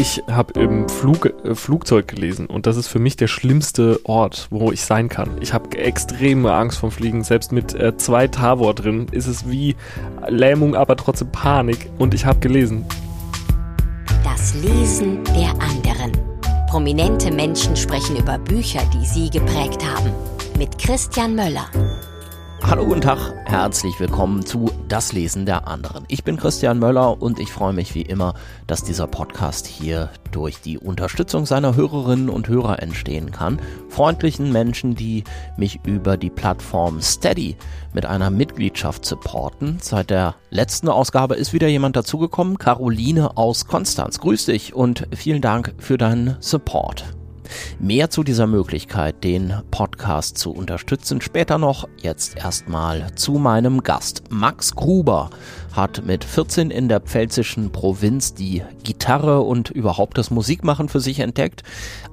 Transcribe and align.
Ich 0.00 0.22
habe 0.30 0.58
im 0.58 0.88
Flug, 0.88 1.26
äh, 1.44 1.54
Flugzeug 1.54 2.08
gelesen 2.08 2.46
und 2.46 2.66
das 2.66 2.78
ist 2.78 2.88
für 2.88 2.98
mich 2.98 3.16
der 3.16 3.26
schlimmste 3.26 4.00
Ort, 4.04 4.46
wo 4.48 4.72
ich 4.72 4.82
sein 4.82 5.10
kann. 5.10 5.28
Ich 5.42 5.52
habe 5.52 5.76
extreme 5.76 6.54
Angst 6.54 6.78
vom 6.78 6.90
Fliegen. 6.90 7.22
Selbst 7.22 7.52
mit 7.52 7.74
äh, 7.74 7.94
zwei 7.98 8.26
Tavor 8.26 8.74
drin 8.74 9.08
ist 9.12 9.26
es 9.26 9.50
wie 9.50 9.76
Lähmung, 10.26 10.74
aber 10.74 10.96
trotzdem 10.96 11.30
Panik. 11.30 11.90
Und 11.98 12.14
ich 12.14 12.24
habe 12.24 12.40
gelesen. 12.40 12.86
Das 14.24 14.54
Lesen 14.54 15.22
der 15.36 15.50
anderen. 15.60 16.12
Prominente 16.70 17.30
Menschen 17.30 17.76
sprechen 17.76 18.16
über 18.16 18.38
Bücher, 18.38 18.80
die 18.94 19.04
sie 19.04 19.28
geprägt 19.28 19.84
haben. 19.84 20.14
Mit 20.56 20.78
Christian 20.78 21.34
Möller. 21.34 21.66
Hallo, 22.62 22.84
guten 22.84 23.00
Tag, 23.00 23.18
herzlich 23.46 23.98
willkommen 23.98 24.44
zu 24.44 24.70
Das 24.86 25.12
Lesen 25.12 25.46
der 25.46 25.66
anderen. 25.66 26.04
Ich 26.08 26.24
bin 26.24 26.36
Christian 26.36 26.78
Möller 26.78 27.20
und 27.20 27.40
ich 27.40 27.50
freue 27.50 27.72
mich 27.72 27.94
wie 27.94 28.02
immer, 28.02 28.34
dass 28.66 28.84
dieser 28.84 29.06
Podcast 29.06 29.66
hier 29.66 30.10
durch 30.30 30.60
die 30.60 30.78
Unterstützung 30.78 31.46
seiner 31.46 31.74
Hörerinnen 31.74 32.28
und 32.28 32.48
Hörer 32.48 32.80
entstehen 32.82 33.32
kann. 33.32 33.60
Freundlichen 33.88 34.52
Menschen, 34.52 34.94
die 34.94 35.24
mich 35.56 35.80
über 35.84 36.16
die 36.16 36.30
Plattform 36.30 37.00
Steady 37.00 37.56
mit 37.92 38.06
einer 38.06 38.30
Mitgliedschaft 38.30 39.04
supporten. 39.04 39.78
Seit 39.80 40.10
der 40.10 40.36
letzten 40.50 40.88
Ausgabe 40.88 41.34
ist 41.34 41.52
wieder 41.52 41.66
jemand 41.66 41.96
dazugekommen, 41.96 42.58
Caroline 42.58 43.36
aus 43.36 43.66
Konstanz. 43.66 44.20
Grüß 44.20 44.44
dich 44.44 44.74
und 44.74 45.08
vielen 45.12 45.40
Dank 45.40 45.74
für 45.78 45.98
deinen 45.98 46.36
Support. 46.40 47.04
Mehr 47.78 48.10
zu 48.10 48.22
dieser 48.22 48.46
Möglichkeit, 48.46 49.24
den 49.24 49.54
Podcast 49.70 50.38
zu 50.38 50.52
unterstützen, 50.52 51.20
später 51.20 51.58
noch. 51.58 51.88
Jetzt 52.02 52.36
erstmal 52.36 53.14
zu 53.14 53.32
meinem 53.32 53.82
Gast. 53.82 54.24
Max 54.30 54.74
Gruber 54.74 55.30
hat 55.72 56.04
mit 56.04 56.24
14 56.24 56.70
in 56.70 56.88
der 56.88 57.00
pfälzischen 57.00 57.70
Provinz 57.70 58.34
die 58.34 58.62
Gitarre 58.82 59.40
und 59.40 59.70
überhaupt 59.70 60.18
das 60.18 60.30
Musikmachen 60.30 60.88
für 60.88 61.00
sich 61.00 61.20
entdeckt. 61.20 61.62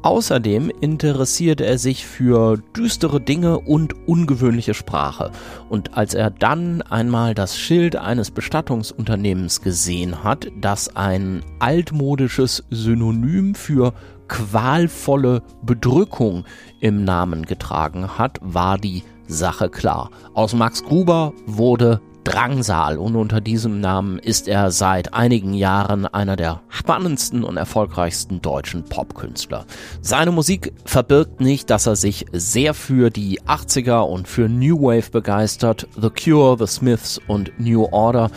Außerdem 0.04 0.72
interessiert 0.82 1.62
er 1.62 1.78
sich 1.78 2.06
für 2.06 2.58
düstere 2.76 3.20
Dinge 3.20 3.60
und 3.60 4.08
ungewöhnliche 4.08 4.74
Sprache. 4.74 5.32
Und 5.70 5.98
als 5.98 6.14
er 6.14 6.30
dann 6.30 6.82
einmal 6.82 7.34
das 7.34 7.58
Schild 7.58 7.96
eines 7.96 8.32
Bestattungsunternehmens 8.32 9.62
gesehen 9.62 10.24
hat, 10.24 10.48
das 10.60 10.96
ein 10.96 11.44
altmodisches 11.60 12.64
Synonym 12.70 13.56
für 13.56 13.94
qualvolle 14.28 15.44
Bedrückung 15.62 16.46
im 16.80 17.04
Namen 17.04 17.46
getragen 17.46 18.18
hat, 18.18 18.40
war 18.42 18.78
die 18.78 19.04
Sache 19.28 19.70
klar. 19.70 20.10
Aus 20.34 20.54
Max 20.54 20.84
Gruber 20.84 21.34
wurde 21.46 22.02
Drangsal 22.28 22.98
und 22.98 23.16
unter 23.16 23.40
diesem 23.40 23.80
Namen 23.80 24.20
ist 24.20 24.50
er 24.50 24.70
seit 24.70 25.14
einigen 25.14 25.54
Jahren 25.54 26.06
einer 26.06 26.36
der 26.36 26.60
spannendsten 26.68 27.46
und 27.46 27.56
erfolgreichsten 27.56 28.42
deutschen 28.42 28.84
Popkünstler. 28.84 29.66
Seine 30.02 30.32
Musik 30.32 30.74
verbirgt 30.84 31.40
nicht, 31.40 31.70
dass 31.70 31.88
er 31.88 31.96
sich 31.96 32.26
sehr 32.34 32.74
für 32.74 33.12
die 33.12 33.42
80er 33.44 34.02
und 34.02 34.28
für 34.28 34.50
New 34.50 34.82
Wave 34.82 35.10
begeistert. 35.10 35.88
The 35.96 36.10
Cure, 36.10 36.58
The 36.60 36.68
Smiths 36.68 37.22
und 37.28 37.54
New 37.60 37.86
Order 37.92 38.30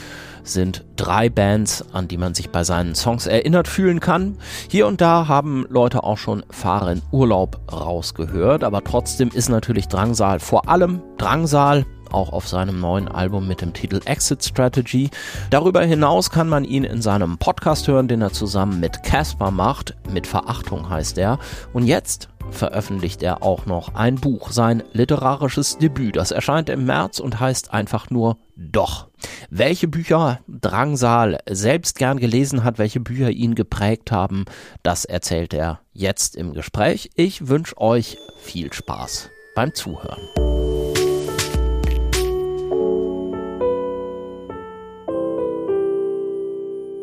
sind 0.52 0.84
drei 0.96 1.28
Bands, 1.28 1.84
an 1.92 2.08
die 2.08 2.16
man 2.16 2.34
sich 2.34 2.50
bei 2.50 2.64
seinen 2.64 2.94
Songs 2.94 3.26
erinnert 3.26 3.68
fühlen 3.68 4.00
kann. 4.00 4.36
Hier 4.68 4.86
und 4.86 5.00
da 5.00 5.28
haben 5.28 5.66
Leute 5.68 6.04
auch 6.04 6.18
schon 6.18 6.44
Fahren 6.50 7.02
Urlaub 7.10 7.60
rausgehört, 7.72 8.64
aber 8.64 8.84
trotzdem 8.84 9.30
ist 9.32 9.48
natürlich 9.48 9.88
Drangsal 9.88 10.40
vor 10.40 10.68
allem 10.68 11.00
Drangsal 11.18 11.86
auch 12.12 12.32
auf 12.32 12.48
seinem 12.48 12.80
neuen 12.80 13.08
Album 13.08 13.46
mit 13.46 13.60
dem 13.60 13.72
Titel 13.72 14.00
Exit 14.04 14.44
Strategy. 14.44 15.10
Darüber 15.50 15.82
hinaus 15.82 16.30
kann 16.30 16.48
man 16.48 16.64
ihn 16.64 16.84
in 16.84 17.02
seinem 17.02 17.38
Podcast 17.38 17.88
hören, 17.88 18.08
den 18.08 18.22
er 18.22 18.32
zusammen 18.32 18.80
mit 18.80 19.02
Casper 19.02 19.50
macht. 19.50 19.96
Mit 20.12 20.26
Verachtung 20.26 20.88
heißt 20.88 21.18
er. 21.18 21.38
Und 21.72 21.86
jetzt 21.86 22.28
veröffentlicht 22.50 23.22
er 23.22 23.42
auch 23.42 23.66
noch 23.66 23.94
ein 23.94 24.16
Buch, 24.16 24.50
sein 24.50 24.82
literarisches 24.92 25.78
Debüt. 25.78 26.16
Das 26.16 26.30
erscheint 26.30 26.68
im 26.68 26.84
März 26.84 27.20
und 27.20 27.40
heißt 27.40 27.72
einfach 27.72 28.10
nur 28.10 28.38
Doch. 28.56 29.08
Welche 29.50 29.88
Bücher 29.88 30.40
Drangsal 30.48 31.38
selbst 31.48 31.98
gern 31.98 32.18
gelesen 32.18 32.64
hat, 32.64 32.78
welche 32.78 33.00
Bücher 33.00 33.30
ihn 33.30 33.54
geprägt 33.54 34.12
haben, 34.12 34.44
das 34.82 35.04
erzählt 35.04 35.54
er 35.54 35.80
jetzt 35.92 36.36
im 36.36 36.52
Gespräch. 36.52 37.10
Ich 37.14 37.48
wünsche 37.48 37.78
euch 37.78 38.16
viel 38.38 38.72
Spaß 38.72 39.30
beim 39.54 39.74
Zuhören. 39.74 40.59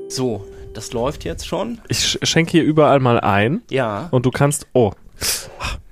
So, 0.09 0.45
das 0.73 0.93
läuft 0.93 1.25
jetzt 1.25 1.45
schon. 1.45 1.79
Ich 1.89 2.17
schenke 2.23 2.51
hier 2.51 2.63
überall 2.63 2.99
mal 2.99 3.19
ein. 3.19 3.61
Ja. 3.69 4.07
Und 4.11 4.25
du 4.25 4.31
kannst. 4.31 4.67
Oh. 4.73 4.91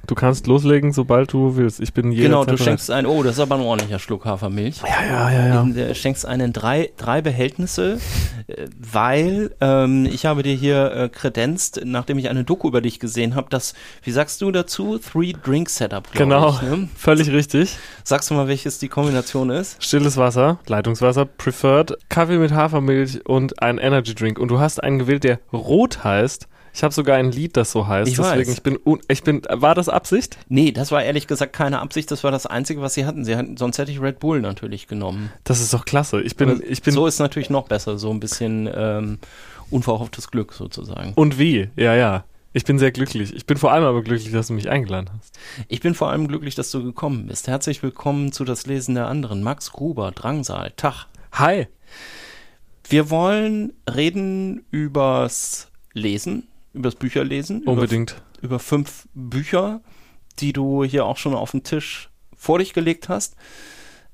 Du 0.08 0.16
kannst 0.16 0.48
loslegen, 0.48 0.94
sobald 0.94 1.34
du 1.34 1.56
willst. 1.56 1.80
Ich 1.80 1.94
bin 1.94 2.12
jederzeit 2.12 2.26
Genau, 2.32 2.40
du 2.46 2.52
bereit. 2.52 2.60
schenkst 2.64 2.92
ein, 2.92 3.06
oh, 3.06 3.24
das 3.24 3.34
ist 3.34 3.40
aber 3.40 3.56
ein 3.56 3.62
ordentlicher 3.62 4.00
Schluck 4.00 4.26
Hafermilch. 4.26 4.82
Ja, 4.82 5.06
ja, 5.06 5.32
ja, 5.32 5.48
ja. 5.48 5.88
Du 5.88 5.96
schenkst 5.96 6.26
einen 6.26 6.54
drei, 6.54 6.92
drei 6.98 7.22
Behältnisse, 7.22 8.00
äh, 8.48 8.68
weil 8.78 9.52
ähm, 9.62 10.06
ich 10.06 10.26
habe 10.26 10.44
dir 10.44 10.54
hier 10.56 10.92
äh, 10.92 11.10
kredenzt, 11.10 11.82
nachdem 11.84 12.18
ich 12.20 12.30
eine 12.30 12.44
Doku 12.44 12.68
über 12.68 12.82
dich 12.82 13.00
gesehen 13.00 13.36
habe, 13.36 13.48
das, 13.50 13.74
wie 14.04 14.12
sagst 14.12 14.42
du 14.42 14.52
dazu? 14.52 14.98
Three 15.00 15.34
Drink 15.34 15.70
Setup, 15.70 16.12
Genau, 16.14 16.50
ich. 16.52 16.62
Ne? 16.62 16.90
völlig 16.98 17.32
richtig. 17.32 17.78
Sagst 18.04 18.30
du 18.30 18.36
mal, 18.36 18.48
welches 18.48 18.80
die 18.80 18.88
Kombination 18.90 19.50
ist? 19.50 19.84
Stilles 19.84 20.18
Wasser, 20.18 20.60
Leitungswasser, 20.68 21.26
preferred, 21.26 21.98
Kaffee 22.10 22.38
mit 22.38 22.52
Hafermilch 22.52 23.26
und 23.26 23.62
ein 23.62 23.78
Energy 23.78 24.14
Drink. 24.14 24.40
Und 24.40 24.50
du 24.50 24.60
hast 24.60 24.84
einen 24.84 25.00
gewählt, 25.00 25.24
der 25.24 25.40
rot 25.52 26.04
heißt. 26.04 26.48
Ich 26.76 26.84
habe 26.84 26.94
sogar 26.94 27.16
ein 27.16 27.32
Lied, 27.32 27.56
das 27.56 27.72
so 27.72 27.88
heißt. 27.88 28.12
Ich 28.12 28.18
Deswegen, 28.18 28.40
weiß. 28.42 28.50
ich 28.50 28.62
bin, 28.62 28.80
ich 29.08 29.24
bin, 29.24 29.42
war 29.50 29.76
das 29.76 29.88
Absicht? 29.88 30.38
Nee, 30.50 30.74
das 30.74 30.92
war 30.92 31.02
ehrlich 31.02 31.26
gesagt 31.26 31.54
keine 31.54 31.80
Absicht, 31.80 32.12
das 32.12 32.26
war 32.26 32.32
das 32.32 32.46
Einzige, 32.46 32.82
was 32.82 32.96
sie 32.96 33.06
hatten. 33.06 33.24
Sie 33.24 33.38
hatten 33.38 33.56
sonst 33.56 33.78
hätte 33.78 33.94
ich 33.94 34.02
Red 34.02 34.20
Bull 34.20 34.42
natürlich 34.42 34.88
genommen. 34.88 35.32
Das 35.46 35.62
ist 35.62 35.74
doch 35.74 35.86
klasse. 35.86 36.22
Ich 36.22 36.36
bin, 36.36 36.62
ich 36.68 36.82
bin, 36.82 36.94
so 36.94 37.08
ist 37.08 37.20
natürlich 37.20 37.50
noch 37.50 37.70
besser, 37.70 37.98
so 37.98 38.12
ein 38.12 38.20
bisschen 38.20 38.70
ähm, 38.76 39.20
unverhofftes 39.70 40.30
Glück 40.30 40.52
sozusagen. 40.52 41.14
und 41.16 41.40
wie? 41.40 41.70
Ja, 41.78 41.96
ja. 41.96 42.26
Ich 42.52 42.66
bin 42.66 42.78
sehr 42.78 42.92
glücklich. 42.92 43.34
Ich 43.34 43.46
bin 43.46 43.56
vor 43.56 43.72
allem 43.72 43.86
aber 43.86 44.02
glücklich, 44.04 44.34
dass 44.34 44.48
du 44.48 44.54
mich 44.54 44.70
eingeladen 44.70 45.10
hast. 45.18 45.40
Ich 45.70 45.80
bin 45.80 45.96
vor 45.96 46.10
allem 46.10 46.28
glücklich, 46.28 46.56
dass 46.56 46.72
du 46.72 46.84
gekommen 46.84 47.28
bist. 47.28 47.48
Herzlich 47.48 47.84
willkommen 47.84 48.34
zu 48.34 48.44
das 48.44 48.66
Lesen 48.66 48.96
der 48.96 49.08
anderen. 49.08 49.44
Max 49.44 49.72
Gruber, 49.72 50.12
Drangsal, 50.12 50.74
Tag. 50.76 51.06
Hi. 51.32 51.68
Wir 52.90 53.10
wollen 53.10 53.72
reden 53.90 54.66
übers 54.72 55.70
Lesen, 55.94 56.48
übers 56.76 56.96
Bücherlesen. 56.96 57.64
Unbedingt. 57.64 58.22
Über, 58.38 58.46
über 58.46 58.60
fünf 58.60 59.08
Bücher, 59.14 59.82
die 60.40 60.54
du 60.54 60.84
hier 60.84 61.06
auch 61.06 61.18
schon 61.18 61.34
auf 61.34 61.52
den 61.52 61.64
Tisch 61.64 62.10
vor 62.36 62.60
dich 62.60 62.74
gelegt 62.74 63.10
hast. 63.10 63.36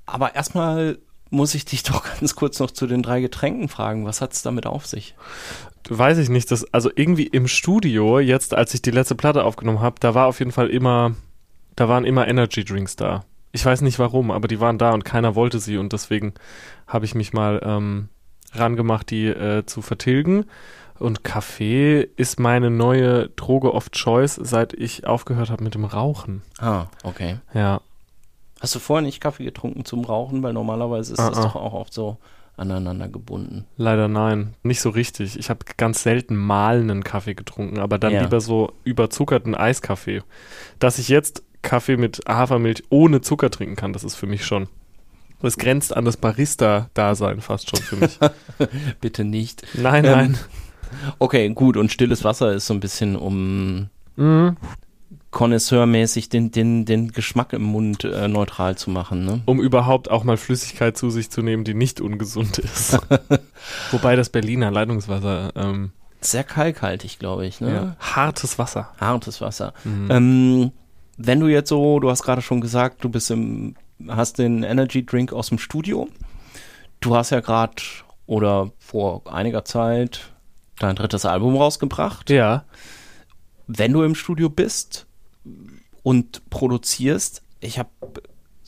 Aber 0.06 0.36
erstmal 0.36 1.00
muss 1.30 1.56
ich 1.56 1.66
dich 1.66 1.84
doch 1.84 2.04
ganz 2.04 2.36
kurz 2.36 2.60
noch 2.60 2.72
zu 2.72 2.88
den 2.88 3.02
drei 3.02 3.22
Getränken 3.22 3.68
fragen. 3.68 4.06
Was 4.06 4.22
hat 4.22 4.34
es 4.34 4.44
damit 4.44 4.66
auf 4.66 4.86
sich? 4.86 5.16
Weiß 5.90 6.20
ich 6.20 6.30
nicht, 6.30 6.52
dass, 6.52 6.72
also 6.74 6.92
irgendwie 6.96 7.26
im 7.26 7.48
Studio, 7.48 8.20
jetzt 8.20 8.54
als 8.54 8.74
ich 8.74 8.82
die 8.82 8.92
letzte 8.92 9.16
Platte 9.16 9.44
aufgenommen 9.44 9.82
habe, 9.82 9.96
da 10.00 10.14
war 10.14 10.28
auf 10.28 10.40
jeden 10.40 10.52
Fall 10.52 10.70
immer, 10.70 11.16
da 11.76 11.90
waren 11.90 12.06
immer 12.06 12.28
Energy 12.28 12.64
Drinks 12.64 12.96
da. 12.96 13.26
Ich 13.52 13.66
weiß 13.66 13.82
nicht 13.82 14.00
warum, 14.00 14.32
aber 14.32 14.48
die 14.48 14.60
waren 14.60 14.78
da 14.78 14.92
und 14.92 15.04
keiner 15.04 15.36
wollte 15.36 15.60
sie 15.60 15.78
und 15.78 15.92
deswegen 15.92 16.34
habe 16.88 17.06
ich 17.06 17.16
mich 17.16 17.34
mal 17.34 17.60
ähm, 17.64 18.10
rangemacht, 18.54 19.10
die 19.10 19.26
äh, 19.26 19.66
zu 19.66 19.82
vertilgen. 19.82 20.46
Und 21.02 21.24
Kaffee 21.24 22.08
ist 22.16 22.40
meine 22.40 22.70
neue 22.70 23.30
Droge 23.30 23.74
of 23.74 23.90
Choice, 23.92 24.36
seit 24.36 24.74
ich 24.74 25.06
aufgehört 25.08 25.50
habe 25.50 25.64
mit 25.64 25.74
dem 25.76 25.86
Rauchen. 25.86 26.42
Ah, 26.60 26.86
okay. 27.04 27.38
Ja. 27.54 27.82
Hast 28.60 28.76
du 28.76 28.80
vorher 28.80 29.02
nicht 29.06 29.20
Kaffee 29.20 29.44
getrunken 29.46 29.86
zum 29.86 30.06
Rauchen? 30.06 30.44
Weil 30.44 30.54
normalerweise 30.54 31.14
ist 31.14 31.20
das 31.20 31.38
Ah, 31.38 31.42
ah. 31.42 31.44
doch 31.46 31.56
auch 31.56 31.74
oft 31.74 31.94
so 31.94 32.18
aneinander 32.58 33.08
gebunden. 33.08 33.66
Leider 33.78 34.08
nein, 34.08 34.54
nicht 34.62 34.82
so 34.82 34.90
richtig. 34.92 35.40
Ich 35.40 35.50
habe 35.50 35.66
ganz 35.78 36.04
selten 36.04 36.36
mahlenden 36.36 37.04
Kaffee 37.04 37.34
getrunken, 37.34 37.80
aber 37.80 37.98
dann 37.98 38.14
Ja. 38.14 38.22
lieber 38.22 38.40
so 38.40 38.74
überzuckerten 38.84 39.56
Eiskaffee. 39.56 40.22
Dass 40.78 41.00
ich 41.00 41.08
jetzt 41.10 41.42
Kaffee 41.64 41.98
mit 41.98 42.22
Hafermilch 42.28 42.84
ohne 42.90 43.22
Zucker 43.22 43.50
trinken 43.50 43.76
kann, 43.76 43.94
das 43.94 44.04
ist 44.04 44.16
für 44.16 44.28
mich 44.28 44.46
schon. 44.46 44.68
Das 45.42 45.58
grenzt 45.58 45.96
an 45.96 46.06
das 46.06 46.18
Barista-Dasein 46.18 47.42
fast 47.42 47.70
schon 47.72 47.82
für 47.84 47.96
mich. 47.96 48.20
Bitte 49.02 49.24
nicht. 49.24 49.64
Nein, 49.74 50.06
Ähm, 50.06 50.12
nein. 50.12 50.38
Okay, 51.20 51.50
gut. 51.50 51.78
Und 51.78 51.92
stilles 51.92 52.24
Wasser 52.24 52.54
ist 52.54 52.68
so 52.68 52.74
ein 52.74 52.80
bisschen, 52.80 53.16
um 53.16 53.90
Mhm. 54.18 54.58
konnoisseurmäßig 55.32 56.30
den, 56.30 56.52
den, 56.52 56.86
den 56.86 57.12
Geschmack 57.12 57.54
im 57.54 57.64
Mund 57.64 58.04
äh, 58.04 58.28
neutral 58.28 58.78
zu 58.78 58.90
machen. 58.90 59.26
Ne? 59.26 59.42
Um 59.46 59.62
überhaupt 59.62 60.12
auch 60.12 60.24
mal 60.24 60.38
Flüssigkeit 60.38 60.98
zu 60.98 61.10
sich 61.10 61.30
zu 61.30 61.42
nehmen, 61.42 61.64
die 61.64 61.74
nicht 61.74 62.02
ungesund 62.02 62.58
ist. 62.60 63.00
Wobei 63.92 64.16
das 64.16 64.30
Berliner 64.30 64.70
Leitungswasser, 64.72 65.52
ähm, 65.56 65.92
Sehr 66.20 66.44
kalkhaltig, 66.44 67.20
glaube 67.20 67.46
ich. 67.46 67.62
Ne? 67.62 67.74
ja, 67.74 67.96
hartes 68.00 68.60
Wasser. 68.60 68.90
Hartes 69.00 69.40
Wasser. 69.42 69.74
Mhm. 69.86 70.08
Ähm, 70.12 70.72
wenn 71.18 71.40
du 71.40 71.48
jetzt 71.48 71.70
so, 71.70 72.00
du 72.00 72.10
hast 72.10 72.24
gerade 72.24 72.42
schon 72.42 72.62
gesagt, 72.62 73.04
du 73.04 73.10
bist 73.10 73.32
im, 73.32 73.76
hast 74.10 74.40
den 74.40 74.64
Energy 74.64 75.06
Drink 75.06 75.32
aus 75.32 75.50
dem 75.50 75.58
Studio. 75.60 76.10
Du 77.00 77.16
hast 77.16 77.30
ja 77.30 77.40
gerade 77.40 77.82
oder 78.26 78.72
vor 78.80 79.22
einiger 79.32 79.66
Zeit 79.66 80.31
dein 80.84 80.96
drittes 80.96 81.26
Album 81.26 81.56
rausgebracht. 81.56 82.30
Ja. 82.30 82.66
Wenn 83.68 83.94
du 83.94 84.04
im 84.04 84.16
Studio 84.16 84.50
bist 84.50 85.06
und 86.04 86.50
produzierst, 86.50 87.42
ich 87.60 87.80
habe 87.80 87.90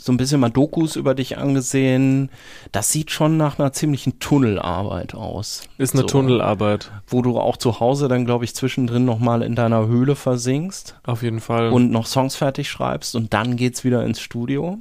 so 0.03 0.11
ein 0.11 0.17
bisschen 0.17 0.41
mal 0.41 0.49
Dokus 0.49 0.97
über 0.97 1.15
dich 1.15 1.37
angesehen. 1.37 2.29
Das 2.73 2.91
sieht 2.91 3.09
schon 3.11 3.37
nach 3.37 3.57
einer 3.57 3.71
ziemlichen 3.71 4.19
Tunnelarbeit 4.19 5.15
aus. 5.15 5.63
Ist 5.77 5.93
eine 5.93 6.01
so, 6.01 6.07
Tunnelarbeit. 6.07 6.91
Wo 7.07 7.21
du 7.21 7.39
auch 7.39 7.55
zu 7.55 7.79
Hause 7.79 8.09
dann, 8.09 8.25
glaube 8.25 8.43
ich, 8.43 8.53
zwischendrin 8.53 9.05
nochmal 9.05 9.43
in 9.43 9.55
deiner 9.55 9.87
Höhle 9.87 10.15
versinkst. 10.15 10.99
Auf 11.03 11.23
jeden 11.23 11.39
Fall. 11.39 11.69
Und 11.69 11.89
noch 11.91 12.05
Songs 12.05 12.35
fertig 12.35 12.69
schreibst 12.69 13.15
und 13.15 13.33
dann 13.33 13.55
geht's 13.55 13.85
wieder 13.85 14.03
ins 14.03 14.19
Studio. 14.19 14.79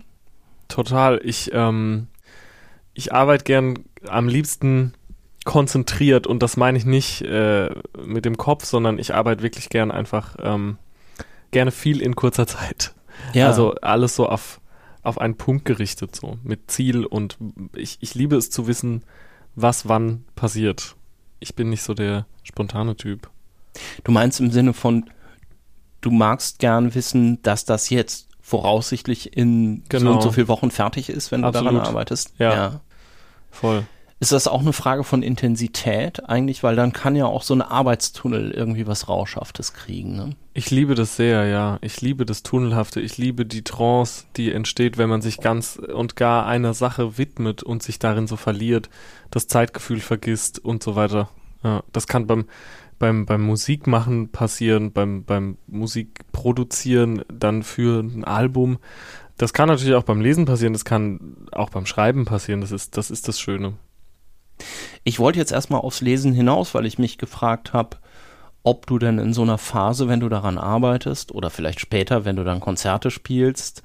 Total. 0.66 1.20
Ich, 1.22 1.50
ähm, 1.52 2.08
ich 2.92 3.12
arbeite 3.12 3.44
gern 3.44 3.78
am 4.08 4.26
liebsten 4.26 4.94
konzentriert 5.44 6.26
und 6.26 6.42
das 6.42 6.56
meine 6.56 6.78
ich 6.78 6.84
nicht 6.84 7.22
äh, 7.22 7.70
mit 8.04 8.24
dem 8.24 8.36
Kopf, 8.36 8.64
sondern 8.64 8.98
ich 8.98 9.14
arbeite 9.14 9.42
wirklich 9.42 9.68
gern 9.68 9.90
einfach 9.90 10.36
ähm, 10.40 10.78
gerne 11.50 11.70
viel 11.70 12.00
in 12.00 12.14
kurzer 12.14 12.46
Zeit. 12.48 12.94
Ja. 13.32 13.46
Also 13.46 13.74
alles 13.82 14.16
so 14.16 14.28
auf 14.28 14.60
auf 15.02 15.20
einen 15.20 15.36
Punkt 15.36 15.64
gerichtet, 15.64 16.14
so 16.14 16.38
mit 16.44 16.70
Ziel 16.70 17.04
und 17.04 17.36
ich, 17.74 17.98
ich 18.00 18.14
liebe 18.14 18.36
es 18.36 18.50
zu 18.50 18.66
wissen, 18.66 19.02
was 19.54 19.88
wann 19.88 20.24
passiert. 20.36 20.94
Ich 21.40 21.56
bin 21.56 21.70
nicht 21.70 21.82
so 21.82 21.92
der 21.92 22.26
spontane 22.44 22.96
Typ. 22.96 23.28
Du 24.04 24.12
meinst 24.12 24.38
im 24.40 24.50
Sinne 24.50 24.72
von, 24.72 25.10
du 26.00 26.10
magst 26.10 26.60
gern 26.60 26.94
wissen, 26.94 27.42
dass 27.42 27.64
das 27.64 27.90
jetzt 27.90 28.28
voraussichtlich 28.40 29.36
in 29.36 29.82
genau. 29.88 30.10
so 30.10 30.14
und 30.14 30.22
so 30.22 30.32
vielen 30.32 30.48
Wochen 30.48 30.70
fertig 30.70 31.08
ist, 31.08 31.32
wenn 31.32 31.44
Absolut. 31.44 31.72
du 31.72 31.74
daran 31.74 31.88
arbeitest? 31.88 32.34
Ja. 32.38 32.54
ja. 32.54 32.80
Voll. 33.50 33.84
Ist 34.22 34.30
das 34.30 34.46
auch 34.46 34.60
eine 34.60 34.72
Frage 34.72 35.02
von 35.02 35.24
Intensität 35.24 36.28
eigentlich? 36.28 36.62
Weil 36.62 36.76
dann 36.76 36.92
kann 36.92 37.16
ja 37.16 37.26
auch 37.26 37.42
so 37.42 37.54
ein 37.54 37.60
Arbeitstunnel 37.60 38.52
irgendwie 38.52 38.86
was 38.86 39.08
Rauschhaftes 39.08 39.72
kriegen. 39.72 40.14
Ne? 40.14 40.36
Ich 40.54 40.70
liebe 40.70 40.94
das 40.94 41.16
sehr, 41.16 41.46
ja. 41.46 41.78
Ich 41.80 42.00
liebe 42.02 42.24
das 42.24 42.44
Tunnelhafte. 42.44 43.00
Ich 43.00 43.18
liebe 43.18 43.44
die 43.44 43.64
Trance, 43.64 44.26
die 44.36 44.52
entsteht, 44.52 44.96
wenn 44.96 45.08
man 45.08 45.22
sich 45.22 45.40
ganz 45.40 45.74
und 45.74 46.14
gar 46.14 46.46
einer 46.46 46.72
Sache 46.72 47.18
widmet 47.18 47.64
und 47.64 47.82
sich 47.82 47.98
darin 47.98 48.28
so 48.28 48.36
verliert, 48.36 48.90
das 49.32 49.48
Zeitgefühl 49.48 49.98
vergisst 49.98 50.64
und 50.64 50.84
so 50.84 50.94
weiter. 50.94 51.28
Ja, 51.64 51.82
das 51.92 52.06
kann 52.06 52.28
beim, 52.28 52.44
beim, 53.00 53.26
beim 53.26 53.42
Musikmachen 53.42 54.28
passieren, 54.28 54.92
beim, 54.92 55.24
beim 55.24 55.58
Musikproduzieren 55.66 57.24
dann 57.26 57.64
für 57.64 58.04
ein 58.04 58.22
Album. 58.22 58.78
Das 59.36 59.52
kann 59.52 59.68
natürlich 59.68 59.96
auch 59.96 60.04
beim 60.04 60.20
Lesen 60.20 60.44
passieren, 60.44 60.74
das 60.74 60.84
kann 60.84 61.48
auch 61.50 61.70
beim 61.70 61.86
Schreiben 61.86 62.24
passieren. 62.24 62.60
Das 62.60 62.70
ist, 62.70 62.96
das 62.96 63.10
ist 63.10 63.26
das 63.26 63.40
Schöne. 63.40 63.72
Ich 65.04 65.18
wollte 65.18 65.38
jetzt 65.38 65.52
erstmal 65.52 65.80
aufs 65.80 66.00
Lesen 66.00 66.32
hinaus, 66.32 66.74
weil 66.74 66.86
ich 66.86 66.98
mich 66.98 67.18
gefragt 67.18 67.72
habe, 67.72 67.96
ob 68.62 68.86
du 68.86 68.98
denn 68.98 69.18
in 69.18 69.32
so 69.32 69.42
einer 69.42 69.58
Phase, 69.58 70.08
wenn 70.08 70.20
du 70.20 70.28
daran 70.28 70.58
arbeitest 70.58 71.32
oder 71.32 71.50
vielleicht 71.50 71.80
später, 71.80 72.24
wenn 72.24 72.36
du 72.36 72.44
dann 72.44 72.60
Konzerte 72.60 73.10
spielst, 73.10 73.82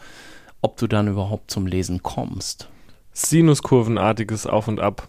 ob 0.61 0.77
du 0.77 0.87
dann 0.87 1.07
überhaupt 1.07 1.51
zum 1.51 1.65
Lesen 1.65 2.03
kommst. 2.03 2.69
Sinuskurvenartiges 3.13 4.45
Auf 4.45 4.67
und 4.67 4.79
Ab. 4.79 5.07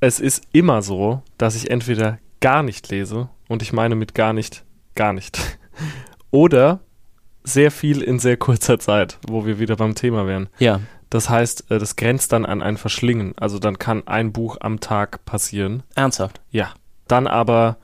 Es 0.00 0.20
ist 0.20 0.44
immer 0.52 0.82
so, 0.82 1.22
dass 1.38 1.54
ich 1.54 1.70
entweder 1.70 2.18
gar 2.40 2.62
nicht 2.62 2.88
lese 2.90 3.28
und 3.48 3.62
ich 3.62 3.72
meine 3.72 3.94
mit 3.94 4.14
gar 4.14 4.32
nicht, 4.32 4.64
gar 4.94 5.12
nicht. 5.12 5.38
Oder 6.30 6.80
sehr 7.44 7.70
viel 7.70 8.02
in 8.02 8.18
sehr 8.18 8.36
kurzer 8.36 8.78
Zeit, 8.78 9.18
wo 9.26 9.46
wir 9.46 9.58
wieder 9.58 9.76
beim 9.76 9.94
Thema 9.94 10.26
wären. 10.26 10.48
Ja. 10.58 10.80
Das 11.14 11.30
heißt, 11.30 11.70
äh, 11.70 11.78
das 11.78 11.94
grenzt 11.94 12.32
dann 12.32 12.44
an 12.44 12.60
ein 12.60 12.76
Verschlingen. 12.76 13.34
Also 13.36 13.60
dann 13.60 13.78
kann 13.78 14.04
ein 14.08 14.32
Buch 14.32 14.56
am 14.58 14.80
Tag 14.80 15.24
passieren. 15.24 15.84
Ernsthaft? 15.94 16.40
Ja. 16.50 16.74
Dann 17.06 17.28
aber 17.28 17.76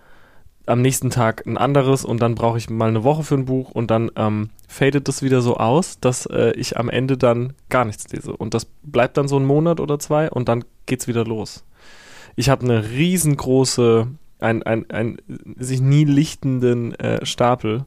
am 0.67 0.82
nächsten 0.82 1.11
Tag 1.11 1.47
ein 1.47 1.56
anderes 1.56 2.05
und 2.05 2.21
dann 2.21 2.35
brauche 2.35 2.59
ich 2.59 2.69
mal 2.71 2.88
eine 2.88 3.05
Woche 3.05 3.23
für 3.23 3.37
ein 3.37 3.44
Buch 3.44 3.71
und 3.71 3.88
dann 3.93 4.11
ähm, 4.17 4.50
fadet 4.67 5.06
das 5.06 5.23
wieder 5.23 5.43
so 5.43 5.59
aus, 5.59 6.00
dass 6.00 6.27
äh, 6.27 6.50
ich 6.56 6.77
am 6.77 6.88
Ende 6.88 7.17
dann 7.17 7.53
gar 7.69 7.85
nichts 7.85 8.09
lese. 8.09 8.37
Und 8.37 8.53
das 8.53 8.65
bleibt 8.65 9.17
dann 9.17 9.29
so 9.29 9.38
ein 9.38 9.44
Monat 9.44 9.79
oder 9.79 10.00
zwei 10.00 10.29
und 10.29 10.49
dann 10.49 10.65
geht's 10.87 11.06
wieder 11.06 11.25
los. 11.25 11.62
Ich 12.35 12.49
habe 12.49 12.65
eine 12.65 12.91
riesengroße, 12.91 14.09
ein, 14.41 14.65
ein, 14.65 14.91
ein 14.91 15.19
sich 15.56 15.81
nie 15.81 16.03
lichtenden 16.03 16.97
äh, 16.97 17.25
Stapel 17.25 17.85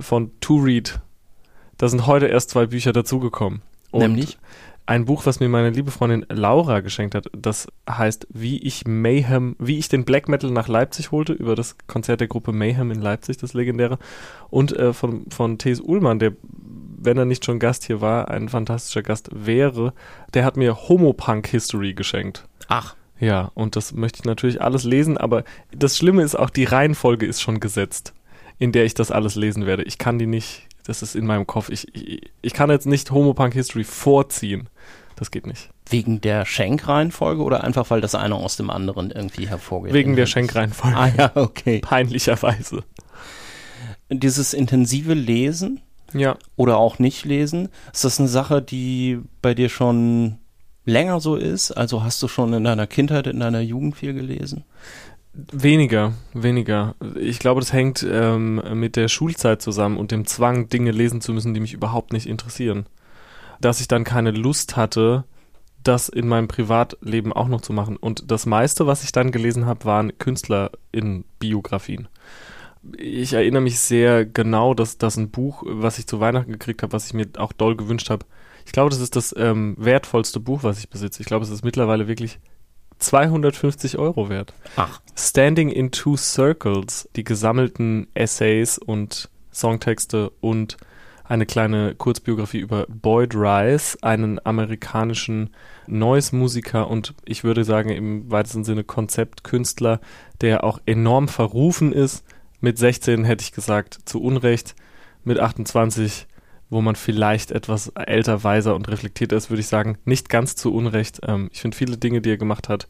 von 0.00 0.30
To 0.40 0.56
Read. 0.56 1.00
Da 1.76 1.86
sind 1.86 2.06
heute 2.06 2.28
erst 2.28 2.48
zwei 2.48 2.64
Bücher 2.64 2.94
dazugekommen. 2.94 3.60
Und 3.94 4.00
Nämlich? 4.00 4.38
Ein 4.86 5.04
Buch, 5.04 5.24
was 5.24 5.40
mir 5.40 5.48
meine 5.48 5.70
liebe 5.70 5.92
Freundin 5.92 6.26
Laura 6.28 6.80
geschenkt 6.80 7.14
hat, 7.14 7.28
das 7.32 7.68
heißt, 7.88 8.26
wie 8.30 8.58
ich 8.58 8.86
Mayhem, 8.86 9.54
wie 9.58 9.78
ich 9.78 9.88
den 9.88 10.04
Black 10.04 10.28
Metal 10.28 10.50
nach 10.50 10.66
Leipzig 10.68 11.12
holte, 11.12 11.32
über 11.32 11.54
das 11.54 11.76
Konzert 11.86 12.20
der 12.20 12.28
Gruppe 12.28 12.52
Mayhem 12.52 12.90
in 12.90 13.00
Leipzig, 13.00 13.38
das 13.38 13.54
legendäre. 13.54 13.98
Und 14.50 14.76
äh, 14.76 14.92
von, 14.92 15.24
von 15.30 15.58
T.S. 15.58 15.80
Ullmann, 15.80 16.18
der, 16.18 16.32
wenn 16.98 17.16
er 17.16 17.24
nicht 17.24 17.44
schon 17.44 17.60
Gast 17.60 17.84
hier 17.84 18.00
war, 18.00 18.28
ein 18.28 18.48
fantastischer 18.48 19.02
Gast 19.02 19.30
wäre, 19.32 19.94
der 20.34 20.44
hat 20.44 20.56
mir 20.56 20.88
Homopunk 20.88 21.46
History 21.46 21.94
geschenkt. 21.94 22.46
Ach. 22.66 22.96
Ja, 23.20 23.52
und 23.54 23.76
das 23.76 23.94
möchte 23.94 24.18
ich 24.18 24.24
natürlich 24.24 24.60
alles 24.60 24.82
lesen, 24.82 25.16
aber 25.16 25.44
das 25.70 25.96
Schlimme 25.96 26.24
ist 26.24 26.34
auch, 26.34 26.50
die 26.50 26.64
Reihenfolge 26.64 27.26
ist 27.26 27.40
schon 27.40 27.60
gesetzt, 27.60 28.12
in 28.58 28.72
der 28.72 28.84
ich 28.84 28.94
das 28.94 29.12
alles 29.12 29.36
lesen 29.36 29.66
werde. 29.66 29.84
Ich 29.84 29.98
kann 29.98 30.18
die 30.18 30.26
nicht 30.26 30.68
das 30.86 31.02
ist 31.02 31.16
in 31.16 31.26
meinem 31.26 31.46
Kopf. 31.46 31.70
Ich, 31.70 31.94
ich, 31.94 32.30
ich 32.42 32.52
kann 32.52 32.70
jetzt 32.70 32.86
nicht 32.86 33.10
Homopunk 33.10 33.54
History 33.54 33.84
vorziehen. 33.84 34.68
Das 35.16 35.30
geht 35.30 35.46
nicht. 35.46 35.70
Wegen 35.88 36.20
der 36.20 36.44
Schenkreihenfolge 36.44 37.42
oder 37.42 37.62
einfach, 37.62 37.90
weil 37.90 38.00
das 38.00 38.14
eine 38.14 38.34
aus 38.34 38.56
dem 38.56 38.70
anderen 38.70 39.10
irgendwie 39.10 39.48
hervorgeht? 39.48 39.92
Wegen 39.92 40.16
der 40.16 40.26
Schenkreihenfolge. 40.26 40.96
Ah 40.96 41.08
ja, 41.08 41.32
okay. 41.34 41.80
Peinlicherweise. 41.80 42.84
Dieses 44.10 44.54
intensive 44.54 45.14
Lesen 45.14 45.80
ja. 46.12 46.36
oder 46.56 46.78
auch 46.78 46.98
nicht 46.98 47.24
lesen, 47.24 47.68
ist 47.92 48.04
das 48.04 48.18
eine 48.18 48.28
Sache, 48.28 48.60
die 48.60 49.20
bei 49.40 49.54
dir 49.54 49.68
schon 49.68 50.38
länger 50.84 51.20
so 51.20 51.36
ist? 51.36 51.70
Also 51.70 52.02
hast 52.02 52.22
du 52.22 52.28
schon 52.28 52.52
in 52.52 52.64
deiner 52.64 52.86
Kindheit, 52.86 53.26
in 53.26 53.40
deiner 53.40 53.60
Jugend 53.60 53.96
viel 53.96 54.14
gelesen? 54.14 54.64
Weniger, 55.34 56.12
weniger. 56.32 56.94
Ich 57.16 57.40
glaube, 57.40 57.60
das 57.60 57.72
hängt 57.72 58.06
ähm, 58.08 58.62
mit 58.74 58.94
der 58.94 59.08
Schulzeit 59.08 59.60
zusammen 59.60 59.96
und 59.96 60.12
dem 60.12 60.26
Zwang, 60.26 60.68
Dinge 60.68 60.92
lesen 60.92 61.20
zu 61.20 61.32
müssen, 61.32 61.54
die 61.54 61.60
mich 61.60 61.72
überhaupt 61.72 62.12
nicht 62.12 62.28
interessieren. 62.28 62.86
Dass 63.60 63.80
ich 63.80 63.88
dann 63.88 64.04
keine 64.04 64.30
Lust 64.30 64.76
hatte, 64.76 65.24
das 65.82 66.08
in 66.08 66.28
meinem 66.28 66.46
Privatleben 66.46 67.32
auch 67.32 67.48
noch 67.48 67.62
zu 67.62 67.72
machen. 67.72 67.96
Und 67.96 68.30
das 68.30 68.46
meiste, 68.46 68.86
was 68.86 69.02
ich 69.02 69.10
dann 69.10 69.32
gelesen 69.32 69.66
habe, 69.66 69.84
waren 69.84 70.16
Künstler 70.18 70.70
in 70.92 71.24
Biografien. 71.40 72.08
Ich 72.96 73.32
erinnere 73.32 73.62
mich 73.62 73.80
sehr 73.80 74.24
genau, 74.24 74.72
dass 74.72 74.98
das 74.98 75.16
ein 75.16 75.30
Buch, 75.30 75.64
was 75.66 75.98
ich 75.98 76.06
zu 76.06 76.20
Weihnachten 76.20 76.52
gekriegt 76.52 76.82
habe, 76.82 76.92
was 76.92 77.06
ich 77.06 77.14
mir 77.14 77.26
auch 77.38 77.52
doll 77.52 77.76
gewünscht 77.76 78.08
habe. 78.08 78.24
Ich 78.66 78.72
glaube, 78.72 78.90
das 78.90 79.00
ist 79.00 79.16
das 79.16 79.34
ähm, 79.36 79.74
wertvollste 79.78 80.38
Buch, 80.38 80.62
was 80.62 80.78
ich 80.78 80.90
besitze. 80.90 81.22
Ich 81.22 81.26
glaube, 81.26 81.44
es 81.44 81.50
ist 81.50 81.64
mittlerweile 81.64 82.06
wirklich 82.06 82.38
250 82.98 83.98
Euro 83.98 84.28
wert. 84.28 84.54
Ach. 84.76 85.00
Standing 85.16 85.70
in 85.70 85.90
Two 85.90 86.16
Circles, 86.16 87.08
die 87.16 87.24
gesammelten 87.24 88.08
Essays 88.14 88.78
und 88.78 89.28
Songtexte 89.52 90.30
und 90.40 90.76
eine 91.26 91.46
kleine 91.46 91.94
Kurzbiografie 91.94 92.58
über 92.58 92.86
Boyd 92.88 93.34
Rice, 93.34 93.96
einen 94.02 94.44
amerikanischen 94.44 95.50
Noise-Musiker 95.86 96.88
und 96.88 97.14
ich 97.24 97.44
würde 97.44 97.64
sagen 97.64 97.88
im 97.88 98.30
weitesten 98.30 98.64
Sinne 98.64 98.84
Konzeptkünstler, 98.84 100.00
der 100.42 100.64
auch 100.64 100.80
enorm 100.84 101.28
verrufen 101.28 101.92
ist. 101.92 102.24
Mit 102.60 102.78
16 102.78 103.24
hätte 103.24 103.42
ich 103.42 103.52
gesagt, 103.52 103.98
zu 104.04 104.22
Unrecht. 104.22 104.74
Mit 105.24 105.40
28 105.40 106.26
wo 106.74 106.80
man 106.80 106.96
vielleicht 106.96 107.52
etwas 107.52 107.92
älter, 107.94 108.42
weiser 108.42 108.74
und 108.74 108.88
reflektierter 108.88 109.36
ist, 109.36 109.48
würde 109.48 109.60
ich 109.60 109.68
sagen, 109.68 109.96
nicht 110.04 110.28
ganz 110.28 110.56
zu 110.56 110.74
Unrecht. 110.74 111.20
Ähm, 111.26 111.48
ich 111.52 111.60
finde 111.60 111.76
viele 111.76 111.96
Dinge, 111.96 112.20
die 112.20 112.30
er 112.30 112.36
gemacht 112.36 112.68
hat, 112.68 112.88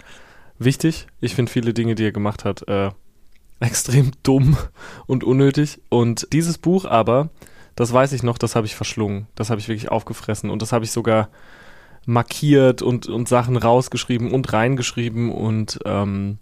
wichtig. 0.59 1.07
Ich 1.21 1.35
finde 1.35 1.53
viele 1.53 1.75
Dinge, 1.75 1.95
die 1.95 2.07
er 2.07 2.13
gemacht 2.13 2.47
hat, 2.47 2.67
äh, 2.67 2.91
extrem 3.61 4.13
dumm 4.23 4.57
und 5.07 5.23
unnötig. 5.23 5.81
Und 5.91 6.29
dieses 6.33 6.57
Buch 6.57 6.87
aber, 6.87 7.29
das 7.77 7.93
weiß 7.93 8.13
ich 8.13 8.23
noch, 8.23 8.39
das 8.39 8.57
habe 8.57 8.67
ich 8.67 8.75
verschlungen. 8.75 9.27
Das 9.35 9.51
habe 9.51 9.61
ich 9.61 9.69
wirklich 9.69 9.91
aufgefressen 9.91 10.49
und 10.49 10.63
das 10.63 10.73
habe 10.73 10.87
ich 10.87 10.91
sogar 10.91 11.29
markiert 12.07 12.81
und, 12.81 13.07
und 13.07 13.29
Sachen 13.29 13.59
rausgeschrieben 13.59 14.33
und 14.33 14.53
reingeschrieben 14.53 15.31
und 15.31 15.79
ähm, 15.85 16.39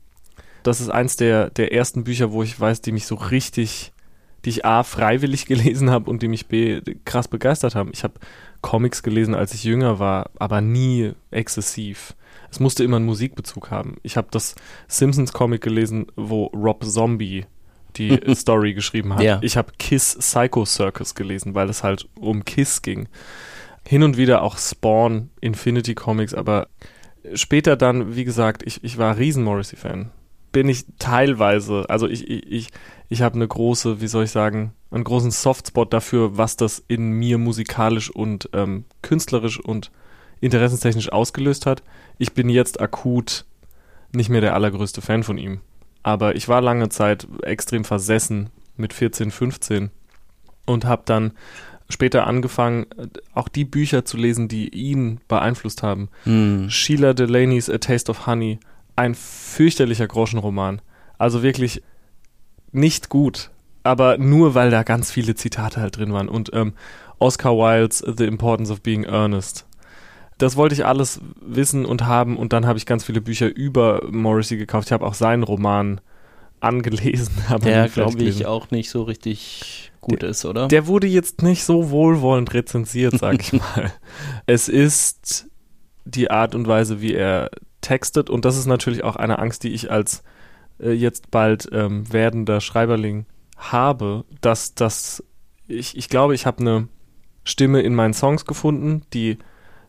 das 0.63 0.81
ist 0.81 0.91
eins 0.91 1.17
der, 1.17 1.51
der 1.51 1.73
ersten 1.73 2.05
Bücher, 2.05 2.31
wo 2.33 2.43
ich 2.43 2.59
weiß, 2.59 2.83
die 2.83 2.93
mich 2.93 3.07
so 3.07 3.17
richtig 3.17 3.92
die 4.45 4.51
ich 4.51 4.65
A 4.65 4.83
freiwillig 4.83 5.47
gelesen 5.47 5.91
habe 5.91 6.11
und 6.11 6.23
die 6.23 6.29
mich 6.29 6.47
B 6.47 6.81
krass 7.05 7.29
begeistert 7.29 7.75
haben. 7.75 7.91
Ich 7.93 8.05
habe 8.05 8.15
Comics 8.61 9.03
gelesen, 9.03 9.35
als 9.35 9.55
ich 9.55 9.65
jünger 9.65 9.99
war, 9.99 10.31
aber 10.39 10.61
nie 10.61 11.13
exzessiv. 11.31 12.15
Es 12.51 12.61
musste 12.61 12.85
immer 12.85 12.97
einen 12.97 13.07
Musikbezug 13.07 13.71
haben. 13.71 13.97
Ich 14.03 14.17
habe 14.17 14.29
das 14.31 14.55
Simpsons 14.87 15.33
Comic 15.33 15.63
gelesen, 15.63 16.07
wo 16.17 16.47
Rob 16.47 16.85
Zombie 16.85 17.47
die 17.97 18.21
Story 18.35 18.75
geschrieben 18.75 19.15
hat. 19.15 19.23
Ja. 19.23 19.39
Ich 19.43 19.57
habe 19.57 19.73
Kiss 19.79 20.17
Psycho 20.19 20.65
Circus 20.65 21.15
gelesen, 21.15 21.55
weil 21.55 21.69
es 21.69 21.83
halt 21.83 22.09
um 22.15 22.45
Kiss 22.45 22.83
ging. 22.83 23.09
Hin 23.87 24.03
und 24.03 24.17
wieder 24.17 24.43
auch 24.43 24.59
Spawn, 24.59 25.31
Infinity 25.41 25.95
Comics, 25.95 26.35
aber 26.35 26.69
später 27.35 27.77
dann, 27.77 28.17
wie 28.17 28.25
gesagt, 28.25 28.63
ich, 28.65 28.85
ich 28.85 28.99
war 28.99 29.17
riesen 29.17 29.45
Morrissey-Fan. 29.45 30.11
bin 30.53 30.69
ich 30.69 30.85
teilweise, 30.99 31.87
also 31.89 32.07
ich, 32.07 32.29
ich, 32.29 32.47
ich, 32.53 32.69
ich 33.13 33.21
habe 33.21 33.35
eine 33.35 33.47
große, 33.47 34.01
wie 34.01 34.07
soll 34.07 34.25
ich 34.25 34.31
sagen, 34.31 34.73
einen 34.91 35.05
großen 35.05 35.31
Softspot 35.31 35.93
dafür, 35.93 36.39
was 36.39 36.57
das 36.57 36.83
in 36.89 37.11
mir 37.13 37.37
musikalisch 37.37 38.11
und 38.11 38.49
ähm, 38.55 38.87
künstlerisch 39.03 39.61
und 39.61 39.91
interessenstechnisch 40.41 41.13
ausgelöst 41.13 41.67
hat. 41.67 41.83
Ich 42.17 42.33
bin 42.33 42.49
jetzt 42.49 42.81
akut 42.81 43.45
nicht 44.13 44.31
mehr 44.31 44.41
der 44.41 44.55
allergrößte 44.55 45.03
Fan 45.03 45.25
von 45.25 45.37
ihm. 45.37 45.61
Aber 46.03 46.37
ich 46.37 46.49
war 46.49 46.63
lange 46.63 46.89
Zeit 46.89 47.29
extrem 47.43 47.85
versessen 47.85 48.49
mit 48.79 48.95
14, 48.95 49.31
15 49.31 49.91
und 50.65 50.87
habe 50.87 51.03
dann 51.05 51.33
später 51.91 52.27
angefangen, 52.27 52.87
auch 53.35 53.49
die 53.49 53.67
Bücher 53.67 54.07
zu 54.07 54.17
lesen, 54.17 54.49
die 54.49 54.71
ihn 54.71 55.21
beeinflusst 55.29 55.83
haben. 55.83 56.09
Hm. 56.25 56.71
Sheila 56.71 57.13
Delaney's 57.13 57.69
A 57.69 57.77
Taste 57.77 58.11
of 58.11 58.27
Honey, 58.27 58.59
ein 58.97 59.15
fürchterlicher 59.15 60.07
Groschenroman. 60.07 60.81
Also 61.19 61.43
wirklich 61.43 61.83
nicht 62.73 63.09
gut, 63.09 63.51
aber 63.83 64.19
nur 64.19 64.55
weil 64.55 64.71
da 64.71 64.83
ganz 64.83 65.11
viele 65.11 65.35
Zitate 65.35 65.81
halt 65.81 65.97
drin 65.97 66.13
waren. 66.13 66.29
Und 66.29 66.51
ähm, 66.53 66.75
Oscar 67.19 67.57
Wilde's 67.57 67.99
The 67.99 68.25
Importance 68.25 68.73
of 68.73 68.81
Being 68.81 69.05
Earnest. 69.05 69.67
Das 70.39 70.57
wollte 70.57 70.75
ich 70.75 70.85
alles 70.85 71.21
wissen 71.41 71.85
und 71.85 72.07
haben 72.07 72.37
und 72.37 72.53
dann 72.53 72.67
habe 72.67 72.79
ich 72.79 72.87
ganz 72.87 73.05
viele 73.05 73.21
Bücher 73.21 73.55
über 73.55 74.03
Morrissey 74.11 74.57
gekauft. 74.57 74.89
Ich 74.89 74.93
habe 74.93 75.07
auch 75.07 75.15
seinen 75.15 75.45
Roman 75.45 76.01
angelesen. 76.61 77.35
Aber 77.49 77.65
Der, 77.65 77.89
glaube 77.89 78.23
ich, 78.23 78.47
auch 78.47 78.71
nicht 78.71 78.91
so 78.91 79.03
richtig 79.03 79.93
gut 80.01 80.23
ist, 80.23 80.45
oder? 80.45 80.69
Der 80.69 80.87
wurde 80.87 81.07
jetzt 81.07 81.43
nicht 81.43 81.65
so 81.65 81.91
wohlwollend 81.91 82.55
rezensiert, 82.55 83.19
sag 83.19 83.41
ich 83.41 83.53
mal. 83.77 83.93
Es 84.47 84.69
ist 84.69 85.49
die 86.05 86.31
Art 86.31 86.55
und 86.55 86.67
Weise, 86.67 87.01
wie 87.01 87.15
er 87.15 87.51
textet 87.81 88.31
und 88.31 88.45
das 88.45 88.57
ist 88.57 88.67
natürlich 88.67 89.05
auch 89.05 89.17
eine 89.17 89.39
Angst, 89.39 89.63
die 89.63 89.73
ich 89.73 89.91
als 89.91 90.23
äh, 90.79 90.93
jetzt 90.93 91.31
bald 91.31 91.69
ähm, 91.73 92.11
werdender 92.13 92.61
Schreiberling 92.61 93.27
habe, 93.57 94.25
dass 94.41 94.75
das 94.75 95.23
ich, 95.69 95.97
ich 95.97 96.09
glaube, 96.09 96.35
ich 96.35 96.47
habe 96.47 96.61
eine 96.61 96.89
Stimme 97.45 97.81
in 97.81 97.95
meinen 97.95 98.15
Songs 98.15 98.45
gefunden, 98.45 99.03
die 99.13 99.39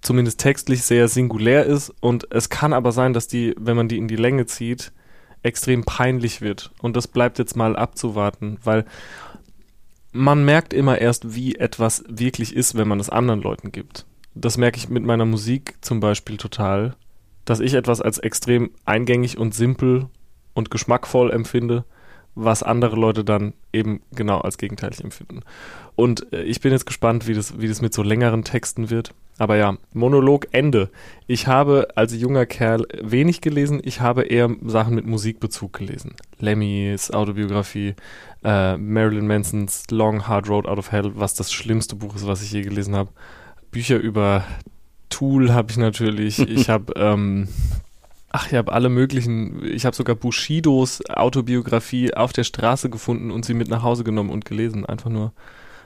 zumindest 0.01 0.39
textlich 0.39 0.83
sehr 0.83 1.07
singulär 1.07 1.65
ist 1.65 1.93
und 2.01 2.27
es 2.31 2.49
kann 2.49 2.73
aber 2.73 2.91
sein, 2.91 3.13
dass 3.13 3.27
die, 3.27 3.53
wenn 3.57 3.77
man 3.77 3.87
die 3.87 3.97
in 3.97 4.07
die 4.07 4.15
Länge 4.15 4.45
zieht, 4.45 4.91
extrem 5.43 5.83
peinlich 5.83 6.41
wird 6.41 6.71
und 6.81 6.95
das 6.95 7.07
bleibt 7.07 7.39
jetzt 7.39 7.55
mal 7.55 7.75
abzuwarten, 7.75 8.57
weil 8.63 8.85
man 10.11 10.45
merkt 10.45 10.73
immer 10.73 10.99
erst, 10.99 11.35
wie 11.35 11.55
etwas 11.55 12.03
wirklich 12.07 12.55
ist, 12.55 12.75
wenn 12.75 12.87
man 12.87 12.99
es 12.99 13.09
anderen 13.09 13.41
Leuten 13.41 13.71
gibt. 13.71 14.05
Das 14.35 14.57
merke 14.57 14.77
ich 14.77 14.89
mit 14.89 15.03
meiner 15.03 15.25
Musik 15.25 15.75
zum 15.81 15.99
Beispiel 15.99 16.37
total, 16.37 16.95
dass 17.45 17.59
ich 17.59 17.73
etwas 17.73 18.01
als 18.01 18.19
extrem 18.19 18.71
eingängig 18.85 19.37
und 19.37 19.53
simpel 19.53 20.09
und 20.53 20.71
geschmackvoll 20.71 21.31
empfinde, 21.31 21.85
was 22.35 22.63
andere 22.63 22.95
Leute 22.95 23.23
dann 23.23 23.53
eben 23.71 24.01
genau 24.11 24.39
als 24.39 24.57
gegenteilig 24.57 25.03
empfinden. 25.03 25.41
Und 25.95 26.31
äh, 26.33 26.43
ich 26.43 26.61
bin 26.61 26.71
jetzt 26.71 26.85
gespannt, 26.85 27.27
wie 27.27 27.33
das, 27.33 27.59
wie 27.59 27.67
das 27.67 27.81
mit 27.81 27.93
so 27.93 28.01
längeren 28.01 28.43
Texten 28.43 28.89
wird. 28.89 29.13
Aber 29.37 29.57
ja, 29.57 29.77
Monolog 29.93 30.47
Ende. 30.51 30.89
Ich 31.27 31.47
habe 31.47 31.87
als 31.95 32.15
junger 32.15 32.45
Kerl 32.45 32.85
wenig 33.01 33.41
gelesen. 33.41 33.81
Ich 33.83 33.99
habe 33.99 34.23
eher 34.23 34.49
Sachen 34.65 34.95
mit 34.95 35.05
Musikbezug 35.05 35.73
gelesen. 35.73 36.15
Lemmys 36.39 37.11
Autobiografie, 37.11 37.95
äh, 38.43 38.77
Marilyn 38.77 39.27
Mansons 39.27 39.85
Long 39.89 40.27
Hard 40.27 40.49
Road 40.49 40.67
Out 40.67 40.77
of 40.77 40.91
Hell, 40.91 41.11
was 41.15 41.33
das 41.33 41.51
schlimmste 41.51 41.95
Buch 41.95 42.15
ist, 42.15 42.27
was 42.27 42.43
ich 42.43 42.51
je 42.51 42.61
gelesen 42.61 42.95
habe. 42.95 43.09
Bücher 43.71 43.97
über 43.97 44.43
Tool 45.09 45.51
habe 45.51 45.71
ich 45.71 45.77
natürlich. 45.77 46.39
Ich 46.39 46.69
habe 46.69 46.93
ähm, 46.95 47.47
Ach, 48.35 48.47
ich 48.47 48.55
habe 48.55 48.73
alle 48.73 48.89
möglichen, 48.89 49.63
ich 49.63 49.85
habe 49.85 49.95
sogar 49.95 50.15
Bushidos 50.15 51.07
Autobiografie 51.07 52.15
auf 52.15 52.33
der 52.33 52.43
Straße 52.43 52.89
gefunden 52.89 53.29
und 53.29 53.45
sie 53.45 53.53
mit 53.53 53.67
nach 53.67 53.83
Hause 53.83 54.03
genommen 54.03 54.31
und 54.31 54.43
gelesen. 54.43 54.87
Einfach 54.87 55.11
nur, 55.11 55.33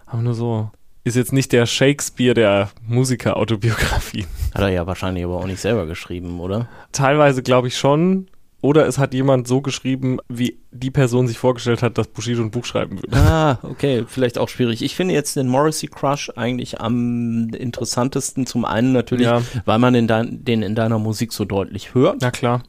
einfach 0.06 0.22
nur 0.22 0.34
so. 0.34 0.72
Ist 1.04 1.18
jetzt 1.18 1.34
nicht 1.34 1.52
der 1.52 1.66
Shakespeare 1.66 2.34
der 2.34 2.70
Musiker-Autobiografie. 2.88 4.28
Hat 4.56 4.62
er 4.62 4.70
ja 4.70 4.88
wahrscheinlich 4.88 5.26
aber 5.26 5.36
auch 5.36 5.46
nicht 5.46 5.60
selber 5.60 5.86
geschrieben, 5.88 6.40
oder? 6.40 6.70
Teilweise 6.94 7.44
glaube 7.44 7.68
ich 7.68 7.78
schon. 7.78 8.28
Oder 8.60 8.88
es 8.88 8.98
hat 8.98 9.14
jemand 9.14 9.48
so 9.48 9.62
geschrieben, 9.62 10.18
wie 10.30 10.58
die 10.72 10.90
Person 10.90 11.28
sich 11.28 11.38
vorgestellt 11.38 11.84
hat, 11.84 11.98
dass 12.00 12.08
Bushido 12.08 12.42
ein 12.42 12.50
Buch 12.50 12.66
schreiben 12.66 12.98
würde. 13.02 13.16
Ah, 13.16 13.60
okay, 13.62 14.04
vielleicht 14.08 14.40
auch 14.40 14.50
schwierig. 14.50 14.82
Ich 14.82 14.96
finde 14.96 15.14
jetzt 15.14 15.36
den 15.36 15.48
Morrissey 15.48 15.88
Crush 15.88 16.32
eigentlich 16.36 16.82
am 16.82 17.50
interessantesten. 17.50 18.48
Zum 18.48 18.66
einen 18.66 18.94
natürlich, 18.94 19.28
Ja. 19.28 19.44
weil 19.66 19.78
man 19.78 19.94
in 19.94 20.08
dein, 20.08 20.44
den 20.44 20.64
in 20.64 20.74
deiner 20.74 20.98
Musik 20.98 21.34
so 21.34 21.46
deutlich 21.46 21.94
hört. 21.94 22.18
Na 22.22 22.32
klar. 22.32 22.64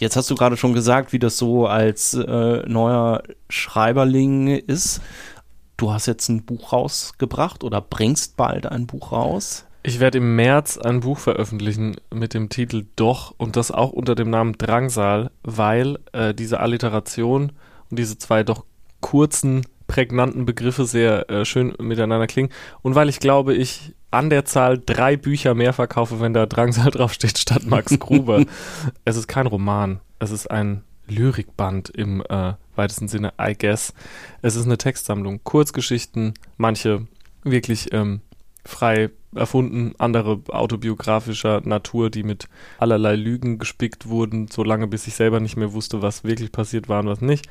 Jetzt 0.00 0.16
hast 0.16 0.30
du 0.30 0.34
gerade 0.34 0.56
schon 0.56 0.72
gesagt, 0.74 1.12
wie 1.12 1.18
das 1.20 1.38
so 1.38 1.66
als 1.66 2.14
äh, 2.14 2.62
neuer 2.68 3.22
Schreiberling 3.48 4.48
ist. 4.48 5.00
Du 5.76 5.92
hast 5.92 6.06
jetzt 6.06 6.28
ein 6.28 6.44
Buch 6.44 6.72
rausgebracht 6.72 7.62
oder 7.62 7.80
bringst 7.80 8.36
bald 8.36 8.66
ein 8.66 8.86
Buch 8.88 9.12
raus. 9.12 9.64
Ich 9.82 10.00
werde 10.00 10.18
im 10.18 10.36
März 10.36 10.76
ein 10.76 11.00
Buch 11.00 11.18
veröffentlichen 11.18 11.96
mit 12.12 12.34
dem 12.34 12.48
Titel 12.48 12.86
Doch 12.96 13.34
und 13.38 13.56
das 13.56 13.70
auch 13.70 13.92
unter 13.92 14.14
dem 14.14 14.28
Namen 14.28 14.54
Drangsal, 14.58 15.30
weil 15.42 15.98
äh, 16.12 16.34
diese 16.34 16.60
Alliteration 16.60 17.52
und 17.90 17.98
diese 17.98 18.18
zwei 18.18 18.42
doch 18.42 18.64
kurzen, 19.00 19.64
prägnanten 19.86 20.44
Begriffe 20.44 20.84
sehr 20.84 21.30
äh, 21.30 21.44
schön 21.44 21.74
miteinander 21.80 22.26
klingen 22.26 22.50
und 22.82 22.94
weil 22.96 23.08
ich 23.08 23.20
glaube, 23.20 23.54
ich 23.54 23.94
an 24.10 24.30
der 24.30 24.44
Zahl 24.44 24.80
drei 24.84 25.16
Bücher 25.16 25.54
mehr 25.54 25.72
verkaufe, 25.72 26.20
wenn 26.20 26.34
da 26.34 26.46
Drangsal 26.46 26.90
draufsteht, 26.90 27.38
statt 27.38 27.64
Max 27.66 27.98
Gruber. 27.98 28.44
es 29.04 29.16
ist 29.16 29.28
kein 29.28 29.46
Roman, 29.46 30.00
es 30.18 30.30
ist 30.30 30.50
ein 30.50 30.82
Lyrikband 31.06 31.88
im 31.90 32.22
äh, 32.28 32.54
weitesten 32.76 33.08
Sinne, 33.08 33.32
I 33.40 33.54
guess. 33.56 33.94
Es 34.42 34.56
ist 34.56 34.66
eine 34.66 34.76
Textsammlung, 34.76 35.40
Kurzgeschichten, 35.42 36.34
manche 36.56 37.06
wirklich 37.44 37.92
ähm, 37.92 38.20
frei 38.68 39.10
erfunden, 39.34 39.94
andere 39.98 40.40
autobiografischer 40.48 41.62
Natur, 41.64 42.10
die 42.10 42.22
mit 42.22 42.48
allerlei 42.78 43.16
Lügen 43.16 43.58
gespickt 43.58 44.08
wurden, 44.08 44.48
solange 44.48 44.86
bis 44.86 45.06
ich 45.06 45.14
selber 45.14 45.40
nicht 45.40 45.56
mehr 45.56 45.72
wusste, 45.72 46.02
was 46.02 46.24
wirklich 46.24 46.52
passiert 46.52 46.88
war 46.88 47.00
und 47.00 47.08
was 47.08 47.20
nicht. 47.20 47.46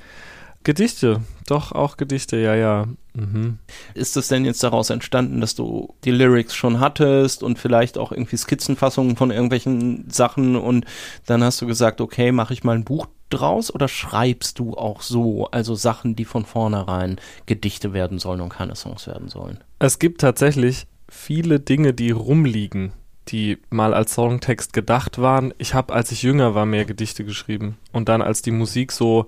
Gedichte, 0.63 1.21
doch 1.47 1.71
auch 1.71 1.97
Gedichte, 1.97 2.37
ja, 2.37 2.55
ja. 2.55 2.87
Mhm. 3.13 3.57
Ist 3.93 4.17
es 4.17 4.27
denn 4.27 4.43
jetzt 4.43 4.63
daraus 4.63 4.89
entstanden, 4.89 5.39
dass 5.39 5.55
du 5.55 5.95
die 6.03 6.11
Lyrics 6.11 6.55
schon 6.55 6.79
hattest 6.79 7.41
und 7.41 7.57
vielleicht 7.57 7.97
auch 7.97 8.11
irgendwie 8.11 8.37
Skizzenfassungen 8.37 9.15
von 9.15 9.31
irgendwelchen 9.31 10.09
Sachen 10.09 10.55
und 10.55 10.85
dann 11.25 11.43
hast 11.43 11.61
du 11.61 11.67
gesagt, 11.67 12.01
okay, 12.01 12.31
mache 12.31 12.53
ich 12.53 12.63
mal 12.63 12.75
ein 12.75 12.83
Buch 12.83 13.07
draus 13.29 13.73
oder 13.73 13.87
schreibst 13.87 14.59
du 14.59 14.75
auch 14.75 15.01
so, 15.01 15.47
also 15.51 15.73
Sachen, 15.73 16.15
die 16.15 16.25
von 16.25 16.45
vornherein 16.45 17.17
Gedichte 17.45 17.93
werden 17.93 18.19
sollen 18.19 18.41
und 18.41 18.49
keine 18.49 18.75
Songs 18.75 19.07
werden 19.07 19.29
sollen? 19.29 19.63
Es 19.79 19.99
gibt 19.99 20.21
tatsächlich 20.21 20.85
viele 21.09 21.59
Dinge, 21.59 21.93
die 21.93 22.11
rumliegen, 22.11 22.93
die 23.29 23.57
mal 23.69 23.93
als 23.93 24.13
Songtext 24.13 24.73
gedacht 24.73 25.19
waren. 25.19 25.53
Ich 25.57 25.73
habe, 25.73 25.93
als 25.93 26.11
ich 26.11 26.23
jünger 26.23 26.55
war, 26.55 26.65
mehr 26.65 26.85
Gedichte 26.85 27.23
geschrieben. 27.25 27.77
Und 27.91 28.09
dann, 28.09 28.21
als 28.21 28.41
die 28.41 28.51
Musik 28.51 28.91
so 28.91 29.25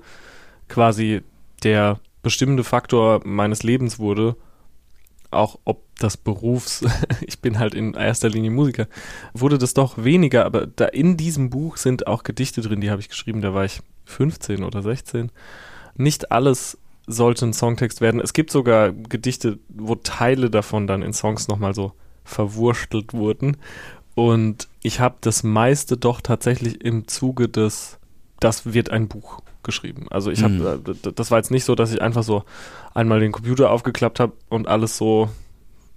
quasi 0.68 1.22
der 1.64 2.00
bestimmende 2.22 2.64
Faktor 2.64 3.22
meines 3.26 3.64
Lebens 3.64 4.00
wurde, 4.00 4.36
auch 5.32 5.60
ob 5.64 5.84
das 6.00 6.18
Berufs, 6.18 6.86
ich 7.22 7.40
bin 7.40 7.60
halt 7.60 7.74
in 7.74 7.94
erster 7.94 8.30
Linie 8.30 8.52
Musiker, 8.52 8.88
wurde 9.34 9.58
das 9.58 9.74
doch 9.74 10.04
weniger, 10.04 10.46
aber 10.46 10.68
da 10.68 10.86
in 10.86 11.18
diesem 11.18 11.50
Buch 11.50 11.78
sind 11.78 12.08
auch 12.08 12.24
Gedichte 12.24 12.62
drin, 12.62 12.82
die 12.82 12.92
habe 12.92 13.02
ich 13.02 13.10
geschrieben, 13.10 13.42
da 13.42 13.54
war 13.54 13.66
ich 13.66 13.82
15 14.06 14.64
oder 14.64 14.82
16. 14.82 15.32
Nicht 15.96 16.32
alles 16.32 16.78
sollte 17.12 17.46
ein 17.48 17.54
Songtext 17.54 18.02
werden. 18.02 18.22
Es 18.22 18.34
gibt 18.34 18.52
sogar 18.52 18.92
Gedichte, 18.92 19.58
wo 19.68 19.96
Teile 19.96 20.50
davon 20.50 20.86
dann 20.88 21.02
in 21.02 21.12
Songs 21.14 21.48
nochmal 21.48 21.74
so 21.74 21.94
verwurstelt 22.24 23.14
wurden. 23.14 23.58
Und 24.16 24.68
ich 24.84 25.00
habe 25.00 25.16
das 25.22 25.44
meiste 25.44 25.98
doch 25.98 26.22
tatsächlich 26.22 26.84
im 26.86 27.08
Zuge 27.08 27.50
des, 27.50 27.98
das 28.40 28.74
wird 28.74 28.92
ein 28.92 29.08
Buch 29.08 29.40
geschrieben. 29.64 30.06
Also 30.10 30.30
ich 30.30 30.44
habe, 30.44 30.54
Mhm. 30.54 30.96
äh, 31.06 31.12
das 31.14 31.32
war 31.32 31.40
jetzt 31.40 31.52
nicht 31.52 31.66
so, 31.66 31.74
dass 31.76 31.92
ich 31.94 32.02
einfach 32.02 32.24
so 32.24 32.44
einmal 32.94 33.20
den 33.20 33.32
Computer 33.32 33.72
aufgeklappt 33.72 34.20
habe 34.20 34.34
und 34.50 34.68
alles 34.68 34.96
so, 34.98 35.30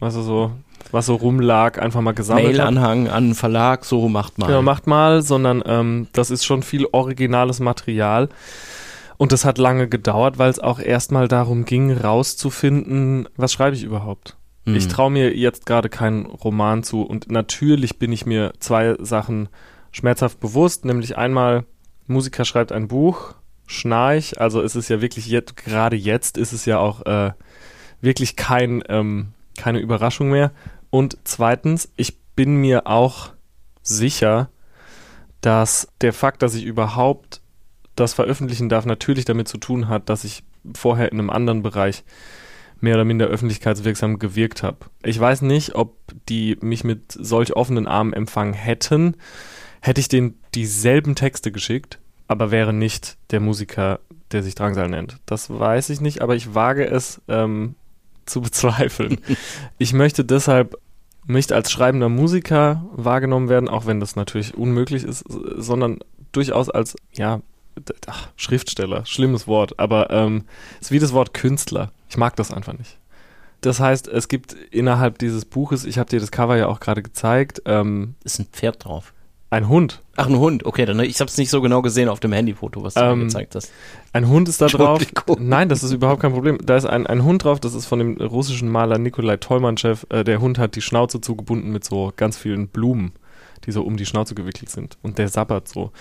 weißt 0.00 0.16
du, 0.16 0.22
so, 0.22 0.52
was 0.92 1.06
so 1.06 1.14
rumlag, 1.14 1.78
einfach 1.78 2.00
mal 2.00 2.12
gesammelt 2.12 2.46
habe. 2.46 2.56
Mail-Anhang 2.56 3.08
an 3.08 3.24
einen 3.24 3.34
Verlag, 3.34 3.84
so 3.84 4.08
macht 4.08 4.38
man. 4.38 4.48
Genau, 4.48 4.62
macht 4.62 4.86
mal, 4.86 5.22
sondern 5.22 5.62
ähm, 5.66 6.08
das 6.12 6.30
ist 6.30 6.44
schon 6.44 6.62
viel 6.62 6.86
originales 6.90 7.60
Material. 7.60 8.28
Und 9.22 9.30
das 9.30 9.44
hat 9.44 9.56
lange 9.56 9.88
gedauert, 9.88 10.38
weil 10.38 10.50
es 10.50 10.58
auch 10.58 10.80
erstmal 10.80 11.28
darum 11.28 11.64
ging, 11.64 11.92
rauszufinden, 11.92 13.28
was 13.36 13.52
schreibe 13.52 13.76
ich 13.76 13.84
überhaupt. 13.84 14.36
Mhm. 14.64 14.74
Ich 14.74 14.88
traue 14.88 15.12
mir 15.12 15.36
jetzt 15.36 15.64
gerade 15.64 15.88
keinen 15.88 16.26
Roman 16.26 16.82
zu 16.82 17.02
und 17.02 17.30
natürlich 17.30 18.00
bin 18.00 18.10
ich 18.10 18.26
mir 18.26 18.52
zwei 18.58 18.96
Sachen 18.98 19.48
schmerzhaft 19.92 20.40
bewusst, 20.40 20.84
nämlich 20.84 21.16
einmal, 21.16 21.66
Musiker 22.08 22.44
schreibt 22.44 22.72
ein 22.72 22.88
Buch, 22.88 23.34
Schnarch, 23.64 24.40
also 24.40 24.60
es 24.60 24.74
ist 24.74 24.88
ja 24.88 25.00
wirklich 25.00 25.28
jetzt, 25.28 25.56
gerade 25.56 25.94
jetzt 25.94 26.36
ist 26.36 26.52
es 26.52 26.64
ja 26.64 26.78
auch 26.78 27.06
äh, 27.06 27.30
wirklich 28.00 28.34
kein, 28.34 28.82
ähm, 28.88 29.34
keine 29.56 29.78
Überraschung 29.78 30.30
mehr. 30.30 30.50
Und 30.90 31.16
zweitens, 31.22 31.92
ich 31.94 32.18
bin 32.34 32.56
mir 32.56 32.88
auch 32.88 33.30
sicher, 33.82 34.48
dass 35.42 35.86
der 36.00 36.12
Fakt, 36.12 36.42
dass 36.42 36.56
ich 36.56 36.64
überhaupt 36.64 37.41
das 37.96 38.14
veröffentlichen 38.14 38.68
darf, 38.68 38.86
natürlich 38.86 39.24
damit 39.24 39.48
zu 39.48 39.58
tun 39.58 39.88
hat, 39.88 40.08
dass 40.08 40.24
ich 40.24 40.42
vorher 40.74 41.12
in 41.12 41.18
einem 41.18 41.30
anderen 41.30 41.62
Bereich 41.62 42.04
mehr 42.80 42.94
oder 42.94 43.04
minder 43.04 43.26
öffentlichkeitswirksam 43.26 44.18
gewirkt 44.18 44.62
habe. 44.62 44.78
Ich 45.04 45.18
weiß 45.18 45.42
nicht, 45.42 45.74
ob 45.74 45.96
die 46.28 46.58
mich 46.60 46.84
mit 46.84 47.12
solch 47.12 47.54
offenen 47.54 47.86
Armen 47.86 48.12
empfangen 48.12 48.54
hätten, 48.54 49.16
hätte 49.80 50.00
ich 50.00 50.08
denen 50.08 50.38
dieselben 50.54 51.14
Texte 51.14 51.52
geschickt, 51.52 51.98
aber 52.26 52.50
wäre 52.50 52.72
nicht 52.72 53.16
der 53.30 53.40
Musiker, 53.40 54.00
der 54.32 54.42
sich 54.42 54.54
Drangsal 54.54 54.88
nennt. 54.88 55.18
Das 55.26 55.48
weiß 55.48 55.90
ich 55.90 56.00
nicht, 56.00 56.22
aber 56.22 56.34
ich 56.34 56.54
wage 56.54 56.86
es 56.86 57.20
ähm, 57.28 57.76
zu 58.26 58.40
bezweifeln. 58.40 59.18
ich 59.78 59.92
möchte 59.92 60.24
deshalb 60.24 60.76
nicht 61.26 61.52
als 61.52 61.70
schreibender 61.70 62.08
Musiker 62.08 62.84
wahrgenommen 62.92 63.48
werden, 63.48 63.68
auch 63.68 63.86
wenn 63.86 64.00
das 64.00 64.16
natürlich 64.16 64.56
unmöglich 64.56 65.04
ist, 65.04 65.24
sondern 65.28 66.00
durchaus 66.32 66.68
als, 66.68 66.96
ja, 67.12 67.40
ach, 68.06 68.28
Schriftsteller, 68.36 69.04
schlimmes 69.06 69.46
Wort, 69.46 69.78
aber 69.78 70.10
ähm, 70.10 70.44
ist 70.80 70.90
wie 70.90 70.98
das 70.98 71.12
Wort 71.12 71.34
Künstler. 71.34 71.92
Ich 72.08 72.16
mag 72.16 72.36
das 72.36 72.52
einfach 72.52 72.76
nicht. 72.76 72.98
Das 73.62 73.78
heißt, 73.78 74.08
es 74.08 74.28
gibt 74.28 74.54
innerhalb 74.70 75.18
dieses 75.18 75.44
Buches, 75.44 75.84
ich 75.84 75.98
habe 75.98 76.10
dir 76.10 76.20
das 76.20 76.32
Cover 76.32 76.56
ja 76.56 76.66
auch 76.66 76.80
gerade 76.80 77.02
gezeigt, 77.02 77.62
ähm, 77.64 78.16
ist 78.24 78.40
ein 78.40 78.46
Pferd 78.46 78.84
drauf. 78.84 79.12
Ein 79.52 79.68
Hund. 79.68 80.00
Ach, 80.16 80.28
ein 80.28 80.38
Hund. 80.38 80.64
Okay, 80.64 80.86
dann 80.86 80.98
ich 81.00 81.20
habe 81.20 81.28
es 81.28 81.36
nicht 81.36 81.50
so 81.50 81.60
genau 81.60 81.82
gesehen 81.82 82.08
auf 82.08 82.20
dem 82.20 82.32
Handyfoto, 82.32 82.82
was 82.82 82.94
du 82.94 83.00
ähm, 83.00 83.18
mir 83.18 83.24
gezeigt 83.26 83.54
hast. 83.54 83.70
Ein 84.14 84.26
Hund 84.28 84.48
ist 84.48 84.62
da 84.62 84.66
drauf. 84.66 85.02
Nein, 85.38 85.68
das 85.68 85.82
ist 85.82 85.92
überhaupt 85.92 86.22
kein 86.22 86.32
Problem. 86.32 86.56
Da 86.64 86.74
ist 86.74 86.86
ein, 86.86 87.06
ein 87.06 87.22
Hund 87.22 87.44
drauf, 87.44 87.60
das 87.60 87.74
ist 87.74 87.84
von 87.84 87.98
dem 87.98 88.16
russischen 88.16 88.70
Maler 88.70 88.96
Nikolai 88.96 89.36
Tolmanschew. 89.36 89.96
Äh, 90.08 90.24
der 90.24 90.40
Hund 90.40 90.58
hat 90.58 90.74
die 90.74 90.80
Schnauze 90.80 91.20
zugebunden 91.20 91.70
mit 91.70 91.84
so 91.84 92.14
ganz 92.16 92.38
vielen 92.38 92.68
Blumen, 92.68 93.12
die 93.66 93.72
so 93.72 93.82
um 93.82 93.98
die 93.98 94.06
Schnauze 94.06 94.34
gewickelt 94.34 94.70
sind. 94.70 94.96
Und 95.02 95.18
der 95.18 95.28
sabbert 95.28 95.68
so. 95.68 95.92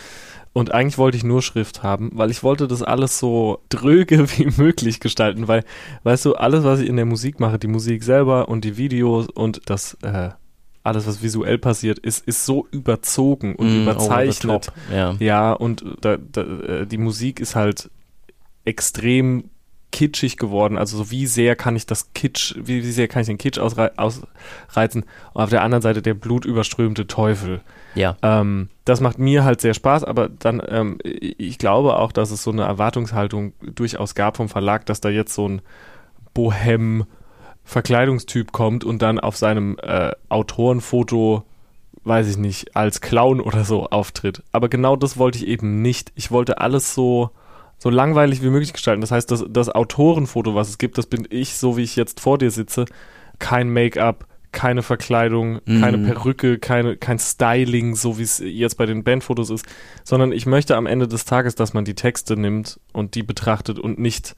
Und 0.54 0.74
eigentlich 0.74 0.98
wollte 0.98 1.16
ich 1.16 1.24
nur 1.24 1.42
Schrift 1.42 1.82
haben, 1.82 2.12
weil 2.14 2.30
ich 2.30 2.44
wollte 2.44 2.68
das 2.68 2.84
alles 2.84 3.18
so 3.20 3.60
dröge 3.70 4.30
wie 4.38 4.48
möglich 4.58 5.00
gestalten, 5.00 5.48
weil, 5.48 5.64
weißt 6.04 6.26
du, 6.26 6.36
alles, 6.36 6.64
was 6.64 6.80
ich 6.80 6.90
in 6.90 6.98
der 6.98 7.06
Musik 7.06 7.40
mache, 7.40 7.58
die 7.58 7.68
Musik 7.68 8.04
selber 8.04 8.50
und 8.50 8.66
die 8.66 8.78
Videos 8.78 9.30
und 9.30 9.62
das 9.70 9.98
äh, 10.02 10.30
alles, 10.84 11.08
was 11.08 11.22
visuell 11.22 11.58
passiert, 11.58 12.00
ist, 12.00 12.26
ist 12.28 12.46
so 12.46 12.68
überzogen 12.72 13.56
und 13.56 13.68
mm, 13.68 13.82
überzeichnet. 13.84 14.72
Ja. 14.92 15.16
ja, 15.20 15.54
und 15.54 15.86
da, 16.02 16.18
da, 16.18 16.42
äh, 16.42 16.88
die 16.88 16.98
Musik 16.98 17.40
ist 17.40 17.56
halt 17.56 17.90
extrem 18.66 19.46
kitschig 19.92 20.38
geworden. 20.38 20.78
Also 20.78 20.98
so 20.98 21.12
wie 21.12 21.28
sehr 21.28 21.56
kann 21.56 21.76
ich 21.76 21.86
das 21.86 22.14
Kitsch, 22.14 22.56
wie, 22.58 22.84
wie 22.84 22.92
sehr 22.92 23.08
kann 23.08 23.22
ich 23.22 23.28
den 23.28 23.38
Kitsch 23.38 23.60
ausrei 23.60 23.92
ausreizen? 23.98 25.06
Und 25.34 25.44
auf 25.44 25.50
der 25.50 25.64
anderen 25.64 25.82
Seite 25.82 26.02
der 26.02 26.14
blutüberströmte 26.14 27.08
Teufel. 27.08 27.62
Ja. 27.96 28.16
Ähm, 28.22 28.70
das 28.86 29.02
macht 29.02 29.20
mir 29.20 29.44
halt 29.44 29.62
sehr 29.62 29.74
Spaß, 29.74 30.04
aber 30.04 30.30
dann, 30.30 30.62
ähm, 30.68 30.98
ich 31.04 31.58
glaube 31.58 31.98
auch, 31.98 32.12
dass 32.12 32.32
es 32.32 32.44
so 32.44 32.52
eine 32.52 32.64
Erwartungshaltung 32.64 33.54
durchaus 33.62 34.16
gab 34.16 34.38
vom 34.38 34.50
Verlag, 34.50 34.86
dass 34.86 35.02
da 35.02 35.10
jetzt 35.10 35.34
so 35.34 35.48
ein 35.48 35.62
Bohem 36.34 37.06
Verkleidungstyp 37.64 38.52
kommt 38.52 38.84
und 38.84 39.02
dann 39.02 39.20
auf 39.20 39.38
seinem 39.38 39.78
äh, 39.82 40.12
Autorenfoto, 40.30 41.44
weiß 42.04 42.28
ich 42.28 42.38
nicht, 42.38 42.76
als 42.76 43.02
Clown 43.02 43.40
oder 43.40 43.64
so 43.64 43.88
auftritt. 43.88 44.44
Aber 44.52 44.70
genau 44.70 44.96
das 44.96 45.18
wollte 45.18 45.38
ich 45.38 45.48
eben 45.48 45.82
nicht. 45.82 46.12
Ich 46.16 46.32
wollte 46.32 46.60
alles 46.60 46.96
so, 46.96 47.30
so 47.82 47.90
langweilig 47.90 48.44
wie 48.44 48.50
möglich 48.50 48.74
gestalten. 48.74 49.02
Das 49.02 49.10
heißt, 49.10 49.32
das, 49.32 49.44
das 49.50 49.70
Autorenfoto, 49.70 50.54
was 50.54 50.70
es 50.70 50.78
gibt, 50.78 51.00
das 51.00 51.08
bin 51.08 51.28
ich, 51.32 51.58
so 51.58 51.78
wie 51.78 51.82
ich 51.82 51.96
jetzt 51.96 52.20
vor 52.20 52.38
dir 52.38 52.52
sitze. 52.52 52.86
Kein 53.40 53.72
Make-up, 53.72 54.28
keine 54.52 54.84
Verkleidung, 54.84 55.62
mhm. 55.66 55.82
keine 55.82 55.98
Perücke, 55.98 56.60
keine, 56.60 56.96
kein 56.96 57.18
Styling, 57.18 57.96
so 57.96 58.20
wie 58.20 58.24
es 58.24 58.38
jetzt 58.38 58.78
bei 58.78 58.86
den 58.86 59.04
Bandfotos 59.04 59.50
ist, 59.50 59.66
sondern 60.04 60.32
ich 60.32 60.46
möchte 60.46 60.76
am 60.76 60.86
Ende 60.86 61.08
des 61.08 61.26
Tages, 61.26 61.56
dass 61.56 61.74
man 61.74 61.84
die 61.84 61.96
Texte 61.96 62.38
nimmt 62.38 62.80
und 62.94 63.16
die 63.16 63.24
betrachtet 63.24 63.80
und 63.80 63.98
nicht 63.98 64.36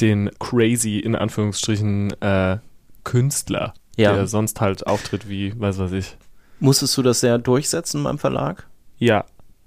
den 0.00 0.30
crazy, 0.38 0.98
in 0.98 1.16
Anführungsstrichen, 1.16 2.18
äh, 2.22 2.58
Künstler, 3.04 3.74
ja. 3.96 4.14
der 4.14 4.26
sonst 4.26 4.62
halt 4.62 4.86
auftritt 4.86 5.28
wie, 5.28 5.52
weiß 5.60 5.78
was 5.78 5.92
ich. 5.92 6.16
Musstest 6.60 6.96
du 6.96 7.02
das 7.02 7.20
sehr 7.20 7.36
durchsetzen 7.36 8.02
beim 8.02 8.18
Verlag? 8.18 8.66
Ja, 8.98 9.26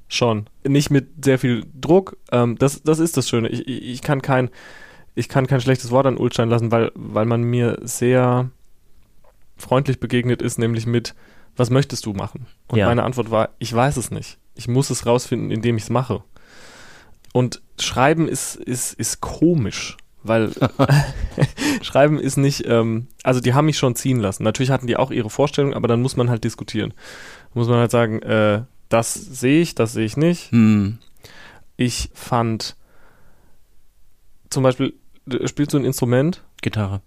schon. 0.09 0.47
Nicht 0.67 0.89
mit 0.89 1.23
sehr 1.23 1.39
viel 1.39 1.65
Druck. 1.79 2.17
Ähm, 2.31 2.57
das, 2.57 2.83
das 2.83 2.99
ist 2.99 3.15
das 3.15 3.29
Schöne. 3.29 3.47
Ich, 3.47 3.67
ich, 3.67 3.83
ich, 3.83 4.01
kann 4.01 4.21
kein, 4.21 4.49
ich 5.15 5.29
kann 5.29 5.47
kein 5.47 5.61
schlechtes 5.61 5.91
Wort 5.91 6.05
an 6.05 6.17
Ulstein 6.17 6.49
lassen, 6.49 6.71
weil, 6.71 6.91
weil 6.95 7.25
man 7.25 7.43
mir 7.43 7.79
sehr 7.81 8.49
freundlich 9.55 9.99
begegnet 9.99 10.41
ist, 10.41 10.59
nämlich 10.59 10.85
mit, 10.85 11.15
was 11.55 11.69
möchtest 11.69 12.05
du 12.05 12.13
machen? 12.13 12.47
Und 12.67 12.79
ja. 12.79 12.87
meine 12.87 13.03
Antwort 13.03 13.31
war, 13.31 13.49
ich 13.59 13.73
weiß 13.73 13.95
es 13.95 14.11
nicht. 14.11 14.37
Ich 14.55 14.67
muss 14.67 14.89
es 14.89 15.05
rausfinden, 15.05 15.51
indem 15.51 15.77
ich 15.77 15.83
es 15.83 15.89
mache. 15.89 16.23
Und 17.31 17.61
Schreiben 17.79 18.27
ist, 18.27 18.55
ist, 18.55 18.93
ist 18.93 19.21
komisch 19.21 19.97
weil 20.23 20.51
Schreiben 21.81 22.19
ist 22.19 22.37
nicht, 22.37 22.65
ähm, 22.67 23.07
also 23.23 23.39
die 23.39 23.53
haben 23.53 23.65
mich 23.65 23.77
schon 23.77 23.95
ziehen 23.95 24.19
lassen. 24.19 24.43
Natürlich 24.43 24.71
hatten 24.71 24.87
die 24.87 24.97
auch 24.97 25.11
ihre 25.11 25.29
Vorstellung, 25.29 25.73
aber 25.73 25.87
dann 25.87 26.01
muss 26.01 26.17
man 26.17 26.29
halt 26.29 26.43
diskutieren. 26.43 26.93
Muss 27.53 27.67
man 27.67 27.77
halt 27.77 27.91
sagen, 27.91 28.21
äh, 28.21 28.63
das 28.89 29.13
sehe 29.13 29.61
ich, 29.61 29.75
das 29.75 29.93
sehe 29.93 30.05
ich 30.05 30.17
nicht. 30.17 30.51
Hm. 30.51 30.97
Ich 31.77 32.09
fand 32.13 32.75
zum 34.49 34.63
Beispiel, 34.63 34.93
spielst 35.45 35.73
du 35.73 35.77
ein 35.77 35.85
Instrument? 35.85 36.43
Gitarre. 36.61 37.01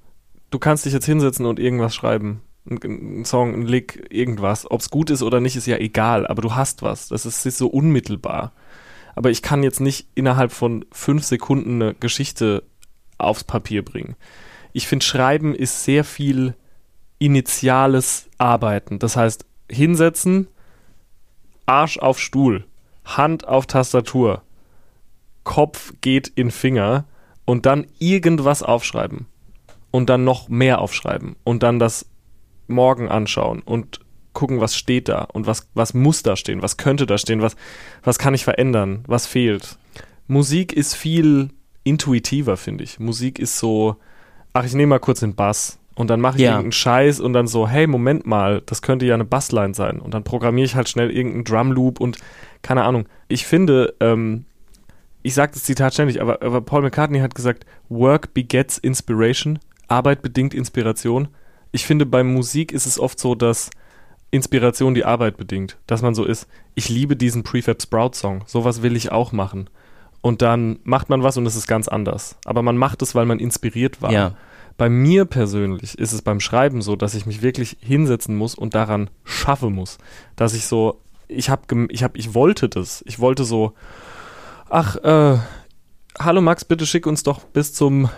Du 0.51 0.59
kannst 0.59 0.85
dich 0.85 0.93
jetzt 0.93 1.07
hinsetzen 1.07 1.47
und 1.47 1.59
irgendwas 1.59 1.95
schreiben. 1.95 2.43
Ein, 2.71 3.25
Song, 3.25 3.55
ein 3.55 3.67
Lick, 3.67 4.07
irgendwas. 4.11 4.71
Ob 4.71 4.81
es 4.81 4.91
gut 4.91 5.11
ist 5.11 5.23
oder 5.23 5.41
nicht, 5.41 5.57
ist 5.57 5.67
ja 5.67 5.79
egal, 5.79 6.27
aber 6.27 6.43
du 6.43 6.55
hast 6.55 6.83
was. 6.83 7.09
Das 7.09 7.27
ist, 7.27 7.45
ist 7.45 7.59
so 7.59 7.67
unmittelbar. 7.67 8.53
Aber 9.15 9.31
ich 9.31 9.43
kann 9.43 9.63
jetzt 9.63 9.81
nicht 9.81 10.07
innerhalb 10.15 10.53
von 10.53 10.85
fünf 10.93 11.25
Sekunden 11.25 11.83
eine 11.83 11.95
Geschichte 11.95 12.63
aufs 13.19 13.45
Papier 13.45 13.85
bringen. 13.85 14.17
Ich 14.73 14.87
finde, 14.87 15.05
Schreiben 15.05 15.55
ist 15.55 15.85
sehr 15.85 16.05
viel 16.05 16.55
initiales 17.19 18.29
Arbeiten. 18.39 18.99
Das 18.99 19.17
heißt, 19.17 19.45
hinsetzen, 19.71 20.49
Arsch 21.67 21.99
auf 21.99 22.19
Stuhl, 22.19 22.67
Hand 23.05 23.47
auf 23.47 23.67
Tastatur, 23.67 24.43
Kopf 25.45 25.93
geht 26.01 26.29
in 26.29 26.51
Finger 26.51 27.05
und 27.45 27.67
dann 27.67 27.87
irgendwas 27.99 28.63
aufschreiben. 28.63 29.27
Und 29.91 30.09
dann 30.09 30.25
noch 30.25 30.49
mehr 30.49 30.81
aufschreiben. 30.81 31.37
Und 31.45 31.63
dann 31.63 31.79
das 31.79 32.07
morgen 32.67 33.11
anschauen 33.11 33.61
und 33.61 34.01
gucken, 34.33 34.61
was 34.61 34.75
steht 34.75 35.09
da 35.09 35.25
und 35.25 35.47
was, 35.47 35.69
was 35.75 35.93
muss 35.93 36.23
da 36.23 36.37
stehen, 36.37 36.63
was 36.63 36.79
könnte 36.79 37.07
da 37.07 37.19
stehen, 37.19 37.43
was, 37.43 37.57
was 38.03 38.19
kann 38.19 38.33
ich 38.33 38.45
verändern, 38.45 39.05
was 39.07 39.27
fehlt. 39.27 39.77
Musik 40.27 40.73
ist 40.73 40.95
viel 40.95 41.51
intuitiver, 41.85 42.57
finde 42.57 42.85
ich. 42.85 42.99
Musik 42.99 43.39
ist 43.39 43.59
so, 43.59 43.97
ach, 44.55 44.65
ich 44.65 44.73
nehme 44.73 44.91
mal 44.91 45.01
kurz 45.01 45.21
den 45.21 45.35
Bass 45.35 45.79
und 45.95 46.09
dann 46.09 46.21
mache 46.21 46.37
ich 46.37 46.43
ja. 46.43 46.51
irgendeinen 46.51 46.73
Scheiß 46.73 47.21
und 47.21 47.33
dann 47.33 47.47
so, 47.47 47.69
hey, 47.69 47.87
Moment 47.87 48.27
mal, 48.27 48.63
das 48.67 48.83
könnte 48.83 49.07
ja 49.07 49.15
eine 49.15 49.25
Bassline 49.25 49.75
sein. 49.75 50.01
Und 50.01 50.15
dann 50.15 50.25
programmiere 50.25 50.65
ich 50.65 50.75
halt 50.75 50.89
schnell 50.89 51.11
irgendeinen 51.11 51.45
Drumloop 51.45 52.01
und 52.01 52.19
keine 52.63 52.85
Ahnung. 52.85 53.07
Ich 53.29 53.47
finde, 53.47 53.95
ähm, 54.01 54.45
ich 55.23 55.35
sage 55.35 55.53
das 55.53 55.65
Zitat 55.65 55.95
ständig, 55.95 56.21
aber, 56.21 56.43
aber 56.43 56.61
Paul 56.61 56.83
McCartney 56.83 57.21
hat 57.21 57.35
gesagt, 57.35 57.67
Work 57.89 58.35
begets 58.35 58.79
Inspiration, 58.79 59.59
Arbeit 59.89 60.23
bedingt 60.23 60.55
Inspiration. 60.55 61.29
Ich 61.73 61.87
finde, 61.87 62.07
bei 62.07 62.25
Musik 62.25 62.73
ist 62.73 62.87
es 62.87 62.99
oft 62.99 63.19
so, 63.19 63.35
dass 63.35 63.71
Inspiration 64.31 64.95
die 64.95 65.05
Arbeit 65.05 65.37
bedingt. 65.37 65.77
Dass 65.87 66.03
man 66.03 66.15
so 66.15 66.25
ist, 66.25 66.49
ich 66.75 66.89
liebe 66.89 67.17
diesen 67.17 67.43
Prefab 67.43 67.83
Sprout 67.83 68.13
Song, 68.15 68.45
sowas 68.47 68.83
will 68.83 68.97
ich 68.97 69.13
auch 69.13 69.33
machen 69.33 69.69
und 70.23 70.41
dann 70.41 70.79
macht 70.85 71.11
man 71.11 71.23
was 71.23 71.37
und 71.37 71.45
es 71.45 71.57
ist 71.57 71.67
ganz 71.67 71.89
anders. 71.89 72.39
Aber 72.47 72.63
man 72.63 72.79
macht 72.79 73.03
es, 73.03 73.15
weil 73.15 73.27
man 73.27 73.39
inspiriert 73.39 74.01
war. 74.01 74.13
Ja. 74.13 74.37
Bei 74.77 74.89
mir 74.89 75.25
persönlich 75.25 75.99
ist 75.99 76.13
es 76.13 76.23
beim 76.23 76.41
Schreiben 76.41 76.83
so, 76.83 76.97
dass 76.97 77.15
ich 77.15 77.27
mich 77.27 77.43
wirklich 77.43 77.77
hinsetzen 77.81 78.37
muss 78.37 78.55
und 78.55 78.75
daran 78.75 79.11
schaffe 79.25 79.71
muss, 79.71 79.99
dass 80.37 80.55
ich 80.55 80.67
so, 80.67 81.01
ich 81.29 81.51
habe, 81.51 81.87
ich 81.91 82.03
habe, 82.03 82.19
ich 82.19 82.35
wollte 82.35 82.69
das. 82.69 83.03
Ich 83.07 83.19
wollte 83.19 83.45
so, 83.45 83.73
ach, 84.69 84.97
äh, 84.97 85.39
hallo 86.19 86.41
Max, 86.41 86.65
bitte 86.65 86.87
schick 86.87 87.07
uns 87.07 87.23
doch 87.23 87.41
bis 87.45 87.73
zum 87.75 88.09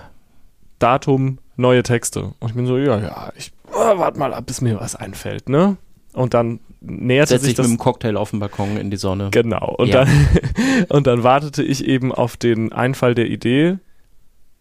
Datum 0.78 1.38
neue 1.56 1.82
Texte. 1.82 2.34
Und 2.40 2.48
ich 2.48 2.54
bin 2.54 2.66
so, 2.66 2.78
ja, 2.78 2.98
ja, 2.98 3.32
ich 3.36 3.52
oh, 3.72 3.98
warte 3.98 4.18
mal 4.18 4.34
ab, 4.34 4.46
bis 4.46 4.60
mir 4.60 4.80
was 4.80 4.96
einfällt, 4.96 5.48
ne? 5.48 5.76
Und 6.12 6.32
dann 6.34 6.60
näherte 6.80 7.34
Setz 7.34 7.42
sich 7.42 7.54
das 7.54 7.66
mit 7.66 7.78
dem 7.78 7.82
Cocktail 7.82 8.16
auf 8.16 8.30
dem 8.30 8.38
Balkon 8.38 8.76
in 8.76 8.90
die 8.90 8.96
Sonne. 8.96 9.30
Genau. 9.32 9.74
Und, 9.78 9.88
ja. 9.88 10.04
dann, 10.04 10.28
und 10.88 11.06
dann 11.06 11.22
wartete 11.24 11.62
ich 11.62 11.84
eben 11.84 12.12
auf 12.12 12.36
den 12.36 12.72
Einfall 12.72 13.14
der 13.14 13.26
Idee 13.26 13.78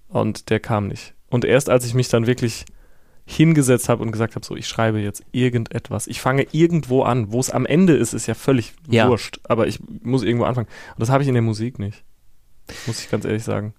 und 0.10 0.50
der 0.50 0.60
kam 0.60 0.88
nicht. 0.88 1.14
Und 1.34 1.46
erst 1.46 1.68
als 1.68 1.84
ich 1.84 1.96
mich 1.96 2.10
dann 2.10 2.28
wirklich 2.28 2.64
hingesetzt 3.26 3.90
habe 3.90 4.04
und 4.04 4.12
gesagt 4.12 4.36
habe, 4.36 4.46
so, 4.46 4.56
ich 4.56 4.68
schreibe 4.68 5.00
jetzt 5.00 5.24
irgendetwas. 5.32 6.06
Ich 6.06 6.22
fange 6.22 6.46
irgendwo 6.52 7.02
an. 7.02 7.32
Wo 7.32 7.40
es 7.40 7.50
am 7.50 7.66
Ende 7.66 7.96
ist, 7.96 8.14
ist 8.14 8.28
ja 8.28 8.36
völlig 8.36 8.76
ja. 8.88 9.10
wurscht. 9.10 9.40
Aber 9.46 9.66
ich 9.66 9.80
muss 10.04 10.22
irgendwo 10.22 10.46
anfangen. 10.46 10.68
Und 10.68 11.00
das 11.00 11.10
habe 11.10 11.24
ich 11.24 11.28
in 11.28 11.34
der 11.34 11.42
Musik 11.42 11.80
nicht. 11.80 12.04
Muss 12.86 13.00
ich 13.04 13.10
ganz 13.10 13.26
ehrlich 13.26 13.44
sagen. 13.44 13.74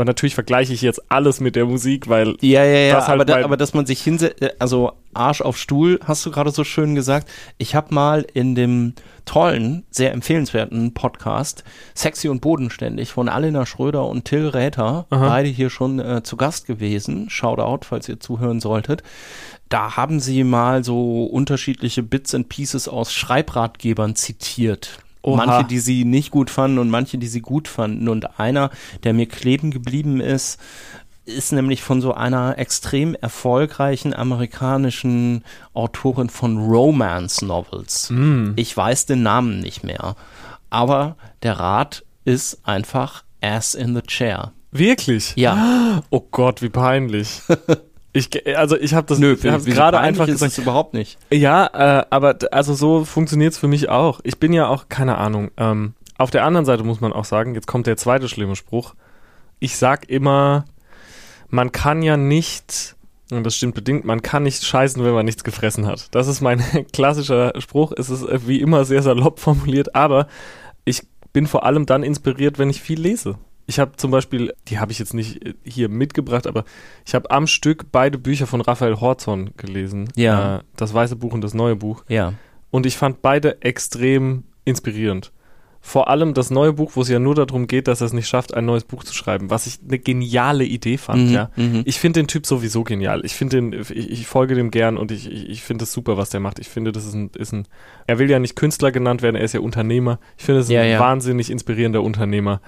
Aber 0.00 0.06
natürlich 0.06 0.34
vergleiche 0.34 0.72
ich 0.72 0.80
jetzt 0.80 1.12
alles 1.12 1.40
mit 1.40 1.56
der 1.56 1.66
Musik, 1.66 2.08
weil 2.08 2.34
Ja, 2.40 2.64
ja, 2.64 2.78
ja, 2.78 2.94
das 2.94 3.06
halt 3.06 3.20
aber, 3.20 3.26
da, 3.26 3.44
aber 3.44 3.58
dass 3.58 3.74
man 3.74 3.84
sich 3.84 4.00
hinsetzt, 4.00 4.42
also 4.58 4.92
Arsch 5.12 5.42
auf 5.42 5.58
Stuhl, 5.58 6.00
hast 6.02 6.24
du 6.24 6.30
gerade 6.30 6.50
so 6.52 6.64
schön 6.64 6.94
gesagt. 6.94 7.28
Ich 7.58 7.74
habe 7.74 7.92
mal 7.94 8.24
in 8.32 8.54
dem 8.54 8.94
tollen, 9.26 9.84
sehr 9.90 10.12
empfehlenswerten 10.12 10.94
Podcast 10.94 11.64
Sexy 11.94 12.30
und 12.30 12.40
Bodenständig 12.40 13.10
von 13.10 13.28
Alina 13.28 13.66
Schröder 13.66 14.06
und 14.06 14.24
Till 14.24 14.48
Räther, 14.48 15.04
Aha. 15.10 15.28
beide 15.28 15.50
hier 15.50 15.68
schon 15.68 15.98
äh, 15.98 16.22
zu 16.22 16.38
Gast 16.38 16.66
gewesen. 16.66 17.28
Shoutout, 17.28 17.84
falls 17.84 18.08
ihr 18.08 18.20
zuhören 18.20 18.60
solltet. 18.60 19.02
Da 19.68 19.98
haben 19.98 20.18
sie 20.18 20.44
mal 20.44 20.82
so 20.82 21.24
unterschiedliche 21.24 22.02
Bits 22.02 22.34
and 22.34 22.48
Pieces 22.48 22.88
aus 22.88 23.12
Schreibratgebern 23.12 24.16
zitiert. 24.16 25.00
Oha. 25.22 25.44
Manche, 25.44 25.68
die 25.68 25.78
sie 25.78 26.04
nicht 26.04 26.30
gut 26.30 26.50
fanden 26.50 26.78
und 26.78 26.90
manche, 26.90 27.18
die 27.18 27.26
sie 27.26 27.40
gut 27.42 27.68
fanden. 27.68 28.08
Und 28.08 28.38
einer, 28.40 28.70
der 29.04 29.12
mir 29.12 29.26
kleben 29.26 29.70
geblieben 29.70 30.20
ist, 30.20 30.58
ist 31.26 31.52
nämlich 31.52 31.82
von 31.82 32.00
so 32.00 32.14
einer 32.14 32.58
extrem 32.58 33.14
erfolgreichen 33.14 34.14
amerikanischen 34.14 35.44
Autorin 35.74 36.30
von 36.30 36.58
Romance 36.58 37.44
Novels. 37.44 38.08
Hm. 38.08 38.54
Ich 38.56 38.76
weiß 38.76 39.06
den 39.06 39.22
Namen 39.22 39.60
nicht 39.60 39.84
mehr. 39.84 40.16
Aber 40.70 41.16
der 41.42 41.58
Rat 41.58 42.04
ist 42.24 42.60
einfach 42.64 43.24
Ass 43.42 43.74
in 43.74 43.94
the 43.94 44.02
Chair. 44.02 44.52
wirklich. 44.72 45.34
Ja. 45.36 46.02
Oh 46.10 46.26
Gott, 46.30 46.62
wie 46.62 46.70
peinlich. 46.70 47.42
Ich, 48.12 48.28
also 48.56 48.76
ich 48.76 48.94
habe 48.94 49.06
das 49.06 49.18
Nö, 49.18 49.36
ich 49.40 49.46
hab 49.46 49.64
gerade 49.64 49.98
einfach 50.00 50.26
ist 50.26 50.34
gesagt. 50.34 50.52
es 50.52 50.58
überhaupt 50.58 50.94
nicht. 50.94 51.18
Ja, 51.30 52.00
äh, 52.00 52.04
aber 52.10 52.36
also 52.50 52.74
so 52.74 53.04
funktioniert's 53.04 53.58
für 53.58 53.68
mich 53.68 53.88
auch. 53.88 54.20
Ich 54.24 54.38
bin 54.38 54.52
ja 54.52 54.66
auch, 54.66 54.88
keine 54.88 55.16
Ahnung. 55.18 55.50
Ähm, 55.56 55.94
auf 56.18 56.30
der 56.30 56.44
anderen 56.44 56.66
Seite 56.66 56.82
muss 56.82 57.00
man 57.00 57.12
auch 57.12 57.24
sagen, 57.24 57.54
jetzt 57.54 57.66
kommt 57.66 57.86
der 57.86 57.96
zweite 57.96 58.28
schlimme 58.28 58.56
Spruch. 58.56 58.94
Ich 59.60 59.76
sag 59.76 60.08
immer, 60.10 60.64
man 61.48 61.70
kann 61.72 62.02
ja 62.02 62.16
nicht, 62.16 62.96
und 63.30 63.44
das 63.44 63.54
stimmt 63.54 63.74
bedingt, 63.74 64.04
man 64.04 64.22
kann 64.22 64.42
nicht 64.42 64.64
scheißen, 64.64 65.04
wenn 65.04 65.14
man 65.14 65.24
nichts 65.24 65.44
gefressen 65.44 65.86
hat. 65.86 66.08
Das 66.10 66.26
ist 66.26 66.40
mein 66.40 66.62
klassischer 66.92 67.52
Spruch. 67.58 67.92
Es 67.96 68.10
ist 68.10 68.24
äh, 68.24 68.46
wie 68.46 68.60
immer 68.60 68.84
sehr 68.84 69.02
salopp 69.02 69.38
formuliert, 69.38 69.94
aber 69.94 70.26
ich 70.84 71.02
bin 71.32 71.46
vor 71.46 71.64
allem 71.64 71.86
dann 71.86 72.02
inspiriert, 72.02 72.58
wenn 72.58 72.70
ich 72.70 72.80
viel 72.80 73.00
lese. 73.00 73.36
Ich 73.70 73.78
habe 73.78 73.92
zum 73.96 74.10
Beispiel, 74.10 74.52
die 74.66 74.80
habe 74.80 74.90
ich 74.90 74.98
jetzt 74.98 75.14
nicht 75.14 75.46
äh, 75.46 75.54
hier 75.64 75.88
mitgebracht, 75.88 76.48
aber 76.48 76.64
ich 77.06 77.14
habe 77.14 77.30
am 77.30 77.46
Stück 77.46 77.86
beide 77.92 78.18
Bücher 78.18 78.48
von 78.48 78.60
Raphael 78.60 79.00
Horzon 79.00 79.50
gelesen. 79.56 80.08
Ja. 80.16 80.56
Äh, 80.56 80.60
das 80.76 80.92
weiße 80.92 81.14
Buch 81.14 81.32
und 81.32 81.42
das 81.42 81.54
neue 81.54 81.76
Buch. 81.76 82.04
Ja. 82.08 82.34
Und 82.70 82.84
ich 82.84 82.96
fand 82.96 83.22
beide 83.22 83.62
extrem 83.62 84.42
inspirierend. 84.64 85.32
Vor 85.82 86.08
allem 86.08 86.34
das 86.34 86.50
neue 86.50 86.74
Buch, 86.74 86.92
wo 86.94 87.00
es 87.00 87.08
ja 87.08 87.18
nur 87.18 87.34
darum 87.34 87.66
geht, 87.66 87.88
dass 87.88 88.02
er 88.02 88.06
es 88.06 88.12
nicht 88.12 88.28
schafft, 88.28 88.52
ein 88.52 88.66
neues 88.66 88.84
Buch 88.84 89.02
zu 89.02 89.14
schreiben, 89.14 89.48
was 89.48 89.66
ich 89.66 89.78
eine 89.86 89.98
geniale 89.98 90.64
Idee 90.64 90.98
fand, 90.98 91.28
Mhm, 91.28 91.32
ja. 91.32 91.50
mhm. 91.56 91.82
Ich 91.86 91.98
finde 91.98 92.20
den 92.20 92.26
Typ 92.26 92.44
sowieso 92.44 92.84
genial. 92.84 93.24
Ich 93.24 93.32
finde 93.34 93.56
den, 93.56 93.72
ich, 93.80 93.90
ich 94.10 94.26
folge 94.26 94.54
dem 94.56 94.70
gern 94.70 94.98
und 94.98 95.10
ich, 95.10 95.30
ich, 95.30 95.48
ich 95.48 95.62
finde 95.62 95.84
es 95.84 95.92
super, 95.92 96.18
was 96.18 96.28
der 96.28 96.40
macht. 96.40 96.58
Ich 96.58 96.68
finde, 96.68 96.92
das 96.92 97.06
ist 97.06 97.14
ein, 97.14 97.30
ist 97.34 97.52
ein, 97.52 97.66
er 98.06 98.18
will 98.18 98.28
ja 98.28 98.38
nicht 98.38 98.56
Künstler 98.56 98.92
genannt 98.92 99.22
werden, 99.22 99.36
er 99.36 99.44
ist 99.44 99.54
ja 99.54 99.60
Unternehmer. 99.60 100.18
Ich 100.36 100.44
finde, 100.44 100.60
es 100.60 100.66
ist 100.66 100.72
Ja, 100.72 100.82
ein 100.82 100.90
ja. 100.90 101.00
wahnsinnig 101.00 101.50
inspirierender 101.50 102.02
Unternehmer. 102.02 102.60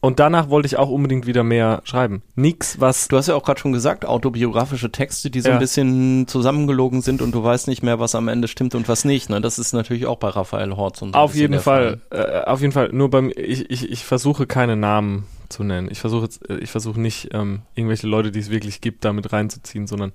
Und 0.00 0.20
danach 0.20 0.48
wollte 0.48 0.66
ich 0.66 0.76
auch 0.76 0.90
unbedingt 0.90 1.26
wieder 1.26 1.42
mehr 1.42 1.80
schreiben. 1.84 2.22
Nix, 2.36 2.80
was 2.80 3.08
Du 3.08 3.16
hast 3.16 3.26
ja 3.26 3.34
auch 3.34 3.42
gerade 3.44 3.58
schon 3.58 3.72
gesagt, 3.72 4.04
autobiografische 4.06 4.92
Texte, 4.92 5.28
die 5.28 5.40
so 5.40 5.48
Ja. 5.48 5.54
ein 5.56 5.60
bisschen 5.60 6.28
zusammengelogen 6.28 7.02
sind 7.02 7.20
und 7.20 7.34
du 7.34 7.42
weißt 7.42 7.66
nicht 7.66 7.82
mehr, 7.82 7.98
was 7.98 8.14
am 8.14 8.28
Ende 8.28 8.46
stimmt 8.46 8.76
und 8.76 8.88
was 8.88 9.04
nicht. 9.04 9.28
Ne? 9.28 9.40
Das 9.40 9.58
ist 9.58 9.72
natürlich 9.72 10.06
auch 10.06 10.18
bei 10.18 10.28
Raphael 10.28 10.76
Horz 10.76 11.02
und 11.02 11.14
so 11.14 11.18
Auf 11.18 11.34
jeden 11.34 11.58
Fall, 11.58 12.00
äh, 12.10 12.42
auf 12.42 12.60
jeden 12.60 12.72
Fall. 12.72 12.90
Nur 12.92 13.10
beim, 13.10 13.32
ich, 13.34 13.68
ich, 13.70 13.90
ich 13.90 14.04
versuche 14.04 14.46
keine 14.46 14.76
Namen 14.76 15.24
zu 15.48 15.64
nennen. 15.64 15.88
Ich 15.90 15.98
versuche 15.98 16.24
jetzt, 16.24 16.48
äh, 16.48 16.58
ich 16.58 16.70
versuche 16.70 17.00
nicht 17.00 17.30
ähm, 17.32 17.62
irgendwelche 17.74 18.06
Leute, 18.06 18.30
die 18.30 18.38
es 18.38 18.50
wirklich 18.50 18.80
gibt, 18.80 19.04
damit 19.04 19.32
reinzuziehen, 19.32 19.88
sondern 19.88 20.12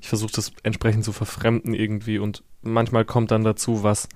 ich 0.00 0.08
versuche 0.08 0.32
das 0.34 0.52
entsprechend 0.62 1.04
zu 1.04 1.12
verfremden 1.12 1.72
irgendwie 1.72 2.18
und 2.18 2.42
manchmal 2.60 3.06
kommt 3.06 3.30
dann 3.30 3.44
dazu, 3.44 3.82
was 3.82 4.08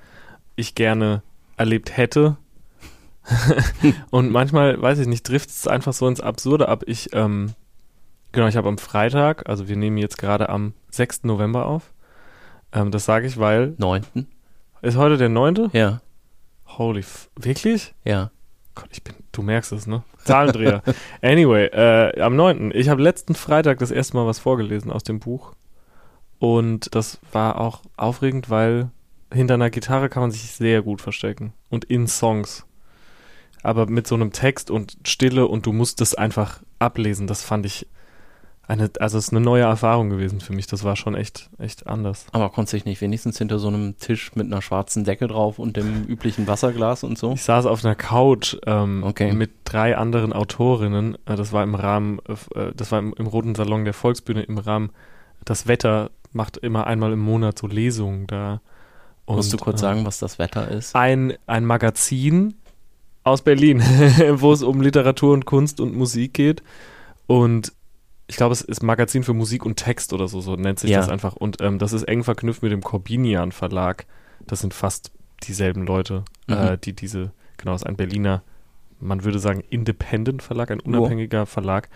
ich 0.56 0.74
gerne 0.74 1.22
erlebt 1.56 1.96
hätte. 1.96 2.36
und 4.10 4.30
manchmal, 4.30 4.80
weiß 4.80 4.98
ich 4.98 5.06
nicht, 5.06 5.26
trifft 5.26 5.50
es 5.50 5.66
einfach 5.66 5.92
so 5.92 6.06
ins 6.08 6.20
Absurde 6.20 6.68
ab. 6.68 6.84
Ich, 6.86 7.10
ähm, 7.12 7.52
genau, 8.32 8.46
ich 8.46 8.56
habe 8.56 8.68
am 8.68 8.78
Freitag, 8.78 9.48
also 9.48 9.68
wir 9.68 9.76
nehmen 9.76 9.98
jetzt 9.98 10.18
gerade 10.18 10.48
am 10.48 10.74
6. 10.90 11.24
November 11.24 11.66
auf. 11.66 11.92
Ähm, 12.72 12.90
das 12.90 13.04
sage 13.04 13.26
ich, 13.26 13.38
weil, 13.38 13.74
Neunten. 13.78 14.28
ist 14.82 14.96
heute 14.96 15.16
der 15.16 15.28
9.? 15.28 15.70
Ja, 15.72 16.00
Holy, 16.66 17.00
f 17.00 17.30
wirklich? 17.36 17.94
ja. 18.04 18.30
Gott, 18.74 18.90
ich 18.92 19.02
bin, 19.02 19.14
du 19.32 19.40
merkst 19.40 19.72
es, 19.72 19.86
ne? 19.86 20.02
Zahlendreher. 20.24 20.82
anyway, 21.22 21.64
äh, 21.68 22.20
am 22.20 22.36
9. 22.36 22.72
Ich 22.74 22.90
habe 22.90 23.02
letzten 23.02 23.34
Freitag 23.34 23.78
das 23.78 23.90
erste 23.90 24.18
Mal 24.18 24.26
was 24.26 24.38
vorgelesen 24.38 24.92
aus 24.92 25.02
dem 25.02 25.18
Buch. 25.18 25.54
Und 26.38 26.94
das 26.94 27.18
war 27.32 27.58
auch 27.58 27.80
aufregend, 27.96 28.50
weil 28.50 28.90
hinter 29.32 29.54
einer 29.54 29.70
Gitarre 29.70 30.10
kann 30.10 30.20
man 30.20 30.30
sich 30.30 30.42
sehr 30.42 30.82
gut 30.82 31.00
verstecken. 31.00 31.54
Und 31.70 31.86
in 31.86 32.06
Songs. 32.06 32.66
Aber 33.66 33.86
mit 33.86 34.06
so 34.06 34.14
einem 34.14 34.32
Text 34.32 34.70
und 34.70 34.96
Stille 35.04 35.46
und 35.46 35.66
du 35.66 35.72
musst 35.72 36.00
es 36.00 36.14
einfach 36.14 36.62
ablesen, 36.78 37.26
das 37.26 37.42
fand 37.42 37.66
ich 37.66 37.86
eine, 38.68 38.90
also 38.98 39.18
es 39.18 39.26
ist 39.26 39.30
eine 39.32 39.40
neue 39.40 39.62
Erfahrung 39.62 40.10
gewesen 40.10 40.40
für 40.40 40.52
mich. 40.52 40.66
Das 40.66 40.82
war 40.82 40.96
schon 40.96 41.14
echt, 41.14 41.50
echt 41.58 41.86
anders. 41.86 42.26
Aber 42.32 42.50
konntest 42.50 42.72
du 42.72 42.76
dich 42.78 42.84
nicht 42.84 43.00
wenigstens 43.00 43.38
hinter 43.38 43.58
so 43.58 43.68
einem 43.68 43.96
Tisch 43.96 44.34
mit 44.34 44.46
einer 44.46 44.60
schwarzen 44.60 45.04
Decke 45.04 45.28
drauf 45.28 45.58
und 45.58 45.76
dem 45.76 46.04
üblichen 46.04 46.46
Wasserglas 46.48 47.04
und 47.04 47.16
so? 47.16 47.32
Ich 47.32 47.42
saß 47.42 47.66
auf 47.66 47.84
einer 47.84 47.94
Couch 47.94 48.56
ähm, 48.66 49.04
Okay. 49.04 49.32
mit 49.32 49.50
drei 49.64 49.96
anderen 49.96 50.32
Autorinnen. 50.32 51.16
Äh, 51.26 51.36
das 51.36 51.52
war 51.52 51.62
im 51.62 51.74
Rahmen, 51.76 52.18
äh, 52.54 52.72
das 52.74 52.90
war 52.90 52.98
im, 52.98 53.14
im 53.16 53.26
Roten 53.26 53.54
Salon 53.54 53.84
der 53.84 53.94
Volksbühne 53.94 54.42
im 54.42 54.58
Rahmen. 54.58 54.90
Das 55.44 55.68
Wetter 55.68 56.10
macht 56.32 56.56
immer 56.56 56.86
einmal 56.88 57.12
im 57.12 57.20
Monat 57.20 57.58
so 57.58 57.68
Lesungen 57.68 58.26
da. 58.26 58.60
Und, 59.26 59.36
Musst 59.36 59.52
du 59.52 59.58
kurz 59.58 59.80
äh, 59.80 59.82
sagen, 59.82 60.04
was 60.04 60.18
das 60.18 60.40
Wetter 60.40 60.68
ist? 60.68 60.94
Ein, 60.96 61.34
ein 61.46 61.64
Magazin 61.64 62.54
aus 63.26 63.42
Berlin, 63.42 63.80
wo 64.34 64.52
es 64.52 64.62
um 64.62 64.80
Literatur 64.80 65.34
und 65.34 65.46
Kunst 65.46 65.80
und 65.80 65.96
Musik 65.96 66.32
geht. 66.34 66.62
Und 67.26 67.72
ich 68.28 68.36
glaube, 68.36 68.52
es 68.52 68.60
ist 68.60 68.82
Magazin 68.82 69.24
für 69.24 69.34
Musik 69.34 69.66
und 69.66 69.76
Text 69.76 70.12
oder 70.12 70.28
so, 70.28 70.40
so 70.40 70.54
nennt 70.54 70.78
sich 70.78 70.90
Ja. 70.90 70.98
das 71.00 71.08
einfach. 71.08 71.34
Und 71.34 71.60
ähm, 71.60 71.78
das 71.78 71.92
ist 71.92 72.04
eng 72.04 72.22
verknüpft 72.22 72.62
mit 72.62 72.70
dem 72.70 72.82
Corbinian 72.82 73.50
Verlag. 73.52 74.06
Das 74.46 74.60
sind 74.60 74.74
fast 74.74 75.10
dieselben 75.42 75.84
Leute, 75.86 76.24
äh, 76.48 76.72
Mhm. 76.72 76.80
die 76.82 76.92
diese, 76.92 77.32
genau, 77.56 77.72
das 77.72 77.82
ist 77.82 77.86
ein 77.86 77.96
Berliner, 77.96 78.42
man 79.00 79.24
würde 79.24 79.40
sagen, 79.40 79.62
Independent 79.70 80.40
Verlag, 80.42 80.70
ein 80.70 80.80
unabhängiger 80.80 81.46
Verlag, 81.46 81.88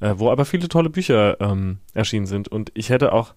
äh, 0.00 0.14
wo 0.18 0.30
aber 0.30 0.44
viele 0.44 0.68
tolle 0.68 0.90
Bücher 0.90 1.40
ähm, 1.40 1.78
erschienen 1.94 2.26
sind. 2.26 2.48
Und 2.48 2.70
ich 2.74 2.90
hätte 2.90 3.12
auch, 3.12 3.32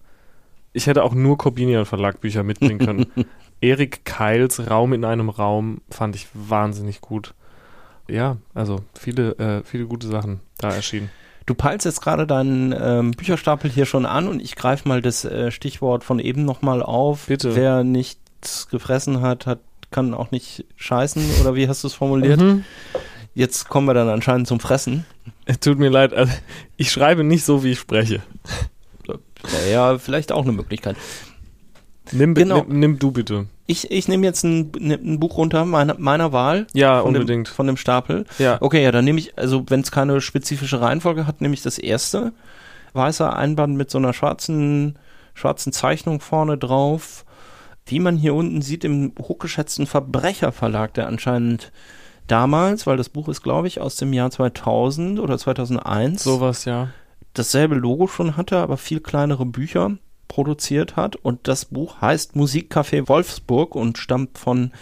ich 0.74 0.86
hätte 0.86 1.02
auch 1.02 1.14
nur 1.14 1.38
Corbinian 1.38 1.86
Verlag 1.86 2.20
Bücher 2.20 2.42
mitbringen 2.42 2.78
können. 2.78 3.06
Erik 3.62 4.04
Keils 4.04 4.70
Raum 4.70 4.92
in 4.92 5.04
einem 5.04 5.30
Raum 5.30 5.80
fand 5.90 6.14
ich 6.14 6.28
wahnsinnig 6.34 7.00
gut. 7.00 7.34
Ja, 8.08 8.38
also 8.54 8.80
viele, 8.98 9.38
äh, 9.38 9.62
viele 9.64 9.86
gute 9.86 10.06
Sachen 10.06 10.40
da 10.58 10.70
erschienen. 10.70 11.10
Du 11.46 11.54
peilst 11.54 11.86
jetzt 11.86 12.02
gerade 12.02 12.26
deinen 12.26 12.74
ähm, 12.78 13.12
Bücherstapel 13.12 13.70
hier 13.70 13.86
schon 13.86 14.04
an 14.04 14.28
und 14.28 14.40
ich 14.40 14.54
greife 14.54 14.86
mal 14.88 15.00
das 15.00 15.24
äh, 15.24 15.50
Stichwort 15.50 16.04
von 16.04 16.18
eben 16.18 16.44
nochmal 16.44 16.82
auf. 16.82 17.26
Bitte. 17.26 17.56
Wer 17.56 17.84
nichts 17.84 18.68
gefressen 18.68 19.22
hat, 19.22 19.46
hat 19.46 19.60
kann 19.90 20.14
auch 20.14 20.30
nicht 20.30 20.64
scheißen 20.76 21.40
oder 21.40 21.54
wie 21.54 21.68
hast 21.68 21.82
du 21.82 21.88
es 21.88 21.94
formuliert? 21.94 22.40
Mhm. 22.40 22.64
Jetzt 23.34 23.68
kommen 23.68 23.86
wir 23.86 23.94
dann 23.94 24.08
anscheinend 24.08 24.46
zum 24.46 24.60
Fressen. 24.60 25.06
Es 25.44 25.60
tut 25.60 25.78
mir 25.78 25.88
leid, 25.88 26.12
also 26.12 26.32
ich 26.76 26.90
schreibe 26.90 27.24
nicht 27.24 27.44
so, 27.44 27.64
wie 27.64 27.72
ich 27.72 27.78
spreche. 27.78 28.22
Ja, 29.70 29.98
vielleicht 29.98 30.32
auch 30.32 30.42
eine 30.42 30.52
Möglichkeit. 30.52 30.96
Nimm, 32.12 32.34
Genau. 32.34 32.64
nimm, 32.68 32.78
nimm 32.80 32.98
du 32.98 33.10
bitte. 33.12 33.46
Ich, 33.66 33.90
ich 33.90 34.08
nehme 34.08 34.24
jetzt 34.26 34.44
ein, 34.44 34.72
ne- 34.78 34.98
ein 35.02 35.20
Buch 35.20 35.36
runter 35.36 35.64
meiner, 35.64 35.96
meiner 35.98 36.32
Wahl. 36.32 36.66
Ja, 36.72 37.00
von 37.02 37.14
unbedingt. 37.14 37.48
Dem, 37.48 37.52
von 37.54 37.66
dem 37.66 37.76
Stapel. 37.76 38.24
Ja. 38.38 38.56
Okay, 38.60 38.82
ja, 38.82 38.92
dann 38.92 39.04
nehme 39.04 39.18
ich, 39.18 39.36
also 39.38 39.64
wenn 39.68 39.80
es 39.80 39.90
keine 39.90 40.20
spezifische 40.20 40.80
Reihenfolge 40.80 41.26
hat, 41.26 41.40
nehme 41.40 41.54
ich 41.54 41.62
das 41.62 41.78
erste. 41.78 42.32
Weißer 42.94 43.36
Einband 43.36 43.76
mit 43.76 43.90
so 43.90 43.98
einer 43.98 44.14
schwarzen, 44.14 44.98
schwarzen 45.34 45.72
Zeichnung 45.72 46.20
vorne 46.20 46.56
drauf. 46.56 47.24
Wie 47.86 48.00
man 48.00 48.16
hier 48.16 48.34
unten 48.34 48.62
sieht, 48.62 48.84
im 48.84 49.12
hochgeschätzten 49.20 49.86
Verbrecherverlag, 49.86 50.94
der 50.94 51.06
anscheinend 51.06 51.70
damals, 52.26 52.86
weil 52.86 52.96
das 52.96 53.08
Buch 53.08 53.28
ist, 53.28 53.42
glaube 53.42 53.66
ich, 53.68 53.80
aus 53.80 53.96
dem 53.96 54.12
Jahr 54.12 54.30
2000 54.30 55.20
oder 55.20 55.38
2001, 55.38 56.22
Sowas, 56.22 56.64
ja. 56.66 56.88
dasselbe 57.34 57.74
Logo 57.74 58.06
schon 58.06 58.36
hatte, 58.36 58.58
aber 58.58 58.76
viel 58.76 59.00
kleinere 59.00 59.46
Bücher 59.46 59.92
produziert 60.28 60.96
hat. 60.96 61.16
Und 61.16 61.48
das 61.48 61.64
Buch 61.64 62.00
heißt 62.00 62.36
Musikcafé 62.36 63.08
Wolfsburg 63.08 63.74
und 63.74 63.98
stammt 63.98 64.38
von 64.38 64.72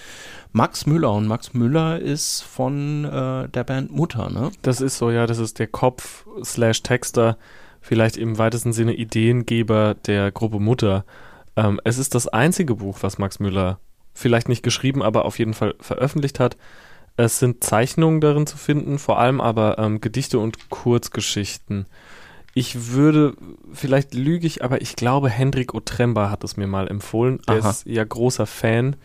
Max 0.52 0.86
Müller. 0.86 1.12
Und 1.12 1.26
Max 1.26 1.54
Müller 1.54 1.98
ist 1.98 2.42
von 2.42 3.04
äh, 3.04 3.48
der 3.48 3.64
Band 3.64 3.92
Mutter, 3.92 4.30
ne? 4.30 4.50
Das 4.62 4.80
ist 4.80 4.98
so, 4.98 5.10
ja, 5.10 5.26
das 5.26 5.38
ist 5.38 5.58
der 5.58 5.68
Kopf 5.68 6.26
slash 6.42 6.82
Texter, 6.82 7.38
vielleicht 7.80 8.16
im 8.16 8.38
weitesten 8.38 8.72
Sinne 8.72 8.94
Ideengeber 8.94 9.94
der 9.94 10.32
Gruppe 10.32 10.58
Mutter. 10.58 11.04
Ähm, 11.56 11.80
es 11.84 11.98
ist 11.98 12.14
das 12.14 12.28
einzige 12.28 12.74
Buch, 12.74 12.98
was 13.00 13.18
Max 13.18 13.38
Müller 13.38 13.78
vielleicht 14.12 14.48
nicht 14.48 14.62
geschrieben, 14.62 15.02
aber 15.02 15.24
auf 15.24 15.38
jeden 15.38 15.54
Fall 15.54 15.74
veröffentlicht 15.80 16.40
hat. 16.40 16.56
Es 17.16 17.38
sind 17.38 17.64
Zeichnungen 17.64 18.20
darin 18.20 18.46
zu 18.46 18.56
finden, 18.56 18.98
vor 18.98 19.18
allem 19.18 19.40
aber 19.40 19.78
ähm, 19.78 20.00
Gedichte 20.00 20.38
und 20.38 20.68
Kurzgeschichten. 20.68 21.86
Ich 22.58 22.88
würde, 22.92 23.34
vielleicht 23.74 24.14
lüge 24.14 24.46
ich, 24.46 24.64
aber 24.64 24.80
ich 24.80 24.96
glaube, 24.96 25.28
Hendrik 25.28 25.74
Otremba 25.74 26.30
hat 26.30 26.42
es 26.42 26.56
mir 26.56 26.66
mal 26.66 26.88
empfohlen. 26.88 27.38
Er 27.46 27.58
ist 27.58 27.84
ja 27.84 28.02
großer 28.02 28.46
Fan 28.46 28.96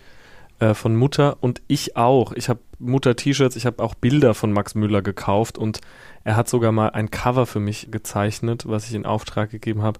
äh, 0.60 0.74
von 0.74 0.96
Mutter 0.96 1.36
und 1.42 1.62
ich 1.68 1.98
auch. 1.98 2.32
Ich 2.32 2.48
habe 2.48 2.62
Mutter-T-Shirts, 2.80 3.58
ich 3.58 3.66
habe 3.66 3.84
auch 3.84 3.94
Bilder 3.94 4.36
von 4.36 4.54
Max 4.54 4.74
Müller 4.74 5.02
gekauft 5.02 5.58
und 5.58 5.82
er 6.24 6.38
hat 6.38 6.48
sogar 6.48 6.72
mal 6.72 6.92
ein 6.92 7.12
Cover 7.12 7.46
für 7.46 7.60
mich 7.60 7.92
gezeichnet, 7.92 8.64
was 8.70 8.88
ich 8.88 8.94
in 8.94 9.06
Auftrag 9.06 9.50
gegeben 9.50 9.82
habe. 9.82 10.00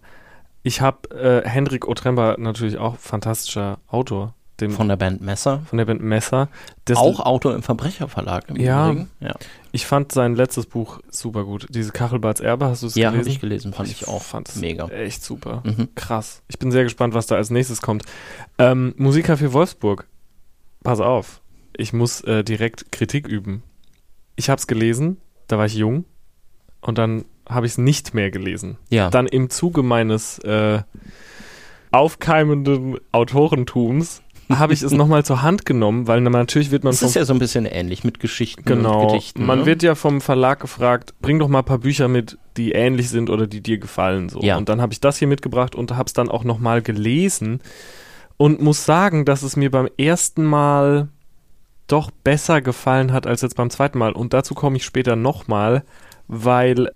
Ich 0.64 0.80
habe 0.80 1.10
äh, 1.10 1.46
Hendrik 1.46 1.90
Otremba 1.90 2.38
natürlich 2.40 2.78
auch 2.78 2.98
fantastischer 3.00 3.80
Autor, 3.86 4.34
dem, 4.62 4.70
von, 4.72 4.78
Von 4.78 4.88
der 4.90 4.96
Band 4.98 5.22
Messer. 5.22 5.64
der 5.72 5.86
Band 5.86 6.02
Messer. 6.02 6.48
Das 6.86 6.98
Auch 6.98 7.20
Autor 7.20 7.56
im 7.56 7.64
Verbrecherverlag 7.64 8.50
im 8.50 8.56
Ja. 8.58 8.86
Übrigen. 8.90 9.10
Ja, 9.20 9.36
Ich 9.72 9.86
fand 9.86 10.12
sein 10.12 10.36
letztes 10.36 10.66
Buch 10.68 11.00
super 11.10 11.44
gut. 11.44 11.68
Diese 11.70 11.92
Kachelbarts 11.92 12.40
Erbe, 12.40 12.68
hast 12.68 12.84
du 12.84 12.88
es 12.88 12.96
ja 12.96 13.08
habe 13.08 13.18
gelesen? 13.18 13.32
ich 13.34 13.40
gelesen, 13.42 13.74
fand 13.74 13.90
ich 13.90 14.08
auch 14.08 14.22
fand 14.22 14.48
es 14.50 14.56
mega. 14.58 14.88
echt 14.88 15.24
super. 15.24 15.62
Mhm. 15.66 15.90
Krass. 15.96 16.42
Ich 16.48 16.60
bin 16.60 16.72
sehr 16.72 16.84
gespannt, 16.84 17.14
was 17.14 17.26
da 17.28 17.36
als 17.36 17.50
nächstes 17.50 17.82
kommt. 17.82 18.04
Ähm, 18.58 18.94
Musikcafé 18.98 19.52
Wolfsburg. 19.54 20.08
Pass 20.84 21.00
auf. 21.00 21.42
Ich 21.76 21.94
muss 21.94 22.22
äh, 22.22 22.44
direkt 22.44 22.92
Kritik 22.92 23.28
üben. 23.28 23.64
Ich 24.36 24.50
habe 24.50 24.60
es 24.60 24.68
gelesen, 24.68 25.18
da 25.48 25.58
war 25.58 25.66
ich 25.66 25.76
jung 25.76 26.06
und 26.82 26.98
dann 26.98 27.26
habe 27.48 27.66
ich 27.66 27.74
es 27.74 27.78
nicht 27.78 28.14
mehr 28.14 28.32
gelesen. 28.32 28.78
Ja, 28.90 29.10
Dann 29.10 29.28
im 29.28 29.50
Zuge 29.50 29.84
meines 29.84 30.40
äh, 30.40 30.82
aufkeimenden 31.92 32.98
Autorentums 33.12 34.22
habe 34.60 34.74
ich 34.74 34.82
es 34.82 34.92
nochmal 34.92 35.26
zur 35.26 35.42
Hand 35.42 35.66
genommen, 35.66 36.08
weil 36.08 36.22
na, 36.22 36.30
natürlich 36.30 36.72
wird 36.72 36.84
man 36.84 36.94
vom 36.94 37.08
ist 37.08 37.16
ja 37.16 37.26
so 37.26 37.34
ein 37.34 37.40
bisschen 37.40 37.66
ähnlich 37.66 38.04
mit 38.04 38.20
Geschichten 38.20 38.64
Genau. 38.66 39.02
und 39.02 39.08
Gedichten. 39.10 39.46
Man 39.46 39.60
ne? 39.60 39.66
wird 39.66 39.84
ja 39.84 39.96
vom 39.96 40.22
Verlag 40.22 40.60
gefragt, 40.60 41.14
bring 41.22 41.40
doch 41.40 41.48
mal 41.48 41.60
ein 41.60 41.66
paar 41.66 41.80
Bücher 41.80 42.08
mit, 42.08 42.38
die 42.58 42.72
ähnlich 42.72 43.10
sind 43.10 43.30
oder 43.30 43.48
die 43.48 43.62
dir 43.62 43.78
gefallen. 43.78 44.30
So. 44.30 44.42
Ja. 44.42 44.58
Und 44.58 44.70
dann 44.70 44.82
habe 44.82 44.94
ich 44.94 45.00
das 45.00 45.18
hier 45.18 45.28
mitgebracht 45.28 45.76
und 45.76 45.92
habe 45.92 46.08
es 46.08 46.14
dann 46.14 46.30
auch 46.30 46.44
nochmal 46.44 46.82
gelesen 46.82 47.62
und 48.38 48.62
muss 48.62 48.86
sagen, 48.86 49.26
dass 49.26 49.44
es 49.44 49.56
mir 49.56 49.70
beim 49.72 49.90
ersten 49.98 50.44
Mal 50.44 51.10
doch 51.88 52.10
besser 52.10 52.62
gefallen 52.62 53.12
hat 53.12 53.28
als 53.28 53.42
jetzt 53.42 53.56
beim 53.56 53.70
zweiten 53.70 53.98
Mal. 54.00 54.14
Und 54.14 54.34
dazu 54.34 54.54
komme 54.54 54.78
ich 54.78 54.86
später 54.86 55.16
nochmal, 55.16 55.84
weil 56.28 56.92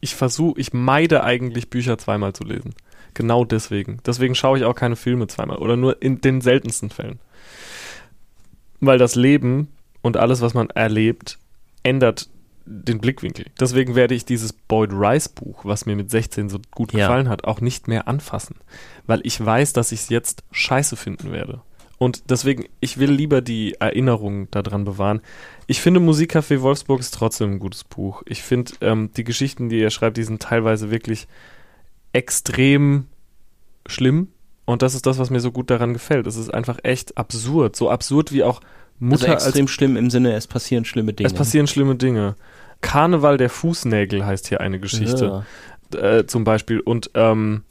ich 0.00 0.14
versuche, 0.14 0.60
ich 0.60 0.72
meide 0.72 1.24
eigentlich 1.24 1.70
Bücher 1.70 1.96
zweimal 1.98 2.32
zu 2.32 2.44
lesen. 2.44 2.74
Genau 3.14 3.44
deswegen. 3.44 3.98
Deswegen 4.04 4.34
schaue 4.34 4.58
ich 4.58 4.64
auch 4.64 4.74
keine 4.74 4.96
Filme 4.96 5.26
zweimal 5.28 5.58
oder 5.58 5.76
nur 5.76 6.02
in 6.02 6.20
den 6.20 6.40
seltensten 6.40 6.90
Fällen. 6.90 7.18
Weil 8.80 8.98
das 8.98 9.14
Leben 9.14 9.68
und 10.02 10.16
alles, 10.16 10.40
was 10.40 10.54
man 10.54 10.68
erlebt, 10.70 11.38
ändert 11.82 12.28
den 12.66 12.98
Blickwinkel. 12.98 13.46
Deswegen 13.60 13.94
werde 13.94 14.14
ich 14.14 14.24
dieses 14.24 14.52
Boyd 14.52 14.90
Rice 14.92 15.28
Buch, 15.28 15.64
was 15.64 15.86
mir 15.86 15.96
mit 15.96 16.10
16 16.10 16.48
so 16.48 16.58
gut 16.70 16.92
Ja. 16.92 17.00
gefallen 17.06 17.28
hat, 17.28 17.44
auch 17.44 17.60
nicht 17.60 17.88
mehr 17.88 18.08
anfassen. 18.08 18.56
Weil 19.06 19.20
ich 19.24 19.42
weiß, 19.44 19.72
dass 19.74 19.92
ich 19.92 20.00
es 20.00 20.08
jetzt 20.08 20.44
scheiße 20.50 20.96
finden 20.96 21.30
werde. 21.30 21.60
Und 21.98 22.30
deswegen, 22.30 22.64
ich 22.80 22.98
will 22.98 23.10
lieber 23.10 23.40
die 23.40 23.74
Erinnerungen 23.80 24.48
daran 24.50 24.84
bewahren. 24.84 25.20
Ich 25.66 25.80
finde 25.80 26.00
Musikcafé 26.00 26.60
Wolfsburg 26.60 27.00
ist 27.00 27.14
trotzdem 27.14 27.52
ein 27.52 27.58
gutes 27.58 27.84
Buch. 27.84 28.22
Ich 28.26 28.42
finde 28.42 28.72
ähm, 28.80 29.10
die 29.16 29.24
Geschichten, 29.24 29.68
die 29.68 29.80
er 29.80 29.90
schreibt, 29.90 30.16
die 30.16 30.24
sind 30.24 30.42
teilweise 30.42 30.90
wirklich 30.90 31.28
extrem 32.14 33.06
schlimm. 33.86 34.28
Und 34.64 34.80
das 34.80 34.94
ist 34.94 35.04
das, 35.04 35.18
was 35.18 35.28
mir 35.28 35.40
so 35.40 35.52
gut 35.52 35.68
daran 35.68 35.92
gefällt. 35.92 36.26
Es 36.26 36.36
ist 36.36 36.52
einfach 36.52 36.78
echt 36.82 37.18
absurd. 37.18 37.76
So 37.76 37.90
absurd 37.90 38.32
wie 38.32 38.42
auch 38.42 38.60
Mutter 38.98 39.34
also 39.34 39.46
extrem 39.46 39.68
schlimm 39.68 39.96
im 39.96 40.08
Sinne, 40.08 40.32
es 40.32 40.46
passieren 40.46 40.86
schlimme 40.86 41.12
Dinge. 41.12 41.26
als 41.26 41.32
es 41.32 41.34
passieren 41.34 41.66
schlimme 41.66 41.96
Dinge. 41.96 42.36
Karneval 42.80 43.36
der 43.36 43.50
Fußnägel 43.50 44.24
heißt 44.24 44.48
hier 44.48 44.60
eine 44.60 44.78
Geschichte 44.78 45.44
äh, 45.94 46.24
zum 46.24 46.44
Beispiel. 46.44 46.80
Und 46.80 47.10
ähm, 47.14 47.64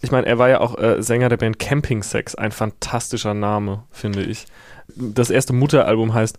ich 0.00 0.10
meine, 0.10 0.26
er 0.26 0.38
war 0.38 0.48
ja 0.48 0.60
auch 0.60 0.78
äh, 0.78 1.02
Sänger 1.02 1.28
der 1.28 1.36
Band 1.36 1.58
Camping 1.58 2.02
Sex, 2.02 2.34
ein 2.34 2.52
fantastischer 2.52 3.34
Name, 3.34 3.84
finde 3.90 4.22
ich. 4.22 4.46
Das 4.96 5.30
erste 5.30 5.52
Mutteralbum 5.52 6.14
heißt 6.14 6.38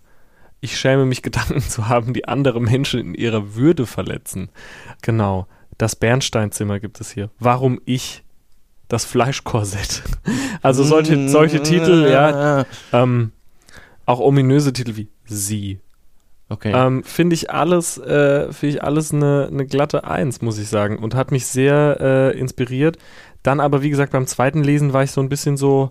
Ich 0.60 0.78
schäme 0.78 1.04
mich, 1.04 1.22
Gedanken 1.22 1.60
zu 1.60 1.88
haben, 1.88 2.12
die 2.12 2.26
andere 2.26 2.60
Menschen 2.60 3.00
in 3.00 3.14
ihrer 3.14 3.54
Würde 3.54 3.86
verletzen. 3.86 4.50
Genau. 5.02 5.46
Das 5.78 5.96
Bernsteinzimmer 5.96 6.80
gibt 6.80 7.00
es 7.00 7.10
hier. 7.10 7.30
Warum 7.38 7.80
ich? 7.84 8.22
Das 8.88 9.04
Fleischkorsett. 9.04 10.02
Also 10.64 10.84
solche, 10.84 11.28
solche 11.28 11.60
Titel, 11.60 12.06
ja. 12.08 12.64
Ähm, 12.92 13.32
auch 14.06 14.20
ominöse 14.20 14.72
Titel 14.72 14.94
wie 14.94 15.08
Sie. 15.24 15.80
Okay. 16.48 16.70
Ähm, 16.72 17.02
finde 17.02 17.34
ich 17.34 17.50
alles, 17.50 17.98
äh, 17.98 18.52
finde 18.52 18.76
ich 18.76 18.84
alles 18.84 19.12
eine, 19.12 19.48
eine 19.50 19.66
glatte 19.66 20.04
Eins, 20.04 20.40
muss 20.40 20.58
ich 20.58 20.68
sagen. 20.68 20.98
Und 20.98 21.16
hat 21.16 21.32
mich 21.32 21.46
sehr 21.46 21.96
äh, 22.00 22.38
inspiriert. 22.38 22.96
Dann 23.42 23.58
aber, 23.58 23.82
wie 23.82 23.90
gesagt, 23.90 24.12
beim 24.12 24.28
zweiten 24.28 24.62
Lesen 24.62 24.92
war 24.92 25.02
ich 25.02 25.10
so 25.10 25.20
ein 25.20 25.28
bisschen 25.28 25.56
so, 25.56 25.90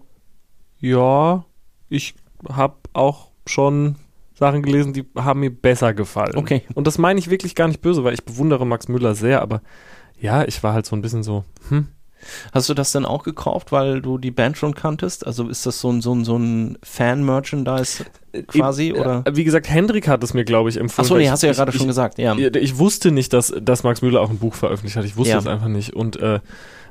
ja, 0.79 1.43
ich 1.89 2.15
habe 2.47 2.75
auch 2.93 3.31
schon 3.45 3.95
Sachen 4.41 4.63
gelesen, 4.63 4.91
die 4.93 5.05
haben 5.15 5.39
mir 5.39 5.51
besser 5.51 5.93
gefallen. 5.93 6.35
Okay. 6.35 6.63
Und 6.73 6.87
das 6.87 6.97
meine 6.97 7.19
ich 7.19 7.29
wirklich 7.29 7.53
gar 7.55 7.67
nicht 7.67 7.79
böse, 7.81 8.03
weil 8.03 8.13
ich 8.15 8.25
bewundere 8.25 8.65
Max 8.65 8.87
Müller 8.87 9.13
sehr, 9.15 9.41
aber 9.41 9.61
ja, 10.19 10.43
ich 10.43 10.61
war 10.63 10.73
halt 10.73 10.85
so 10.87 10.95
ein 10.95 11.01
bisschen 11.01 11.23
so, 11.23 11.43
hm, 11.69 11.87
Hast 12.51 12.69
du 12.69 12.75
das 12.75 12.91
denn 12.91 13.03
auch 13.03 13.23
gekauft, 13.23 13.71
weil 13.71 13.99
du 13.99 14.19
die 14.19 14.29
Band 14.29 14.55
schon 14.55 14.75
kanntest? 14.75 15.25
Also 15.25 15.49
ist 15.49 15.65
das 15.65 15.79
so 15.79 15.89
ein, 15.91 16.01
so 16.01 16.13
ein, 16.13 16.23
so 16.23 16.37
ein 16.37 16.77
Fan-Merchandise 16.83 18.05
quasi? 18.47 18.89
Eben, 18.89 18.99
oder? 18.99 19.23
äh, 19.25 19.35
Wie 19.35 19.43
gesagt, 19.43 19.67
Hendrik 19.69 20.07
hat 20.07 20.23
es 20.23 20.33
mir, 20.35 20.45
glaube 20.45 20.69
ich, 20.69 20.77
empfohlen. 20.77 21.05
Achso, 21.05 21.15
nee, 21.17 21.23
ich- 21.23 21.29
hast 21.31 21.41
du 21.43 21.47
ja 21.47 21.51
ich- 21.51 21.57
gerade 21.57 21.71
ich, 21.71 21.77
schon 21.77 21.87
gesagt. 21.87 22.17
Ja. 22.19 22.35
Ja, 22.35 22.53
Ich 22.55 22.77
wusste 22.77 23.11
nicht, 23.11 23.33
dass, 23.33 23.53
dass 23.61 23.83
Max 23.83 24.01
Müller 24.03 24.21
auch 24.21 24.29
ein 24.29 24.37
Buch 24.37 24.53
veröffentlicht 24.53 24.97
hat. 24.97 25.05
Ich 25.05 25.17
wusste 25.17 25.33
Ja. 25.33 25.39
es 25.39 25.47
einfach 25.47 25.67
nicht. 25.67 25.93
Und 25.95 26.17
äh, 26.17 26.39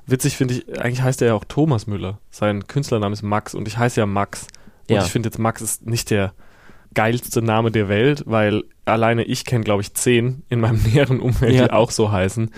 witzig 0.07 0.37
finde 0.37 0.55
ich, 0.55 0.81
eigentlich 0.81 1.03
heißt 1.03 1.23
er 1.23 1.29
ja 1.29 1.35
auch 1.35 1.45
Thomas 1.45 1.87
Müller. 1.87 2.19
Sein 2.31 2.67
Künstlername 2.67 3.13
ist 3.13 3.23
Max 3.23 3.55
und 3.55 3.69
ich 3.69 3.79
heiße 3.79 4.01
ja 4.01 4.07
Max. 4.07 4.49
Und 4.89 4.97
Ja. 4.97 5.05
ich 5.05 5.13
finde 5.13 5.29
jetzt 5.29 5.39
Max 5.39 5.63
ist 5.63 5.87
nicht 5.87 6.11
der 6.11 6.33
geilste 6.95 7.43
Name 7.43 7.71
der 7.71 7.89
Welt, 7.89 8.25
weil 8.27 8.65
alleine 8.85 9.23
ich 9.25 9.45
kenne, 9.45 9.65
glaube 9.65 9.83
ich, 9.83 9.95
zehn 9.95 10.43
in 10.49 10.61
meinem 10.61 10.83
näheren 10.93 11.21
Umfeld, 11.21 11.55
Ja. 11.55 11.65
die 11.69 11.73
auch 11.73 11.91
so 11.91 12.11
heißen. 12.13 12.51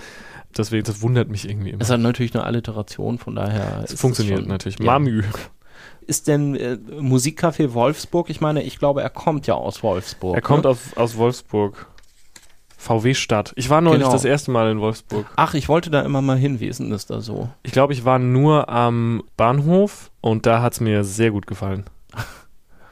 Deswegen, 0.57 0.83
das 0.83 1.01
wundert 1.01 1.29
mich 1.29 1.49
irgendwie 1.49 1.71
immer. 1.71 1.81
Es 1.81 1.89
hat 1.89 1.99
natürlich 1.99 2.35
eine 2.35 2.43
Alliteration, 2.43 3.17
von 3.17 3.35
daher. 3.35 3.81
Es 3.83 3.93
ist 3.93 3.99
funktioniert 4.01 4.39
schon- 4.41 4.47
natürlich. 4.49 4.77
Ja. 4.79 4.85
Mamü. 4.85 5.23
Ist 6.05 6.27
denn 6.27 6.55
äh, 6.55 6.77
Musikcafé 6.99 7.73
Wolfsburg? 7.73 8.29
Ich 8.29 8.41
meine, 8.41 8.61
ich 8.61 8.77
glaube, 8.77 9.01
er 9.01 9.09
kommt 9.09 9.47
ja 9.47 9.53
aus 9.55 9.81
Wolfsburg. 9.83 10.35
Er 10.35 10.41
kommt 10.41 10.65
ne? 10.65 10.71
aus, 10.71 10.79
aus 10.95 11.17
Wolfsburg. 11.17 11.87
VW-Stadt. 12.77 13.53
Ich 13.55 13.69
war 13.69 13.79
neulich 13.79 14.01
Genau. 14.01 14.11
das 14.11 14.25
erste 14.25 14.51
Mal 14.51 14.69
in 14.69 14.81
Wolfsburg. 14.81 15.25
Ach, 15.37 15.53
ich 15.53 15.69
wollte 15.69 15.89
da 15.89 16.01
immer 16.01 16.21
mal 16.21 16.37
hin. 16.37 16.59
Wie 16.59 16.67
ist 16.67 16.79
denn 16.81 16.89
das 16.89 17.05
da 17.05 17.21
so? 17.21 17.49
Ich 17.63 17.71
glaube, 17.71 17.93
ich 17.93 18.03
war 18.03 18.19
nur 18.19 18.67
am 18.67 19.23
Bahnhof 19.37 20.11
und 20.19 20.45
da 20.45 20.61
hat 20.61 20.73
es 20.73 20.81
mir 20.81 21.03
sehr 21.05 21.31
gut 21.31 21.47
gefallen. 21.47 21.85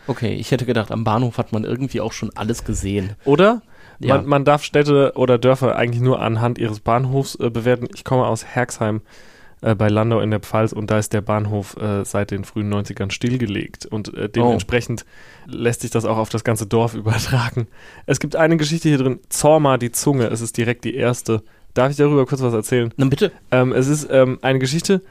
Okay, 0.08 0.34
ich 0.34 0.52
hätte 0.52 0.66
gedacht, 0.66 0.92
am 0.92 1.04
Bahnhof 1.04 1.38
hat 1.38 1.52
man 1.52 1.64
irgendwie 1.64 2.02
auch 2.02 2.14
schon 2.14 2.32
alles 2.36 2.64
gesehen. 2.64 3.16
Oder? 3.26 3.62
Ja. 4.00 4.18
Man, 4.18 4.26
man 4.26 4.46
darf 4.46 4.64
Städte 4.64 5.14
oder 5.16 5.38
Dörfer 5.38 5.76
eigentlich 5.76 6.02
nur 6.02 6.22
anhand 6.22 6.58
ihres 6.58 6.80
Bahnhofs 6.80 7.36
äh, 7.36 7.50
bewerten. 7.50 7.88
Ich 7.94 8.04
komme 8.04 8.26
aus 8.26 8.46
Herxheim 8.46 9.02
äh, 9.62 9.76
bei 9.76 9.90
Landau 9.90 10.20
in 10.22 10.32
der 10.32 10.40
Pfalz 10.40 10.74
und 10.74 10.90
da 10.90 10.98
ist 10.98 11.14
der 11.14 11.22
Bahnhof 11.22 11.78
äh, 11.78 12.04
seit 12.04 12.32
den 12.32 12.44
frühen 12.44 12.74
90ern 12.74 13.12
stillgelegt 13.12 13.86
und 13.86 14.14
äh, 14.16 14.28
dementsprechend 14.28 15.06
lässt 15.46 15.82
sich 15.82 15.92
das 15.92 16.06
auch 16.06 16.18
auf 16.18 16.30
das 16.30 16.44
ganze 16.44 16.66
Dorf 16.66 16.94
übertragen. 16.96 17.68
Es 18.08 18.20
gibt 18.20 18.36
eine 18.36 18.58
Geschichte 18.58 18.90
hier 18.90 18.98
drin, 18.98 19.20
Zorma 19.30 19.78
die 19.78 19.92
Zunge, 19.92 20.28
es 20.28 20.42
ist 20.42 20.58
direkt 20.58 20.84
die 20.84 20.96
erste. 20.96 21.44
Darf 21.74 21.92
ich 21.92 21.98
darüber 21.98 22.26
kurz 22.26 22.42
was 22.42 22.54
erzählen? 22.54 22.92
Na 22.98 23.06
bitte. 23.06 23.32
Ähm, 23.52 23.72
es 23.72 23.88
ist 23.88 24.08
ähm, 24.12 24.40
eine 24.42 24.60
Geschichte, 24.60 25.02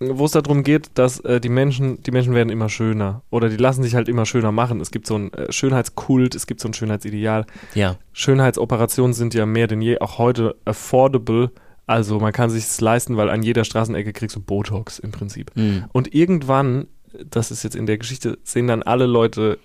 wo 0.00 0.24
es 0.24 0.32
darum 0.32 0.62
geht, 0.64 0.90
dass 0.94 1.20
äh, 1.20 1.40
die 1.40 1.48
Menschen, 1.48 2.02
die 2.02 2.10
Menschen 2.10 2.34
werden 2.34 2.50
immer 2.50 2.68
schöner 2.68 3.22
oder 3.30 3.48
die 3.48 3.56
lassen 3.56 3.82
sich 3.82 3.94
halt 3.94 4.08
immer 4.08 4.26
schöner 4.26 4.52
machen. 4.52 4.80
Es 4.80 4.90
gibt 4.90 5.06
so 5.06 5.14
einen 5.14 5.32
äh, 5.32 5.52
Schönheitskult, 5.52 6.34
es 6.34 6.46
gibt 6.46 6.60
so 6.60 6.68
ein 6.68 6.74
Schönheitsideal. 6.74 7.46
Ja. 7.74 7.96
Schönheitsoperationen 8.12 9.14
sind 9.14 9.34
ja 9.34 9.46
mehr 9.46 9.66
denn 9.66 9.80
je 9.80 9.98
auch 10.00 10.18
heute 10.18 10.56
affordable. 10.64 11.50
Also 11.86 12.18
man 12.18 12.32
kann 12.32 12.50
sich 12.50 12.64
es 12.64 12.80
leisten, 12.80 13.16
weil 13.16 13.28
an 13.30 13.42
jeder 13.42 13.64
Straßenecke 13.64 14.12
kriegst 14.12 14.34
du 14.36 14.40
Botox 14.40 14.98
im 14.98 15.12
Prinzip. 15.12 15.50
Hm. 15.54 15.84
Und 15.92 16.14
irgendwann, 16.14 16.86
das 17.24 17.50
ist 17.50 17.62
jetzt 17.62 17.76
in 17.76 17.86
der 17.86 17.98
Geschichte, 17.98 18.38
sehen 18.42 18.66
dann 18.66 18.82
alle 18.82 19.06
Leute 19.06 19.58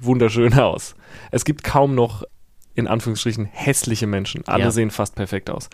wunderschön 0.00 0.54
aus. 0.58 0.94
Es 1.30 1.44
gibt 1.44 1.62
kaum 1.64 1.94
noch, 1.94 2.24
in 2.74 2.86
Anführungsstrichen, 2.86 3.44
hässliche 3.44 4.06
Menschen. 4.06 4.42
Alle 4.46 4.64
Ja. 4.64 4.70
sehen 4.70 4.90
fast 4.90 5.14
perfekt 5.14 5.50
aus. 5.50 5.68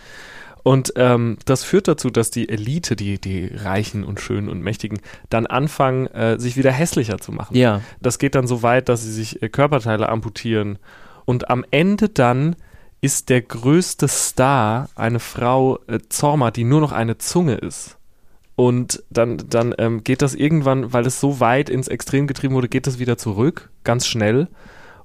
Und 0.65 0.95
ähm, 0.97 1.37
das 1.45 1.63
führt 1.63 1.89
dazu, 1.89 2.09
dass 2.09 2.31
die 2.31 2.49
Elite, 2.49 2.97
die, 2.97 3.21
die 3.21 3.47
Reichen 3.55 4.03
und 4.03 4.19
Schönen 4.19 4.49
und 4.49 4.63
Mächtigen, 4.63 4.99
dann 5.29 5.47
anfangen, 5.47 6.07
äh, 6.07 6.41
sich 6.41 6.57
wieder 6.57 6.73
hässlicher 6.73 7.19
zu 7.19 7.33
machen. 7.33 7.55
Ja. 7.55 7.83
Das 8.01 8.19
geht 8.19 8.35
dann 8.35 8.47
so 8.47 8.63
weit, 8.63 8.89
dass 8.89 9.03
sie 9.03 9.13
sich 9.13 9.43
äh, 9.43 9.51
Körperteile 9.51 10.09
amputieren. 10.09 10.79
Und 11.27 11.51
am 11.51 11.67
Ende 11.71 12.09
dann 12.09 12.57
ist 13.03 13.29
der 13.29 13.43
größte 13.43 14.09
Star 14.09 14.89
eine 14.95 15.21
Frau, 15.21 15.81
äh, 15.87 15.99
Zorma, 16.09 16.51
die 16.51 16.65
nur 16.65 16.81
noch 16.81 16.93
eine 16.93 17.19
Zunge 17.19 17.57
ist. 17.57 17.99
Und 18.57 19.03
dann, 19.11 19.37
dann 19.51 19.75
ähm, 19.77 20.03
geht 20.03 20.23
das 20.23 20.35
irgendwann, 20.35 20.95
weil 20.95 21.05
es 21.05 21.21
so 21.21 21.41
weit 21.41 21.69
ins 21.69 21.89
Extrem 21.89 22.27
getrieben 22.27 22.55
wurde, 22.55 22.71
geht 22.71 22.87
das 22.87 22.99
wieder 22.99 23.19
zurück, 23.19 23.69
ganz 23.85 24.07
schnell. 24.07 24.49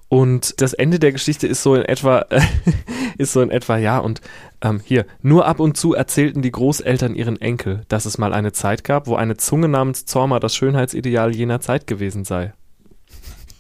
Und 0.10 0.60
das 0.60 0.74
Ende 0.74 0.98
der 0.98 1.12
Geschichte 1.12 1.46
ist 1.48 1.62
so 1.62 1.76
in 1.76 1.84
etwa, 1.84 2.26
ist 3.20 3.32
so 3.34 3.42
in 3.42 3.52
etwa, 3.52 3.78
ja, 3.78 4.00
und 4.00 4.22
ähm, 4.62 4.82
hier, 4.84 5.06
nur 5.22 5.46
ab 5.46 5.60
und 5.60 5.78
zu 5.78 5.94
erzählten 5.94 6.42
die 6.42 6.52
Großeltern 6.52 7.14
ihren 7.16 7.40
Enkel, 7.40 7.82
dass 7.90 8.06
es 8.06 8.18
mal 8.18 8.34
eine 8.34 8.52
Zeit 8.52 8.84
gab, 8.84 9.06
wo 9.06 9.16
eine 9.16 9.38
Zunge 9.38 9.68
namens 9.70 10.06
Zorma 10.06 10.40
das 10.40 10.56
Schönheitsideal 10.56 11.36
jener 11.36 11.62
Zeit 11.62 11.86
gewesen 11.86 12.26
sei. 12.26 12.54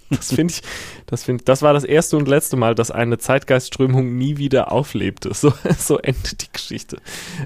Das 0.09 0.33
finde 0.33 0.51
ich, 0.55 0.63
das 1.05 1.23
finde 1.23 1.43
das 1.43 1.62
war 1.62 1.71
das 1.73 1.83
erste 1.83 2.17
und 2.17 2.27
letzte 2.27 2.57
Mal, 2.57 2.73
dass 2.73 2.89
eine 2.89 3.19
Zeitgeistströmung 3.19 4.17
nie 4.17 4.38
wieder 4.38 4.71
auflebte. 4.71 5.31
So, 5.35 5.53
so 5.77 5.99
endet 5.99 6.41
die 6.41 6.51
Geschichte. 6.51 6.97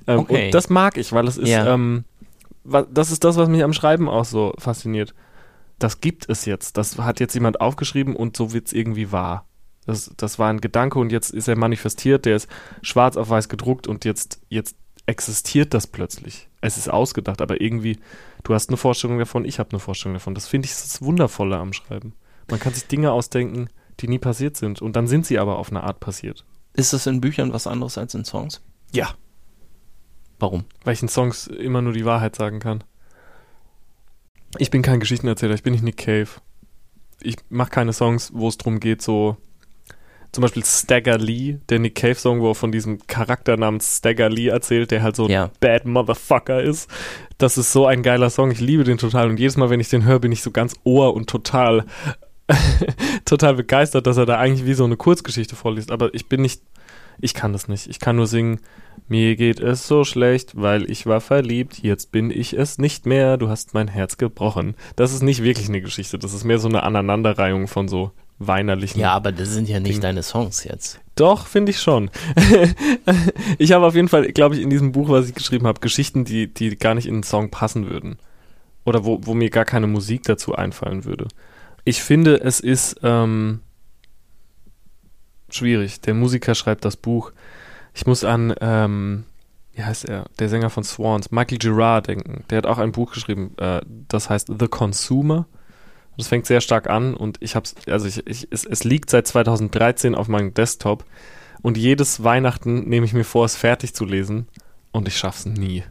Ähm, 0.08 0.20
Okay. 0.20 0.46
Und 0.46 0.54
das 0.54 0.70
mag 0.70 0.96
ich, 0.98 1.12
weil 1.12 1.28
es 1.28 1.36
ist, 1.36 1.50
Ja. 1.50 1.74
ähm, 1.74 2.06
das 2.64 3.12
ist 3.12 3.26
das, 3.26 3.36
was 3.36 3.50
mich 3.50 3.66
am 3.66 3.74
Schreiben 3.74 4.08
auch 4.08 4.24
so 4.24 4.54
fasziniert. 4.58 5.14
Das 5.84 6.00
gibt 6.00 6.30
es 6.30 6.46
jetzt. 6.46 6.78
Das 6.78 6.98
hat 6.98 7.20
jetzt 7.20 7.34
jemand 7.34 7.60
aufgeschrieben 7.60 8.16
und 8.16 8.38
so 8.38 8.54
wird 8.54 8.68
es 8.68 8.74
irgendwie 8.74 9.12
wahr. 9.12 9.50
Das, 9.86 10.14
das 10.16 10.40
war 10.40 10.50
ein 10.50 10.62
Gedanke 10.62 10.98
und 10.98 11.12
jetzt 11.12 11.32
ist 11.32 11.50
er 11.50 11.58
manifestiert, 11.58 12.24
der 12.24 12.38
ist 12.38 12.48
schwarz 12.82 13.18
auf 13.18 13.30
weiß 13.30 13.50
gedruckt 13.50 13.88
und 13.88 14.06
jetzt, 14.06 14.40
jetzt 14.48 14.78
existiert 15.08 15.74
das 15.74 15.88
plötzlich. 15.88 16.48
Es 16.62 16.78
ist 16.78 16.90
ausgedacht, 16.90 17.42
aber 17.42 17.60
irgendwie, 17.60 18.00
du 18.46 18.54
hast 18.54 18.70
eine 18.70 18.78
Vorstellung 18.78 19.20
davon, 19.20 19.44
ich 19.44 19.60
habe 19.60 19.72
eine 19.72 19.80
Vorstellung 19.80 20.14
davon. 20.14 20.36
Das 20.36 20.48
finde 20.48 20.68
ich 20.68 20.72
das 20.72 21.02
Wundervolle 21.02 21.58
am 21.58 21.74
Schreiben. 21.74 22.14
Man 22.50 22.62
kann 22.62 22.74
sich 22.74 22.88
Dinge 22.88 23.12
ausdenken, 23.12 23.68
die 24.00 24.08
nie 24.08 24.20
passiert 24.20 24.56
sind 24.56 24.82
und 24.82 24.96
dann 24.96 25.08
sind 25.08 25.26
sie 25.26 25.38
aber 25.38 25.58
auf 25.58 25.70
eine 25.70 25.84
Art 25.84 26.00
passiert. 26.00 26.46
Ist 26.72 26.94
das 26.94 27.08
in 27.08 27.20
Büchern 27.20 27.52
was 27.52 27.68
anderes 27.68 27.98
als 27.98 28.16
in 28.16 28.24
Songs? 28.24 28.62
Ja. 28.94 29.16
Warum? 30.40 30.64
Weil 30.86 30.94
ich 30.94 31.02
in 31.02 31.10
Songs 31.10 31.48
immer 31.48 31.82
nur 31.82 31.92
die 31.92 32.06
Wahrheit 32.06 32.38
sagen 32.38 32.62
kann. 32.62 32.86
Ich 34.58 34.70
bin 34.72 34.82
kein 34.82 35.00
Geschichtenerzähler, 35.00 35.56
ich 35.56 35.64
bin 35.64 35.74
nicht 35.74 35.84
Nick 35.84 35.98
Cave. 35.98 36.28
Ich 37.22 37.36
mache 37.50 37.70
keine 37.72 37.94
Songs, 37.94 38.32
wo 38.34 38.48
es 38.48 38.58
darum 38.58 38.80
geht, 38.80 39.02
so 39.02 39.38
zum 40.32 40.42
Beispiel 40.42 40.66
Stagger 40.66 41.18
Lee, 41.20 41.58
der 41.70 41.78
Nick 41.80 41.96
Cave 41.96 42.16
Song, 42.16 42.42
wo 42.42 42.50
er 42.52 42.56
von 42.56 42.72
diesem 42.72 43.06
Charakter 43.06 43.56
namens 43.56 43.98
Stagger 43.98 44.30
Lee 44.30 44.48
erzählt, 44.48 44.90
der 44.92 45.04
halt 45.04 45.16
so 45.16 45.30
Ja. 45.30 45.46
ein 45.46 45.52
Bad 45.60 45.86
Motherfucker 45.86 46.62
ist. 46.62 46.90
Das 47.38 47.58
ist 47.58 47.72
so 47.72 47.86
ein 47.86 48.02
geiler 48.02 48.30
Song, 48.32 48.50
ich 48.50 48.60
liebe 48.60 48.84
den 48.84 48.98
total 48.98 49.30
und 49.30 49.40
jedes 49.40 49.58
Mal, 49.58 49.70
wenn 49.70 49.80
ich 49.80 49.90
den 49.90 50.06
höre, 50.06 50.20
bin 50.20 50.32
ich 50.32 50.42
so 50.42 50.50
ganz 50.52 50.76
ohr 50.84 51.14
und 51.14 51.30
total 51.30 51.86
total 53.26 53.54
begeistert, 53.56 54.06
dass 54.08 54.18
er 54.18 54.26
da 54.26 54.38
eigentlich 54.38 54.66
wie 54.66 54.74
so 54.74 54.84
eine 54.84 54.98
Kurzgeschichte 54.98 55.56
vorliest, 55.56 55.92
aber 55.92 56.14
ich 56.14 56.28
bin 56.28 56.42
nicht 56.42 56.62
ich 57.20 57.34
kann 57.34 57.54
das 57.54 57.68
nicht. 57.68 57.88
Ich 57.88 58.00
kann 58.00 58.16
nur 58.16 58.28
singen, 58.28 58.60
mir 59.08 59.36
geht 59.36 59.60
es 59.60 59.88
so 59.88 60.04
schlecht, 60.04 60.54
weil 60.56 60.90
ich 60.90 61.06
war 61.06 61.22
verliebt, 61.22 61.80
jetzt 61.80 62.12
bin 62.12 62.32
ich 62.32 62.54
es 62.54 62.78
nicht 62.78 63.06
mehr, 63.06 63.38
du 63.38 63.50
hast 63.50 63.74
mein 63.74 63.88
Herz 63.88 64.18
gebrochen. 64.18 64.76
Das 64.96 65.14
ist 65.14 65.24
nicht 65.24 65.44
wirklich 65.44 65.70
eine 65.70 65.82
Geschichte, 65.82 66.18
das 66.18 66.34
ist 66.34 66.44
mehr 66.44 66.60
so 66.60 66.68
eine 66.68 66.84
Aneinanderreihung 66.84 67.68
von 67.68 67.88
so 67.88 68.12
weinerlichen. 68.40 69.00
Ja, 69.00 69.14
aber 69.14 69.32
das 69.32 69.50
sind 69.50 69.70
ja 69.70 69.80
nicht 69.80 69.96
Ding. 69.96 70.02
deine 70.02 70.24
Songs 70.24 70.64
jetzt. 70.64 71.00
Doch, 71.16 71.46
finde 71.46 71.72
ich 71.72 71.80
schon. 71.80 72.10
ich 73.58 73.72
habe 73.72 73.86
auf 73.86 73.96
jeden 73.96 74.08
Fall, 74.08 74.32
glaube 74.32 74.56
ich, 74.56 74.62
in 74.62 74.70
diesem 74.70 74.92
Buch, 74.92 75.10
was 75.10 75.30
ich 75.30 75.36
geschrieben 75.36 75.68
habe, 75.68 75.80
Geschichten, 75.80 76.26
die, 76.26 76.52
die 76.52 76.76
gar 76.76 76.96
nicht 76.96 77.06
in 77.06 77.16
einen 77.16 77.24
Song 77.24 77.52
passen 77.52 77.90
würden. 77.90 78.18
Oder 78.86 79.06
wo, 79.06 79.20
wo 79.22 79.34
mir 79.34 79.50
gar 79.50 79.66
keine 79.66 79.88
Musik 79.88 80.24
dazu 80.24 80.56
einfallen 80.56 81.06
würde. 81.06 81.28
Ich 81.86 82.02
finde, 82.02 82.42
es 82.42 82.60
ist 82.60 83.00
ähm, 83.04 83.62
schwierig. 85.56 86.02
Der 86.02 86.14
Musiker 86.14 86.56
schreibt 86.56 86.86
das 86.86 86.98
Buch. 86.98 87.32
Ich 87.94 88.06
muss 88.06 88.24
an, 88.24 88.54
ähm, 88.62 89.26
wie 89.74 89.84
heißt 89.84 90.06
er, 90.10 90.26
der 90.40 90.50
Sänger 90.50 90.70
von 90.70 90.84
Swans, 90.84 91.32
Michael 91.32 91.58
Girard 91.58 92.08
denken. 92.08 92.44
Der 92.50 92.60
hat 92.60 92.66
auch 92.66 92.78
ein 92.78 92.92
Buch 92.92 93.12
geschrieben, 93.14 93.56
äh, 93.58 93.82
das 94.08 94.30
heißt 94.30 94.52
The 94.60 94.68
Consumer. 94.68 95.46
Das 96.18 96.28
fängt 96.28 96.46
sehr 96.46 96.62
stark 96.62 96.90
an 96.90 97.16
und 97.16 97.38
ich 97.40 97.56
hab's, 97.56 97.74
also 97.88 98.06
ich, 98.08 98.26
ich, 98.28 98.48
es, 98.52 98.66
es 98.66 98.84
liegt 98.84 99.10
seit 99.10 99.26
2013 99.26 100.14
auf 100.14 100.28
meinem 100.28 100.54
Desktop 100.54 101.06
und 101.64 101.76
jedes 101.76 102.24
Weihnachten 102.24 102.88
nehme 102.88 103.06
ich 103.06 103.14
mir 103.14 103.24
vor, 103.24 103.46
es 103.46 103.56
fertig 103.56 103.96
zu 103.96 104.06
lesen 104.06 104.48
und 104.92 105.08
ich 105.08 105.18
schaff's 105.18 105.46
nie. 105.46 105.84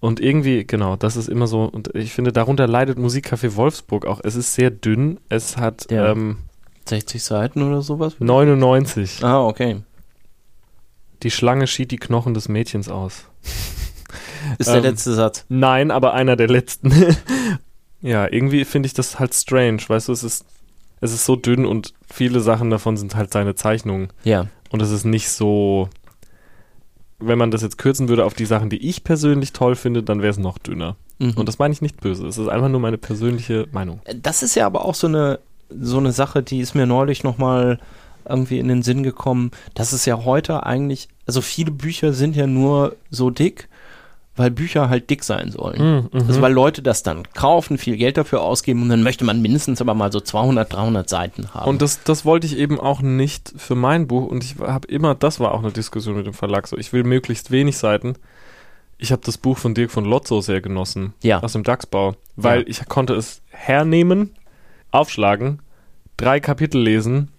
Und 0.00 0.20
irgendwie, 0.20 0.66
genau, 0.66 0.96
das 0.96 1.16
ist 1.16 1.28
immer 1.28 1.46
so, 1.46 1.64
und 1.64 1.94
ich 1.94 2.12
finde, 2.12 2.32
darunter 2.32 2.66
leidet 2.66 2.98
Musikcafé 2.98 3.54
Wolfsburg 3.56 4.04
auch. 4.04 4.20
Es 4.22 4.34
ist 4.34 4.54
sehr 4.54 4.70
dünn, 4.70 5.20
es 5.28 5.56
hat 5.56 5.90
Ja. 5.90 6.10
ähm, 6.10 6.38
60 6.88 7.22
Seiten 7.22 7.62
oder 7.62 7.82
sowas? 7.82 8.14
99. 8.18 9.24
Ah, 9.24 9.42
okay. 9.44 9.82
Die 11.22 11.30
Schlange 11.30 11.66
schied 11.66 11.90
die 11.90 11.96
Knochen 11.96 12.34
des 12.34 12.48
Mädchens 12.48 12.88
aus. 12.88 13.24
Ist 14.58 14.68
der 14.68 14.76
Ähm, 14.76 14.82
letzte 14.82 15.14
Satz. 15.14 15.44
Nein, 15.48 15.90
aber 15.90 16.14
einer 16.14 16.36
der 16.36 16.48
letzten. 16.48 16.92
ja, 18.00 18.30
irgendwie 18.30 18.64
finde 18.64 18.86
ich 18.86 18.94
das 18.94 19.18
halt 19.18 19.34
strange, 19.34 19.82
weißt 19.86 20.08
du, 20.08 20.12
es 20.12 20.22
ist, 20.22 20.44
es 21.00 21.12
ist 21.12 21.24
so 21.24 21.34
dünn 21.36 21.66
und 21.66 21.94
viele 22.12 22.40
Sachen 22.40 22.70
davon 22.70 22.96
sind 22.96 23.16
halt 23.16 23.32
seine 23.32 23.54
Zeichnungen. 23.54 24.08
Ja. 24.24 24.46
Und 24.70 24.82
es 24.82 24.90
ist 24.90 25.04
nicht 25.04 25.30
so, 25.30 25.88
wenn 27.18 27.38
man 27.38 27.50
das 27.50 27.62
jetzt 27.62 27.78
kürzen 27.78 28.08
würde 28.08 28.24
auf 28.24 28.34
die 28.34 28.46
Sachen, 28.46 28.70
die 28.70 28.88
ich 28.88 29.02
persönlich 29.04 29.52
toll 29.52 29.74
finde, 29.74 30.02
dann 30.02 30.20
wäre 30.20 30.30
es 30.30 30.38
noch 30.38 30.58
dünner. 30.58 30.96
Mhm. 31.18 31.32
Und 31.34 31.48
das 31.48 31.58
meine 31.58 31.72
ich 31.72 31.82
nicht 31.82 32.00
böse, 32.00 32.26
es 32.26 32.38
ist 32.38 32.48
einfach 32.48 32.68
nur 32.68 32.80
meine 32.80 32.98
persönliche 32.98 33.66
Meinung. 33.72 34.00
Das 34.22 34.42
ist 34.42 34.54
ja 34.54 34.66
aber 34.66 34.84
auch 34.84 34.94
so 34.94 35.06
eine, 35.06 35.40
so 35.70 35.98
eine 35.98 36.12
Sache, 36.12 36.42
die 36.42 36.60
ist 36.60 36.74
mir 36.74 36.86
neulich 36.86 37.24
nochmal 37.24 37.78
irgendwie 38.28 38.58
in 38.58 38.68
den 38.68 38.82
Sinn 38.82 39.02
gekommen. 39.02 39.50
Das 39.74 39.92
ist 39.92 40.04
ja 40.06 40.24
heute 40.24 40.64
eigentlich, 40.66 41.08
also 41.26 41.40
viele 41.40 41.70
Bücher 41.70 42.12
sind 42.12 42.34
ja 42.36 42.46
nur 42.46 42.96
so 43.10 43.30
dick, 43.30 43.68
weil 44.34 44.50
Bücher 44.50 44.90
halt 44.90 45.08
dick 45.08 45.24
sein 45.24 45.50
sollen. 45.50 46.08
Mhm, 46.12 46.20
Also 46.26 46.42
weil 46.42 46.52
Leute 46.52 46.82
das 46.82 47.02
dann 47.02 47.22
kaufen, 47.32 47.78
viel 47.78 47.96
Geld 47.96 48.16
dafür 48.18 48.42
ausgeben 48.42 48.82
und 48.82 48.88
dann 48.90 49.02
möchte 49.02 49.24
man 49.24 49.40
mindestens 49.40 49.80
aber 49.80 49.94
mal 49.94 50.12
so 50.12 50.20
200, 50.20 50.70
300 50.72 51.08
Seiten 51.08 51.54
haben. 51.54 51.68
Und 51.70 51.80
das, 51.82 52.02
das 52.02 52.24
wollte 52.24 52.46
ich 52.46 52.56
eben 52.58 52.78
auch 52.80 53.00
nicht 53.00 53.54
für 53.56 53.74
mein 53.76 54.06
Buch 54.08 54.26
und 54.26 54.44
ich 54.44 54.56
habe 54.58 54.86
immer, 54.88 55.14
das 55.14 55.40
war 55.40 55.54
auch 55.54 55.60
eine 55.62 55.72
Diskussion 55.72 56.16
mit 56.16 56.26
dem 56.26 56.34
Verlag, 56.34 56.66
so 56.66 56.76
ich 56.76 56.92
will 56.92 57.04
möglichst 57.04 57.50
wenig 57.50 57.78
Seiten. 57.78 58.14
Ich 58.98 59.12
habe 59.12 59.22
das 59.24 59.38
Buch 59.38 59.56
von 59.58 59.74
Dirk 59.74 59.90
von 59.90 60.04
Lotzo 60.04 60.40
sehr 60.40 60.60
genossen, 60.60 61.14
Ja. 61.22 61.42
aus 61.42 61.52
dem 61.52 61.62
Dachsbau, 61.62 62.16
weil 62.34 62.60
Ja. 62.62 62.66
ich 62.66 62.86
konnte 62.88 63.14
es 63.14 63.40
hernehmen, 63.50 64.34
aufschlagen, 64.90 65.60
drei 66.16 66.40
Kapitel 66.40 66.80
lesen 66.80 67.30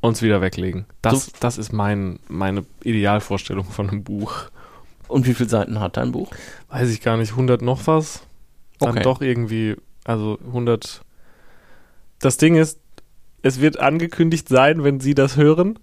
und 0.00 0.12
es 0.12 0.22
wieder 0.22 0.40
weglegen. 0.40 0.86
Das, 1.02 1.26
So- 1.26 1.32
das 1.40 1.58
ist 1.58 1.72
mein, 1.72 2.18
meine 2.28 2.64
Idealvorstellung 2.82 3.64
von 3.64 3.88
einem 3.88 4.04
Buch. 4.04 4.34
Und 5.08 5.26
wie 5.26 5.34
viele 5.34 5.48
Seiten 5.48 5.78
hat 5.80 5.96
dein 5.96 6.12
Buch? 6.12 6.30
Weiß 6.68 6.90
ich 6.90 7.00
gar 7.00 7.16
nicht, 7.16 7.30
100 7.32 7.62
noch 7.62 7.86
was? 7.86 8.22
Dann 8.78 8.90
Okay. 8.90 9.02
doch 9.02 9.20
irgendwie, 9.20 9.76
also 10.04 10.38
100. 10.48 11.02
Das 12.18 12.36
Ding 12.36 12.56
ist, 12.56 12.80
es 13.42 13.60
wird 13.60 13.78
angekündigt 13.78 14.48
sein, 14.48 14.82
wenn 14.84 15.00
Sie 15.00 15.14
das 15.14 15.36
hören. 15.36 15.78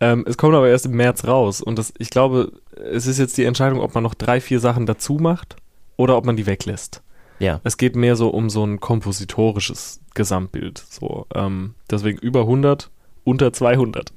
Ähm, 0.00 0.24
es 0.26 0.36
kommt 0.36 0.54
aber 0.54 0.68
erst 0.68 0.86
im 0.86 0.92
März 0.92 1.24
raus. 1.26 1.60
Und 1.60 1.78
das, 1.78 1.92
ich 1.98 2.10
glaube, 2.10 2.52
es 2.76 3.06
ist 3.06 3.18
jetzt 3.18 3.36
die 3.38 3.44
Entscheidung, 3.44 3.80
ob 3.80 3.94
man 3.94 4.02
noch 4.02 4.14
drei, 4.14 4.40
vier 4.40 4.60
Sachen 4.60 4.86
dazu 4.86 5.14
macht 5.14 5.56
oder 5.96 6.16
ob 6.16 6.24
man 6.24 6.36
die 6.36 6.46
weglässt. 6.46 7.02
Ja. 7.38 7.60
Es 7.64 7.76
geht 7.76 7.96
mehr 7.96 8.16
so 8.16 8.28
um 8.28 8.48
so 8.50 8.64
ein 8.64 8.80
kompositorisches 8.80 10.00
Gesamtbild. 10.14 10.78
So, 10.88 11.26
ähm, 11.34 11.74
deswegen 11.90 12.18
über 12.18 12.40
100, 12.40 12.90
unter 13.24 13.52
200. 13.52 14.12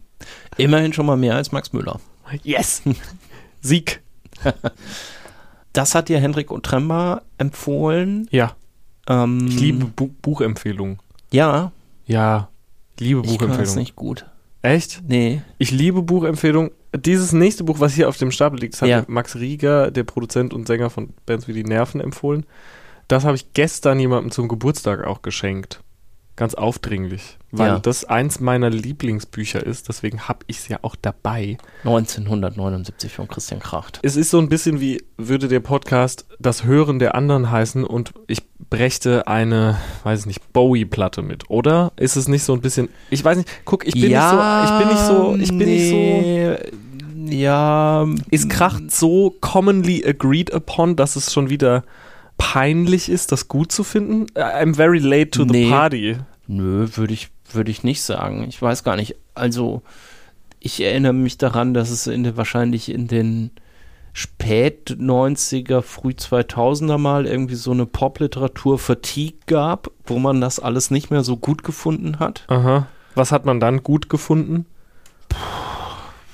Immerhin 0.56 0.92
schon 0.92 1.06
mal 1.06 1.16
mehr 1.16 1.34
als 1.34 1.50
Max 1.52 1.72
Müller. 1.72 2.00
Yes! 2.42 2.82
Sieg! 3.60 4.02
Das 5.74 5.94
hat 5.94 6.10
dir 6.10 6.20
Hendrik 6.20 6.50
Otremba 6.50 7.22
empfohlen. 7.38 8.28
Ja, 8.30 8.56
Ähm, 9.08 9.46
ich 9.48 9.58
liebe 9.58 9.86
Bu 9.86 10.08
Buchempfehlungen. 10.20 10.98
Ja, 11.30 11.72
Ja, 12.04 12.50
ich 12.96 13.06
liebe 13.06 13.20
ich 13.20 13.38
kann 13.38 13.48
Buchempfehlungen. 13.48 13.78
nicht 13.78 13.96
gut. 13.96 14.26
Echt? 14.62 15.02
Nee. 15.06 15.42
Ich 15.58 15.70
liebe 15.70 16.02
Buchempfehlungen. 16.02 16.70
Dieses 16.94 17.32
nächste 17.32 17.64
Buch, 17.64 17.80
was 17.80 17.94
hier 17.94 18.08
auf 18.08 18.16
dem 18.18 18.30
Stapel 18.30 18.60
liegt, 18.60 18.74
das 18.74 18.82
hat 18.82 18.88
Ja. 18.88 19.04
Max 19.08 19.36
Rieger, 19.36 19.90
der 19.90 20.04
Produzent 20.04 20.52
und 20.54 20.66
Sänger 20.66 20.90
von 20.90 21.10
Bands 21.26 21.48
wie 21.48 21.52
die 21.52 21.64
Nerven, 21.64 22.00
empfohlen. 22.00 22.46
Das 23.08 23.24
habe 23.24 23.34
ich 23.36 23.52
gestern 23.54 23.98
jemandem 23.98 24.30
zum 24.30 24.46
Geburtstag 24.48 25.04
auch 25.06 25.22
geschenkt. 25.22 25.80
Ganz 26.36 26.54
aufdringlich. 26.54 27.38
Weil 27.50 27.68
Ja. 27.72 27.78
das 27.78 28.04
eins 28.06 28.40
meiner 28.40 28.70
Lieblingsbücher 28.70 29.64
ist, 29.66 29.88
deswegen 29.88 30.28
habe 30.28 30.40
ich 30.46 30.58
es 30.58 30.68
ja 30.68 30.78
auch 30.82 30.96
dabei. 31.00 31.58
1979 31.84 33.12
von 33.12 33.28
Christian 33.28 33.60
Kracht. 33.60 33.98
Es 34.02 34.16
ist 34.16 34.30
so 34.30 34.38
ein 34.38 34.48
bisschen 34.48 34.80
wie, 34.80 35.02
würde 35.18 35.48
der 35.48 35.60
Podcast 35.60 36.26
das 36.38 36.64
Hören 36.64 36.98
der 36.98 37.14
anderen 37.14 37.50
heißen 37.50 37.84
und 37.84 38.12
ich 38.28 38.42
brächte 38.72 39.26
eine, 39.26 39.78
weiß 40.04 40.20
ich 40.20 40.26
nicht, 40.26 40.52
Bowie-Platte 40.52 41.22
mit, 41.22 41.50
oder? 41.50 41.92
Ist 41.96 42.16
es 42.16 42.28
nicht 42.28 42.42
so 42.42 42.52
ein 42.54 42.60
bisschen, 42.60 42.88
ich 43.10 43.24
weiß 43.24 43.36
nicht, 43.36 43.48
guck, 43.64 43.86
ich 43.86 43.94
bin 43.94 44.10
nicht 44.10 44.20
so, 44.20 44.36
ich 44.64 44.78
bin 44.78 44.88
nicht 44.88 45.06
so, 45.06 45.36
ich 45.38 45.48
bin 45.48 45.68
nicht 45.68 45.88
so, 45.90 45.96
nicht 45.96 47.30
so. 47.30 47.36
Ja. 47.36 48.06
ist 48.30 48.50
Kracht 48.50 48.90
so 48.90 49.34
commonly 49.40 50.04
agreed 50.06 50.52
upon, 50.52 50.96
dass 50.96 51.16
es 51.16 51.32
schon 51.32 51.50
wieder 51.50 51.84
peinlich 52.36 53.08
ist, 53.08 53.30
das 53.32 53.48
gut 53.48 53.70
zu 53.72 53.84
finden? 53.84 54.26
I'm 54.34 54.74
very 54.74 54.98
late 54.98 55.30
to 55.30 55.44
the 55.44 55.50
Nee. 55.50 55.70
party. 55.70 56.16
Nö, 56.48 56.88
würde 56.96 57.14
ich, 57.14 57.28
würde 57.52 57.70
ich 57.70 57.84
nicht 57.84 58.02
sagen. 58.02 58.44
Ich 58.48 58.60
weiß 58.60 58.82
gar 58.84 58.96
nicht. 58.96 59.16
Also, 59.34 59.82
ich 60.60 60.80
erinnere 60.82 61.12
mich 61.12 61.38
daran, 61.38 61.74
dass 61.74 61.90
es 61.90 62.06
in 62.06 62.24
der, 62.24 62.36
wahrscheinlich 62.36 62.90
in 62.90 63.06
den 63.06 63.50
spät 64.12 64.96
90er, 64.98 65.80
früh 65.82 66.10
2000er 66.12 66.98
mal 66.98 67.26
irgendwie 67.26 67.54
so 67.54 67.70
eine 67.70 67.86
Popliteratur 67.86 68.78
Fatigue 68.78 69.38
gab, 69.46 69.90
wo 70.06 70.18
man 70.18 70.40
das 70.40 70.58
alles 70.58 70.90
nicht 70.90 71.10
mehr 71.10 71.24
so 71.24 71.36
gut 71.36 71.62
gefunden 71.64 72.18
hat. 72.18 72.44
Aha. 72.48 72.86
Was 73.14 73.32
hat 73.32 73.44
man 73.46 73.60
dann 73.60 73.82
gut 73.82 74.08
gefunden? 74.08 74.66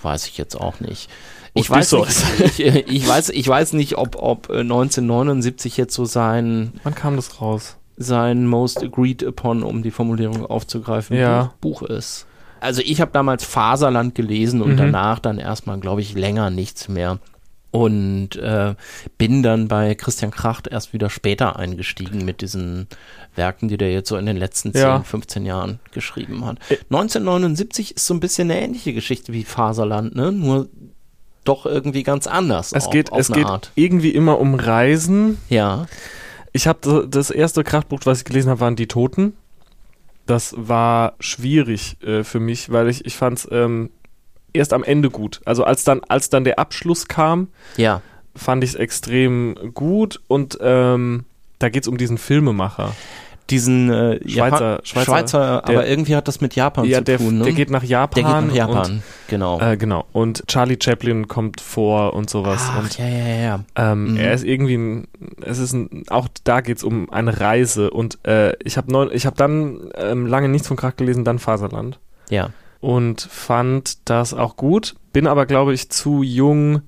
Weiß 0.03 0.27
ich 0.27 0.39
jetzt 0.39 0.55
auch 0.61 0.81
nicht. 0.81 1.11
Ich 1.55 1.69
weiß, 1.69 1.93
nicht, 1.93 2.25
ich, 2.59 2.61
ich, 2.61 3.09
weiß, 3.09 3.31
ich 3.31 3.49
weiß 3.49 3.73
nicht, 3.73 3.97
ob, 3.99 4.17
ob 4.17 4.49
äh, 4.51 4.61
1979 4.61 5.77
jetzt 5.77 5.95
so 5.95 6.05
sein, 6.05 6.73
Wann 6.85 6.95
kam 6.95 7.17
das 7.17 7.41
raus? 7.41 7.77
sein 7.97 8.47
Most 8.47 8.83
Agreed 8.85 9.25
Upon, 9.25 9.65
um 9.65 9.83
die 9.83 9.91
Formulierung 9.91 10.47
aufzugreifen, 10.47 11.17
Ja. 11.17 11.53
Buch, 11.61 11.81
Buch 11.81 11.89
ist. 11.89 12.27
Also 12.61 12.81
ich 12.85 13.01
habe 13.01 13.11
damals 13.13 13.45
Faserland 13.45 14.15
gelesen 14.15 14.63
und 14.63 14.73
Mhm. 14.73 14.77
danach 14.77 15.19
dann 15.19 15.39
erstmal, 15.39 15.81
glaube 15.81 16.01
ich, 16.01 16.15
länger 16.15 16.51
nichts 16.51 16.89
mehr. 16.89 17.19
Und 17.71 18.37
äh, 18.37 18.75
bin 19.19 19.43
dann 19.43 19.69
bei 19.69 19.95
Christian 19.95 20.31
Kracht 20.31 20.67
erst 20.69 20.95
wieder 20.95 21.11
später 21.11 21.57
eingestiegen 21.59 22.25
mit 22.25 22.41
diesen 22.41 22.87
Werken, 23.35 23.69
die 23.69 23.77
der 23.77 23.93
jetzt 23.93 24.09
so 24.09 24.17
in 24.17 24.25
den 24.25 24.39
letzten 24.39 24.73
10, 24.73 24.81
Ja. 24.81 25.01
15 25.03 25.45
Jahren 25.45 25.79
geschrieben 25.93 26.47
hat. 26.47 26.59
Ä- 26.71 26.79
1979 26.91 27.97
ist 27.97 28.07
so 28.07 28.15
ein 28.15 28.21
bisschen 28.21 28.51
eine 28.51 28.61
ähnliche 28.63 28.95
Geschichte 28.95 29.33
wie 29.35 29.45
Faserland, 29.45 30.17
ne? 30.17 30.33
Nur 30.33 30.69
doch 31.45 31.67
irgendwie 31.67 32.03
ganz 32.05 32.27
anders. 32.27 32.73
Es 32.73 32.87
auf, 32.87 32.91
geht, 32.93 33.13
auf 33.13 33.21
es 33.21 33.29
geht 33.31 33.45
Art. 33.47 33.71
irgendwie 33.75 34.11
immer 34.11 34.39
um 34.39 34.55
Reisen. 34.55 35.37
Ja. 35.51 35.87
Ich 36.53 36.67
habe 36.67 37.07
das 37.09 37.31
erste 37.31 37.65
Kraftbuch, 37.65 38.01
was 38.05 38.19
ich 38.21 38.25
gelesen 38.25 38.49
habe, 38.51 38.61
waren 38.61 38.77
Die 38.77 38.87
Toten. 38.89 39.35
Das 40.27 40.55
war 40.57 41.15
schwierig 41.21 41.97
äh, 42.03 42.25
für 42.25 42.41
mich, 42.41 42.71
weil 42.71 42.89
ich, 42.89 43.05
ich 43.07 43.17
fand 43.17 43.39
es 43.39 43.49
ähm, 43.51 43.91
erst 44.59 44.73
am 44.73 44.85
Ende 44.85 45.09
gut. 45.11 45.41
Also 45.45 45.65
als 45.65 45.85
dann, 45.85 46.03
als 46.09 46.29
dann 46.31 46.45
der 46.45 46.59
Abschluss 46.59 47.09
kam, 47.09 47.49
Ja. 47.77 48.03
fand 48.37 48.63
ich 48.65 48.71
es 48.71 48.77
extrem 48.77 49.55
gut 49.75 50.21
und 50.29 50.59
ähm, 50.61 51.25
da 51.59 51.69
geht 51.71 51.83
es 51.85 51.89
um 51.89 51.97
diesen 51.97 52.19
Filmemacher. 52.19 52.93
Diesen 53.51 53.89
äh, 53.91 54.21
Schweizer- 54.29 54.29
Japan- 54.29 54.79
Schweizer, 54.85 55.05
Schweizer 55.07 55.63
der- 55.67 55.69
aber 55.77 55.87
irgendwie 55.87 56.15
hat 56.15 56.29
das 56.29 56.43
mit 56.43 56.55
Japan 56.55 56.85
ja, 56.85 56.99
zu 56.99 57.05
der, 57.05 57.17
tun, 57.17 57.39
ne? 57.39 57.45
der 57.45 57.55
geht 57.55 57.71
nach 57.71 57.83
Japan. 57.83 58.23
Der 58.23 58.31
geht 58.35 58.47
nach 58.49 58.55
Japan, 58.55 59.03
genau. 59.27 59.55
Und, 59.55 59.63
äh, 59.63 59.77
genau. 59.79 60.05
Und 60.13 60.47
Charlie 60.49 60.77
Chaplin 60.79 61.29
kommt 61.29 61.63
vor 61.63 62.13
und 62.13 62.29
sowas. 62.29 62.61
Ach, 62.71 62.81
und 62.83 62.99
ja, 62.99 63.09
ja, 63.09 63.27
ja. 63.41 63.61
Ähm, 63.75 64.13
Mhm. 64.13 64.17
Er 64.19 64.35
ist 64.35 64.45
irgendwie 64.45 64.75
ein, 64.77 65.09
es 65.41 65.59
ist 65.59 65.73
ein, 65.73 66.03
auch 66.11 66.29
da 66.45 66.61
geht's 66.61 66.85
um 66.85 67.11
eine 67.11 67.41
Reise 67.41 67.91
und 67.91 68.19
äh, 68.27 68.53
ich 68.63 68.77
habe 68.77 68.93
habe 68.93 69.37
dann 69.37 69.81
ähm, 69.95 70.27
lange 70.27 70.51
nichts 70.51 70.69
von 70.69 70.77
Krach 70.77 70.97
gelesen, 70.97 71.25
dann 71.25 71.39
Faserland 71.39 71.99
Ja. 72.29 72.51
Und 72.81 73.21
fand 73.21 74.09
das 74.09 74.35
auch 74.35 74.57
gut, 74.57 74.95
bin 75.13 75.27
aber 75.27 75.47
glaube 75.47 75.75
ich 75.75 75.89
zu 75.91 76.23
jung 76.23 76.83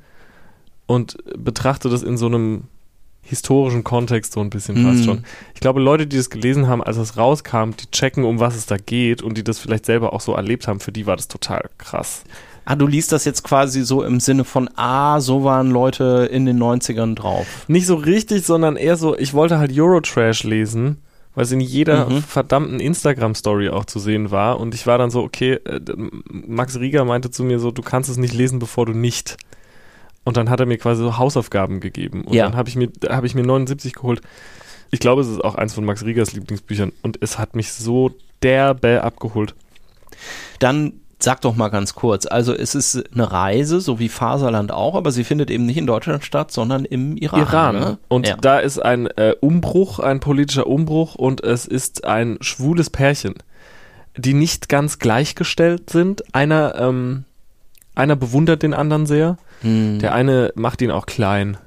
und 0.87 1.17
betrachte 1.37 1.89
das 1.89 2.03
in 2.03 2.17
so 2.17 2.27
einem 2.27 2.65
historischen 3.23 3.85
Kontext 3.85 4.33
so 4.33 4.41
ein 4.41 4.51
bisschen 4.51 4.77
fast 4.83 5.01
Mhm. 5.01 5.05
schon. 5.05 5.25
Ich 5.55 5.61
glaube, 5.61 5.81
Leute, 5.81 6.07
die 6.07 6.17
das 6.17 6.31
gelesen 6.31 6.67
haben, 6.67 6.83
als 6.83 6.97
es 6.97 7.17
rauskam, 7.17 7.71
die 7.79 7.89
checken, 7.93 8.25
um 8.25 8.41
was 8.41 8.57
es 8.57 8.67
da 8.67 8.77
geht 8.77 9.23
und 9.23 9.37
die 9.37 9.45
das 9.45 9.59
vielleicht 9.61 9.87
selber 9.87 10.13
auch 10.13 10.21
so 10.21 10.33
erlebt 10.35 10.67
haben, 10.67 10.81
für 10.81 10.91
die 10.91 11.07
war 11.07 11.17
das 11.17 11.29
total 11.29 11.69
krass. 11.79 12.25
Ah, 12.65 12.75
du 12.77 12.87
liest 12.87 13.13
das 13.13 13.25
jetzt 13.25 13.43
quasi 13.45 13.83
so 13.83 14.03
im 14.03 14.21
Sinne 14.21 14.45
von, 14.45 14.69
ah, 14.77 15.21
so 15.21 15.45
waren 15.45 15.71
Leute 15.71 16.29
in 16.33 16.45
den 16.45 16.59
90ern 16.61 17.15
drauf. 17.15 17.47
Nicht 17.69 17.87
so 17.87 17.95
richtig, 17.95 18.45
sondern 18.45 18.77
eher 18.77 18.97
so, 18.97 19.17
ich 19.17 19.33
wollte 19.33 19.59
halt 19.59 19.71
Eurotrash 19.73 20.43
lesen, 20.45 20.99
weil 21.41 21.45
es 21.47 21.53
in 21.53 21.61
jeder 21.61 22.07
Mhm. 22.11 22.23
verdammten 22.23 22.81
Instagram-Story 22.81 23.71
auch 23.71 23.87
zu 23.87 23.99
sehen 23.99 24.31
war. 24.31 24.61
Und 24.61 24.75
ich 24.75 24.87
war 24.87 24.99
dann 24.99 25.11
so, 25.11 25.23
okay, 25.23 25.53
äh, 25.65 25.81
Max 26.29 26.79
Rieger 26.79 27.07
meinte 27.07 27.31
zu 27.31 27.45
mir 27.45 27.59
so, 27.59 27.71
du 27.71 27.81
kannst 27.81 28.11
es 28.11 28.19
nicht 28.19 28.35
lesen, 28.35 28.59
bevor 28.59 28.85
du 28.85 28.93
nicht. 28.93 29.39
Und 30.23 30.37
dann 30.37 30.51
hat 30.51 30.61
er 30.61 30.67
mir 30.67 30.77
quasi 30.77 31.03
so 31.03 31.17
Hausaufgaben 31.17 31.81
gegeben. 31.81 32.25
Und 32.25 32.35
Ja. 32.35 32.45
dann 32.45 32.57
habe 32.57 32.69
ich, 32.69 32.77
mir- 32.77 32.91
hab 33.09 33.25
ich 33.25 33.35
mir 33.35 33.43
79 33.43 33.95
geholt. 33.95 34.21
Ich 34.91 35.01
glaube, 35.01 35.23
es 35.23 35.29
ist 35.29 35.43
auch 35.43 35.55
eins 35.55 35.73
von 35.73 35.83
Max 35.87 36.05
Riegers 36.05 36.35
Lieblingsbüchern. 36.35 36.93
Und 37.01 37.17
es 37.23 37.39
hat 37.39 37.57
mich 37.57 37.73
so 37.73 38.11
derbe 38.43 39.03
abgeholt. 39.03 39.55
Dann 40.59 40.93
sag 41.23 41.41
doch 41.41 41.55
mal 41.55 41.69
ganz 41.69 41.95
kurz, 41.95 42.27
also 42.27 42.55
es 42.55 42.75
ist 42.75 43.13
eine 43.13 43.31
Reise, 43.31 43.81
so 43.81 43.99
wie 43.99 44.09
Faserland 44.09 44.73
auch, 44.73 44.95
aber 44.95 45.13
sie 45.13 45.25
findet 45.25 45.51
eben 45.51 45.67
nicht 45.67 45.77
in 45.77 45.87
Deutschland 45.87 46.25
statt, 46.25 46.51
sondern 46.51 46.85
im 46.85 47.17
Iran. 47.17 47.41
Iran. 47.41 47.75
Ne? 47.77 47.99
Und 48.09 48.29
ja. 48.29 48.37
da 48.37 48.59
ist 48.59 48.79
ein 48.79 49.07
äh, 49.07 49.35
Umbruch, 49.41 49.99
ein 49.99 50.21
politischer 50.21 50.67
Umbruch 50.67 51.15
und 51.15 51.43
es 51.43 51.67
ist 51.67 52.05
ein 52.05 52.39
schwules 52.41 52.91
Pärchen, 52.91 53.35
die 54.17 54.35
nicht 54.35 54.69
ganz 54.69 54.99
gleichgestellt 54.99 55.91
sind. 55.91 56.35
Einer, 56.35 56.75
ähm, 56.77 57.25
einer 57.95 58.17
bewundert 58.17 58.63
den 58.63 58.75
anderen 58.75 59.07
sehr. 59.07 59.37
Hm. 59.63 59.99
Der 59.99 60.15
eine 60.15 60.53
macht 60.55 60.83
ihn 60.83 60.91
auch 60.91 61.07
klein. 61.07 61.59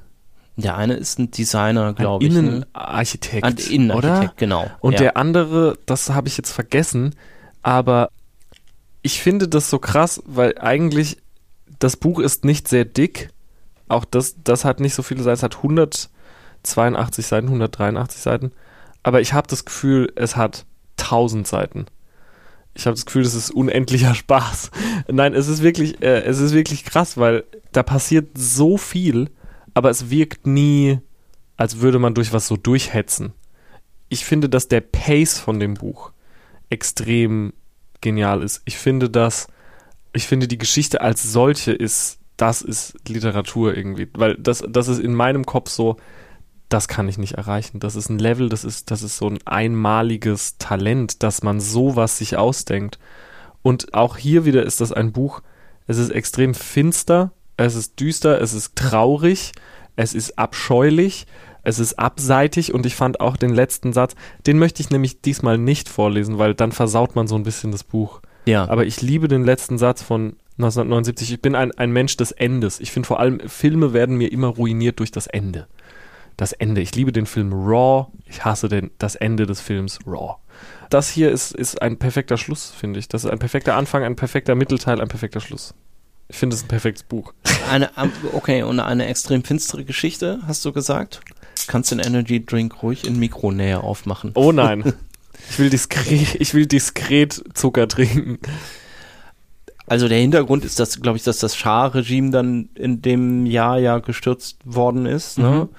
Der 0.56 0.78
eine 0.78 0.94
ist 0.94 1.18
ein 1.18 1.32
Designer, 1.32 1.94
glaube 1.94 2.26
ich. 2.26 2.32
Ne? 2.32 2.40
Innenarchitekt. 2.40 3.44
Ein 3.44 3.56
Innenarchitekt, 3.58 4.24
oder? 4.24 4.34
genau. 4.38 4.66
Und 4.82 4.94
ja. 4.94 5.00
der 5.00 5.18
andere, 5.18 5.78
das 5.86 6.12
habe 6.12 6.28
ich 6.28 6.38
jetzt 6.38 6.52
vergessen, 6.52 7.16
aber 7.64 8.10
ich 9.04 9.22
finde 9.22 9.48
das 9.48 9.70
so 9.70 9.80
krass, 9.80 10.22
weil 10.26 10.58
eigentlich 10.58 11.18
das 11.80 11.98
Buch 11.98 12.20
ist 12.20 12.46
nicht 12.46 12.68
sehr 12.68 12.86
dick. 12.86 13.30
Auch 13.88 14.06
das, 14.06 14.36
das 14.44 14.66
hat 14.66 14.80
nicht 14.80 14.96
so 14.96 15.04
viele 15.04 15.22
Seiten, 15.22 15.36
es 15.36 15.44
hat 15.44 15.58
182 15.58 17.28
Seiten, 17.28 17.48
183 17.48 18.22
Seiten. 18.22 18.52
Aber 19.04 19.22
ich 19.22 19.34
habe 19.34 19.48
das 19.48 19.66
Gefühl, 19.66 20.12
es 20.16 20.36
hat 20.36 20.66
1000 20.98 21.46
Seiten. 21.46 21.86
Ich 22.74 22.88
habe 22.88 22.96
das 22.96 23.06
Gefühl, 23.06 23.24
das 23.24 23.36
ist 23.36 23.52
unendlicher 23.52 24.16
Spaß. 24.16 24.72
Nein, 25.12 25.36
es 25.36 25.48
ist 25.48 25.62
wirklich, 25.62 26.02
äh, 26.02 26.24
es 26.24 26.40
ist 26.40 26.54
wirklich 26.54 26.86
krass, 26.86 27.18
weil 27.18 27.44
da 27.72 27.84
passiert 27.84 28.38
so 28.38 28.78
viel, 28.78 29.30
aber 29.74 29.90
es 29.90 30.10
wirkt 30.10 30.48
nie, 30.48 31.00
als 31.58 31.82
würde 31.82 32.00
man 32.00 32.16
durch 32.16 32.34
was 32.34 32.48
so 32.48 32.58
durchhetzen 32.58 33.34
ich 34.14 34.26
finde, 34.26 34.48
dass 34.48 34.68
der 34.68 34.82
Pace 34.82 35.40
von 35.40 35.60
dem 35.60 35.74
Buch 35.74 36.12
extrem 36.70 37.52
genial 38.04 38.44
ist. 38.44 38.62
Ich 38.66 38.78
finde, 38.78 39.10
dass, 39.10 39.48
ich 40.14 40.28
finde, 40.28 40.48
die 40.48 40.60
Geschichte 40.60 41.02
als 41.02 41.24
solche 41.24 41.72
ist, 41.72 42.20
das 42.38 42.62
ist 42.62 42.96
Literatur 43.08 43.76
irgendwie. 43.76 44.08
Weil 44.14 44.36
das, 44.36 44.64
das 44.68 44.88
ist 44.88 45.00
in 45.00 45.16
meinem 45.16 45.46
Kopf 45.46 45.70
so, 45.70 45.98
das 46.70 46.88
kann 46.88 47.08
ich 47.08 47.18
nicht 47.18 47.34
erreichen. 47.34 47.80
Das 47.80 47.96
ist 47.96 48.10
ein 48.10 48.20
Level, 48.20 48.50
das 48.50 48.64
ist, 48.64 48.92
das 48.92 49.02
ist 49.02 49.18
so 49.18 49.28
ein 49.28 49.40
einmaliges 49.46 50.58
Talent, 50.58 51.24
dass 51.24 51.42
man 51.42 51.60
sowas 51.60 52.18
sich 52.18 52.38
ausdenkt. 52.38 53.00
Und 53.62 53.94
auch 53.94 54.18
hier 54.18 54.46
wieder 54.46 54.64
ist 54.64 54.82
das 54.82 54.92
ein 54.92 55.12
Buch, 55.12 55.42
es 55.88 55.98
ist 55.98 56.10
extrem 56.10 56.54
finster, 56.54 57.32
es 57.58 57.76
ist 57.76 58.00
düster, 58.00 58.42
es 58.42 58.54
ist 58.54 58.76
traurig, 58.76 59.52
es 59.96 60.14
ist 60.14 60.38
abscheulich, 60.38 61.28
es 61.64 61.80
ist 61.80 61.98
abseitig 61.98 62.74
und 62.74 62.86
ich 62.86 62.96
fand 62.96 63.20
auch 63.20 63.38
den 63.38 63.54
letzten 63.54 63.94
Satz, 63.94 64.16
den 64.46 64.60
möchte 64.60 64.82
ich 64.82 64.90
nämlich 64.90 65.22
diesmal 65.22 65.58
nicht 65.58 65.90
vorlesen, 65.90 66.38
weil 66.38 66.54
dann 66.54 66.72
versaut 66.72 67.16
man 67.16 67.28
so 67.28 67.36
ein 67.36 67.44
bisschen 67.44 67.72
das 67.72 67.84
Buch. 67.84 68.22
ja. 68.46 68.68
Aber 68.70 68.86
ich 68.86 69.02
liebe 69.02 69.28
den 69.28 69.44
letzten 69.44 69.78
Satz 69.78 70.02
von 70.02 70.36
1979. 70.58 71.34
Ich 71.34 71.42
bin 71.42 71.56
ein, 71.56 71.72
ein 71.72 71.92
Mensch 71.92 72.16
des 72.18 72.32
Endes. 72.32 72.80
Ich 72.80 72.92
finde 72.92 73.08
vor 73.08 73.20
allem, 73.20 73.40
Filme 73.48 73.94
werden 73.94 74.18
mir 74.18 74.32
immer 74.32 74.48
ruiniert 74.48 75.00
durch 75.00 75.12
das 75.12 75.28
Ende. 75.28 75.68
Das 76.38 76.52
Ende. 76.52 76.82
Ich 76.82 76.96
liebe 76.96 77.12
den 77.12 77.26
Film 77.26 77.54
Raw. 77.54 78.08
Ich 78.26 78.44
hasse 78.44 78.68
den, 78.68 78.92
das 78.98 79.16
Ende 79.16 79.46
des 79.46 79.62
Films 79.62 80.00
Raw. 80.06 80.36
Das 80.90 81.10
hier 81.10 81.32
ist, 81.32 81.54
ist 81.54 81.82
ein 81.82 81.98
perfekter 81.98 82.38
Schluss, 82.38 82.72
finde 82.72 83.00
ich. 83.00 83.08
Das 83.08 83.24
ist 83.24 83.32
ein 83.32 83.40
perfekter 83.40 83.76
Anfang, 83.76 84.04
ein 84.04 84.16
perfekter 84.16 84.56
Mittelteil, 84.56 85.02
ein 85.02 85.08
perfekter 85.08 85.40
Schluss. 85.40 85.74
Ich 86.28 86.38
finde 86.38 86.56
es 86.56 86.64
ein 86.64 86.68
perfektes 86.68 87.04
Buch. 87.04 87.34
Eine, 87.72 87.90
okay, 88.34 88.64
und 88.64 88.80
eine 88.80 89.08
extrem 89.08 89.44
finstere 89.44 89.86
Geschichte, 89.86 90.40
hast 90.48 90.64
du 90.66 90.72
gesagt? 90.72 91.22
Kannst 91.68 91.92
den 91.92 92.00
Energy 92.00 92.46
Drink 92.46 92.84
ruhig 92.84 93.06
in 93.06 93.20
Mikronähe 93.20 93.82
aufmachen. 93.82 94.32
Oh 94.36 94.52
nein. 94.52 94.94
Ich 95.50 95.60
will 95.60 95.70
diskret, 95.70 96.36
ich 96.40 96.54
will 96.54 96.66
diskret 96.66 97.44
Zucker 97.54 97.88
trinken. 97.88 98.40
Also 99.86 100.08
der 100.08 100.20
Hintergrund 100.20 100.64
ist, 100.64 100.80
dass, 100.80 101.02
glaube 101.02 101.18
ich, 101.18 101.24
dass 101.24 101.40
das 101.40 101.56
Schah-Regime 101.56 102.32
dann 102.32 102.70
in 102.76 103.02
dem 103.02 103.46
Jahr 103.46 103.78
ja 103.78 104.00
gestürzt 104.00 104.58
worden 104.64 105.06
ist. 105.06 105.38
Ne? 105.38 105.50
Mhm. 105.50 105.70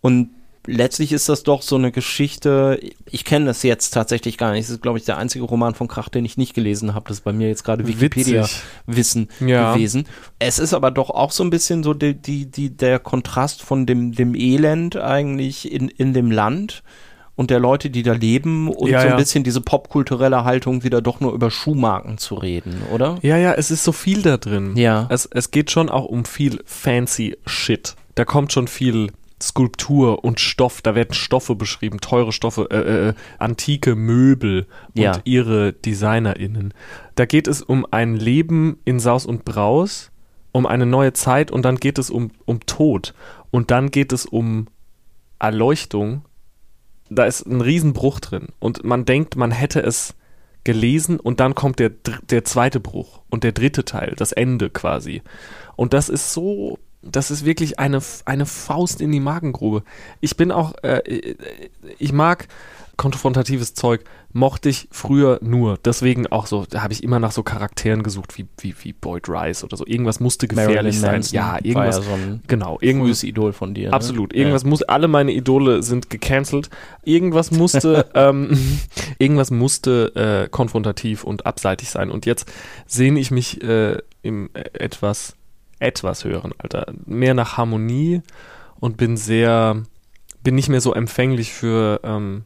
Und 0.00 0.30
letztlich 0.66 1.12
ist 1.12 1.28
das 1.28 1.42
doch 1.42 1.62
so 1.62 1.76
eine 1.76 1.90
Geschichte, 1.92 2.78
ich 3.10 3.24
kenne 3.24 3.46
das 3.46 3.62
jetzt 3.62 3.90
tatsächlich 3.90 4.38
gar 4.38 4.52
nicht. 4.52 4.64
Das 4.64 4.70
ist, 4.70 4.82
glaube 4.82 4.98
ich, 4.98 5.04
der 5.04 5.18
einzige 5.18 5.44
Roman 5.44 5.74
von 5.74 5.88
Krach, 5.88 6.08
den 6.08 6.24
ich 6.24 6.36
nicht 6.36 6.54
gelesen 6.54 6.94
habe. 6.94 7.08
Das 7.08 7.18
ist 7.18 7.24
bei 7.24 7.32
mir 7.32 7.48
jetzt 7.48 7.64
gerade. 7.64 7.86
Wikipedia-Wissen 7.86 9.28
Ja. 9.46 9.74
gewesen. 9.74 10.06
Es 10.38 10.58
ist 10.58 10.74
aber 10.74 10.90
doch 10.90 11.10
auch 11.10 11.30
so 11.32 11.42
ein 11.44 11.50
bisschen 11.50 11.82
so 11.82 11.94
die, 11.94 12.14
die, 12.14 12.46
die, 12.50 12.70
der 12.76 12.98
Kontrast 12.98 13.62
von 13.62 13.86
dem, 13.86 14.12
dem 14.12 14.34
Elend 14.34 14.96
eigentlich 14.96 15.70
in, 15.70 15.88
in 15.88 16.12
dem 16.14 16.30
Land 16.30 16.82
und 17.34 17.50
der 17.50 17.60
Leute, 17.60 17.90
die 17.90 18.02
da 18.02 18.12
leben 18.12 18.68
und 18.68 18.88
Ja, 18.90 19.00
so 19.00 19.06
ein 19.06 19.12
ja. 19.12 19.16
bisschen 19.16 19.42
diese 19.42 19.60
popkulturelle 19.62 20.44
Haltung, 20.44 20.84
wieder 20.84 21.00
doch 21.00 21.20
nur 21.20 21.32
über 21.32 21.50
Schuhmarken 21.50 22.18
zu 22.18 22.34
reden, 22.34 22.82
oder? 22.92 23.18
Ja, 23.22 23.36
ja, 23.36 23.54
es 23.54 23.70
ist 23.70 23.84
so 23.84 23.92
viel 23.92 24.22
da 24.22 24.36
drin. 24.36 24.76
Ja. 24.76 25.06
Es, 25.10 25.26
es 25.26 25.50
geht 25.50 25.70
schon 25.70 25.88
auch 25.88 26.04
um 26.04 26.24
viel 26.24 26.60
fancy 26.66 27.36
Shit. 27.46 27.94
Da 28.14 28.24
kommt 28.26 28.52
schon 28.52 28.68
viel 28.68 29.10
Skulptur 29.42 30.24
und 30.24 30.40
Stoff. 30.40 30.80
Da 30.82 30.94
werden 30.94 31.12
Stoffe 31.14 31.54
beschrieben, 31.54 32.00
teure 32.00 32.32
Stoffe, 32.32 32.68
äh, 32.70 33.08
äh, 33.08 33.14
antike 33.38 33.94
Möbel 33.94 34.66
und 34.94 35.02
Ja. 35.02 35.20
ihre 35.24 35.72
DesignerInnen. 35.72 36.72
Da 37.14 37.26
geht 37.26 37.48
es 37.48 37.60
um 37.62 37.86
ein 37.90 38.16
Leben 38.16 38.78
in 38.84 39.00
Saus 39.00 39.26
und 39.26 39.44
Braus, 39.44 40.10
um 40.52 40.66
eine 40.66 40.86
neue 40.86 41.12
Zeit 41.12 41.50
und 41.50 41.62
dann 41.64 41.76
geht 41.76 41.98
es 41.98 42.10
um, 42.10 42.30
um 42.44 42.60
Tod. 42.66 43.14
Und 43.50 43.70
dann 43.70 43.90
geht 43.90 44.12
es 44.12 44.24
um 44.24 44.68
Erleuchtung. 45.38 46.24
Da 47.10 47.24
ist 47.24 47.46
ein 47.46 47.60
Riesenbruch 47.60 48.20
drin. 48.20 48.48
Und 48.58 48.84
man 48.84 49.04
denkt, 49.04 49.36
man 49.36 49.50
hätte 49.50 49.80
es 49.82 50.14
gelesen 50.64 51.18
und 51.18 51.40
dann 51.40 51.54
kommt 51.54 51.78
der, 51.80 51.90
der 52.30 52.44
zweite 52.44 52.80
Bruch 52.80 53.22
und 53.28 53.42
der 53.44 53.52
dritte 53.52 53.84
Teil, 53.84 54.14
das 54.16 54.32
Ende 54.32 54.70
quasi. 54.70 55.22
Und 55.76 55.92
das 55.92 56.08
ist 56.08 56.32
so, 56.32 56.78
das 57.02 57.30
ist 57.30 57.44
wirklich 57.44 57.78
eine, 57.78 58.00
eine 58.24 58.46
Faust 58.46 59.00
in 59.00 59.12
die 59.12 59.20
Magengrube. 59.20 59.82
Ich 60.20 60.36
bin 60.36 60.52
auch, 60.52 60.74
äh, 60.82 61.34
ich 61.98 62.12
mag 62.12 62.48
konfrontatives 62.96 63.74
Zeug 63.74 64.04
mochte 64.32 64.68
ich 64.68 64.88
früher 64.90 65.38
nur. 65.42 65.78
Deswegen 65.84 66.26
auch 66.26 66.46
so, 66.46 66.64
da 66.68 66.82
habe 66.82 66.92
ich 66.92 67.02
immer 67.02 67.18
nach 67.18 67.32
so 67.32 67.42
Charakteren 67.42 68.02
gesucht, 68.02 68.38
wie, 68.38 68.46
wie, 68.58 68.74
wie 68.82 68.92
Boyd 68.92 69.28
Rice 69.28 69.64
oder 69.64 69.76
so. 69.76 69.86
Irgendwas 69.86 70.20
musste 70.20 70.48
gefährlich 70.48 70.98
sein. 70.98 71.22
Ja, 71.30 71.58
irgendwas. 71.62 71.96
Ja 71.96 72.02
so 72.02 72.12
ein 72.12 72.42
genau, 72.46 72.78
irgendwas. 72.80 73.22
Idol 73.22 73.52
von 73.52 73.74
dir. 73.74 73.88
Ne? 73.88 73.92
Absolut. 73.94 74.32
Irgendwas 74.32 74.62
ja. 74.62 74.68
muss, 74.68 74.82
alle 74.82 75.08
meine 75.08 75.32
Idole 75.32 75.82
sind 75.82 76.10
gecancelt. 76.10 76.70
Irgendwas 77.04 77.50
musste, 77.50 78.06
ähm, 78.14 78.56
irgendwas 79.18 79.50
musste 79.50 80.44
äh, 80.44 80.48
konfrontativ 80.48 81.24
und 81.24 81.44
abseitig 81.46 81.90
sein. 81.90 82.10
Und 82.10 82.26
jetzt 82.26 82.50
sehne 82.86 83.20
ich 83.20 83.30
mich 83.30 83.62
äh, 83.62 83.98
im 84.22 84.50
äh, 84.54 84.62
etwas, 84.78 85.34
etwas 85.82 86.24
höheren 86.24 86.52
Alter. 86.58 86.92
Mehr 87.06 87.34
nach 87.34 87.56
Harmonie 87.56 88.22
und 88.80 88.96
bin 88.96 89.16
sehr, 89.16 89.82
bin 90.42 90.54
nicht 90.54 90.68
mehr 90.68 90.80
so 90.80 90.94
empfänglich 90.94 91.52
für, 91.52 92.00
ähm, 92.04 92.44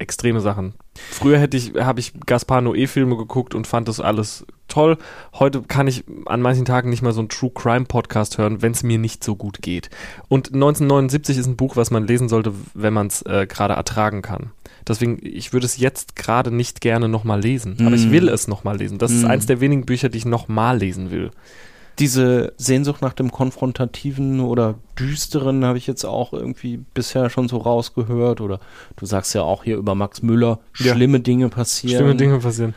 extreme 0.00 0.40
Sachen. 0.40 0.74
Früher 0.94 1.38
hätte 1.38 1.56
ich, 1.56 1.74
habe 1.74 2.00
ich 2.00 2.12
Gaspar 2.26 2.60
Noé-Filme 2.60 3.16
geguckt 3.16 3.54
und 3.54 3.66
fand 3.66 3.86
das 3.86 4.00
alles 4.00 4.46
toll. 4.66 4.96
Heute 5.34 5.62
kann 5.62 5.86
ich 5.86 6.04
an 6.26 6.40
manchen 6.40 6.64
Tagen 6.64 6.90
nicht 6.90 7.02
mal 7.02 7.12
so 7.12 7.20
einen 7.20 7.28
True 7.28 7.50
Crime 7.54 7.84
Podcast 7.84 8.38
hören, 8.38 8.62
wenn 8.62 8.72
es 8.72 8.82
mir 8.82 8.98
nicht 8.98 9.22
so 9.22 9.36
gut 9.36 9.62
geht. 9.62 9.90
Und 10.28 10.48
1979 10.48 11.38
ist 11.38 11.46
ein 11.46 11.56
Buch, 11.56 11.76
was 11.76 11.90
man 11.90 12.06
lesen 12.06 12.28
sollte, 12.28 12.52
wenn 12.74 12.94
man 12.94 13.08
es 13.08 13.22
äh, 13.22 13.46
gerade 13.46 13.74
ertragen 13.74 14.22
kann. 14.22 14.52
Deswegen, 14.88 15.18
ich 15.22 15.52
würde 15.52 15.66
es 15.66 15.76
jetzt 15.76 16.16
gerade 16.16 16.50
nicht 16.50 16.80
gerne 16.80 17.08
nochmal 17.08 17.40
lesen, 17.40 17.76
mm. 17.78 17.86
aber 17.86 17.96
ich 17.96 18.04
hm. 18.04 18.12
will 18.12 18.28
es 18.28 18.48
nochmal 18.48 18.78
lesen. 18.78 18.98
Das 18.98 19.12
mm. 19.12 19.16
ist 19.16 19.22
hm. 19.22 19.30
eins 19.30 19.46
der 19.46 19.60
wenigen 19.60 19.84
Bücher, 19.84 20.08
die 20.08 20.18
ich 20.18 20.24
nochmal 20.24 20.78
lesen 20.78 21.10
will 21.10 21.30
diese 22.00 22.54
Sehnsucht 22.56 23.02
nach 23.02 23.12
dem 23.12 23.30
konfrontativen 23.30 24.40
oder 24.40 24.76
düsteren 24.98 25.64
habe 25.64 25.78
ich 25.78 25.86
jetzt 25.86 26.04
auch 26.04 26.32
irgendwie 26.32 26.78
bisher 26.94 27.28
schon 27.28 27.48
so 27.48 27.58
rausgehört. 27.58 28.40
Oder 28.40 28.58
du 28.96 29.06
sagst 29.06 29.34
ja 29.34 29.42
auch 29.42 29.64
hier 29.64 29.76
über 29.76 29.94
Max 29.94 30.22
Müller, 30.22 30.60
ja. 30.78 30.94
schlimme 30.94 31.20
Dinge 31.20 31.50
passieren. 31.50 31.98
Schlimme 31.98 32.16
Dinge 32.16 32.38
passieren. 32.38 32.74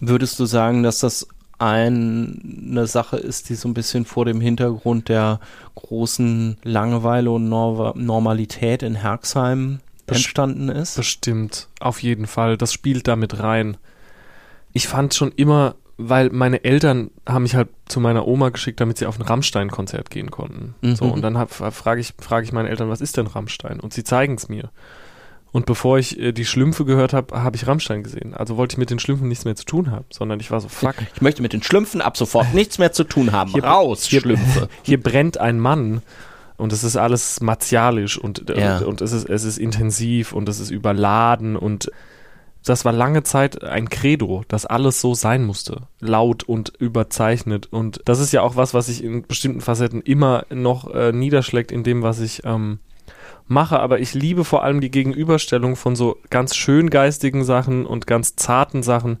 Würdest 0.00 0.40
du 0.40 0.46
sagen, 0.46 0.82
dass 0.82 1.00
das 1.00 1.28
ein, 1.58 2.66
eine 2.70 2.86
Sache 2.86 3.18
ist, 3.18 3.50
die 3.50 3.54
so 3.54 3.68
ein 3.68 3.74
bisschen 3.74 4.04
vor 4.06 4.24
dem 4.24 4.40
Hintergrund 4.40 5.08
der 5.08 5.38
großen 5.74 6.56
Langeweile 6.64 7.30
und 7.30 7.48
Nor 7.48 7.94
Normalität 7.96 8.82
in 8.82 8.94
Herxheim 8.94 9.80
entstanden 10.06 10.70
ist? 10.70 10.96
Bestimmt, 10.96 11.68
auf 11.78 12.02
jeden 12.02 12.26
Fall. 12.26 12.56
Das 12.56 12.72
spielt 12.72 13.06
damit 13.06 13.38
rein. 13.38 13.76
Ich 14.72 14.88
fand 14.88 15.14
schon 15.14 15.30
immer 15.30 15.76
weil 15.98 16.30
meine 16.30 16.64
Eltern 16.64 17.10
haben 17.26 17.42
mich 17.42 17.54
halt 17.54 17.68
zu 17.86 18.00
meiner 18.00 18.26
Oma 18.26 18.48
geschickt, 18.48 18.80
damit 18.80 18.98
sie 18.98 19.06
auf 19.06 19.18
ein 19.18 19.22
Rammstein-Konzert 19.22 20.10
gehen 20.10 20.30
konnten. 20.30 20.74
Mhm. 20.80 20.96
So, 20.96 21.04
und 21.06 21.22
dann 21.22 21.46
frage 21.46 22.00
ich, 22.00 22.14
frag 22.18 22.44
ich 22.44 22.52
meine 22.52 22.68
Eltern, 22.68 22.88
was 22.88 23.00
ist 23.00 23.16
denn 23.16 23.26
Rammstein? 23.26 23.80
Und 23.80 23.92
sie 23.92 24.04
zeigen 24.04 24.34
es 24.34 24.48
mir. 24.48 24.70
Und 25.52 25.66
bevor 25.66 25.98
ich 25.98 26.18
äh, 26.18 26.32
die 26.32 26.46
Schlümpfe 26.46 26.86
gehört 26.86 27.12
habe, 27.12 27.42
habe 27.42 27.56
ich 27.56 27.66
Rammstein 27.66 28.02
gesehen. 28.02 28.32
Also 28.32 28.56
wollte 28.56 28.74
ich 28.74 28.78
mit 28.78 28.88
den 28.88 28.98
Schlümpfen 28.98 29.28
nichts 29.28 29.44
mehr 29.44 29.54
zu 29.54 29.66
tun 29.66 29.90
haben, 29.90 30.06
sondern 30.10 30.40
ich 30.40 30.50
war 30.50 30.60
so, 30.60 30.68
fuck. 30.68 30.94
Ich 31.14 31.20
möchte 31.20 31.42
mit 31.42 31.52
den 31.52 31.62
Schlümpfen 31.62 32.00
ab 32.00 32.16
sofort 32.16 32.54
nichts 32.54 32.78
mehr 32.78 32.92
zu 32.92 33.04
tun 33.04 33.32
haben. 33.32 33.50
Hier, 33.50 33.62
Raus, 33.62 34.04
hier, 34.04 34.22
Schlümpfe. 34.22 34.68
Hier 34.82 35.00
brennt 35.00 35.38
ein 35.38 35.60
Mann 35.60 36.00
und 36.56 36.72
es 36.72 36.84
ist 36.84 36.96
alles 36.96 37.40
martialisch 37.42 38.16
und, 38.16 38.48
ja. 38.48 38.78
und, 38.78 38.86
und, 38.86 39.00
es, 39.02 39.12
ist, 39.12 39.28
es 39.28 39.44
ist 39.44 39.58
intensiv 39.58 40.32
und 40.32 40.48
es 40.48 40.58
ist 40.58 40.70
überladen 40.70 41.56
und 41.56 41.90
das 42.64 42.84
war 42.84 42.92
lange 42.92 43.22
Zeit 43.24 43.62
ein 43.64 43.88
Credo, 43.88 44.44
dass 44.48 44.66
alles 44.66 45.00
so 45.00 45.14
sein 45.14 45.44
musste. 45.44 45.82
Laut 46.00 46.44
und 46.44 46.72
überzeichnet. 46.78 47.66
Und 47.70 48.00
das 48.04 48.20
ist 48.20 48.32
ja 48.32 48.42
auch 48.42 48.56
was, 48.56 48.72
was 48.72 48.86
sich 48.86 49.02
in 49.02 49.26
bestimmten 49.26 49.60
Facetten 49.60 50.00
immer 50.00 50.46
noch 50.50 50.92
äh, 50.92 51.12
niederschlägt 51.12 51.72
in 51.72 51.82
dem, 51.82 52.02
was 52.02 52.20
ich 52.20 52.42
ähm, 52.44 52.78
mache. 53.46 53.80
Aber 53.80 53.98
ich 53.98 54.14
liebe 54.14 54.44
vor 54.44 54.62
allem 54.62 54.80
die 54.80 54.90
Gegenüberstellung 54.90 55.74
von 55.74 55.96
so 55.96 56.18
ganz 56.30 56.54
schön 56.54 56.88
geistigen 56.88 57.44
Sachen 57.44 57.84
und 57.84 58.06
ganz 58.06 58.36
zarten 58.36 58.84
Sachen, 58.84 59.18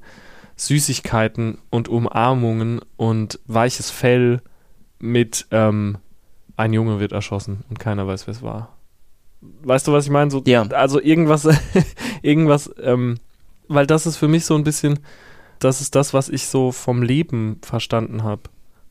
Süßigkeiten 0.54 1.58
und 1.70 1.88
Umarmungen 1.88 2.80
und 2.96 3.40
weiches 3.46 3.90
Fell 3.90 4.40
mit 5.00 5.46
ähm, 5.50 5.98
ein 6.56 6.72
Junge 6.72 7.00
wird 7.00 7.10
erschossen 7.10 7.64
und 7.68 7.80
keiner 7.80 8.06
weiß, 8.06 8.28
wer 8.28 8.32
es 8.32 8.42
war. 8.42 8.76
Weißt 9.40 9.88
du, 9.88 9.92
was 9.92 10.04
ich 10.04 10.10
meine? 10.10 10.30
So, 10.30 10.42
ja. 10.46 10.62
Also 10.62 11.00
irgendwas, 11.00 11.48
irgendwas 12.22 12.70
ähm, 12.80 13.18
weil 13.74 13.86
das 13.86 14.06
ist 14.06 14.16
für 14.16 14.28
mich 14.28 14.44
so 14.44 14.54
ein 14.54 14.64
bisschen, 14.64 15.00
das 15.58 15.80
ist 15.80 15.94
das, 15.94 16.12
was 16.12 16.28
ich 16.28 16.46
so 16.46 16.72
vom 16.72 17.02
Leben 17.02 17.60
verstanden 17.62 18.22
habe. 18.22 18.42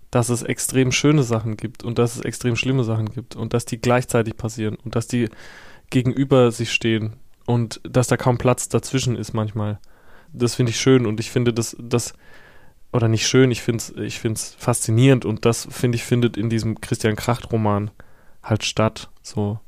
Dass 0.10 0.30
es 0.30 0.44
extrem 0.44 0.92
schöne 0.92 1.24
Sachen 1.24 1.56
gibt 1.56 1.84
und 1.84 1.98
dass 1.98 2.18
es 2.18 2.22
extrem 2.22 2.58
schlimme 2.58 2.84
Sachen 2.84 3.06
gibt 3.06 3.36
und 3.36 3.54
dass 3.54 3.66
die 3.66 3.80
gleichzeitig 3.80 4.36
passieren 4.36 4.76
und 4.84 4.96
dass 4.96 5.08
die 5.08 5.30
gegenüber 5.90 6.52
sich 6.52 6.72
stehen 6.74 7.14
und 7.46 7.80
dass 7.84 8.08
da 8.08 8.18
kaum 8.18 8.38
Platz 8.38 8.68
dazwischen 8.68 9.16
ist 9.16 9.34
manchmal. 9.34 9.80
Das 10.34 10.56
finde 10.56 10.72
ich 10.72 10.80
schön 10.80 11.06
und 11.06 11.20
ich 11.20 11.32
finde 11.32 11.54
das, 11.54 11.78
das, 11.80 12.14
oder 12.92 13.08
nicht 13.08 13.28
schön, 13.28 13.52
ich 13.52 13.62
finde 13.62 13.78
es 13.78 13.90
ich 13.96 14.20
find's 14.20 14.56
faszinierend 14.58 15.26
und 15.26 15.46
das, 15.46 15.68
finde 15.70 15.96
ich, 15.98 16.04
findet 16.04 16.36
in 16.36 16.50
diesem 16.50 16.80
Christian 16.82 17.16
Kracht-Roman 17.16 17.92
halt 18.44 18.64
statt. 18.64 19.10
So. 19.22 19.60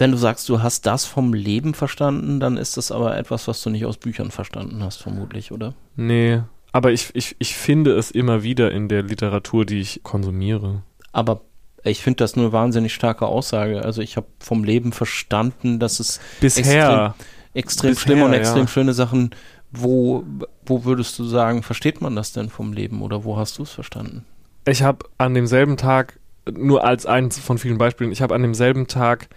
Wenn 0.00 0.12
du 0.12 0.16
sagst, 0.16 0.48
du 0.48 0.62
hast 0.62 0.86
das 0.86 1.04
vom 1.04 1.34
Leben 1.34 1.74
verstanden, 1.74 2.40
dann 2.40 2.56
ist 2.56 2.78
das 2.78 2.90
aber 2.90 3.18
etwas, 3.18 3.46
was 3.48 3.60
du 3.60 3.68
nicht 3.68 3.84
aus 3.84 3.98
Büchern 3.98 4.30
verstanden 4.30 4.82
hast, 4.82 5.02
vermutlich, 5.02 5.52
oder? 5.52 5.74
Nee, 5.94 6.40
aber 6.72 6.92
ich, 6.92 7.10
ich, 7.14 7.36
ich 7.38 7.54
finde 7.54 7.94
es 7.96 8.10
immer 8.10 8.42
wieder 8.42 8.70
in 8.70 8.88
der 8.88 9.02
Literatur, 9.02 9.66
die 9.66 9.80
ich 9.80 10.02
konsumiere. 10.02 10.82
Aber 11.12 11.42
ich 11.84 12.02
finde 12.02 12.16
das 12.18 12.34
eine 12.34 12.50
wahnsinnig 12.50 12.94
starke 12.94 13.26
Aussage. 13.26 13.82
Also 13.82 14.00
ich 14.00 14.16
habe 14.16 14.26
vom 14.38 14.64
Leben 14.64 14.92
verstanden, 14.92 15.78
dass 15.78 16.00
es 16.00 16.18
bisher 16.40 17.14
extrem, 17.52 17.60
extrem 17.60 17.90
bisher, 17.90 18.02
schlimme 18.02 18.24
und 18.24 18.32
extrem 18.32 18.62
ja. 18.62 18.68
schöne 18.68 18.94
Sachen. 18.94 19.30
Wo, 19.70 20.24
wo 20.64 20.84
würdest 20.84 21.18
du 21.18 21.24
sagen, 21.24 21.62
versteht 21.62 22.00
man 22.00 22.16
das 22.16 22.32
denn 22.32 22.48
vom 22.48 22.72
Leben 22.72 23.02
oder 23.02 23.24
wo 23.24 23.36
hast 23.36 23.58
du 23.58 23.64
es 23.64 23.70
verstanden? 23.70 24.24
Ich 24.66 24.82
habe 24.82 25.06
an 25.18 25.34
demselben 25.34 25.76
Tag, 25.76 26.18
nur 26.50 26.84
als 26.84 27.06
eins 27.06 27.38
von 27.38 27.58
vielen 27.58 27.78
Beispielen, 27.78 28.12
ich 28.12 28.22
habe 28.22 28.34
an 28.34 28.42
demselben 28.42 28.86
Tag 28.88 29.28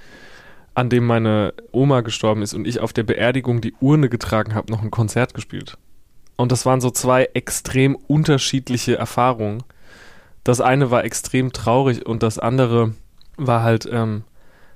an 0.75 0.89
dem 0.89 1.05
meine 1.05 1.53
Oma 1.71 2.01
gestorben 2.01 2.41
ist 2.41 2.53
und 2.53 2.67
ich 2.67 2.79
auf 2.79 2.93
der 2.93 3.03
Beerdigung 3.03 3.61
die 3.61 3.73
Urne 3.79 4.09
getragen 4.09 4.55
habe, 4.55 4.71
noch 4.71 4.81
ein 4.81 4.91
Konzert 4.91 5.33
gespielt. 5.33 5.77
Und 6.35 6.51
das 6.51 6.65
waren 6.65 6.81
so 6.81 6.89
zwei 6.89 7.25
extrem 7.33 7.95
unterschiedliche 7.95 8.97
Erfahrungen. 8.97 9.63
Das 10.43 10.61
eine 10.61 10.91
war 10.91 11.03
extrem 11.03 11.53
traurig 11.53 12.05
und 12.05 12.23
das 12.23 12.39
andere 12.39 12.93
war 13.37 13.63
halt 13.63 13.87
ähm, 13.91 14.23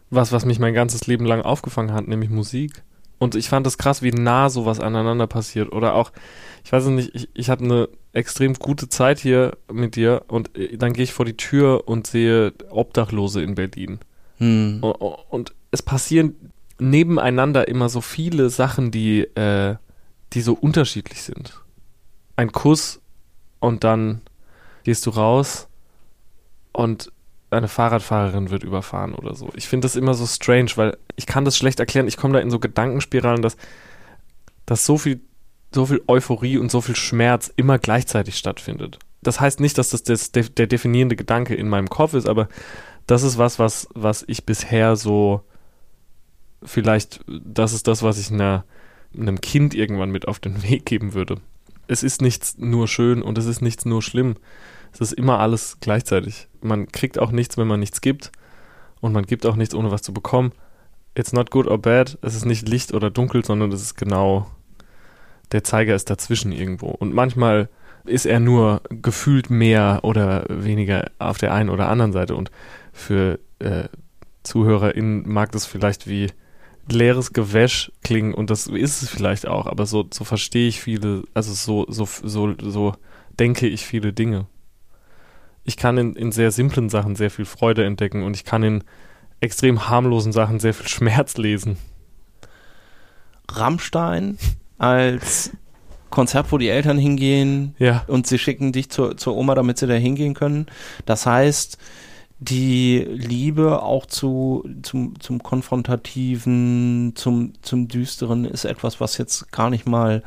was, 0.10 0.32
was 0.32 0.45
mich 0.45 0.60
mein 0.60 0.74
ganzes 0.74 1.08
Leben 1.08 1.26
lang 1.26 1.41
aufgefangen 1.41 1.93
hat, 1.93 2.08
nämlich 2.08 2.30
Musik. 2.30 2.84
Und 3.20 3.36
ich 3.36 3.50
fand 3.50 3.66
es 3.66 3.78
krass, 3.78 4.04
wie 4.04 4.12
nah 4.12 4.50
sowas 4.50 4.80
aneinander 4.80 5.26
passiert. 5.26 5.72
Oder 5.72 5.95
auch, 5.95 6.12
ich 6.64 6.72
weiß 6.72 6.86
nicht, 6.88 7.16
ich, 7.16 7.30
ich 7.34 7.50
hatte 7.50 7.64
eine 7.64 7.89
extrem 8.14 8.54
gute 8.54 8.89
Zeit 8.89 9.20
hier 9.20 9.58
mit 9.72 9.95
dir 9.95 10.24
und 10.28 10.56
äh, 10.56 10.78
dann 10.78 10.93
gehe 10.93 11.04
ich 11.04 11.14
vor 11.14 11.26
die 11.26 11.38
Tür 11.38 11.88
und 11.88 12.06
sehe 12.06 12.54
Obdachlose 12.70 13.41
in 13.41 13.56
Berlin. 13.56 14.00
Hm. 14.38 14.80
Und, 14.82 14.93
und, 15.30 15.54
es 15.72 15.82
passieren 15.82 16.51
nebeneinander 16.80 17.68
immer 17.68 17.89
so 17.89 18.01
viele 18.01 18.49
Sachen, 18.49 18.91
die, 18.91 19.22
äh, 19.36 19.76
die 20.34 20.41
so 20.41 20.53
unterschiedlich 20.53 21.22
sind. 21.22 21.61
Ein 22.36 22.51
Kuss 22.51 23.01
und 23.59 23.84
dann 23.84 24.22
gehst 24.84 25.05
du 25.05 25.09
raus 25.09 25.68
und 26.72 27.11
eine 27.49 27.68
Fahrradfahrerin 27.68 28.49
wird 28.49 28.63
überfahren 28.63 29.15
oder 29.15 29.34
so. 29.34 29.49
Ich 29.55 29.68
finde 29.68 29.86
das 29.86 29.95
immer 29.95 30.13
so 30.13 30.26
strange, 30.26 30.72
weil 30.76 30.97
ich 31.15 31.26
kann 31.26 31.45
das 31.45 31.57
schlecht 31.57 31.80
erklären. 31.80 32.07
Ich 32.07 32.18
komme 32.18 32.34
da 32.34 32.39
in 32.39 32.51
so 32.51 32.59
Gedankenspiralen, 32.59 33.41
dass, 33.41 33.57
dass 34.65 34.86
so 34.86 34.97
viel, 34.97 35.22
so 35.74 35.86
viel 35.86 36.01
Euphorie 36.07 36.57
und 36.57 36.70
so 36.70 36.82
viel 36.82 36.95
Schmerz 36.95 37.51
immer 37.55 37.80
gleichzeitig 37.80 38.38
stattfindet. 38.38 38.99
Das 39.24 39.39
heißt 39.39 39.59
nicht, 39.59 39.78
dass 39.78 39.89
das, 39.89 40.03
das 40.03 40.32
der 40.32 40.68
definierende 40.68 41.15
Gedanke 41.15 41.55
in 41.55 41.70
meinem 41.70 41.89
Kopf 41.89 42.13
ist, 42.13 42.28
aber 42.28 42.49
das 43.07 43.24
ist 43.24 43.38
was, 43.38 43.59
was, 43.59 43.88
was 43.93 44.24
ich 44.28 44.45
bisher 44.45 44.95
so 44.95 45.41
vielleicht, 46.64 47.20
das 47.28 47.74
ist 47.74 47.88
das, 47.88 48.03
was 48.03 48.20
ich 48.20 48.32
einer, 48.32 48.66
einem 49.18 49.41
Kind 49.41 49.74
irgendwann 49.74 50.12
mit 50.12 50.28
auf 50.28 50.39
den 50.39 50.64
Weg 50.70 50.86
geben 50.86 51.14
würde. 51.14 51.38
Es 51.88 52.03
ist 52.03 52.22
nichts 52.22 52.58
nur 52.58 52.88
schön 52.88 53.22
und 53.22 53.38
es 53.38 53.45
ist 53.45 53.62
nichts 53.62 53.86
nur 53.86 54.01
schlimm. 54.01 54.36
Es 54.93 54.99
ist 54.99 55.14
immer 55.14 55.39
alles 55.39 55.78
gleichzeitig. 55.80 56.47
Man 56.62 56.88
kriegt 56.88 57.20
auch 57.20 57.32
nichts, 57.32 57.58
wenn 57.58 57.68
man 57.68 57.80
nichts 57.80 58.01
gibt. 58.01 58.32
Und 58.99 59.14
man 59.14 59.26
gibt 59.26 59.45
auch 59.45 59.55
nichts, 59.55 59.76
ohne 59.76 59.91
was 59.91 60.01
zu 60.01 60.14
bekommen. 60.14 60.51
It's 61.16 61.34
not 61.34 61.51
good 61.51 61.68
or 61.68 61.78
bad. 61.78 62.18
Es 62.22 62.36
ist 62.36 62.45
nicht 62.45 62.68
Licht 62.68 62.93
oder 62.93 63.10
dunkel, 63.10 63.45
sondern 63.45 63.72
es 63.72 63.82
ist 63.82 63.95
genau, 63.95 64.47
der 65.51 65.64
Zeiger 65.64 65.95
ist 65.95 66.10
dazwischen 66.10 66.51
irgendwo. 66.51 66.88
Und 66.88 67.14
manchmal 67.14 67.70
ist 68.05 68.26
er 68.26 68.39
nur 68.39 68.82
gefühlt 68.89 69.49
mehr 69.49 69.99
oder 70.03 70.45
weniger 70.49 71.12
auf 71.20 71.38
der 71.38 71.53
einen 71.53 71.70
oder 71.70 71.89
anderen 71.89 72.14
Seite. 72.14 72.36
Und 72.36 72.51
für 72.91 73.39
äh, 73.60 73.84
ZuhörerInnen 74.43 75.28
mag 75.28 75.51
das 75.51 75.66
vielleicht 75.66 76.08
wie 76.08 76.28
leeres 76.90 77.34
Gewäsch 77.34 77.92
klingen 78.04 78.34
und 78.34 78.50
das 78.50 78.68
ist 78.68 79.02
es 79.02 79.10
vielleicht 79.10 79.48
auch, 79.48 79.66
aber 79.68 79.86
so, 79.86 80.06
so 80.14 80.24
verstehe 80.24 80.68
ich 80.68 80.82
viele, 80.82 81.24
also 81.34 81.54
so, 81.54 81.86
so, 81.90 82.08
so, 82.24 82.54
so 82.62 82.96
denke 83.40 83.68
ich 83.68 83.86
viele 83.86 84.14
Dinge. 84.14 84.46
Ich 85.64 85.76
kann 85.78 85.98
in, 85.98 86.16
in 86.16 86.32
sehr 86.32 86.52
simplen 86.52 86.90
Sachen 86.90 87.16
sehr 87.16 87.30
viel 87.30 87.46
Freude 87.46 87.84
entdecken 87.86 88.24
und 88.24 88.36
ich 88.36 88.46
kann 88.46 88.64
in 88.64 88.84
extrem 89.42 89.90
harmlosen 89.90 90.32
Sachen 90.32 90.60
sehr 90.60 90.74
viel 90.74 90.88
Schmerz 90.88 91.38
lesen. 91.38 91.78
Rammstein 93.50 94.38
als 94.78 95.52
Konzert, 96.10 96.52
wo 96.52 96.58
die 96.58 96.70
Eltern 96.70 96.98
hingehen 96.98 97.76
Ja. 97.80 98.04
und 98.08 98.28
sie 98.28 98.40
schicken 98.40 98.72
dich 98.72 98.90
zur, 98.90 99.18
zur 99.18 99.36
Oma, 99.36 99.56
damit 99.56 99.78
sie 99.78 99.88
da 99.88 99.94
hingehen 99.94 100.34
können. 100.34 100.68
Das 101.06 101.26
heißt, 101.26 101.78
die 102.40 103.00
Liebe 103.00 103.82
auch 103.82 104.06
zu, 104.06 104.68
zum, 104.84 105.20
zum 105.20 105.42
Konfrontativen, 105.42 107.14
zum, 107.16 107.54
zum 107.62 107.88
Düsteren 107.88 108.46
ist 108.46 108.66
etwas, 108.66 109.00
was 109.02 109.18
jetzt 109.18 109.52
gar 109.52 109.70
nicht 109.70 109.88
mal, 109.88 110.22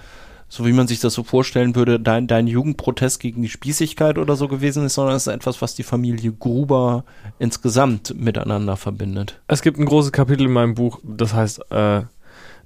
so 0.49 0.67
wie 0.67 0.73
man 0.73 0.89
sich 0.89 0.99
das 0.99 1.15
so 1.15 1.23
vorstellen 1.23 1.77
würde, 1.77 2.01
dein, 2.01 2.27
dein 2.27 2.49
Jugendprotest 2.49 3.21
gegen 3.21 3.43
die 3.43 3.49
Spießigkeit 3.49 4.19
oder 4.19 4.35
so 4.35 4.49
gewesen 4.49 4.85
ist, 4.85 4.95
sondern 4.95 5.15
es 5.15 5.29
ist 5.29 5.33
etwas, 5.33 5.63
was 5.63 5.77
die 5.77 5.85
Familie 5.85 6.33
Gruber 6.33 7.05
insgesamt 7.39 8.19
miteinander 8.19 8.77
verbindet. 8.77 9.41
Es 9.47 9.63
gibt 9.63 9.79
ein 9.79 9.87
großes 9.87 10.11
Kapitel 10.11 10.47
in 10.47 10.53
meinem 10.53 10.75
Buch, 10.75 10.99
das 11.05 11.33
heißt 11.33 11.71
äh, 11.71 12.03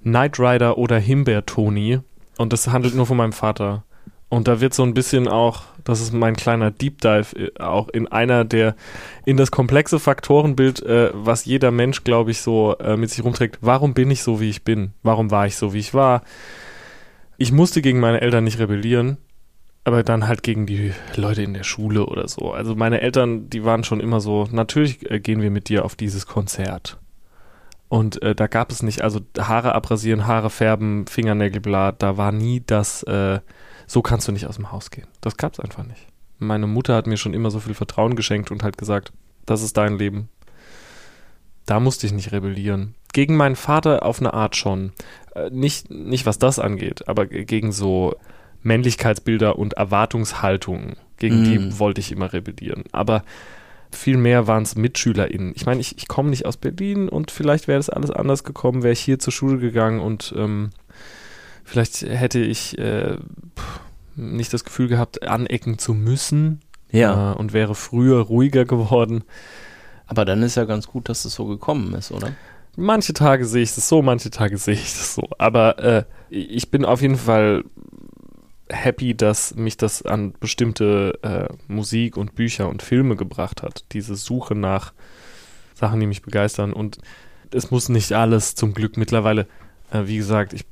Knight 0.02 0.38
Rider 0.38 0.78
oder 0.78 0.98
Himbeer-Toni. 0.98 2.00
Und 2.38 2.52
das 2.52 2.66
handelt 2.68 2.94
nur 2.94 3.06
von 3.06 3.16
meinem 3.16 3.32
Vater. 3.32 3.84
Und 4.34 4.48
da 4.48 4.60
wird 4.60 4.74
so 4.74 4.82
ein 4.82 4.94
bisschen 4.94 5.28
auch, 5.28 5.62
das 5.84 6.00
ist 6.00 6.12
mein 6.12 6.34
kleiner 6.34 6.72
Deep 6.72 7.00
Dive, 7.00 7.36
äh, 7.36 7.60
auch 7.60 7.88
in 7.88 8.08
einer 8.08 8.44
der, 8.44 8.74
in 9.24 9.36
das 9.36 9.52
komplexe 9.52 10.00
Faktorenbild, 10.00 10.82
äh, 10.82 11.10
was 11.14 11.44
jeder 11.44 11.70
Mensch, 11.70 12.02
glaube 12.02 12.32
ich, 12.32 12.40
so 12.40 12.76
äh, 12.78 12.96
mit 12.96 13.10
sich 13.10 13.24
rumträgt. 13.24 13.58
Warum 13.60 13.94
bin 13.94 14.10
ich 14.10 14.24
so, 14.24 14.40
wie 14.40 14.50
ich 14.50 14.64
bin? 14.64 14.92
Warum 15.04 15.30
war 15.30 15.46
ich 15.46 15.54
so, 15.54 15.72
wie 15.72 15.78
ich 15.78 15.94
war? 15.94 16.22
Ich 17.38 17.52
musste 17.52 17.80
gegen 17.80 18.00
meine 18.00 18.22
Eltern 18.22 18.42
nicht 18.42 18.58
rebellieren, 18.58 19.18
aber 19.84 20.02
dann 20.02 20.26
halt 20.26 20.42
gegen 20.42 20.66
die 20.66 20.92
Leute 21.14 21.42
in 21.42 21.54
der 21.54 21.62
Schule 21.62 22.04
oder 22.06 22.26
so. 22.26 22.50
Also 22.50 22.74
meine 22.74 23.02
Eltern, 23.02 23.48
die 23.50 23.64
waren 23.64 23.84
schon 23.84 24.00
immer 24.00 24.18
so, 24.20 24.48
natürlich 24.50 25.08
äh, 25.12 25.20
gehen 25.20 25.42
wir 25.42 25.52
mit 25.52 25.68
dir 25.68 25.84
auf 25.84 25.94
dieses 25.94 26.26
Konzert. 26.26 26.98
Und 27.88 28.20
äh, 28.20 28.34
da 28.34 28.48
gab 28.48 28.72
es 28.72 28.82
nicht, 28.82 29.02
also 29.02 29.20
Haare 29.38 29.76
abrasieren, 29.76 30.26
Haare 30.26 30.50
färben, 30.50 31.06
Fingernägelblatt, 31.06 32.02
da 32.02 32.16
war 32.16 32.32
nie 32.32 32.64
das, 32.66 33.04
äh, 33.04 33.38
so 33.86 34.02
kannst 34.02 34.26
du 34.28 34.32
nicht 34.32 34.46
aus 34.46 34.56
dem 34.56 34.72
Haus 34.72 34.90
gehen. 34.90 35.06
Das 35.20 35.36
gab 35.36 35.52
es 35.52 35.60
einfach 35.60 35.84
nicht. 35.84 36.06
Meine 36.38 36.66
Mutter 36.66 36.94
hat 36.96 37.06
mir 37.06 37.16
schon 37.16 37.34
immer 37.34 37.50
so 37.50 37.60
viel 37.60 37.74
Vertrauen 37.74 38.16
geschenkt 38.16 38.50
und 38.50 38.62
halt 38.62 38.76
gesagt, 38.78 39.12
das 39.46 39.62
ist 39.62 39.76
dein 39.76 39.98
Leben. 39.98 40.28
Da 41.66 41.80
musste 41.80 42.06
ich 42.06 42.12
nicht 42.12 42.32
rebellieren. 42.32 42.94
Gegen 43.12 43.36
meinen 43.36 43.56
Vater 43.56 44.04
auf 44.04 44.20
eine 44.20 44.34
Art 44.34 44.56
schon. 44.56 44.92
Äh, 45.34 45.50
nicht, 45.50 45.90
nicht 45.90 46.26
was 46.26 46.38
das 46.38 46.58
angeht, 46.58 47.08
aber 47.08 47.26
ge- 47.26 47.44
gegen 47.44 47.72
so 47.72 48.16
Männlichkeitsbilder 48.62 49.58
und 49.58 49.74
Erwartungshaltungen. 49.74 50.96
Gegen 51.18 51.42
Mm. 51.42 51.44
die 51.44 51.78
wollte 51.78 52.00
ich 52.00 52.10
immer 52.12 52.32
rebellieren. 52.32 52.84
Aber 52.92 53.22
vielmehr 53.92 54.46
waren 54.46 54.64
es 54.64 54.74
MitschülerInnen. 54.74 55.52
Ich 55.54 55.64
meine, 55.66 55.80
ich, 55.80 55.96
ich 55.96 56.08
komme 56.08 56.30
nicht 56.30 56.44
aus 56.46 56.56
Berlin 56.56 57.08
und 57.08 57.30
vielleicht 57.30 57.68
wäre 57.68 57.78
das 57.78 57.88
alles 57.90 58.10
anders 58.10 58.42
gekommen, 58.44 58.82
wäre 58.82 58.92
ich 58.92 59.00
hier 59.00 59.18
zur 59.18 59.32
Schule 59.32 59.58
gegangen 59.58 60.00
und 60.00 60.34
ähm, 60.36 60.70
vielleicht 61.64 62.02
hätte 62.02 62.40
ich 62.40 62.78
äh, 62.78 63.16
nicht 64.16 64.52
das 64.52 64.64
Gefühl 64.64 64.88
gehabt, 64.88 65.22
anecken 65.22 65.78
zu 65.78 65.94
müssen 65.94 66.60
äh, 66.92 67.06
und 67.06 67.52
wäre 67.52 67.74
früher 67.74 68.20
ruhiger 68.20 68.64
geworden. 68.64 69.24
aber 70.06 70.24
dann 70.24 70.42
ist 70.42 70.56
ja 70.56 70.64
ganz 70.64 70.86
gut, 70.86 71.08
dass 71.08 71.24
es 71.24 71.34
so 71.34 71.46
gekommen 71.46 71.94
ist, 71.94 72.12
oder? 72.12 72.32
Manche 72.76 73.12
Tage 73.12 73.46
sehe 73.46 73.62
ich 73.62 73.74
das 73.74 73.88
so, 73.88 74.02
manche 74.02 74.30
Tage 74.30 74.58
sehe 74.58 74.74
ich 74.74 74.92
das 74.92 75.14
so. 75.14 75.22
Aber 75.38 75.78
äh, 75.78 76.04
ich 76.28 76.70
bin 76.70 76.84
auf 76.84 77.02
jeden 77.02 77.16
Fall 77.16 77.64
happy, 78.68 79.14
dass 79.14 79.54
mich 79.54 79.76
das 79.76 80.02
an 80.02 80.34
bestimmte 80.40 81.18
äh, 81.22 81.72
Musik 81.72 82.16
und 82.16 82.34
Bücher 82.34 82.68
und 82.68 82.82
Filme 82.82 83.16
gebracht 83.16 83.62
hat. 83.62 83.84
Diese 83.92 84.16
Suche 84.16 84.54
nach 84.54 84.92
Sachen, 85.74 86.00
die 86.00 86.06
mich 86.06 86.22
begeistern. 86.22 86.72
Und 86.72 86.98
es 87.52 87.70
muss 87.70 87.88
nicht 87.88 88.12
alles 88.12 88.54
zum 88.54 88.74
Glück 88.74 88.96
mittlerweile, 88.96 89.46
äh, 89.92 90.06
wie 90.06 90.16
gesagt, 90.16 90.52
ich 90.52 90.64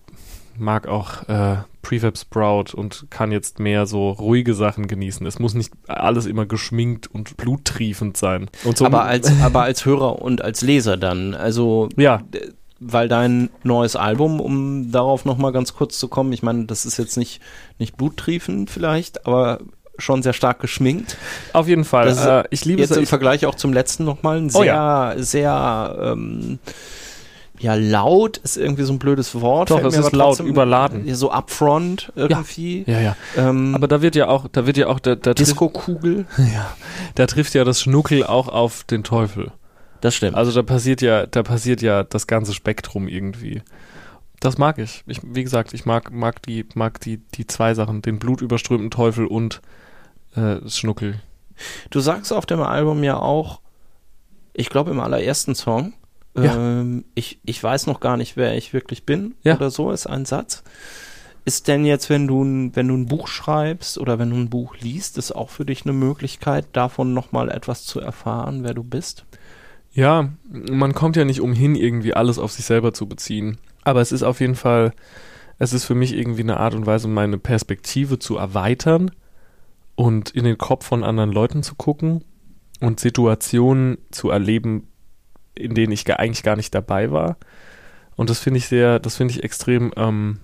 mag 0.57 0.87
auch 0.89 1.29
äh, 1.29 1.57
Prefab 1.83 2.17
Sprout 2.17 2.75
und 2.75 3.07
kann 3.11 3.33
jetzt 3.33 3.59
mehr 3.59 3.87
so 3.87 4.11
ruhige 4.11 4.55
Sachen 4.55 4.87
genießen. 4.87 5.27
Es 5.27 5.39
muss 5.39 5.55
nicht 5.55 5.73
alles 5.89 6.27
immer 6.27 6.47
geschminkt 6.47 7.09
und 7.09 7.37
bluttriefend 7.37 8.17
sein. 8.17 8.49
Und 8.65 8.79
so 8.79 8.87
aber 8.87 9.05
als, 9.05 9.31
aber 9.43 9.63
als 9.63 9.85
Hörer 9.85 10.23
und 10.23 10.43
als 10.43 10.63
Leser 10.63 10.97
dann. 10.97 11.35
Also, 11.35 11.89
ja, 11.97 12.23
weil 12.79 13.09
dein 13.09 13.51
neues 13.63 13.97
Album, 13.97 14.41
um 14.41 14.91
darauf 14.91 15.25
nochmal 15.25 15.53
ganz 15.53 15.75
kurz 15.75 15.99
zu 15.99 16.09
kommen, 16.09 16.33
ich 16.33 16.43
meine, 16.43 16.65
das 16.65 16.85
ist 16.85 16.97
jetzt 16.99 17.17
nicht, 17.17 17.41
nicht 17.79 17.97
bluttriefend 17.97 18.71
vielleicht, 18.71 19.27
aber 19.27 19.61
schon 19.99 20.23
sehr 20.23 20.33
stark 20.33 20.61
geschminkt. 20.61 21.17
auf 21.53 21.69
jeden 21.69 21.85
Fall. 21.85 22.07
Das 22.07 22.19
ist 22.19 22.27
Äh, 22.27 22.45
ich 22.51 22.65
liebe 22.65 22.81
Jetzt 22.81 22.91
es. 22.93 22.97
im 22.97 23.03
Ich, 23.05 23.09
Vergleich 23.09 23.47
auch 23.47 23.55
zum 23.55 23.73
letzten 23.73 24.05
nochmal 24.05 24.39
ein 24.39 24.47
Oh 24.47 24.61
sehr, 24.63 24.65
ja. 24.65 25.15
sehr, 25.17 25.97
ähm, 26.01 26.59
ja, 27.59 27.75
laut 27.75 28.39
ist 28.39 28.57
irgendwie 28.57 28.83
so 28.83 28.93
ein 28.93 28.99
blödes 28.99 29.41
Wort. 29.41 29.71
Doch, 29.71 29.85
es 29.85 29.97
ist 29.97 30.13
laut, 30.13 30.41
überladen. 30.41 31.07
Ja, 31.07 31.15
so 31.15 31.31
upfront 31.31 32.13
irgendwie. 32.17 32.85
ja, 32.87 33.01
ja. 33.01 33.17
Ähm, 33.37 33.75
Aber 33.75 33.89
da 33.89 34.03
wird 34.03 34.17
ja 34.17 34.29
auch, 34.29 34.49
da 34.51 34.67
wird 34.67 34.77
ja 34.77 34.89
auch, 34.89 34.99
da, 34.99 35.15
da, 35.15 35.35
Disco-Kugel. 35.35 36.27
ja, 36.39 36.75
da 37.15 37.27
trifft 37.27 37.55
ja 37.55 37.65
das 37.65 37.83
Schnuckel 37.83 38.25
auch 38.25 38.49
auf 38.49 38.85
den 38.85 39.05
Teufel. 39.05 39.53
Das 40.01 40.17
stimmt. 40.17 40.37
Also 40.37 40.51
da 40.51 40.63
passiert 40.63 41.03
ja, 41.03 41.27
da 41.27 41.43
passiert 41.43 41.83
ja 41.83 42.03
das 42.03 42.27
ganze 42.27 42.55
Spektrum 42.55 43.07
irgendwie. 43.07 43.63
Das 44.41 44.59
mag 44.59 44.79
ich. 44.79 45.05
Ich, 45.07 45.21
wie 45.23 45.45
gesagt, 45.45 45.73
ich 45.73 45.87
mag, 45.87 46.11
mag 46.11 46.43
die, 46.43 46.67
mag 46.75 47.01
die, 47.01 47.19
die 47.19 47.47
zwei 47.47 47.75
Sachen, 47.75 48.03
den 48.03 48.19
blutüberströmten 48.19 48.91
Teufel 48.91 49.27
und 49.27 49.63
äh, 50.35 50.57
das 50.61 50.77
Schnuckel. 50.77 51.21
Du 51.91 52.01
sagst 52.01 52.33
auf 52.33 52.45
dem 52.45 52.61
Album 52.61 53.05
ja 53.05 53.19
auch, 53.19 53.61
ich 54.53 54.69
glaube 54.69 54.91
im 54.91 54.99
allerersten 54.99 55.55
Song, 55.55 55.93
Ja. 56.37 56.81
ähm, 56.81 57.05
ich, 57.15 57.41
ich 57.45 57.63
weiß 57.63 57.87
noch 57.87 58.01
gar 58.01 58.17
nicht, 58.17 58.37
wer 58.37 58.57
ich 58.57 58.73
wirklich 58.73 59.05
bin 59.05 59.35
Ja. 59.43 59.57
oder 59.57 59.71
so, 59.71 59.91
ist 59.91 60.07
ein 60.07 60.25
Satz. 60.25 60.63
Ist 61.45 61.67
denn 61.69 61.85
jetzt, 61.85 62.09
wenn 62.09 62.27
du, 62.29 62.43
ein, 62.43 62.77
wenn 62.77 62.87
du 62.89 62.95
ein 62.97 63.07
Buch 63.07 63.27
schreibst 63.27 63.99
oder 63.99 64.19
wenn 64.19 64.31
du 64.31 64.37
ein 64.37 64.49
Buch 64.51 64.77
liest, 64.81 65.19
ist 65.19 65.33
auch 65.33 65.51
für 65.51 65.65
dich 65.65 65.85
eine 65.85 65.93
Möglichkeit, 65.93 66.67
davon 66.73 67.15
nochmal 67.15 67.51
etwas 67.51 67.85
zu 67.85 68.01
erfahren, 68.01 68.63
wer 68.63 68.75
du 68.75 68.85
bist? 68.85 69.25
Ja, 69.93 70.31
man 70.49 70.95
kommt 70.95 71.17
ja 71.17 71.25
nicht 71.25 71.41
umhin, 71.41 71.75
irgendwie 71.75 72.15
alles 72.15 72.39
auf 72.39 72.53
sich 72.53 72.65
selber 72.65 72.95
zu 72.95 73.07
beziehen. 73.09 73.59
Aber 73.83 74.01
es 74.01 74.13
ist 74.13 74.23
auf 74.23 74.41
jeden 74.41 74.55
Fall, 74.55 74.93
es 75.59 75.73
ist 75.73 75.85
für 75.85 75.97
mich 75.97 76.15
irgendwie 76.15 76.43
eine 76.43 76.59
Art 76.59 76.75
und 76.75 76.87
Weise, 76.87 77.09
meine 77.09 77.39
Perspektive 77.39 78.19
zu 78.21 78.37
erweitern 78.37 79.11
und 79.97 80.31
in 80.31 80.45
den 80.45 80.57
Kopf 80.59 80.87
von 80.87 81.03
anderen 81.05 81.33
Leuten 81.33 81.63
zu 81.63 81.75
gucken 81.75 82.25
und 82.81 83.01
Situationen 83.01 83.99
zu 84.13 84.31
erleben, 84.31 84.89
in 85.55 85.75
denen 85.75 85.93
ich 85.93 86.11
eigentlich 86.13 86.43
gar 86.43 86.57
nicht 86.57 86.75
dabei 86.75 87.11
war. 87.11 87.37
Und 88.17 88.31
das 88.31 88.39
finde 88.39 88.59
ich 88.59 88.69
sehr, 88.69 88.99
das 88.99 89.17
finde 89.17 89.35
ich 89.35 89.45
extrem 89.45 89.93
ähm, 89.97 90.39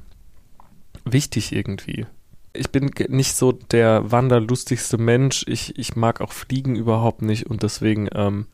wichtig 1.05 1.53
irgendwie. 1.53 2.07
Ich 2.53 2.71
bin 2.71 2.91
nicht 3.09 3.37
so 3.37 3.53
der 3.53 4.11
wanderlustigste 4.11 4.99
Mensch. 4.99 5.45
Ich, 5.47 5.79
ich 5.79 5.97
mag 5.97 6.21
auch 6.21 6.33
Fliegen 6.33 6.77
überhaupt 6.77 7.23
nicht 7.23 7.47
und 7.47 7.63
deswegen 7.63 8.09
ähm, 8.15 8.47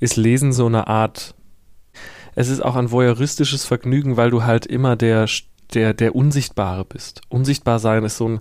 ist 0.00 0.16
Lesen 0.16 0.52
so 0.52 0.66
eine 0.66 0.88
Art. 0.88 1.34
Es 2.34 2.48
ist 2.48 2.60
auch 2.60 2.76
ein 2.76 2.90
voyeuristisches 2.90 3.64
Vergnügen, 3.64 4.16
weil 4.16 4.30
du 4.30 4.42
halt 4.42 4.66
immer 4.66 4.96
der, 4.96 5.28
der, 5.74 5.94
der 5.94 6.14
Unsichtbare 6.14 6.84
bist. 6.84 7.22
Unsichtbar 7.28 7.78
sein 7.78 8.04
ist 8.04 8.16
so 8.16 8.28
ein, 8.28 8.40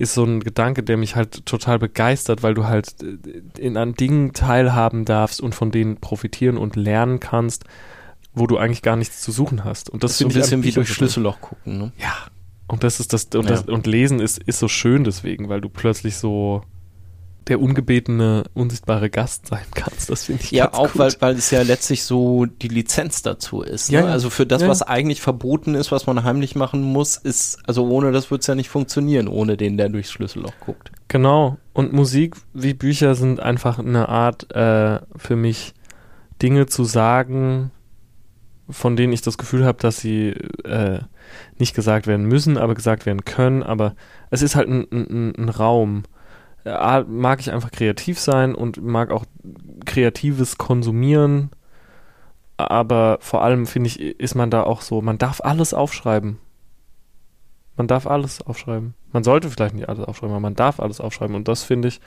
ist 0.00 0.14
so 0.14 0.24
ein 0.24 0.40
Gedanke, 0.40 0.82
der 0.82 0.96
mich 0.96 1.14
halt 1.14 1.44
total 1.44 1.78
begeistert, 1.78 2.42
weil 2.42 2.54
du 2.54 2.64
halt 2.64 2.94
äh, 3.02 3.60
in 3.60 3.76
an 3.76 3.94
Dingen 3.94 4.32
teilhaben 4.32 5.04
darfst 5.04 5.40
und 5.40 5.54
von 5.54 5.70
denen 5.70 5.96
profitieren 5.98 6.56
und 6.56 6.74
lernen 6.74 7.20
kannst, 7.20 7.64
wo 8.32 8.46
du 8.46 8.56
eigentlich 8.56 8.82
gar 8.82 8.96
nichts 8.96 9.20
zu 9.20 9.30
suchen 9.30 9.62
hast. 9.64 9.90
Und 9.90 10.02
das, 10.02 10.12
Das 10.12 10.12
ist 10.12 10.18
so 10.18 10.24
ein 10.24 10.30
finde 10.30 10.38
ich 10.38 10.44
bisschen 10.44 10.62
wie 10.64 10.72
durch 10.72 10.88
Schlüsselloch 10.92 11.40
gucken. 11.40 11.78
Ne? 11.78 11.92
ja. 11.98 12.14
Und 12.66 12.84
das 12.84 13.00
ist 13.00 13.12
das 13.12 13.24
und, 13.34 13.44
Ja. 13.44 13.50
das 13.50 13.62
und 13.62 13.86
Lesen 13.88 14.20
ist 14.20 14.38
ist 14.38 14.60
so 14.60 14.68
schön 14.68 15.02
deswegen, 15.04 15.48
weil 15.48 15.60
du 15.60 15.68
plötzlich 15.68 16.16
so 16.16 16.62
der 17.48 17.60
ungebetene 17.60 18.44
unsichtbare 18.54 19.10
Gast 19.10 19.46
sein 19.48 19.64
kannst. 19.74 20.10
Das 20.10 20.24
finde 20.24 20.42
ich 20.44 20.50
Ja, 20.52 20.72
auch 20.72 20.92
gut. 20.92 20.98
weil, 20.98 21.12
weil 21.20 21.34
es 21.36 21.50
ja 21.50 21.62
letztlich 21.62 22.04
so 22.04 22.46
die 22.46 22.68
Lizenz 22.68 23.22
dazu 23.22 23.62
ist. 23.62 23.90
Ne? 23.90 23.98
ja. 23.98 24.04
Also 24.06 24.30
für 24.30 24.46
das, 24.46 24.62
Ja, 24.62 24.68
was 24.68 24.82
eigentlich 24.82 25.20
verboten 25.20 25.74
ist, 25.74 25.90
was 25.90 26.06
man 26.06 26.22
heimlich 26.22 26.54
machen 26.54 26.82
muss, 26.82 27.16
ist, 27.16 27.58
also 27.66 27.88
ohne 27.88 28.12
das 28.12 28.30
wird 28.30 28.42
es 28.42 28.46
ja 28.46 28.54
nicht 28.54 28.68
funktionieren, 28.68 29.26
ohne 29.28 29.56
den, 29.56 29.76
der 29.76 29.88
durchs 29.88 30.12
Schlüsselloch 30.12 30.52
guckt. 30.64 30.92
Genau. 31.08 31.56
Und 31.72 31.92
Musik 31.92 32.36
wie 32.52 32.74
Bücher 32.74 33.14
sind 33.14 33.40
einfach 33.40 33.78
eine 33.78 34.08
Art 34.08 34.52
äh, 34.54 35.00
für 35.16 35.36
mich 35.36 35.74
Dinge 36.42 36.66
zu 36.66 36.84
sagen, 36.84 37.70
von 38.68 38.94
denen 38.96 39.12
ich 39.12 39.22
das 39.22 39.36
Gefühl 39.38 39.64
habe, 39.64 39.78
dass 39.80 39.98
sie 39.98 40.28
äh, 40.64 41.00
nicht 41.58 41.74
gesagt 41.74 42.06
werden 42.06 42.26
müssen, 42.26 42.56
aber 42.58 42.74
gesagt 42.74 43.06
werden 43.06 43.24
können. 43.24 43.62
Aber 43.62 43.94
es 44.30 44.42
ist 44.42 44.54
halt 44.54 44.68
ein, 44.68 44.86
ein, 44.92 45.34
ein 45.36 45.48
Raum. 45.48 46.04
A, 46.64 47.04
mag 47.06 47.40
ich 47.40 47.50
einfach 47.52 47.70
kreativ 47.70 48.18
sein 48.18 48.54
und 48.54 48.82
mag 48.82 49.10
auch 49.10 49.24
kreatives 49.86 50.58
konsumieren. 50.58 51.50
aber 52.56 53.18
vor 53.20 53.42
allem 53.42 53.66
finde 53.66 53.88
ich, 53.88 54.00
ist 54.00 54.34
man 54.34 54.50
da 54.50 54.62
auch 54.64 54.82
so, 54.82 55.00
man 55.00 55.16
darf 55.18 55.40
alles 55.40 55.72
aufschreiben. 55.72 56.38
Man 57.76 57.86
darf 57.86 58.06
alles 58.06 58.42
aufschreiben. 58.42 58.94
Man 59.12 59.24
sollte 59.24 59.48
vielleicht 59.48 59.74
nicht 59.74 59.88
alles 59.88 60.04
aufschreiben, 60.04 60.34
aber 60.34 60.40
man 60.40 60.54
darf 60.54 60.80
alles 60.80 61.00
aufschreiben. 61.00 61.34
Und 61.34 61.48
das 61.48 61.62
finde 61.62 61.88
ich, 61.88 62.00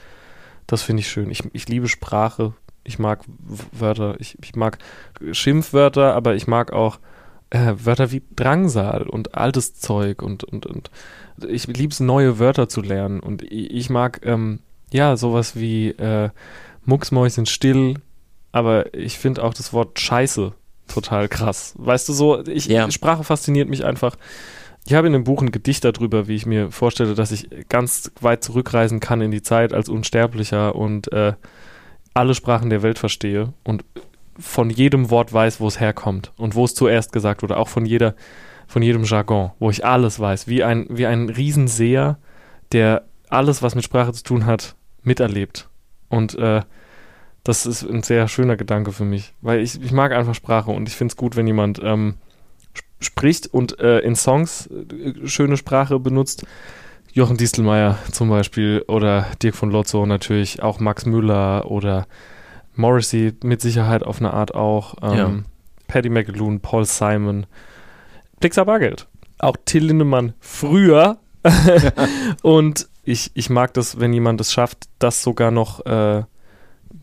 das 0.68 0.82
finde 0.82 1.00
ich 1.00 1.08
schön. 1.08 1.30
Ich, 1.30 1.42
ich 1.52 1.68
liebe 1.68 1.88
Sprache. 1.88 2.54
Ich 2.84 3.00
mag 3.00 3.24
Wörter. 3.72 4.14
Ich, 4.20 4.38
ich 4.40 4.54
mag 4.54 4.78
Schimpfwörter, 5.32 6.14
aber 6.14 6.36
ich 6.36 6.46
mag 6.46 6.72
auch 6.72 7.00
äh, 7.50 7.74
Wörter 7.76 8.12
wie 8.12 8.22
Drangsal 8.36 9.08
und 9.08 9.34
altes 9.34 9.74
Zeug 9.74 10.22
und, 10.22 10.44
und, 10.44 10.66
und 10.66 10.90
ich 11.48 11.66
liebe 11.66 11.92
es, 11.92 12.00
neue 12.00 12.38
Wörter 12.38 12.68
zu 12.68 12.80
lernen. 12.80 13.20
Und 13.20 13.42
ich, 13.42 13.90
mag, 13.90 14.20
ähm, 14.24 14.60
ja, 14.92 15.16
sowas 15.16 15.56
wie 15.56 15.88
äh, 15.90 16.30
Mucksmäuschen 16.84 17.46
still, 17.46 17.96
aber 18.52 18.94
ich 18.94 19.18
finde 19.18 19.42
auch 19.42 19.54
das 19.54 19.72
Wort 19.72 19.98
Scheiße 19.98 20.52
total 20.86 21.28
krass. 21.28 21.74
Weißt 21.76 22.08
du 22.08 22.12
so, 22.12 22.46
ich, 22.46 22.66
Ja. 22.66 22.90
Sprache 22.90 23.24
fasziniert 23.24 23.68
mich 23.68 23.84
einfach. 23.84 24.16
Ich 24.86 24.92
habe 24.92 25.06
in 25.06 25.14
dem 25.14 25.24
Buch 25.24 25.40
ein 25.40 25.50
Gedicht 25.50 25.84
darüber, 25.84 26.28
wie 26.28 26.34
ich 26.34 26.44
mir 26.44 26.70
vorstelle, 26.70 27.14
dass 27.14 27.32
ich 27.32 27.48
ganz 27.68 28.12
weit 28.20 28.44
zurückreisen 28.44 29.00
kann 29.00 29.22
in 29.22 29.30
die 29.30 29.42
Zeit 29.42 29.72
als 29.72 29.88
Unsterblicher 29.88 30.74
und 30.74 31.10
äh, 31.12 31.32
alle 32.12 32.34
Sprachen 32.34 32.70
der 32.70 32.82
Welt 32.82 32.98
verstehe 32.98 33.54
und 33.64 33.84
von 34.38 34.68
jedem 34.68 35.10
Wort 35.10 35.32
weiß, 35.32 35.60
wo 35.60 35.68
es 35.68 35.80
herkommt 35.80 36.32
und 36.36 36.54
wo 36.54 36.64
es 36.64 36.74
zuerst 36.74 37.12
gesagt 37.12 37.42
wurde, 37.42 37.56
auch 37.56 37.68
von 37.68 37.86
jeder, 37.86 38.14
von 38.66 38.82
jedem 38.82 39.04
Jargon, 39.04 39.50
wo 39.58 39.70
ich 39.70 39.84
alles 39.84 40.18
weiß, 40.20 40.48
wie 40.48 40.64
ein, 40.64 40.86
wie 40.88 41.06
ein 41.06 41.28
Riesenseher, 41.28 42.18
der 42.72 43.04
alles, 43.28 43.62
was 43.62 43.74
mit 43.74 43.84
Sprache 43.84 44.12
zu 44.12 44.22
tun 44.22 44.46
hat, 44.46 44.74
miterlebt. 45.02 45.68
Und 46.08 46.34
äh, 46.38 46.62
das 47.42 47.66
ist 47.66 47.82
ein 47.82 48.02
sehr 48.02 48.28
schöner 48.28 48.56
Gedanke 48.56 48.92
für 48.92 49.04
mich, 49.04 49.34
weil 49.42 49.60
ich, 49.60 49.80
ich 49.82 49.92
mag 49.92 50.12
einfach 50.12 50.34
Sprache 50.34 50.70
und 50.70 50.88
ich 50.88 50.96
finde 50.96 51.12
es 51.12 51.16
gut, 51.16 51.36
wenn 51.36 51.46
jemand 51.46 51.80
ähm, 51.82 52.14
sp- 52.72 52.86
spricht 53.00 53.46
und 53.48 53.78
äh, 53.80 53.98
in 54.00 54.16
Songs 54.16 54.66
äh, 54.68 55.26
schöne 55.26 55.56
Sprache 55.56 55.98
benutzt. 55.98 56.46
Jochen 57.12 57.36
Distelmeier 57.36 57.98
zum 58.10 58.28
Beispiel 58.28 58.82
oder 58.88 59.26
Dirk 59.42 59.54
von 59.54 59.70
Lotzo 59.70 60.04
natürlich, 60.06 60.62
auch 60.62 60.80
Max 60.80 61.06
Müller 61.06 61.70
oder 61.70 62.06
Morrissey 62.74 63.34
mit 63.44 63.60
Sicherheit 63.60 64.02
auf 64.02 64.18
eine 64.18 64.32
Art 64.32 64.54
auch. 64.54 64.96
Ähm, 65.02 65.16
Ja. 65.16 65.32
Paddy 65.86 66.08
McAloon, 66.08 66.60
Paul 66.60 66.84
Simon, 66.86 67.46
Pixar 68.44 68.66
Bargeld. 68.66 69.08
Auch 69.38 69.56
Till 69.64 69.86
Lindemann 69.86 70.34
früher. 70.38 71.16
und 72.42 72.90
ich, 73.02 73.30
ich 73.32 73.48
mag 73.48 73.72
das, 73.72 74.00
wenn 74.00 74.12
jemand 74.12 74.38
es 74.42 74.52
schafft, 74.52 74.84
das 74.98 75.22
sogar 75.22 75.50
noch 75.50 75.86
äh, 75.86 76.24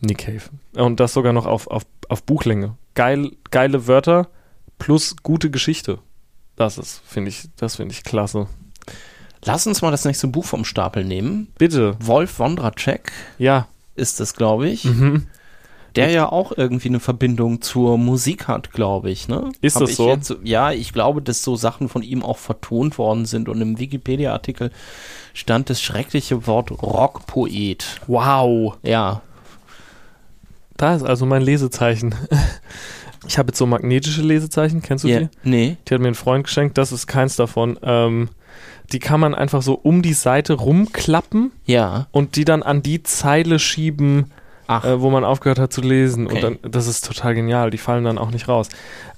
Nick 0.01 0.19
Cave. 0.19 0.43
Und 0.75 0.99
das 0.99 1.13
sogar 1.13 1.33
noch 1.33 1.47
auf, 1.47 1.65
auf, 1.65 1.81
auf 2.09 2.21
Buchlänge. 2.21 2.77
Geil, 2.93 3.31
geile 3.49 3.87
Wörter 3.87 4.27
plus 4.77 5.15
gute 5.23 5.49
Geschichte. 5.49 5.97
Das 6.57 6.77
ist, 6.77 7.01
finde 7.07 7.29
ich, 7.29 7.49
das 7.55 7.77
finde 7.77 7.95
ich 7.95 8.03
klasse. 8.03 8.45
Lass 9.43 9.65
uns 9.65 9.81
mal 9.81 9.89
das 9.89 10.05
nächste 10.05 10.27
Buch 10.27 10.45
vom 10.45 10.63
Stapel 10.63 11.03
nehmen. 11.03 11.47
Bitte. 11.57 11.97
Wolf 11.99 12.37
Wondracek 12.37 13.11
Ja. 13.39 13.67
ist 13.95 14.19
es, 14.21 14.35
glaube 14.35 14.69
ich. 14.69 14.85
Mhm. 14.85 15.25
Der 15.95 16.09
ja 16.11 16.31
auch 16.31 16.51
irgendwie 16.55 16.87
eine 16.89 16.99
Verbindung 16.99 17.61
zur 17.61 17.97
Musik 17.97 18.47
hat, 18.47 18.71
glaube 18.71 19.09
ich, 19.11 19.27
ne? 19.27 19.51
Ist 19.61 19.75
Hab 19.75 19.81
das 19.81 19.95
so? 19.95 20.07
Jetzt, 20.07 20.35
ja, 20.43 20.71
ich 20.71 20.93
glaube, 20.93 21.21
dass 21.21 21.43
so 21.43 21.55
Sachen 21.55 21.89
von 21.89 22.01
ihm 22.03 22.23
auch 22.23 22.37
vertont 22.37 22.97
worden 22.97 23.25
sind 23.25 23.49
und 23.49 23.59
im 23.61 23.77
Wikipedia-Artikel 23.79 24.71
stand 25.33 25.69
das 25.69 25.81
schreckliche 25.81 26.47
Wort 26.47 26.71
Rockpoet. 26.71 27.99
Wow. 28.07 28.77
Ja, 28.83 29.21
Da 30.77 30.95
ist 30.95 31.03
also 31.03 31.25
mein 31.25 31.41
Lesezeichen. 31.41 32.15
Ich 33.27 33.37
habe 33.37 33.49
jetzt 33.49 33.59
so 33.59 33.67
magnetische 33.67 34.23
Lesezeichen, 34.23 34.81
kennst 34.81 35.03
du 35.03 35.07
ja 35.07 35.19
die? 35.19 35.29
nee. 35.43 35.77
Die 35.87 35.93
hat 35.93 36.01
mir 36.01 36.07
ein 36.07 36.15
Freund 36.15 36.43
geschenkt, 36.45 36.79
das 36.79 36.91
ist 36.91 37.05
keins 37.05 37.35
davon. 37.35 37.77
Ähm, 37.83 38.29
die 38.91 38.97
kann 38.97 39.19
man 39.19 39.35
einfach 39.35 39.61
so 39.61 39.75
um 39.75 40.01
die 40.01 40.13
Seite 40.15 40.53
rumklappen 40.53 41.51
Ja. 41.65 42.07
und 42.09 42.35
die 42.35 42.45
dann 42.45 42.63
an 42.63 42.81
die 42.81 43.03
Zeile 43.03 43.59
schieben, 43.59 44.31
Ach, 44.71 44.85
äh, 44.85 45.01
wo 45.01 45.09
man 45.09 45.23
aufgehört 45.23 45.59
hat 45.59 45.73
zu 45.73 45.81
lesen. 45.81 46.27
Okay. 46.27 46.35
Und 46.35 46.43
dann, 46.63 46.71
das 46.71 46.87
ist 46.87 47.05
total 47.05 47.35
genial, 47.35 47.69
die 47.71 47.77
fallen 47.77 48.03
dann 48.03 48.17
auch 48.17 48.31
nicht 48.31 48.47
raus. 48.47 48.69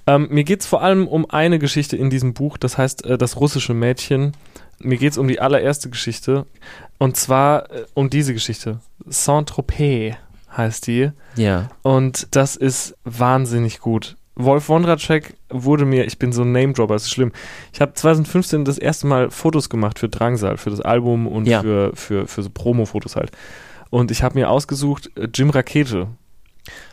Ähm, 0.07 0.27
mir 0.31 0.43
geht 0.43 0.61
es 0.61 0.65
vor 0.67 0.81
allem 0.81 1.07
um 1.07 1.29
eine 1.29 1.59
Geschichte 1.59 1.95
in 1.95 2.09
diesem 2.09 2.33
Buch, 2.33 2.57
das 2.57 2.77
heißt 2.77 3.05
äh, 3.05 3.17
Das 3.17 3.39
russische 3.39 3.73
Mädchen. 3.73 4.33
Mir 4.79 4.97
geht 4.97 5.11
es 5.13 5.17
um 5.17 5.27
die 5.27 5.39
allererste 5.39 5.89
Geschichte. 5.89 6.45
Und 6.97 7.15
zwar 7.17 7.71
äh, 7.71 7.85
um 7.93 8.09
diese 8.09 8.33
Geschichte. 8.33 8.79
Saint-Tropez 9.05 10.15
heißt 10.55 10.87
die. 10.87 11.11
ja. 11.35 11.69
Und 11.81 12.27
das 12.35 12.55
ist 12.55 12.95
wahnsinnig 13.03 13.79
gut. 13.79 14.15
Wolf 14.35 14.67
Wondracek 14.69 15.35
wurde 15.49 15.85
mir, 15.85 16.05
ich 16.05 16.17
bin 16.17 16.31
so 16.33 16.41
ein 16.41 16.51
Name-Dropper, 16.51 16.95
ist 16.95 17.09
schlimm. 17.11 17.31
Ich 17.71 17.81
habe 17.81 17.93
2015 17.93 18.65
das 18.65 18.77
erste 18.79 19.05
Mal 19.07 19.29
Fotos 19.29 19.69
gemacht 19.69 19.99
für 19.99 20.09
Drangsal, 20.09 20.57
für 20.57 20.71
das 20.71 20.81
Album 20.81 21.27
und 21.27 21.45
Ja. 21.47 21.61
für, 21.61 21.91
für, 21.95 22.27
für 22.27 22.41
so 22.41 22.49
Promo-Fotos 22.49 23.15
halt. 23.15 23.31
Und 23.93 24.09
ich 24.09 24.23
habe 24.23 24.39
mir 24.39 24.49
ausgesucht, 24.49 25.11
äh, 25.15 25.27
Jim 25.31 25.51
Rakete 25.51 26.07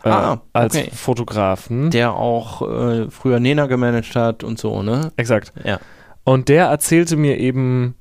äh, 0.05 0.09
Ah, 0.11 0.42
als 0.53 0.76
okay. 0.76 0.90
Fotografen. 0.94 1.90
Der 1.90 2.12
auch 2.12 2.61
äh, 2.61 3.11
früher 3.11 3.40
Nena 3.40 3.64
gemanagt 3.66 4.14
hat 4.14 4.44
und 4.44 4.59
so, 4.59 4.82
ne? 4.82 5.11
Exakt. 5.16 5.55
Ja. 5.64 5.78
Und 6.24 6.51
der 6.51 6.66
erzählte 6.66 7.16
mir 7.16 7.38
eben 7.38 7.94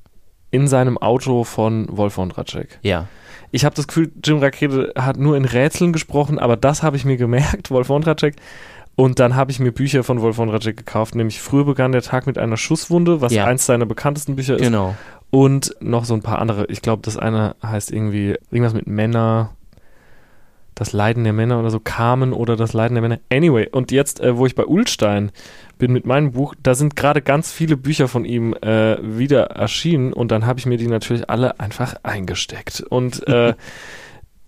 in 0.52 0.68
seinem 0.68 0.97
Auto 0.97 1.45
von 1.45 1.88
Wolf 1.89 2.18
Wondracek. 2.18 2.80
Ja. 2.82 3.08
Ich 3.52 3.64
habe 3.64 3.74
das 3.74 3.88
Gefühl, 3.88 4.12
Jim 4.22 4.39
Rakete 4.39 4.91
hat 4.97 5.16
nur 5.16 5.38
in 5.38 5.45
Rätseln 5.45 5.93
gesprochen, 5.93 6.38
aber 6.38 6.58
das 6.58 6.84
habe 6.84 6.97
ich 6.97 7.06
mir 7.06 7.16
gemerkt, 7.26 7.72
Wolf 7.72 7.88
Wondracek. 7.88 8.36
Und 8.97 9.20
dann 9.20 9.38
habe 9.38 9.50
ich 9.52 9.62
mir 9.62 9.72
Bücher 9.72 10.04
von 10.04 10.22
Wolf 10.22 10.38
Wondracek 10.38 10.76
gekauft, 10.76 11.16
nämlich 11.16 11.39
Früher 11.39 11.64
begann 11.64 11.93
der 11.93 12.02
Tag 12.02 12.28
mit 12.28 12.38
einer 12.38 12.58
Schusswunde, 12.58 13.22
was 13.22 13.32
Ja. 13.32 13.45
eins 13.45 13.66
seiner 13.66 13.86
bekanntesten 13.86 14.36
Bücher 14.36 14.56
ist. 14.56 14.62
Genau. 14.64 14.93
Und 15.32 15.76
noch 15.80 16.06
so 16.06 16.14
ein 16.14 16.22
paar 16.22 16.40
andere. 16.40 16.66
Ich 16.68 16.82
glaube, 16.82 17.02
das 17.04 17.18
eine 17.18 17.56
heißt 17.64 17.92
irgendwie 17.92 18.36
irgendwas 18.50 18.74
mit 18.74 18.88
Männer, 18.88 19.52
das 20.80 20.94
Leiden 20.94 21.24
der 21.24 21.34
Männer 21.34 21.60
oder 21.60 21.70
so, 21.70 21.80
Carmen 21.80 22.34
oder 22.34 22.56
das 22.56 22.74
Leiden 22.74 22.96
der 22.96 23.02
Männer. 23.02 23.20
Anyway, 23.32 23.68
und 23.70 23.92
jetzt, 23.92 24.22
äh, 24.22 24.38
wo 24.38 24.46
ich 24.46 24.56
bei 24.56 24.66
Ulstein 24.66 25.32
bin 25.78 25.92
mit 25.92 26.06
meinem 26.06 26.32
Buch, 26.32 26.56
da 26.64 26.74
sind 26.74 26.96
gerade 26.96 27.22
ganz 27.22 27.52
viele 27.52 27.78
Bücher 27.78 28.08
von 28.08 28.26
ihm 28.26 28.54
äh, 28.56 28.98
wieder 29.02 29.52
erschienen 29.52 30.14
und 30.14 30.32
dann 30.32 30.46
habe 30.46 30.60
ich 30.60 30.66
mir 30.66 30.78
die 30.78 30.88
natürlich 30.88 31.30
alle 31.30 31.60
einfach 31.60 31.96
eingesteckt. 32.04 32.82
Und 32.82 33.28
äh, 33.28 33.54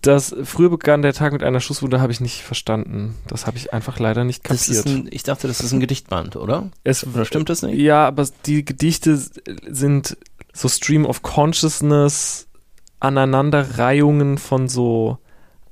das 0.02 0.34
früher 0.42 0.68
begann 0.68 1.02
der 1.02 1.12
Tag 1.12 1.32
mit 1.32 1.42
einer 1.44 1.60
Schusswunde, 1.60 2.00
habe 2.00 2.12
ich 2.12 2.20
nicht 2.20 2.42
verstanden. 2.42 3.14
Das 3.28 3.46
habe 3.46 3.56
ich 3.56 3.72
einfach 3.72 3.98
leider 3.98 4.24
nicht 4.24 4.42
kapiert. 4.42 4.84
ein, 4.86 5.08
ich 5.10 5.22
dachte, 5.22 5.46
das 5.46 5.60
ist 5.60 5.72
ein 5.72 5.80
Gedichtband, 5.80 6.36
oder? 6.36 6.70
es, 6.82 7.06
Oder 7.06 7.24
stimmt 7.24 7.48
das 7.48 7.62
nicht? 7.62 7.78
ja, 7.78 8.06
aber 8.06 8.26
die 8.46 8.64
Gedichte 8.64 9.16
sind 9.16 10.16
so 10.52 10.68
Stream 10.68 11.04
of 11.06 11.22
Consciousness, 11.22 12.48
Aneinanderreihungen 13.00 14.38
von 14.38 14.68
so 14.68 15.18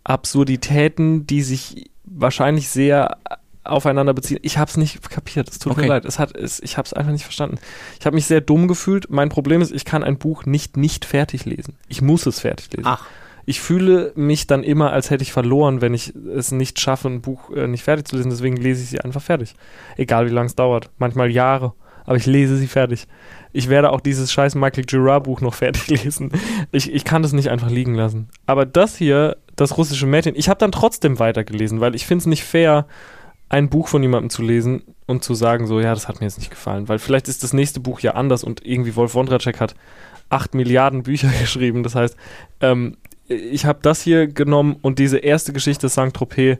Absurditäten, 0.04 1.26
die 1.26 1.42
sich 1.42 1.90
wahrscheinlich 2.04 2.68
sehr 2.68 3.18
aufeinander 3.62 4.14
beziehen. 4.14 4.38
Ich 4.42 4.58
habe 4.58 4.70
es 4.70 4.76
nicht 4.76 5.08
kapiert. 5.10 5.48
Es 5.48 5.58
tut 5.58 5.72
Okay. 5.72 5.82
mir 5.82 5.88
leid. 5.88 6.04
Es 6.04 6.18
hat, 6.18 6.34
es, 6.36 6.60
ich 6.60 6.76
habe 6.78 6.86
es 6.86 6.92
einfach 6.92 7.12
nicht 7.12 7.24
verstanden. 7.24 7.58
Ich 7.98 8.06
habe 8.06 8.14
mich 8.16 8.26
sehr 8.26 8.40
dumm 8.40 8.68
gefühlt. 8.68 9.10
Mein 9.10 9.28
Problem 9.28 9.60
ist, 9.60 9.70
ich 9.70 9.84
kann 9.84 10.02
ein 10.02 10.18
Buch 10.18 10.46
nicht 10.46 10.76
nicht 10.76 11.04
fertig 11.04 11.44
lesen. 11.44 11.76
Ich 11.88 12.00
muss 12.02 12.26
es 12.26 12.40
fertig 12.40 12.72
lesen. 12.72 12.86
Ach, 12.88 13.04
Ich 13.44 13.60
fühle 13.60 14.12
mich 14.16 14.46
dann 14.46 14.62
immer, 14.64 14.92
als 14.92 15.10
hätte 15.10 15.22
ich 15.22 15.32
verloren, 15.32 15.80
wenn 15.82 15.94
ich 15.94 16.14
es 16.14 16.52
nicht 16.52 16.80
schaffe, 16.80 17.08
ein 17.08 17.20
Buch 17.20 17.50
äh, 17.54 17.66
nicht 17.66 17.84
fertig 17.84 18.08
zu 18.08 18.16
lesen. 18.16 18.30
Deswegen 18.30 18.56
lese 18.56 18.82
ich 18.82 18.88
sie 18.90 19.00
einfach 19.00 19.22
fertig. 19.22 19.54
Egal 19.96 20.26
wie 20.26 20.30
lange 20.32 20.46
es 20.46 20.54
dauert. 20.56 20.90
Manchmal 20.98 21.30
Jahre. 21.30 21.74
Aber 22.10 22.16
ich 22.16 22.26
lese 22.26 22.56
sie 22.56 22.66
fertig. 22.66 23.06
Ich 23.52 23.68
werde 23.68 23.92
auch 23.92 24.00
dieses 24.00 24.32
scheiß 24.32 24.56
Michael 24.56 24.82
Girard 24.82 25.22
Buch 25.22 25.40
noch 25.40 25.54
fertig 25.54 25.86
lesen. 26.02 26.32
Ich, 26.72 26.92
ich 26.92 27.04
kann 27.04 27.22
das 27.22 27.32
nicht 27.32 27.50
einfach 27.50 27.70
liegen 27.70 27.94
lassen. 27.94 28.28
Aber 28.46 28.66
das 28.66 28.96
hier, 28.96 29.36
das 29.54 29.78
russische 29.78 30.06
Mädchen, 30.06 30.34
ich 30.34 30.48
habe 30.48 30.58
dann 30.58 30.72
trotzdem 30.72 31.20
weitergelesen, 31.20 31.78
weil 31.78 31.94
ich 31.94 32.06
finde 32.06 32.22
es 32.22 32.26
nicht 32.26 32.42
fair, 32.42 32.88
ein 33.48 33.68
Buch 33.68 33.86
von 33.86 34.02
jemandem 34.02 34.28
zu 34.28 34.42
lesen 34.42 34.82
und 35.06 35.22
zu 35.22 35.34
sagen, 35.34 35.68
so, 35.68 35.78
ja, 35.78 35.94
das 35.94 36.08
hat 36.08 36.18
mir 36.18 36.26
jetzt 36.26 36.38
nicht 36.38 36.50
gefallen. 36.50 36.88
Weil 36.88 36.98
vielleicht 36.98 37.28
ist 37.28 37.44
das 37.44 37.52
nächste 37.52 37.78
Buch 37.78 38.00
ja 38.00 38.14
anders 38.14 38.42
und 38.42 38.66
irgendwie 38.66 38.96
Wolf 38.96 39.14
Wondracek 39.14 39.60
hat 39.60 39.76
acht 40.30 40.52
Milliarden 40.56 41.04
Bücher 41.04 41.30
geschrieben. 41.40 41.84
Das 41.84 41.94
heißt, 41.94 42.16
ähm, 42.60 42.96
ich 43.28 43.66
habe 43.66 43.78
das 43.82 44.02
hier 44.02 44.26
genommen 44.26 44.78
und 44.82 44.98
diese 44.98 45.18
erste 45.18 45.52
Geschichte 45.52 45.88
Saint-Tropez, 45.88 46.58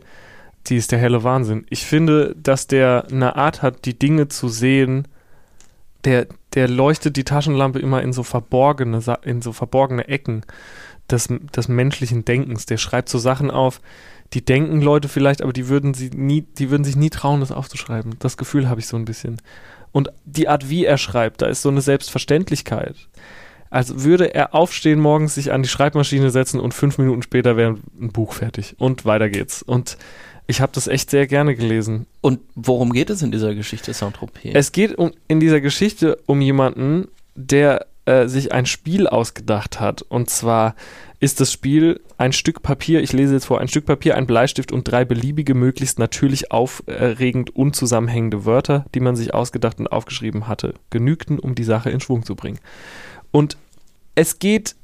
die 0.67 0.77
ist 0.77 0.93
der 0.93 0.99
helle 0.99 1.25
Wahnsinn. 1.25 1.65
Ich 1.69 1.85
finde, 1.85 2.37
dass 2.41 2.67
der 2.67 3.07
eine 3.11 3.35
Art 3.35 3.61
hat, 3.61 3.83
die 3.83 3.99
Dinge 3.99 4.29
zu 4.29 4.47
sehen, 4.47 5.09
der, 6.03 6.27
der 6.53 6.67
leuchtet 6.67 7.17
die 7.17 7.23
Taschenlampe 7.23 7.79
immer 7.79 8.01
in 8.01 8.13
so 8.13 8.23
verborgene, 8.23 9.01
in 9.23 9.41
so 9.41 9.51
verborgene 9.53 10.07
Ecken 10.07 10.43
des, 11.09 11.27
des 11.55 11.67
menschlichen 11.67 12.25
Denkens. 12.25 12.65
Der 12.65 12.77
schreibt 12.77 13.09
so 13.09 13.17
Sachen 13.17 13.51
auf, 13.51 13.81
die 14.33 14.43
denken 14.43 14.81
Leute 14.81 15.09
vielleicht, 15.09 15.41
aber 15.41 15.53
die 15.53 15.67
würden 15.67 15.93
sie 15.93 16.09
nie, 16.09 16.41
die 16.41 16.69
würden 16.69 16.83
sich 16.83 16.95
nie 16.95 17.09
trauen, 17.09 17.41
das 17.41 17.51
aufzuschreiben. 17.51 18.15
Das 18.19 18.37
Gefühl 18.37 18.69
habe 18.69 18.79
ich 18.79 18.87
so 18.87 18.97
ein 18.97 19.05
bisschen. 19.05 19.41
Und 19.91 20.09
die 20.25 20.47
Art, 20.47 20.69
wie 20.69 20.85
er 20.85 20.97
schreibt, 20.97 21.41
da 21.41 21.47
ist 21.47 21.61
so 21.61 21.69
eine 21.69 21.81
Selbstverständlichkeit. 21.81 22.95
Als 23.69 24.03
würde 24.03 24.33
er 24.33 24.53
aufstehen 24.53 24.99
morgens, 24.99 25.35
sich 25.35 25.51
an 25.51 25.63
die 25.63 25.69
Schreibmaschine 25.69 26.29
setzen 26.29 26.59
und 26.59 26.73
fünf 26.73 26.97
Minuten 26.97 27.21
später 27.21 27.55
wäre 27.57 27.77
ein 27.99 28.11
Buch 28.11 28.33
fertig. 28.33 28.75
Und 28.77 29.05
weiter 29.05 29.29
geht's. 29.29 29.61
Und 29.61 29.97
Ich 30.51 30.59
habe 30.59 30.73
das 30.73 30.87
echt 30.87 31.09
sehr 31.09 31.27
gerne 31.27 31.55
gelesen. 31.55 32.07
Und 32.19 32.41
worum 32.55 32.91
geht 32.91 33.09
es 33.09 33.21
in 33.21 33.31
dieser 33.31 33.55
Geschichte 33.55 33.93
Saint-Tropez? 33.93 34.51
Es 34.53 34.73
geht 34.73 34.97
um, 34.97 35.13
in 35.29 35.39
dieser 35.39 35.61
Geschichte 35.61 36.17
um 36.25 36.41
jemanden, 36.41 37.07
der 37.35 37.87
äh, 38.03 38.27
sich 38.27 38.51
ein 38.51 38.65
Spiel 38.65 39.07
ausgedacht 39.07 39.79
hat. 39.79 40.01
Und 40.01 40.29
zwar 40.29 40.75
ist 41.21 41.39
das 41.39 41.53
Spiel 41.53 42.01
ein 42.17 42.33
Stück 42.33 42.63
Papier, 42.63 43.01
ich 43.01 43.13
lese 43.13 43.35
jetzt 43.35 43.45
vor, 43.45 43.61
ein 43.61 43.69
Stück 43.69 43.85
Papier, 43.85 44.17
ein 44.17 44.27
Bleistift 44.27 44.73
und 44.73 44.83
drei 44.83 45.05
beliebige, 45.05 45.53
möglichst 45.53 45.99
natürlich 45.99 46.51
aufregend 46.51 47.55
unzusammenhängende 47.55 48.43
Wörter, 48.43 48.85
die 48.93 48.99
man 48.99 49.15
sich 49.15 49.33
ausgedacht 49.33 49.79
und 49.79 49.87
aufgeschrieben 49.87 50.49
hatte, 50.49 50.73
genügten, 50.89 51.39
um 51.39 51.55
die 51.55 51.63
Sache 51.63 51.91
in 51.91 52.01
Schwung 52.01 52.25
zu 52.25 52.35
bringen. 52.35 52.59
Und 53.31 53.55
es 54.15 54.37
geht 54.37 54.75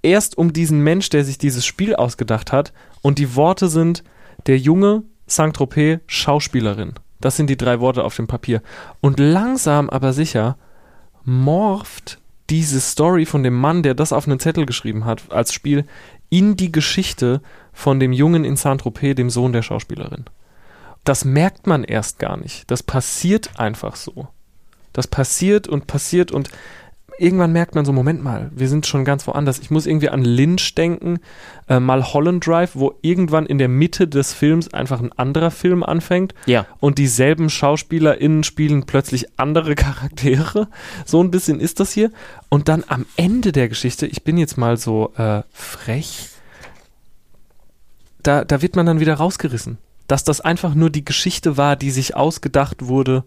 erst 0.00 0.38
um 0.38 0.54
diesen 0.54 0.80
Mensch, 0.82 1.10
der 1.10 1.26
sich 1.26 1.36
dieses 1.36 1.66
Spiel 1.66 1.94
ausgedacht 1.94 2.52
hat, 2.52 2.72
und 3.02 3.18
die 3.18 3.36
Worte 3.36 3.68
sind 3.68 4.02
der 4.46 4.58
junge 4.58 5.02
Saint-Tropez 5.30 6.00
Schauspielerin. 6.06 6.94
Das 7.20 7.36
sind 7.36 7.48
die 7.48 7.56
drei 7.56 7.80
Worte 7.80 8.04
auf 8.04 8.16
dem 8.16 8.26
Papier. 8.26 8.62
Und 9.00 9.20
langsam 9.20 9.90
aber 9.90 10.12
sicher 10.12 10.56
morpht 11.24 12.18
diese 12.48 12.80
Story 12.80 13.26
von 13.26 13.42
dem 13.42 13.54
Mann, 13.54 13.82
der 13.82 13.94
das 13.94 14.12
auf 14.12 14.26
einen 14.26 14.40
Zettel 14.40 14.66
geschrieben 14.66 15.04
hat, 15.04 15.30
als 15.30 15.52
Spiel, 15.52 15.84
in 16.30 16.56
die 16.56 16.72
Geschichte 16.72 17.42
von 17.72 18.00
dem 18.00 18.12
Jungen 18.12 18.44
in 18.44 18.56
Saint-Tropez, 18.56 19.14
dem 19.14 19.30
Sohn 19.30 19.52
der 19.52 19.62
Schauspielerin. 19.62 20.24
Das 21.04 21.24
merkt 21.24 21.66
man 21.66 21.84
erst 21.84 22.18
gar 22.18 22.36
nicht. 22.36 22.70
Das 22.70 22.82
passiert 22.82 23.58
einfach 23.58 23.96
so. 23.96 24.28
Das 24.92 25.06
passiert 25.06 25.68
und 25.68 25.86
passiert 25.86 26.32
und 26.32 26.50
irgendwann 27.20 27.52
merkt 27.52 27.74
man 27.74 27.84
so, 27.84 27.92
Moment 27.92 28.22
mal, 28.22 28.50
wir 28.54 28.68
sind 28.68 28.86
schon 28.86 29.04
ganz 29.04 29.26
woanders. 29.26 29.58
Ich 29.58 29.70
muss 29.70 29.86
irgendwie 29.86 30.08
an 30.08 30.24
Lynch 30.24 30.74
denken, 30.74 31.20
äh, 31.68 31.78
mal 31.78 32.02
Holland 32.02 32.46
Drive, 32.46 32.70
wo 32.74 32.94
irgendwann 33.02 33.46
in 33.46 33.58
der 33.58 33.68
Mitte 33.68 34.08
des 34.08 34.32
Films 34.32 34.72
einfach 34.72 35.00
ein 35.00 35.12
anderer 35.12 35.50
Film 35.50 35.82
anfängt 35.82 36.34
ja. 36.46 36.66
und 36.80 36.98
dieselben 36.98 37.50
SchauspielerInnen 37.50 38.42
spielen 38.42 38.86
plötzlich 38.86 39.38
andere 39.38 39.74
Charaktere. 39.76 40.68
So 41.04 41.22
ein 41.22 41.30
bisschen 41.30 41.60
ist 41.60 41.78
das 41.80 41.92
hier. 41.92 42.10
Und 42.48 42.68
dann 42.68 42.84
am 42.88 43.06
Ende 43.16 43.52
der 43.52 43.68
Geschichte, 43.68 44.06
ich 44.06 44.24
bin 44.24 44.38
jetzt 44.38 44.56
mal 44.56 44.76
so 44.76 45.12
äh, 45.16 45.42
frech, 45.52 46.28
da, 48.22 48.44
da 48.44 48.62
wird 48.62 48.76
man 48.76 48.86
dann 48.86 49.00
wieder 49.00 49.14
rausgerissen. 49.14 49.78
Dass 50.06 50.24
das 50.24 50.40
einfach 50.40 50.74
nur 50.74 50.90
die 50.90 51.04
Geschichte 51.04 51.56
war, 51.56 51.76
die 51.76 51.90
sich 51.90 52.16
ausgedacht 52.16 52.86
wurde 52.86 53.24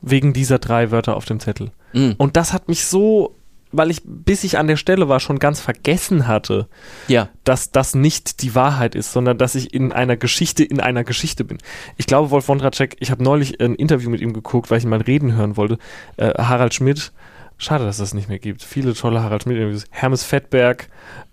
wegen 0.00 0.32
dieser 0.32 0.58
drei 0.58 0.90
Wörter 0.90 1.16
auf 1.16 1.24
dem 1.24 1.40
Zettel. 1.40 1.70
Mhm. 1.92 2.14
Und 2.18 2.36
das 2.36 2.52
hat 2.52 2.68
mich 2.68 2.84
so, 2.84 3.34
weil 3.72 3.90
ich, 3.90 4.00
bis 4.04 4.44
ich 4.44 4.56
an 4.58 4.66
der 4.66 4.76
Stelle 4.76 5.08
war, 5.08 5.20
schon 5.20 5.38
ganz 5.38 5.60
vergessen 5.60 6.26
hatte, 6.26 6.68
Ja. 7.06 7.28
dass 7.44 7.70
das 7.70 7.94
nicht 7.94 8.42
die 8.42 8.54
Wahrheit 8.54 8.94
ist, 8.94 9.12
sondern 9.12 9.36
dass 9.38 9.54
ich 9.54 9.74
in 9.74 9.92
einer 9.92 10.16
Geschichte 10.16 10.64
in 10.64 10.80
einer 10.80 11.04
Geschichte 11.04 11.44
bin. 11.44 11.58
Ich 11.96 12.06
glaube, 12.06 12.30
Wolf 12.30 12.48
Wondracek, 12.48 12.96
ich 13.00 13.10
habe 13.10 13.22
neulich 13.22 13.60
ein 13.60 13.74
Interview 13.74 14.08
mit 14.10 14.20
ihm 14.20 14.32
geguckt, 14.32 14.70
weil 14.70 14.78
ich 14.78 14.84
ihn 14.84 14.90
mal 14.90 15.00
reden 15.02 15.34
hören 15.34 15.56
wollte. 15.56 15.78
Äh, 16.16 16.32
Harald 16.42 16.72
Schmidt, 16.74 17.12
schade, 17.58 17.84
dass 17.84 17.96
es 17.96 18.00
das 18.00 18.14
nicht 18.14 18.28
mehr 18.28 18.38
gibt. 18.38 18.62
Viele 18.62 18.94
tolle 18.94 19.22
Harald 19.22 19.42
Schmidt-Interviews. 19.42 19.84
Hermes 19.90 20.22
Fettberg, 20.24 20.88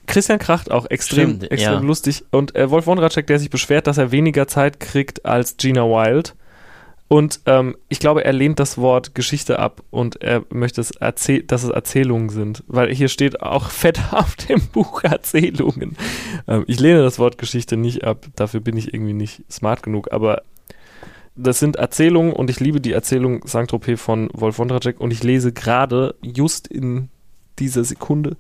Christian 0.08 0.38
Kracht 0.40 0.72
auch 0.72 0.86
extrem, 0.90 1.30
Stimmt, 1.38 1.52
extrem 1.52 1.74
ja. 1.74 1.80
lustig. 1.80 2.26
Und 2.32 2.56
äh, 2.56 2.70
Wolf 2.70 2.86
Wondracek, 2.86 3.28
der 3.28 3.40
sich 3.40 3.50
beschwert, 3.50 3.88
dass 3.88 3.98
er 3.98 4.12
weniger 4.12 4.48
Zeit 4.48 4.80
kriegt 4.80 5.26
als 5.26 5.56
Gina 5.58 5.84
Wild. 5.84 6.36
Und 7.08 7.42
ähm, 7.46 7.76
ich 7.88 8.00
glaube, 8.00 8.26
er 8.26 8.34
lehnt 8.34 8.60
das 8.60 8.80
Wort 8.80 9.14
Geschichte 9.14 9.60
ab 9.60 9.84
und 9.92 10.22
er 10.24 10.44
möchte, 10.50 10.82
es 10.82 10.92
erzähl 10.92 11.44
dass 11.44 11.64
es 11.64 11.70
Erzählungen 11.70 12.30
sind. 12.30 12.64
Weil 12.68 12.94
hier 12.94 13.10
steht 13.10 13.42
auch 13.42 13.70
fett 13.70 14.00
auf 14.12 14.36
dem 14.36 14.62
Buch 14.68 15.04
Erzählungen. 15.04 15.98
Ähm, 16.48 16.64
ich 16.68 16.80
lehne 16.80 17.04
das 17.04 17.20
Wort 17.20 17.38
Geschichte 17.38 17.78
nicht 17.78 18.04
ab. 18.04 18.26
Dafür 18.36 18.60
bin 18.60 18.76
ich 18.76 18.94
irgendwie 18.94 19.14
nicht 19.14 19.44
smart 19.52 19.84
genug. 19.84 20.12
Aber 20.12 20.42
das 21.36 21.60
sind 21.60 21.76
Erzählungen 21.76 22.34
und 22.34 22.50
ich 22.50 22.60
liebe 22.60 22.82
die 22.82 22.94
Erzählung 22.94 23.46
Saint-Tropez 23.46 24.02
von 24.02 24.30
Wolf 24.34 24.58
Wondracek 24.58 25.00
und 25.00 25.12
ich 25.12 25.24
lese 25.24 25.52
gerade 25.52 26.16
just 26.22 26.68
in 26.68 27.10
dieser 27.60 27.84
Sekunde 27.84 28.38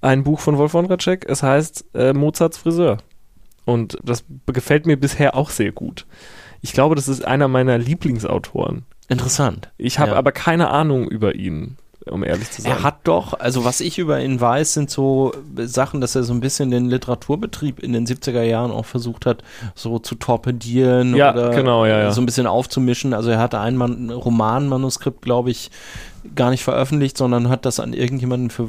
ein 0.00 0.22
Buch 0.22 0.38
von 0.38 0.56
Wolf 0.56 0.74
Wondracek. 0.74 1.26
Es 1.28 1.42
heißt 1.42 1.86
äh, 1.94 2.12
Mozarts 2.12 2.58
Friseur. 2.58 2.98
Und 3.64 3.98
das 4.02 4.24
gefällt 4.46 4.86
mir 4.86 4.96
bisher 4.96 5.34
auch 5.34 5.50
sehr 5.50 5.72
gut. 5.72 6.06
Ich 6.60 6.72
glaube, 6.72 6.94
das 6.94 7.08
ist 7.08 7.24
einer 7.24 7.48
meiner 7.48 7.78
Lieblingsautoren. 7.78 8.84
Interessant. 9.08 9.70
Ich 9.78 9.98
habe 9.98 10.12
Ja. 10.12 10.16
aber 10.16 10.32
keine 10.32 10.68
Ahnung 10.70 11.08
über 11.08 11.34
ihn, 11.34 11.76
um 12.10 12.22
ehrlich 12.24 12.50
zu 12.50 12.62
sein. 12.62 12.72
Er 12.72 12.82
hat 12.82 13.00
doch, 13.04 13.38
also 13.38 13.64
was 13.64 13.80
ich 13.80 13.98
über 13.98 14.20
ihn 14.20 14.40
weiß, 14.40 14.74
sind 14.74 14.90
so 14.90 15.32
Sachen, 15.56 16.00
dass 16.00 16.14
er 16.14 16.24
so 16.24 16.32
ein 16.34 16.40
bisschen 16.40 16.70
den 16.70 16.90
Literaturbetrieb 16.90 17.80
in 17.80 17.92
den 17.92 18.06
70er 18.06 18.42
Jahren 18.42 18.70
auch 18.70 18.84
versucht 18.86 19.24
hat, 19.24 19.42
so 19.74 19.98
zu 19.98 20.14
torpedieren 20.14 21.14
Ja, 21.16 21.32
oder 21.32 21.50
genau, 21.50 21.86
ja, 21.86 22.10
so 22.10 22.20
ein 22.20 22.26
bisschen 22.26 22.46
aufzumischen. 22.46 23.14
Also 23.14 23.30
er 23.30 23.38
hatte 23.38 23.60
ein 23.60 23.76
Man 23.76 24.10
Romanmanuskript, 24.10 25.22
glaube 25.22 25.50
ich, 25.50 25.70
gar 26.34 26.50
nicht 26.50 26.64
veröffentlicht, 26.64 27.16
sondern 27.16 27.48
hat 27.48 27.64
das 27.64 27.80
an 27.80 27.92
irgendjemanden 27.94 28.50
für 28.50 28.68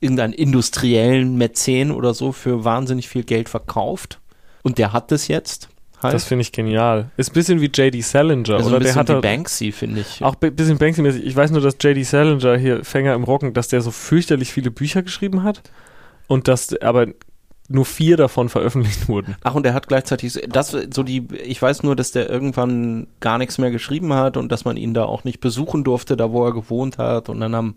irgendeinen 0.00 0.32
industriellen 0.32 1.36
Mäzen 1.36 1.90
oder 1.90 2.14
so 2.14 2.32
für 2.32 2.64
wahnsinnig 2.64 3.08
viel 3.08 3.24
Geld 3.24 3.48
verkauft. 3.48 4.20
Und 4.62 4.78
der 4.78 4.92
hat 4.92 5.10
das 5.10 5.28
jetzt. 5.28 5.68
Halt. 6.02 6.14
das 6.14 6.24
finde 6.24 6.42
ich 6.42 6.52
genial. 6.52 7.10
Ist 7.16 7.30
ein 7.30 7.34
bisschen 7.34 7.60
wie 7.60 7.66
J.D. 7.66 8.00
Salinger, 8.02 8.50
also 8.54 8.68
oder? 8.68 8.76
ein 8.76 8.82
Der 8.82 8.88
bisschen 8.88 8.96
hat 9.00 9.08
wie 9.08 9.20
Banksy, 9.20 9.72
finde 9.72 10.00
ich. 10.02 10.22
auch 10.22 10.36
ein 10.40 10.54
bisschen 10.54 10.78
Banksy-mäßig. 10.78 11.24
Ich 11.24 11.34
weiß 11.34 11.50
nur, 11.50 11.60
dass 11.60 11.74
J.D. 11.80 12.02
Salinger 12.04 12.56
hier, 12.56 12.84
Fänger 12.84 13.14
im 13.14 13.24
Rocken, 13.24 13.52
dass 13.52 13.68
der 13.68 13.80
so 13.80 13.90
fürchterlich 13.90 14.52
viele 14.52 14.70
Bücher 14.70 15.02
geschrieben 15.02 15.42
hat 15.42 15.62
und 16.28 16.46
dass 16.46 16.74
aber 16.80 17.06
nur 17.70 17.84
vier 17.84 18.16
davon 18.16 18.48
veröffentlicht 18.48 19.08
wurden. 19.10 19.36
Ach, 19.44 19.54
und 19.54 19.66
er 19.66 19.74
hat 19.74 19.88
gleichzeitig 19.88 20.32
so- 20.32 20.40
das 20.48 20.70
so 20.90 21.02
die 21.02 21.28
ich 21.44 21.60
weiß 21.60 21.82
nur, 21.82 21.96
dass 21.96 22.12
der 22.12 22.30
irgendwann 22.30 23.08
gar 23.20 23.36
nichts 23.36 23.58
mehr 23.58 23.70
geschrieben 23.70 24.14
hat 24.14 24.38
und 24.38 24.50
dass 24.50 24.64
man 24.64 24.78
ihn 24.78 24.94
da 24.94 25.04
auch 25.04 25.24
nicht 25.24 25.40
besuchen 25.40 25.84
durfte, 25.84 26.16
da 26.16 26.32
wo 26.32 26.46
er 26.46 26.54
gewohnt 26.54 26.96
hat 26.96 27.28
und 27.28 27.40
dann 27.40 27.54
haben 27.54 27.74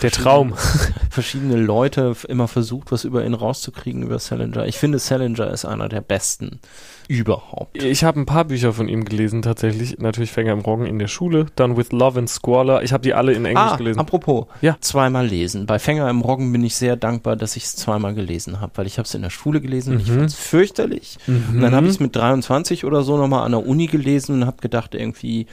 Der 0.00 0.10
verschiedene- 0.10 0.24
Traum. 0.24 0.54
verschiedene 1.10 1.56
Leute 1.56 2.14
immer 2.28 2.48
versucht, 2.48 2.90
was 2.92 3.04
über 3.04 3.26
ihn 3.26 3.34
rauszukriegen 3.34 4.02
über 4.04 4.18
Salinger. 4.18 4.64
Ich 4.66 4.78
finde 4.78 4.98
Salinger 4.98 5.50
ist 5.50 5.66
einer 5.66 5.90
der 5.90 6.00
besten 6.00 6.60
überhaupt. 7.08 7.82
Ich 7.82 8.04
habe 8.04 8.20
ein 8.20 8.26
paar 8.26 8.44
Bücher 8.44 8.72
von 8.72 8.88
ihm 8.88 9.04
gelesen, 9.04 9.42
tatsächlich. 9.42 9.98
Natürlich 9.98 10.32
Fänger 10.32 10.52
im 10.52 10.60
Roggen 10.60 10.86
in 10.86 10.98
der 10.98 11.08
Schule, 11.08 11.46
dann 11.56 11.76
With 11.76 11.92
Love 11.92 12.18
and 12.18 12.28
Squalor. 12.28 12.82
Ich 12.82 12.92
habe 12.92 13.02
die 13.02 13.14
alle 13.14 13.32
in 13.32 13.44
Englisch 13.44 13.72
ah, 13.72 13.76
gelesen. 13.76 13.98
apropos, 14.00 14.46
Ja. 14.60 14.76
zweimal 14.80 15.26
lesen. 15.26 15.66
Bei 15.66 15.78
Fänger 15.78 16.08
im 16.10 16.20
Roggen 16.20 16.52
bin 16.52 16.64
ich 16.64 16.74
sehr 16.76 16.96
dankbar, 16.96 17.36
dass 17.36 17.56
ich 17.56 17.64
es 17.64 17.76
zweimal 17.76 18.14
gelesen 18.14 18.60
habe, 18.60 18.72
weil 18.76 18.86
ich 18.86 18.98
habe 18.98 19.06
es 19.06 19.14
in 19.14 19.22
der 19.22 19.30
Schule 19.30 19.60
gelesen 19.60 19.94
und 19.94 20.00
ich 20.02 20.08
Mhm. 20.10 20.14
fand 20.18 20.30
es 20.30 20.34
fürchterlich. 20.34 21.18
Und 21.26 21.60
dann 21.60 21.74
habe 21.74 21.86
ich 21.86 21.92
es 21.92 22.00
mit 22.00 22.14
23 22.16 22.84
oder 22.84 23.02
so 23.02 23.16
nochmal 23.16 23.44
an 23.44 23.52
der 23.52 23.66
Uni 23.66 23.86
gelesen 23.86 24.36
und 24.42 24.46
habe 24.46 24.58
gedacht 24.60 24.94
irgendwie, 24.94 25.46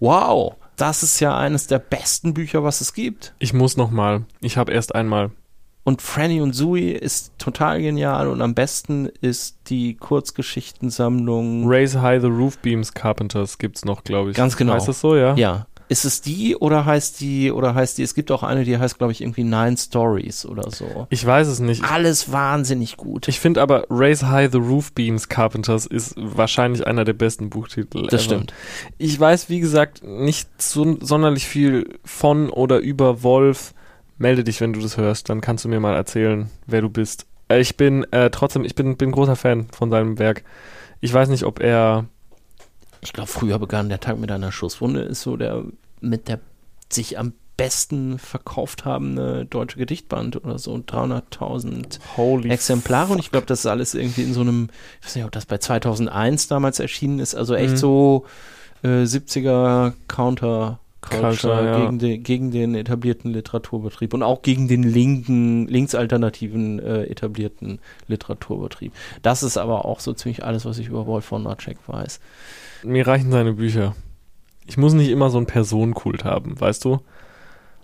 wow, 0.00 0.54
das 0.76 1.02
ist 1.02 1.18
ja 1.20 1.36
eines 1.36 1.66
der 1.66 1.78
besten 1.80 2.34
Bücher, 2.34 2.62
was 2.62 2.80
es 2.80 2.94
gibt. 2.94 3.34
Ich 3.38 3.52
muss 3.52 3.76
noch 3.76 3.90
mal. 3.90 4.24
Ich 4.40 4.56
habe 4.56 4.72
erst 4.72 4.94
einmal. 4.94 5.30
Und 5.88 6.02
Franny 6.02 6.42
und 6.42 6.52
Sui 6.52 6.90
ist 6.90 7.32
total 7.38 7.80
genial 7.80 8.28
und 8.28 8.42
am 8.42 8.52
besten 8.52 9.06
ist 9.22 9.56
die 9.70 9.94
Kurzgeschichtensammlung. 9.94 11.66
Raise 11.66 12.02
High 12.02 12.20
the 12.20 12.28
Roof 12.28 12.58
Beams 12.58 12.92
Carpenters 12.92 13.56
gibt's 13.56 13.86
noch, 13.86 14.04
glaube 14.04 14.30
ich. 14.30 14.36
Ganz 14.36 14.58
genau. 14.58 14.74
Heißt 14.74 14.86
das 14.86 15.00
so, 15.00 15.16
ja? 15.16 15.34
Ja. 15.36 15.66
Ist 15.88 16.04
es 16.04 16.20
die 16.20 16.56
oder 16.56 16.84
heißt 16.84 17.22
die 17.22 17.50
oder 17.50 17.74
heißt 17.74 17.96
die? 17.96 18.02
Es 18.02 18.14
gibt 18.14 18.30
auch 18.30 18.42
eine, 18.42 18.64
die 18.64 18.76
heißt, 18.76 18.98
glaube 18.98 19.14
ich, 19.14 19.22
irgendwie 19.22 19.44
Nine 19.44 19.78
Stories 19.78 20.44
oder 20.44 20.70
so. 20.70 21.06
Ich 21.08 21.24
weiß 21.24 21.48
es 21.48 21.58
nicht. 21.58 21.82
Alles 21.82 22.30
wahnsinnig 22.30 22.98
gut. 22.98 23.26
Ich 23.26 23.40
finde 23.40 23.62
aber 23.62 23.86
Raise 23.88 24.28
High 24.28 24.52
the 24.52 24.58
Roof 24.58 24.92
Beams 24.92 25.30
Carpenters 25.30 25.86
ist 25.86 26.12
wahrscheinlich 26.18 26.86
einer 26.86 27.06
der 27.06 27.14
besten 27.14 27.48
Buchtitel. 27.48 28.02
Das 28.02 28.12
ever. 28.12 28.34
stimmt. 28.34 28.52
Ich 28.98 29.18
weiß, 29.18 29.48
wie 29.48 29.60
gesagt, 29.60 30.02
nicht 30.04 30.60
so, 30.60 30.98
sonderlich 31.00 31.46
viel 31.46 31.98
von 32.04 32.50
oder 32.50 32.78
über 32.78 33.22
Wolf. 33.22 33.72
Melde 34.18 34.44
dich, 34.44 34.60
wenn 34.60 34.72
du 34.72 34.80
das 34.80 34.96
hörst, 34.96 35.28
dann 35.28 35.40
kannst 35.40 35.64
du 35.64 35.68
mir 35.68 35.80
mal 35.80 35.94
erzählen, 35.94 36.50
wer 36.66 36.80
du 36.82 36.90
bist. 36.90 37.26
Äh, 37.48 37.60
Ich 37.60 37.76
bin 37.76 38.04
äh, 38.12 38.30
trotzdem, 38.30 38.64
ich 38.64 38.74
bin, 38.74 38.96
bin 38.96 39.12
großer 39.12 39.36
Fan 39.36 39.68
von 39.72 39.90
seinem 39.90 40.18
Werk. 40.18 40.44
Ich 41.00 41.12
weiß 41.12 41.28
nicht, 41.28 41.44
ob 41.44 41.60
er. 41.60 42.06
Ich 43.00 43.12
glaube, 43.12 43.28
früher 43.30 43.58
begann 43.60 43.88
der 43.88 44.00
Tag 44.00 44.18
mit 44.18 44.32
einer 44.32 44.50
Schusswunde, 44.50 45.00
ist 45.02 45.22
so 45.22 45.36
der 45.36 45.62
mit 46.00 46.26
der 46.28 46.40
sich 46.90 47.18
am 47.18 47.32
besten 47.56 48.18
verkauft 48.18 48.84
habende 48.84 49.44
deutsche 49.44 49.78
Gedichtband 49.78 50.36
oder 50.44 50.58
so. 50.58 50.74
300.000 50.74 51.98
Holy 52.16 52.50
Exemplare 52.50 53.12
und 53.12 53.18
ich 53.18 53.30
glaube, 53.30 53.46
das 53.46 53.60
ist 53.60 53.66
alles 53.66 53.94
irgendwie 53.94 54.22
in 54.22 54.32
so 54.34 54.40
einem, 54.40 54.68
ich 55.00 55.06
weiß 55.06 55.16
nicht, 55.16 55.24
ob 55.24 55.32
das 55.32 55.46
bei 55.46 55.58
2001 55.58 56.48
damals 56.48 56.78
erschienen 56.80 57.18
ist, 57.18 57.34
also 57.34 57.54
echt 57.54 57.72
Mhm. 57.72 57.76
so 57.76 58.26
äh, 58.82 59.02
70er 59.04 59.92
Counter 60.06 60.78
Culture 61.00 61.30
Culture, 61.30 61.64
ja. 61.64 61.80
gegen, 61.80 61.98
den, 61.98 62.22
gegen 62.22 62.50
den 62.50 62.74
etablierten 62.74 63.32
Literaturbetrieb 63.32 64.14
und 64.14 64.22
auch 64.22 64.42
gegen 64.42 64.66
den 64.66 64.82
linken, 64.82 65.68
linksalternativen 65.68 66.80
äh, 66.80 67.04
etablierten 67.04 67.78
Literaturbetrieb. 68.08 68.92
Das 69.22 69.42
ist 69.42 69.58
aber 69.58 69.84
auch 69.84 70.00
so 70.00 70.12
ziemlich 70.12 70.44
alles, 70.44 70.64
was 70.64 70.78
ich 70.78 70.88
über 70.88 71.06
Wolf 71.06 71.24
von 71.24 71.44
Notchek 71.44 71.78
weiß. 71.86 72.20
Mir 72.82 73.06
reichen 73.06 73.30
seine 73.30 73.52
Bücher. 73.52 73.94
Ich 74.66 74.76
muss 74.76 74.92
nicht 74.92 75.10
immer 75.10 75.30
so 75.30 75.38
einen 75.38 75.46
Personenkult 75.46 76.24
haben, 76.24 76.60
weißt 76.60 76.84
du? 76.84 77.00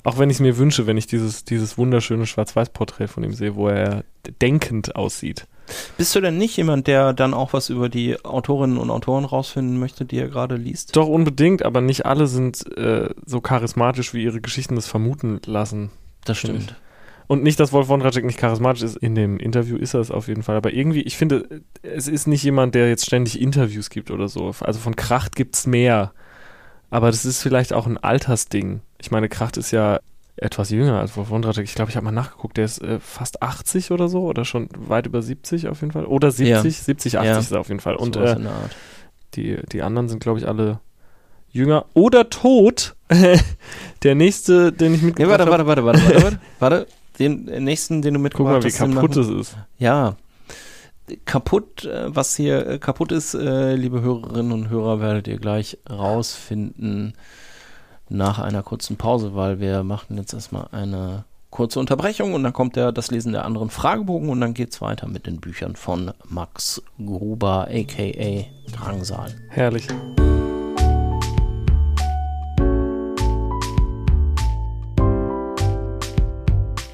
Auch 0.03 0.19
wenn 0.19 0.29
ich 0.29 0.37
es 0.37 0.41
mir 0.41 0.59
wünsche, 0.59 0.87
wenn 0.87 0.99
ich 0.99 1.07
dieses, 1.07 1.45
dieses 1.45 1.79
wunderschöne 1.79 2.27
Schwarz-Weiß-Porträt 2.27 3.09
von 3.09 3.25
ihm 3.25 3.33
sehe, 3.33 3.55
wo 3.55 3.69
er 3.69 4.05
denkend 4.43 4.97
aussieht. 4.97 5.47
Bist 5.97 6.15
du 6.15 6.21
denn 6.21 6.39
nicht 6.39 6.57
jemand, 6.57 6.87
der 6.87 7.12
dann 7.12 7.35
auch 7.35 7.53
was 7.53 7.71
über 7.71 7.89
die 7.89 8.23
Autorinnen 8.25 8.79
und 8.79 8.91
Autoren 8.91 9.25
rausfinden 9.25 9.79
möchte, 9.79 10.05
die 10.05 10.19
er 10.19 10.29
gerade 10.29 10.57
liest? 10.57 10.97
Doch 10.97 11.09
unbedingt, 11.09 11.65
aber 11.65 11.81
nicht 11.81 12.07
alle 12.07 12.27
sind 12.27 12.77
äh, 12.77 13.11
so 13.25 13.41
charismatisch, 13.41 14.15
wie 14.15 14.25
ihre 14.25 14.41
Geschichten 14.41 14.75
das 14.75 14.87
vermuten 14.87 15.41
lassen. 15.47 15.91
Das 16.25 16.39
stimmt. 16.39 16.77
Und 17.27 17.43
nicht, 17.43 17.59
dass 17.59 17.73
Wolf 17.73 17.89
Wondratschek 17.89 18.25
nicht 18.25 18.39
charismatisch 18.39 18.83
ist. 18.83 18.97
In 18.97 19.15
dem 19.15 19.39
Interview 19.39 19.77
ist 19.77 19.95
er 19.95 20.01
es 20.01 20.11
auf 20.11 20.29
jeden 20.29 20.43
Fall. 20.43 20.57
Aber 20.57 20.73
irgendwie, 20.73 21.01
ich 21.03 21.17
finde, 21.17 21.62
es 21.83 22.07
ist 22.07 22.27
nicht 22.27 22.43
jemand, 22.43 22.75
der 22.75 22.89
jetzt 22.89 23.07
ständig 23.07 23.41
Interviews 23.41 23.89
gibt 23.89 24.11
oder 24.11 24.29
so. 24.29 24.53
Also 24.61 24.79
von 24.79 24.95
Kracht 24.95 25.35
gibt 25.35 25.55
es 25.55 25.67
mehr. 25.67 26.12
Aber 26.91 27.07
das 27.07 27.25
ist 27.25 27.43
vielleicht 27.43 27.73
auch 27.73 27.87
ein 27.87 27.97
Altersding. 27.97 28.83
Ich 29.01 29.11
meine, 29.11 29.29
Kracht 29.29 29.57
ist 29.57 29.71
ja 29.71 30.01
etwas 30.37 30.70
jünger 30.70 30.99
als 30.99 31.16
Wolf 31.16 31.30
Wondratschek. 31.30 31.64
Ich 31.64 31.74
glaube, 31.74 31.91
ich 31.91 31.97
habe 31.97 32.05
mal 32.05 32.12
nachgeguckt, 32.12 32.57
der 32.57 32.64
ist 32.64 32.82
äh, 32.82 32.99
fast 32.99 33.43
80 33.43 33.91
oder 33.93 34.09
so 34.09 34.22
oder 34.22 34.45
schon 34.45 34.68
weit 34.76 35.07
über 35.07 35.22
70 35.22 35.68
auf 35.68 35.80
jeden 35.80 35.93
Fall. 35.93 36.07
Oder 36.07 36.30
70, 36.30 36.49
ja. 36.49 36.62
70, 36.62 37.18
80 37.18 37.30
ja. 37.30 37.39
ist 37.39 37.53
er 37.53 37.61
auf 37.61 37.68
jeden 37.68 37.80
Fall. 37.80 37.97
Und 37.97 38.16
äh, 38.16 38.37
die, 39.35 39.59
die 39.70 39.82
anderen 39.82 40.09
sind, 40.09 40.20
glaube 40.20 40.39
ich, 40.39 40.49
alle 40.49 40.80
jünger 41.51 41.87
oder 41.95 42.30
tot. 42.30 42.97
der 44.03 44.14
nächste, 44.14 44.72
den 44.72 44.95
ich 44.95 45.03
mitgebracht 45.03 45.41
habe. 45.41 45.51
Ja, 45.51 45.59
warte, 45.59 45.66
warte, 45.66 45.85
warte, 45.85 46.05
warte, 46.05 46.22
warte, 46.22 46.39
warte. 46.59 46.87
Den 47.20 47.45
nächsten, 47.45 48.03
den 48.03 48.14
du 48.14 48.20
mitgebracht 48.20 48.57
hast. 48.64 48.78
Guck 48.78 48.89
mal, 48.89 48.91
wie 48.91 48.95
kaputt 48.97 49.16
es 49.16 49.28
ist. 49.28 49.57
Ja. 49.78 50.16
Kaputt, 51.26 51.85
äh, 51.85 52.14
was 52.14 52.35
hier 52.35 52.66
äh, 52.66 52.78
kaputt 52.78 53.12
ist, 53.12 53.35
äh, 53.35 53.76
liebe 53.76 54.01
Hörerinnen 54.01 54.53
und 54.53 54.68
Hörer, 54.68 55.01
werdet 55.01 55.28
ihr 55.28 55.39
gleich 55.39 55.78
rausfinden 55.89 57.14
nach 58.09 58.38
einer 58.38 58.62
kurzen 58.62 58.96
Pause, 58.96 59.34
weil 59.34 59.61
wir 59.61 59.82
machen 59.82 60.16
jetzt 60.16 60.34
erstmal 60.34 60.68
eine 60.72 61.24
kurze 61.50 61.78
Unterbrechung 61.78 62.34
und 62.34 62.42
dann 62.42 62.52
kommt 62.52 62.74
der, 62.74 62.90
das 62.90 63.12
Lesen 63.12 63.32
der 63.32 63.44
anderen 63.44 63.70
Fragebogen 63.70 64.28
und 64.28 64.40
dann 64.40 64.55
geht 64.55 64.72
es 64.72 64.80
weiter 64.80 65.07
mit 65.07 65.26
den 65.26 65.40
Büchern 65.40 65.76
von 65.76 66.12
Max 66.28 66.82
Gruber, 66.98 67.68
aka 67.70 68.44
Drangsal. 68.72 69.34
Herrlich. 69.50 69.86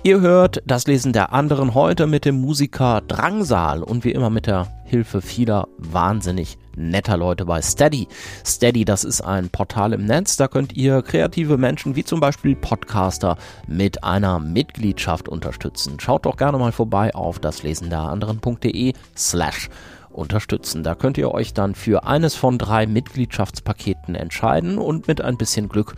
Ihr 0.02 0.22
hört 0.22 0.62
das 0.64 0.86
Lesen 0.86 1.12
der 1.12 1.34
anderen 1.34 1.74
heute 1.74 2.06
mit 2.06 2.24
dem 2.24 2.40
Musiker 2.40 3.02
Drangsal 3.06 3.82
und 3.82 4.02
wie 4.02 4.12
immer 4.12 4.30
mit 4.30 4.46
der 4.46 4.66
Hilfe 4.86 5.20
vieler 5.20 5.68
wahnsinnig 5.76 6.56
netter 6.74 7.18
Leute 7.18 7.44
bei 7.44 7.60
Steady. 7.60 8.08
Steady, 8.42 8.86
das 8.86 9.04
ist 9.04 9.20
ein 9.20 9.50
Portal 9.50 9.92
im 9.92 10.06
Netz, 10.06 10.38
da 10.38 10.48
könnt 10.48 10.74
ihr 10.74 11.02
kreative 11.02 11.58
Menschen 11.58 11.96
wie 11.96 12.04
zum 12.04 12.18
Beispiel 12.18 12.56
Podcaster 12.56 13.36
mit 13.66 14.02
einer 14.02 14.38
Mitgliedschaft 14.38 15.28
unterstützen. 15.28 16.00
Schaut 16.00 16.24
doch 16.24 16.38
gerne 16.38 16.56
mal 16.56 16.72
vorbei 16.72 17.14
auf 17.14 17.38
daslesenderanderen.de 17.38 18.94
slash 19.14 19.68
unterstützen. 20.12 20.82
Da 20.82 20.94
könnt 20.94 21.18
ihr 21.18 21.32
euch 21.32 21.54
dann 21.54 21.74
für 21.74 22.04
eines 22.04 22.34
von 22.34 22.58
drei 22.58 22.86
Mitgliedschaftspaketen 22.86 24.14
entscheiden 24.14 24.78
und 24.78 25.08
mit 25.08 25.20
ein 25.20 25.36
bisschen 25.36 25.68
Glück 25.68 25.94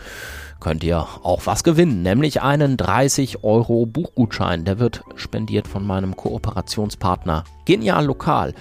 könnt 0.60 0.84
ihr 0.84 1.00
auch 1.00 1.46
was 1.46 1.64
gewinnen, 1.64 2.02
nämlich 2.02 2.40
einen 2.40 2.76
30 2.76 3.42
Euro 3.42 3.84
Buchgutschein. 3.86 4.64
Der 4.64 4.78
wird 4.78 5.02
spendiert 5.16 5.66
von 5.66 5.84
meinem 5.84 6.16
Kooperationspartner 6.16 7.44
Genial 7.64 8.06
Lokal. 8.06 8.54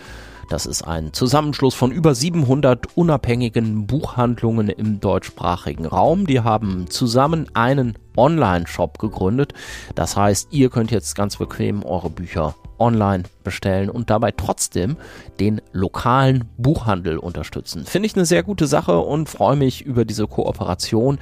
Das 0.51 0.65
ist 0.65 0.81
ein 0.81 1.13
Zusammenschluss 1.13 1.75
von 1.75 1.91
über 1.91 2.13
700 2.13 2.97
unabhängigen 2.97 3.87
Buchhandlungen 3.87 4.67
im 4.67 4.99
deutschsprachigen 4.99 5.85
Raum. 5.85 6.27
Die 6.27 6.41
haben 6.41 6.87
zusammen 6.89 7.49
einen 7.53 7.97
Online-Shop 8.17 8.99
gegründet. 8.99 9.53
Das 9.95 10.17
heißt, 10.17 10.49
ihr 10.51 10.69
könnt 10.69 10.91
jetzt 10.91 11.15
ganz 11.15 11.37
bequem 11.37 11.83
eure 11.85 12.09
Bücher 12.09 12.55
online 12.81 13.23
bestellen 13.43 13.89
und 13.89 14.09
dabei 14.09 14.31
trotzdem 14.31 14.97
den 15.39 15.61
lokalen 15.71 16.45
Buchhandel 16.57 17.17
unterstützen. 17.17 17.85
Finde 17.85 18.07
ich 18.07 18.15
eine 18.15 18.25
sehr 18.25 18.43
gute 18.43 18.67
Sache 18.67 18.97
und 18.97 19.29
freue 19.29 19.55
mich 19.55 19.83
über 19.83 20.03
diese 20.03 20.27
Kooperation. 20.27 21.19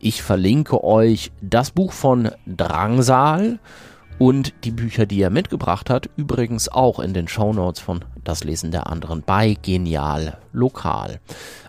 Ich 0.00 0.22
verlinke 0.22 0.82
euch 0.82 1.30
das 1.40 1.70
Buch 1.70 1.92
von 1.92 2.30
Drangsal 2.46 3.58
und 4.18 4.54
die 4.64 4.70
Bücher, 4.70 5.06
die 5.06 5.20
er 5.20 5.30
mitgebracht 5.30 5.90
hat, 5.90 6.08
übrigens 6.16 6.68
auch 6.68 7.00
in 7.00 7.14
den 7.14 7.28
Show 7.28 7.52
Notes 7.52 7.80
von 7.80 8.04
Das 8.22 8.44
Lesen 8.44 8.70
der 8.70 8.86
anderen 8.86 9.22
bei 9.22 9.56
Genial 9.60 10.38
Lokal. 10.52 11.20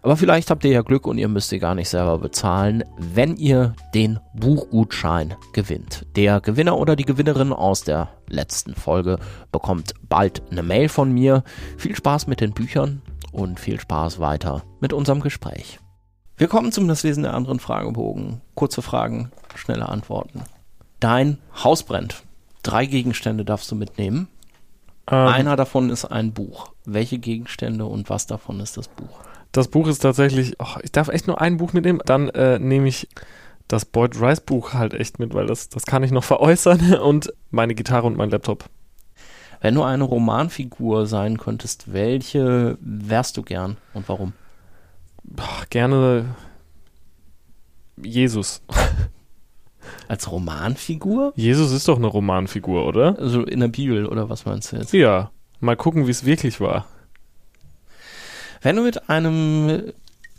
Aber 0.01 0.15
vielleicht 0.15 0.51
habt 0.51 0.63
ihr 0.63 0.71
ja 0.71 0.81
Glück 0.81 1.07
und 1.07 1.17
ihr 1.17 1.27
müsst 1.27 1.51
ihr 1.51 1.59
gar 1.59 1.75
nicht 1.75 1.89
selber 1.89 2.17
bezahlen, 2.17 2.83
wenn 2.97 3.35
ihr 3.37 3.73
den 3.93 4.19
Buchgutschein 4.35 5.35
gewinnt. 5.53 6.05
Der 6.15 6.39
Gewinner 6.41 6.77
oder 6.77 6.95
die 6.95 7.05
Gewinnerin 7.05 7.51
aus 7.51 7.83
der 7.83 8.09
letzten 8.29 8.75
Folge 8.75 9.17
bekommt 9.51 9.93
bald 10.07 10.43
eine 10.51 10.63
Mail 10.63 10.89
von 10.89 11.11
mir. 11.11 11.43
Viel 11.77 11.95
Spaß 11.95 12.27
mit 12.27 12.41
den 12.41 12.53
Büchern 12.53 13.01
und 13.31 13.59
viel 13.59 13.79
Spaß 13.79 14.19
weiter 14.19 14.63
mit 14.79 14.93
unserem 14.93 15.21
Gespräch. 15.21 15.79
Wir 16.37 16.47
kommen 16.47 16.73
zum 16.73 16.87
Das 16.87 17.03
Lesen 17.03 17.23
der 17.23 17.33
anderen 17.33 17.59
Fragebogen. 17.59 18.41
Kurze 18.55 18.81
Fragen, 18.81 19.31
schnelle 19.55 19.87
Antworten. 19.87 20.43
Dein 20.99 21.37
Haus 21.63 21.83
brennt. 21.83 22.24
Drei 22.65 22.87
Gegenstände 22.87 23.45
darfst 23.45 23.71
du 23.71 23.75
mitnehmen. 23.75 24.27
Ähm, 25.07 25.27
Einer 25.27 25.55
davon 25.55 25.91
ist 25.91 26.05
ein 26.05 26.33
Buch. 26.33 26.71
Welche 26.83 27.19
Gegenstände 27.19 27.85
und 27.85 28.09
was 28.09 28.25
davon 28.25 28.59
ist 28.59 28.75
das 28.75 28.87
Buch? 28.87 29.19
Das 29.51 29.67
Buch 29.67 29.87
ist 29.87 29.99
tatsächlich, 29.99 30.55
oh, 30.57 30.79
ich 30.81 30.91
darf 30.91 31.09
echt 31.09 31.27
nur 31.27 31.39
ein 31.39 31.57
Buch 31.57 31.73
mitnehmen. 31.73 32.01
Dann 32.05 32.29
äh, 32.29 32.57
nehme 32.57 32.87
ich 32.87 33.07
das 33.67 33.85
Boyd 33.85 34.19
Rice 34.19 34.41
Buch 34.41 34.73
halt 34.73 34.95
echt 34.95 35.19
mit, 35.19 35.35
weil 35.35 35.45
das, 35.45 35.69
das 35.69 35.85
kann 35.85 36.01
ich 36.01 36.09
noch 36.09 36.23
veräußern 36.25 36.95
und 36.95 37.31
meine 37.51 37.75
Gitarre 37.75 38.07
und 38.07 38.17
mein 38.17 38.31
Laptop. 38.31 38.65
Wenn 39.61 39.75
du 39.75 39.83
eine 39.83 40.03
Romanfigur 40.03 41.05
sein 41.05 41.37
könntest, 41.37 41.93
welche 41.93 42.79
wärst 42.81 43.37
du 43.37 43.43
gern 43.43 43.77
und 43.93 44.09
warum? 44.09 44.33
Boah, 45.23 45.65
gerne 45.69 46.35
Jesus. 48.01 48.63
Als 50.07 50.31
Romanfigur? 50.31 51.33
Jesus 51.35 51.71
ist 51.71 51.87
doch 51.87 51.97
eine 51.97 52.07
Romanfigur, 52.07 52.85
oder? 52.85 53.17
Also 53.19 53.43
in 53.43 53.59
der 53.59 53.67
Bibel, 53.67 54.05
oder 54.05 54.29
was 54.29 54.45
meinst 54.45 54.71
du 54.71 54.77
jetzt? 54.77 54.93
Ja. 54.93 55.31
Mal 55.59 55.75
gucken, 55.75 56.07
wie 56.07 56.11
es 56.11 56.25
wirklich 56.25 56.59
war. 56.59 56.85
Wenn 58.61 58.75
du 58.75 58.83
mit 58.83 59.09
einem 59.09 59.93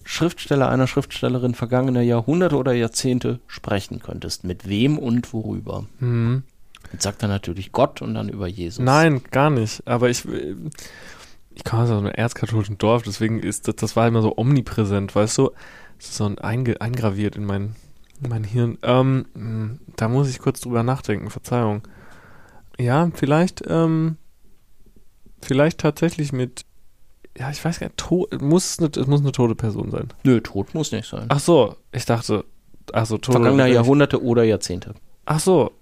Schriftsteller, 0.04 0.68
einer 0.68 0.86
Schriftstellerin 0.86 1.54
vergangener 1.54 2.02
Jahrhunderte 2.02 2.56
oder 2.56 2.72
Jahrzehnte 2.72 3.40
sprechen 3.46 4.00
könntest, 4.00 4.44
mit 4.44 4.68
wem 4.68 4.98
und 4.98 5.32
worüber? 5.32 5.86
Mhm. 6.00 6.44
Jetzt 6.92 7.02
sagt 7.02 7.22
er 7.22 7.28
natürlich 7.28 7.72
Gott 7.72 8.02
und 8.02 8.14
dann 8.14 8.28
über 8.28 8.46
Jesus. 8.46 8.84
Nein, 8.84 9.22
gar 9.30 9.50
nicht. 9.50 9.82
Aber 9.86 10.08
ich, 10.08 10.24
ich 11.54 11.64
komme 11.64 11.82
aus 11.82 11.90
einem 11.90 12.06
erzkatholischen 12.06 12.78
Dorf, 12.78 13.02
deswegen 13.02 13.40
ist 13.40 13.66
das, 13.66 13.76
das 13.76 13.96
war 13.96 14.06
immer 14.06 14.22
so 14.22 14.34
omnipräsent, 14.36 15.14
weißt 15.14 15.38
du? 15.38 15.50
Das 15.98 16.08
ist 16.08 16.16
so 16.16 16.26
ein 16.26 16.38
einge, 16.38 16.80
eingraviert 16.80 17.36
in 17.36 17.44
mein 17.44 17.74
mein 18.20 18.44
Hirn. 18.44 18.78
Ähm, 18.82 19.26
hm, 19.34 19.80
da 19.96 20.08
muss 20.08 20.28
ich 20.28 20.38
kurz 20.38 20.60
drüber 20.60 20.82
nachdenken, 20.82 21.30
Verzeihung. 21.30 21.82
Ja, 22.78 23.10
vielleicht, 23.14 23.62
ähm, 23.66 24.16
vielleicht 25.40 25.78
tatsächlich 25.78 26.32
mit, 26.32 26.64
ja, 27.36 27.50
ich 27.50 27.64
weiß 27.64 27.80
gar 27.80 27.86
nicht, 27.86 27.96
tot, 27.96 28.40
muss 28.40 28.78
es, 28.78 28.96
es 28.96 29.06
muss 29.06 29.20
eine 29.20 29.32
tote 29.32 29.54
Person 29.54 29.90
sein. 29.90 30.08
Nö, 30.24 30.40
tot 30.40 30.74
muss 30.74 30.92
nicht 30.92 31.08
sein. 31.08 31.26
Ach 31.28 31.40
so, 31.40 31.76
ich 31.92 32.04
dachte, 32.04 32.44
ach 32.92 33.06
so, 33.06 33.18
tote. 33.18 33.38
Vergangener 33.38 33.66
Jahrhunderte 33.66 34.22
oder 34.22 34.44
Jahrzehnte. 34.44 34.94
Ach 35.24 35.40
so, 35.40 35.72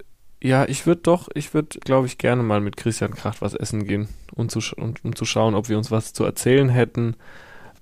ja, 0.43 0.67
ich 0.69 0.87
würde 0.87 1.01
doch, 1.03 1.29
ich 1.35 1.55
würde, 1.55 1.79
glaube 1.81 2.07
ich, 2.07 2.19
gerne 2.19 2.43
mal 2.43 2.61
mit 2.61 2.77
Christian 2.77 3.15
Kracht 3.15 3.41
was 3.41 3.55
essen 3.55 3.87
gehen 3.87 4.09
und 4.35 4.51
zu, 4.51 4.61
und, 4.77 5.05
um 5.05 5.17
zu 5.17 5.25
schauen, 5.25 5.55
ob 5.55 5.69
wir 5.69 5.79
uns 5.79 5.91
was 5.91 6.13
zu 6.13 6.25
erzählen 6.25 6.69
hätten. 6.69 7.17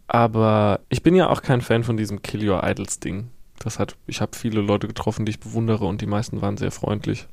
Aber 0.07 0.81
ich 0.89 1.03
bin 1.03 1.15
ja 1.15 1.29
auch 1.29 1.43
kein 1.43 1.61
Fan 1.61 1.85
von 1.85 1.97
diesem 1.97 2.23
Kill 2.23 2.49
Your 2.49 2.63
Idols 2.63 3.01
Ding. 3.01 3.31
Das 3.63 3.79
hat, 3.79 3.97
ich 4.09 4.21
habe 4.21 4.37
viele 4.37 4.61
Leute 4.61 4.89
getroffen, 4.89 5.25
die 5.25 5.31
ich 5.31 5.41
bewundere 5.41 5.85
und 5.85 6.01
die 6.01 6.07
meisten 6.07 6.43
waren 6.43 6.57
sehr 6.57 6.73
freundlich. 6.73 7.29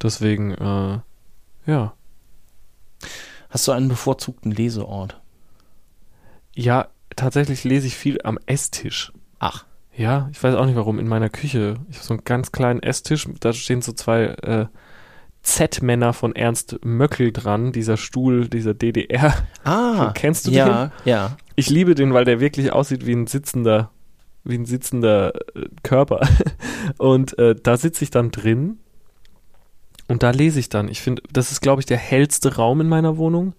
Deswegen, 0.00 0.52
äh, 0.52 1.00
ja. 1.66 1.94
Hast 3.50 3.66
du 3.66 3.72
einen 3.72 3.88
bevorzugten 3.88 4.52
Leseort? 4.52 5.20
Ja, 6.54 6.86
tatsächlich 7.16 7.64
lese 7.64 7.88
ich 7.88 7.96
viel 7.96 8.20
am 8.22 8.38
Esstisch. 8.46 9.12
Ach. 9.40 9.64
Ja, 9.96 10.28
ich 10.30 10.42
weiß 10.42 10.54
auch 10.54 10.66
nicht 10.66 10.76
warum. 10.76 11.00
In 11.00 11.08
meiner 11.08 11.30
Küche. 11.30 11.74
Ich 11.88 11.96
habe 11.96 12.06
so 12.06 12.14
einen 12.14 12.24
ganz 12.24 12.52
kleinen 12.52 12.82
Esstisch. 12.82 13.28
Da 13.40 13.52
stehen 13.52 13.82
so 13.82 13.92
zwei 13.92 14.26
äh, 14.26 14.66
Z-Männer 15.42 16.12
von 16.12 16.36
Ernst 16.36 16.78
Möckel 16.84 17.32
dran. 17.32 17.72
Dieser 17.72 17.96
Stuhl, 17.96 18.48
dieser 18.48 18.74
DDR. 18.74 19.34
Ah. 19.64 20.12
Kennst 20.14 20.46
du 20.46 20.52
ja, 20.52 20.64
den? 20.64 20.72
Ja, 20.72 20.90
ja. 21.04 21.36
Ich 21.56 21.70
liebe 21.70 21.96
den, 21.96 22.14
weil 22.14 22.24
der 22.24 22.38
wirklich 22.38 22.72
aussieht 22.72 23.04
wie 23.04 23.14
ein 23.14 23.26
sitzender 23.26 23.90
wie 24.44 24.56
ein 24.56 24.66
sitzender 24.66 25.34
äh, 25.54 25.66
Körper. 25.82 26.26
Und 26.98 27.38
äh, 27.38 27.54
da 27.54 27.76
sitze 27.76 28.04
ich 28.04 28.10
dann 28.10 28.30
drin 28.30 28.78
und 30.06 30.22
da 30.22 30.30
lese 30.30 30.60
ich 30.60 30.68
dann. 30.68 30.88
Ich 30.88 31.00
finde, 31.00 31.22
das 31.32 31.50
ist, 31.50 31.60
glaube 31.60 31.80
ich, 31.80 31.86
der 31.86 31.96
hellste 31.96 32.56
Raum 32.56 32.80
in 32.80 32.88
meiner 32.88 33.16
Wohnung. 33.16 33.54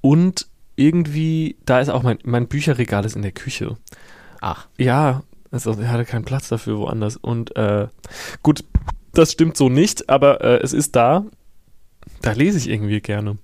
Und 0.00 0.46
irgendwie, 0.76 1.56
da 1.64 1.80
ist 1.80 1.88
auch 1.88 2.02
mein, 2.02 2.18
mein 2.24 2.46
Bücherregal 2.46 3.04
ist 3.04 3.16
in 3.16 3.22
der 3.22 3.32
Küche. 3.32 3.76
Ach. 4.40 4.68
Ja, 4.78 5.24
also 5.50 5.72
er 5.72 5.90
hatte 5.90 6.04
keinen 6.04 6.24
Platz 6.24 6.48
dafür 6.48 6.78
woanders. 6.78 7.16
Und 7.16 7.56
äh, 7.56 7.88
gut, 8.42 8.64
das 9.12 9.32
stimmt 9.32 9.56
so 9.56 9.68
nicht, 9.68 10.08
aber 10.08 10.42
äh, 10.42 10.60
es 10.62 10.72
ist 10.72 10.94
da. 10.94 11.24
Da 12.22 12.32
lese 12.32 12.58
ich 12.58 12.68
irgendwie 12.68 13.00
gerne. 13.00 13.38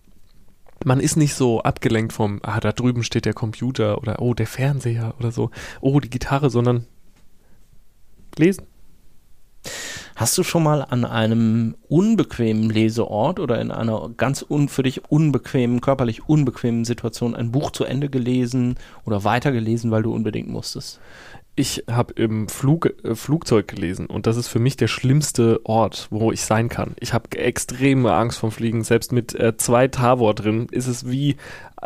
Man 0.84 1.00
ist 1.00 1.16
nicht 1.16 1.34
so 1.34 1.62
abgelenkt 1.62 2.12
vom, 2.12 2.40
ah, 2.42 2.60
da 2.60 2.72
drüben 2.72 3.02
steht 3.02 3.24
der 3.24 3.34
Computer 3.34 3.98
oder 3.98 4.20
oh, 4.20 4.34
der 4.34 4.46
Fernseher 4.46 5.14
oder 5.18 5.32
so, 5.32 5.50
oh, 5.80 6.00
die 6.00 6.10
Gitarre, 6.10 6.50
sondern 6.50 6.86
lesen. 8.36 8.64
Hast 10.16 10.38
du 10.38 10.44
schon 10.44 10.62
mal 10.62 10.82
an 10.82 11.04
einem 11.04 11.74
unbequemen 11.88 12.70
Leseort 12.70 13.40
oder 13.40 13.60
in 13.60 13.72
einer 13.72 14.10
ganz 14.16 14.46
für 14.68 14.82
dich 14.84 15.10
unbequemen, 15.10 15.80
körperlich 15.80 16.28
unbequemen 16.28 16.84
Situation 16.84 17.34
ein 17.34 17.50
Buch 17.50 17.72
zu 17.72 17.84
Ende 17.84 18.08
gelesen 18.08 18.76
oder 19.04 19.24
weitergelesen, 19.24 19.90
weil 19.90 20.04
du 20.04 20.14
unbedingt 20.14 20.48
musstest? 20.48 21.00
Ich 21.56 21.84
habe 21.88 22.14
im 22.14 22.48
Flug, 22.48 22.92
äh, 23.04 23.14
Flugzeug 23.14 23.68
gelesen 23.68 24.06
und 24.06 24.26
das 24.26 24.36
ist 24.36 24.48
für 24.48 24.58
mich 24.58 24.76
der 24.76 24.88
schlimmste 24.88 25.60
Ort, 25.64 26.08
wo 26.10 26.32
ich 26.32 26.42
sein 26.42 26.68
kann. 26.68 26.96
Ich 26.98 27.12
habe 27.12 27.38
extreme 27.38 28.12
Angst 28.12 28.38
vom 28.38 28.50
Fliegen. 28.50 28.82
Selbst 28.82 29.12
mit 29.12 29.34
äh, 29.36 29.56
zwei 29.56 29.86
Tavor 29.86 30.34
drin 30.34 30.66
ist 30.72 30.88
es 30.88 31.08
wie 31.08 31.36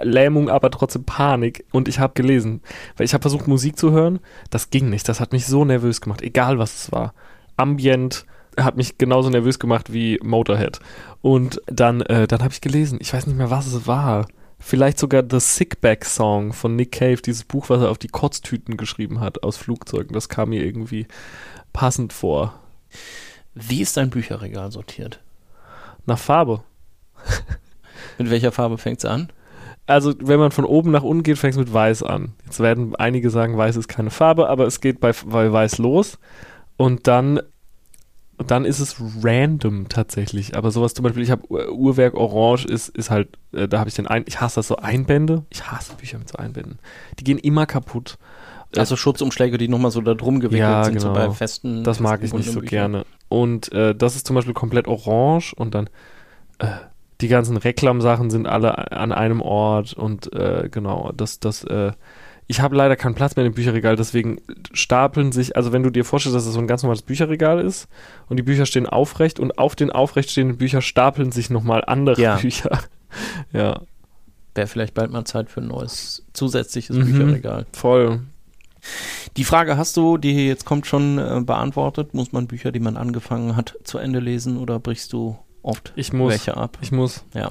Lähmung, 0.01 0.49
aber 0.49 0.71
trotzdem 0.71 1.05
Panik. 1.05 1.67
Und 1.71 1.87
ich 1.87 1.99
habe 1.99 2.15
gelesen, 2.15 2.63
weil 2.97 3.05
ich 3.05 3.13
habe 3.13 3.23
versucht 3.23 3.47
Musik 3.47 3.79
zu 3.79 3.91
hören. 3.91 4.21
Das 4.49 4.71
ging 4.71 4.89
nicht. 4.89 5.07
Das 5.07 5.21
hat 5.21 5.33
mich 5.33 5.47
so 5.47 5.67
nervös 5.67 6.01
gemacht, 6.01 6.23
egal 6.23 6.59
was 6.59 6.85
es 6.85 6.93
war. 6.93 7.13
Ambient 7.57 8.25
hat 8.59 8.77
mich 8.77 8.97
genauso 8.97 9.29
nervös 9.29 9.59
gemacht 9.59 9.93
wie 9.93 10.19
Motorhead. 10.23 10.81
Und 11.21 11.61
dann, 11.67 12.01
äh, 12.01 12.27
dann 12.27 12.41
habe 12.41 12.53
ich 12.53 12.63
gelesen. 12.63 12.99
Ich 13.03 13.13
weiß 13.13 13.27
nicht 13.27 13.37
mehr, 13.37 13.51
was 13.51 13.67
es 13.67 13.87
war. 13.87 14.27
Vielleicht 14.59 14.99
sogar 14.99 15.23
The 15.29 15.41
Sickback 15.41 16.05
Song 16.05 16.53
von 16.53 16.75
Nick 16.75 16.93
Cave, 16.93 17.23
dieses 17.23 17.45
Buch, 17.45 17.69
was 17.71 17.81
er 17.81 17.91
auf 17.91 17.99
die 17.99 18.09
Kotztüten 18.09 18.77
geschrieben 18.77 19.21
hat 19.21 19.43
aus 19.43 19.57
Flugzeugen. 19.57 20.13
Das 20.13 20.29
kam 20.29 20.51
mir 20.51 20.65
irgendwie 20.65 21.07
passend 21.73 22.13
vor. 22.13 22.59
Wie 23.55 23.81
ist 23.81 23.97
dein 23.97 24.11
Bücherregal 24.11 24.73
sortiert? 24.73 25.21
Nach 26.07 26.19
Farbe. 26.19 26.63
mit 28.19 28.31
welcher 28.31 28.53
Farbe 28.53 28.79
fängt 28.79 28.99
es 28.99 29.05
an? 29.05 29.33
Also, 29.87 30.13
wenn 30.21 30.39
man 30.39 30.51
von 30.51 30.65
oben 30.65 30.91
nach 30.91 31.03
unten 31.03 31.23
geht, 31.23 31.39
fängt 31.39 31.55
es 31.55 31.59
mit 31.59 31.73
Weiß 31.73 32.03
an. 32.03 32.35
Jetzt 32.45 32.61
werden 32.61 32.95
einige 32.97 33.31
sagen, 33.31 33.57
Weiß 33.57 33.77
ist 33.77 33.89
keine 33.89 34.11
Farbe, 34.11 34.49
aber 34.49 34.67
es 34.67 34.81
geht 34.81 35.01
bei, 35.01 35.13
bei 35.25 35.51
Weiß 35.51 35.79
los. 35.79 36.19
Und 36.77 37.07
dann 37.07 37.41
und 38.39 38.51
dann 38.51 38.65
ist 38.65 38.79
es 38.79 38.97
random 39.23 39.89
tatsächlich. 39.89 40.57
Aber 40.57 40.71
sowas 40.71 40.95
zum 40.95 41.03
Beispiel, 41.03 41.23
ich 41.23 41.31
habe 41.31 41.73
Uhrwerk 41.73 42.15
Orange 42.15 42.67
ist, 42.67 42.89
ist 42.89 43.11
halt, 43.11 43.37
äh, 43.53 43.67
da 43.67 43.81
habe 43.81 43.89
ich 43.89 43.97
den 43.97 44.07
ein, 44.07 44.25
ich 44.27 44.41
hasse 44.41 44.57
das 44.57 44.69
so 44.69 44.77
Einbände. 44.77 45.45
Ich 45.51 45.71
hasse 45.71 45.95
Bücher 45.95 46.19
mit 46.19 46.29
so 46.29 46.39
Einbänden. 46.39 46.79
Die 47.19 47.25
gehen 47.25 47.39
immer 47.39 47.67
kaputt. 47.67 48.17
Also 48.77 48.97
Schutzumschläge, 48.97 49.59
die 49.59 49.67
nochmal 49.67 49.91
so 49.91 50.01
da 50.01 50.15
drum 50.15 50.41
gewickelt 50.41 50.61
ja, 50.61 50.85
sind, 50.85 50.95
genau. 50.95 51.09
so 51.09 51.13
bei 51.15 51.31
festen. 51.31 51.85
Das 51.85 52.01
mag 52.01 52.23
ich 52.23 52.33
nicht 52.33 52.51
so 52.51 52.61
gerne. 52.61 53.05
Und 53.29 53.73
äh, 53.73 53.95
das 53.95 54.15
ist 54.15 54.27
zum 54.27 54.37
Beispiel 54.37 54.55
komplett 54.55 54.87
orange 54.87 55.55
und 55.55 55.75
dann 55.75 55.91
äh, 56.59 56.67
die 57.21 57.29
ganzen 57.29 57.57
Reklamsachen 57.57 58.31
sind 58.31 58.47
alle 58.47 58.93
an 58.93 59.11
einem 59.11 59.41
Ort 59.41 59.95
und 59.95 60.33
äh, 60.33 60.69
genau, 60.71 61.11
das, 61.17 61.41
das, 61.41 61.65
äh, 61.65 61.93
ich 62.49 62.61
habe 62.61 62.75
leider 62.75 62.97
keinen 62.97 63.15
Platz 63.15 63.37
mehr 63.37 63.45
im 63.47 63.53
Bücherregal, 63.53 63.95
deswegen 63.95 64.41
stapeln 64.73 65.31
sich, 65.33 65.55
also 65.57 65.71
wenn 65.73 65.83
du 65.83 65.91
dir 65.91 66.05
vorstellst, 66.05 66.35
dass 66.35 66.43
es 66.43 66.49
das 66.49 66.55
so 66.55 66.61
ein 66.61 66.67
ganz 66.67 66.83
normales 66.83 67.03
Bücherregal 67.03 67.61
ist 67.61 67.89
und 68.29 68.37
die 68.39 68.43
Bücher 68.43 68.65
stehen 68.67 68.87
aufrecht 68.87 69.39
und 69.39 69.59
auf 69.59 69.77
den 69.77 69.91
aufrecht 69.93 70.31
stehenden 70.31 70.57
Büchern 70.59 70.83
stapeln 70.83 71.31
sich 71.31 71.51
nochmal 71.51 71.85
andere 71.87 72.21
Ja. 72.21 72.37
Bücher. 72.37 72.81
ja, 73.53 73.83
Wäre 74.55 74.67
vielleicht 74.67 74.95
bald 74.95 75.13
mal 75.13 75.25
Zeit 75.25 75.51
für 75.51 75.61
ein 75.61 75.69
neues 75.69 76.25
zusätzliches 76.33 76.97
Mhm. 76.97 77.05
Bücherregal. 77.05 77.67
voll. 77.73 78.21
Die 79.37 79.45
Frage 79.45 79.77
hast 79.77 79.97
du, 79.97 80.17
die 80.19 80.33
hier 80.33 80.47
jetzt 80.47 80.65
kommt, 80.65 80.87
schon 80.87 81.19
äh, 81.19 81.41
beantwortet. 81.45 82.15
Muss 82.15 82.33
man 82.33 82.47
Bücher, 82.47 82.73
die 82.73 82.81
man 82.81 82.97
angefangen 82.97 83.57
hat, 83.57 83.77
zu 83.85 83.99
Ende 83.99 84.21
lesen 84.21 84.57
oder 84.57 84.79
brichst 84.79 85.13
du 85.13 85.37
oft 85.63 85.93
Ich 85.97 86.13
muss. 86.13 86.31
welche 86.31 86.57
ab? 86.57 86.79
Ich 86.81 86.91
muss. 86.93 87.25
Ja. 87.35 87.51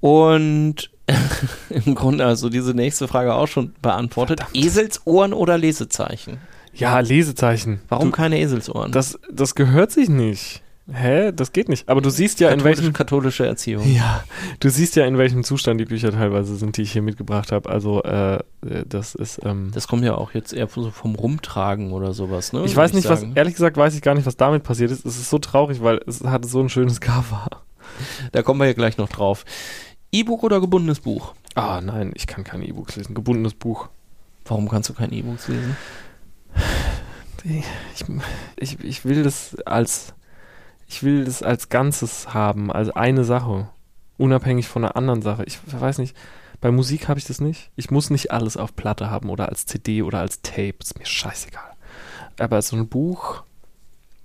Und 0.00 0.90
im 1.70 1.94
Grunde 1.94 2.24
also 2.24 2.48
diese 2.48 2.74
nächste 2.74 3.08
Frage 3.08 3.34
auch 3.34 3.46
schon 3.48 3.74
beantwortet. 3.80 4.40
Eselsohren 4.54 5.32
oder 5.32 5.56
Lesezeichen? 5.58 6.38
Ja, 6.74 6.98
Lesezeichen. 7.00 7.80
Warum 7.88 8.10
du, 8.10 8.16
keine 8.16 8.38
Eselsohren? 8.38 8.92
das, 8.92 9.18
das 9.30 9.54
gehört 9.54 9.92
sich 9.92 10.08
nicht. 10.08 10.62
Hä? 10.92 11.32
Das 11.32 11.50
geht 11.52 11.68
nicht. 11.68 11.88
Aber 11.88 12.00
du 12.00 12.10
siehst 12.10 12.38
ja, 12.38 12.48
in 12.50 12.58
Katholisch, 12.58 12.78
welchem 12.78 12.92
katholische 12.92 13.44
Erziehung. 13.44 13.84
Ja, 13.92 14.22
du 14.60 14.68
siehst 14.68 14.94
ja, 14.94 15.04
in 15.04 15.18
welchem 15.18 15.42
Zustand 15.42 15.80
die 15.80 15.84
Bücher 15.84 16.12
teilweise 16.12 16.54
sind, 16.54 16.76
die 16.76 16.82
ich 16.82 16.92
hier 16.92 17.02
mitgebracht 17.02 17.50
habe. 17.50 17.68
Also, 17.68 18.04
äh, 18.04 18.36
äh, 18.36 18.40
das 18.88 19.16
ist. 19.16 19.40
Ähm, 19.44 19.72
Das 19.74 19.88
kommt 19.88 20.04
ja 20.04 20.14
auch 20.14 20.32
jetzt 20.32 20.52
eher 20.52 20.68
so 20.68 20.90
vom 20.92 21.16
Rumtragen 21.16 21.92
oder 21.92 22.12
sowas, 22.12 22.52
ne? 22.52 22.62
ich 22.64 22.76
weiß 22.76 22.92
nicht, 22.92 23.08
was, 23.08 23.20
sagen. 23.22 23.32
ehrlich 23.34 23.54
gesagt, 23.54 23.76
weiß 23.76 23.96
ich 23.96 24.02
gar 24.02 24.14
nicht, 24.14 24.26
was 24.26 24.36
damit 24.36 24.62
passiert 24.62 24.92
ist. 24.92 25.04
Es 25.04 25.16
ist 25.16 25.28
so 25.28 25.38
traurig, 25.38 25.82
weil 25.82 26.00
es 26.06 26.22
hatte 26.22 26.46
so 26.46 26.60
ein 26.60 26.68
schönes 26.68 27.00
Cover. 27.00 27.48
Da 28.30 28.42
kommen 28.42 28.60
wir 28.60 28.66
ja 28.66 28.72
gleich 28.74 28.96
noch 28.96 29.08
drauf. 29.08 29.44
E-Book 30.12 30.42
oder 30.42 30.60
gebundenes 30.60 31.00
Buch? 31.00 31.34
Ah, 31.54 31.80
nein, 31.80 32.12
ich 32.14 32.26
kann 32.26 32.44
keine 32.44 32.66
E-Books 32.66 32.96
lesen. 32.96 33.14
Gebundenes 33.14 33.54
Buch. 33.54 33.88
Warum 34.44 34.68
kannst 34.68 34.88
du 34.88 34.94
kein 34.94 35.12
E-Books 35.12 35.48
lesen? 35.48 35.76
Ich, 37.44 38.04
ich, 38.56 38.84
ich 38.84 39.04
will 39.04 39.22
das 39.22 39.56
als. 39.66 40.14
Ich 40.88 41.02
will 41.02 41.24
das 41.24 41.42
als 41.42 41.68
Ganzes 41.68 42.32
haben, 42.32 42.70
als 42.70 42.90
eine 42.90 43.24
Sache. 43.24 43.68
Unabhängig 44.18 44.68
von 44.68 44.84
einer 44.84 44.96
anderen 44.96 45.22
Sache. 45.22 45.44
Ich 45.44 45.58
weiß 45.68 45.98
nicht. 45.98 46.16
Bei 46.60 46.70
Musik 46.70 47.08
habe 47.08 47.18
ich 47.18 47.26
das 47.26 47.40
nicht. 47.40 47.70
Ich 47.76 47.90
muss 47.90 48.10
nicht 48.10 48.30
alles 48.30 48.56
auf 48.56 48.74
Platte 48.74 49.10
haben 49.10 49.30
oder 49.30 49.48
als 49.48 49.66
CD 49.66 50.02
oder 50.02 50.20
als 50.20 50.42
Tape. 50.42 50.76
Ist 50.80 50.98
mir 50.98 51.06
scheißegal. 51.06 51.72
Aber 52.38 52.60
so 52.62 52.76
ein 52.76 52.88
Buch, 52.88 53.42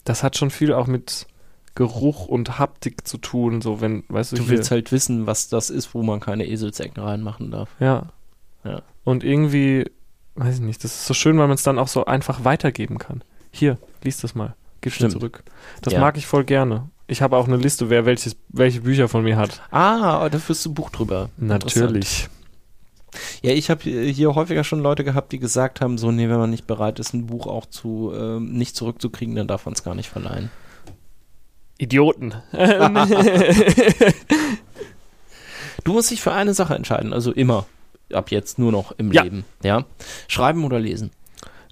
das 0.04 0.24
hat 0.24 0.38
schon 0.38 0.52
viel 0.52 0.74
auch 0.74 0.88
mit 0.88 1.28
Geruch 1.76 2.28
und 2.28 2.60
Haptik 2.60 3.08
zu 3.08 3.18
tun. 3.18 3.62
So, 3.62 3.82
wenn, 3.82 4.04
weißt 4.10 4.34
du, 4.34 4.36
Du 4.38 4.50
willst 4.50 4.72
halt 4.72 4.92
wissen, 4.92 5.26
was 5.28 5.48
das 5.50 5.70
ist, 5.70 5.94
wo 5.94 6.04
man 6.04 6.20
keine 6.20 6.46
Eselsecken 6.48 7.02
reinmachen 7.02 7.52
darf. 7.52 7.70
Ja. 7.80 8.08
Ja. 8.64 8.82
Und 9.04 9.24
irgendwie, 9.24 9.86
weiß 10.36 10.56
ich 10.56 10.62
nicht, 10.62 10.84
das 10.84 10.94
ist 10.94 11.06
so 11.08 11.14
schön, 11.14 11.38
weil 11.38 11.48
man 11.48 11.56
es 11.56 11.64
dann 11.64 11.80
auch 11.80 11.88
so 11.88 12.06
einfach 12.06 12.44
weitergeben 12.44 12.98
kann. 12.98 13.24
Hier, 13.52 13.78
lies 14.04 14.18
das 14.18 14.36
mal. 14.36 14.56
Gib 14.82 14.92
mir 14.94 14.96
Stimmt. 14.96 15.12
zurück. 15.14 15.44
Das 15.82 15.94
Ja. 15.94 16.00
mag 16.00 16.18
ich 16.18 16.26
voll 16.28 16.44
gerne. 16.44 16.90
Ich 17.08 17.22
habe 17.22 17.36
auch 17.38 17.48
eine 17.48 17.58
Liste, 17.58 17.90
wer 17.90 18.06
welches, 18.06 18.36
welche 18.50 18.82
Bücher 18.82 19.08
von 19.10 19.24
mir 19.24 19.36
hat. 19.38 19.62
Ah, 19.72 20.30
da 20.30 20.40
führst 20.40 20.66
du 20.66 20.70
ein 20.72 20.74
Buch 20.74 20.90
drüber. 20.90 21.30
Natürlich. 21.38 22.30
Ja, 23.42 23.52
ich 23.52 23.70
habe 23.70 23.84
hier 23.84 24.36
häufiger 24.36 24.64
schon 24.64 24.80
Leute 24.80 25.04
gehabt, 25.04 25.34
die 25.34 25.40
gesagt 25.40 25.82
haben, 25.82 25.98
so, 25.98 26.12
nee, 26.12 26.30
wenn 26.30 26.38
man 26.40 26.50
nicht 26.50 26.66
bereit 26.68 27.00
ist, 27.00 27.14
ein 27.14 27.26
Buch 27.28 27.46
auch 27.48 27.66
zu 27.66 28.14
ähm, 28.16 28.54
nicht 28.54 28.76
zurückzukriegen, 28.78 29.36
dann 29.36 29.48
darf 29.48 29.66
man 29.66 29.74
es 29.74 29.84
gar 29.84 29.96
nicht 29.96 30.10
verleihen. 30.10 30.50
Idioten. 31.82 32.36
Du 35.84 35.94
musst 35.94 36.12
dich 36.12 36.22
für 36.22 36.32
eine 36.32 36.54
Sache 36.54 36.76
entscheiden, 36.76 37.12
also 37.12 37.32
immer. 37.32 37.66
Ab 38.14 38.30
jetzt 38.30 38.60
nur 38.60 38.72
noch 38.72 38.92
im 39.00 39.12
Ja. 39.12 39.24
Leben. 39.24 39.46
Ja. 39.64 39.86
Schreiben 40.28 40.64
oder 40.64 40.80
lesen? 40.80 41.10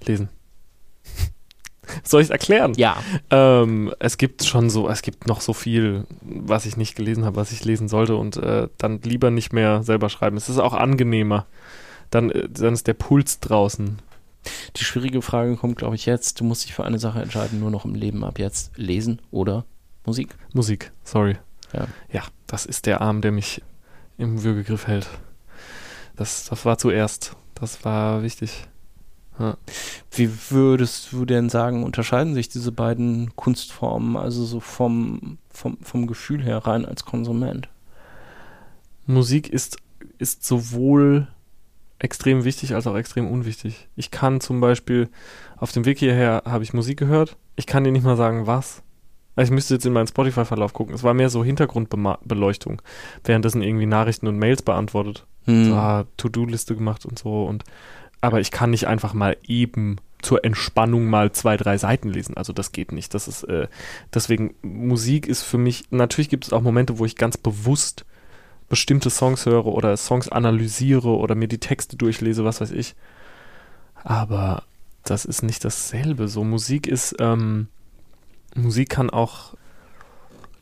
Lesen. 0.04 0.28
Soll 2.02 2.20
ich 2.22 2.26
es 2.26 2.30
erklären? 2.30 2.72
Ja. 2.76 2.96
Ähm, 3.30 3.94
es 4.00 4.18
gibt 4.18 4.44
schon 4.44 4.68
so, 4.68 4.88
es 4.88 5.02
gibt 5.02 5.28
noch 5.28 5.40
so 5.40 5.52
viel, 5.52 6.06
was 6.22 6.66
ich 6.66 6.76
nicht 6.76 6.96
gelesen 6.96 7.24
habe, 7.24 7.36
was 7.36 7.52
ich 7.52 7.64
lesen 7.64 7.88
sollte 7.88 8.16
und 8.16 8.36
äh, 8.36 8.66
dann 8.78 9.00
lieber 9.02 9.30
nicht 9.30 9.52
mehr 9.52 9.84
selber 9.84 10.08
schreiben. 10.08 10.36
Es 10.36 10.48
ist 10.48 10.58
auch 10.58 10.74
angenehmer. 10.74 11.46
Dann, 12.10 12.30
äh, 12.32 12.48
dann 12.48 12.74
ist 12.74 12.88
der 12.88 12.94
Puls 12.94 13.38
draußen. 13.38 13.98
Die 14.76 14.84
schwierige 14.84 15.22
Frage 15.22 15.54
kommt, 15.56 15.76
glaube 15.76 15.94
ich, 15.94 16.06
jetzt. 16.06 16.40
Du 16.40 16.44
musst 16.44 16.64
dich 16.64 16.74
für 16.74 16.84
eine 16.84 16.98
Sache 16.98 17.20
entscheiden, 17.22 17.60
nur 17.60 17.70
noch 17.70 17.84
im 17.84 17.94
Leben 17.94 18.24
ab 18.24 18.40
jetzt. 18.40 18.72
Lesen 18.76 19.20
oder 19.30 19.66
Musik? 20.04 20.34
Musik, 20.52 20.92
sorry. 21.04 21.36
Ja. 21.72 21.86
Ja, 22.12 22.22
das 22.46 22.66
ist 22.66 22.86
der 22.86 23.00
Arm, 23.00 23.20
der 23.20 23.32
mich 23.32 23.62
im 24.18 24.42
Würgegriff 24.42 24.86
hält. 24.86 25.08
Das, 26.16 26.46
das 26.46 26.64
war 26.64 26.78
zuerst. 26.78 27.36
Das 27.54 27.84
war 27.84 28.22
wichtig. 28.22 28.66
Wie 30.10 30.30
würdest 30.50 31.12
du 31.12 31.24
denn 31.24 31.48
sagen, 31.48 31.82
unterscheiden 31.82 32.34
sich 32.34 32.48
diese 32.48 32.72
beiden 32.72 33.34
Kunstformen, 33.36 34.16
also 34.16 34.44
so 34.44 34.60
vom, 34.60 35.38
vom, 35.48 35.78
vom 35.80 36.06
Gefühl 36.06 36.42
her 36.42 36.58
rein 36.58 36.84
als 36.84 37.04
Konsument? 37.04 37.68
Musik 39.06 39.48
ist, 39.48 39.78
ist 40.18 40.44
sowohl 40.44 41.26
extrem 41.98 42.44
wichtig 42.44 42.74
als 42.74 42.86
auch 42.86 42.96
extrem 42.96 43.30
unwichtig. 43.30 43.88
Ich 43.96 44.10
kann 44.10 44.40
zum 44.40 44.60
Beispiel, 44.60 45.08
auf 45.56 45.72
dem 45.72 45.86
Weg 45.86 45.98
hierher 45.98 46.42
habe 46.44 46.64
ich 46.64 46.74
Musik 46.74 46.98
gehört. 46.98 47.36
Ich 47.56 47.66
kann 47.66 47.84
dir 47.84 47.92
nicht 47.92 48.04
mal 48.04 48.16
sagen, 48.16 48.46
was. 48.46 48.82
Also 49.40 49.52
ich 49.52 49.54
müsste 49.54 49.72
jetzt 49.72 49.86
in 49.86 49.94
meinen 49.94 50.06
Spotify-Verlauf 50.06 50.74
gucken. 50.74 50.94
Es 50.94 51.02
war 51.02 51.14
mehr 51.14 51.30
so 51.30 51.42
Hintergrundbeleuchtung. 51.42 52.82
Währenddessen 53.24 53.62
irgendwie 53.62 53.86
Nachrichten 53.86 54.26
und 54.26 54.38
Mails 54.38 54.60
beantwortet. 54.60 55.24
Hm. 55.46 55.64
so, 55.64 55.74
ah, 55.76 56.04
To-Do-Liste 56.18 56.76
gemacht 56.76 57.06
und 57.06 57.18
so 57.18 57.44
und 57.46 57.64
aber 58.20 58.40
ich 58.40 58.50
kann 58.50 58.68
nicht 58.68 58.86
einfach 58.86 59.14
mal 59.14 59.38
eben 59.48 59.96
zur 60.20 60.44
Entspannung 60.44 61.06
mal 61.06 61.32
zwei, 61.32 61.56
drei 61.56 61.78
Seiten 61.78 62.10
lesen. 62.10 62.36
Also 62.36 62.52
das 62.52 62.72
geht 62.72 62.92
nicht. 62.92 63.14
Das 63.14 63.28
ist 63.28 63.44
äh, 63.44 63.68
deswegen 64.12 64.52
Musik 64.60 65.26
ist 65.26 65.42
für 65.42 65.56
mich. 65.56 65.84
Natürlich 65.90 66.28
gibt 66.28 66.44
es 66.44 66.52
auch 66.52 66.60
Momente, 66.60 66.98
wo 66.98 67.06
ich 67.06 67.16
ganz 67.16 67.38
bewusst 67.38 68.04
bestimmte 68.68 69.08
Songs 69.08 69.46
höre 69.46 69.64
oder 69.64 69.96
Songs 69.96 70.28
analysiere 70.28 71.16
oder 71.16 71.34
mir 71.34 71.48
die 71.48 71.56
Texte 71.56 71.96
durchlese, 71.96 72.44
was 72.44 72.60
weiß 72.60 72.72
ich. 72.72 72.94
Aber 74.04 74.64
das 75.02 75.24
ist 75.24 75.42
nicht 75.42 75.64
dasselbe. 75.64 76.28
So 76.28 76.44
Musik 76.44 76.86
ist 76.86 77.16
ähm, 77.20 77.68
Musik 78.54 78.90
kann 78.90 79.10
auch 79.10 79.54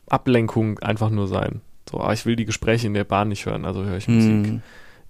Ablenkung 0.07 0.79
einfach 0.79 1.09
nur 1.09 1.27
sein. 1.27 1.61
So, 1.89 1.99
aber 1.99 2.13
ich 2.13 2.25
will 2.25 2.35
die 2.35 2.45
Gespräche 2.45 2.87
in 2.87 2.93
der 2.93 3.03
Bahn 3.03 3.29
nicht 3.29 3.45
hören, 3.45 3.65
also 3.65 3.83
höre 3.83 3.97
ich 3.97 4.07
Musik. 4.07 4.47
Hm. 4.47 4.61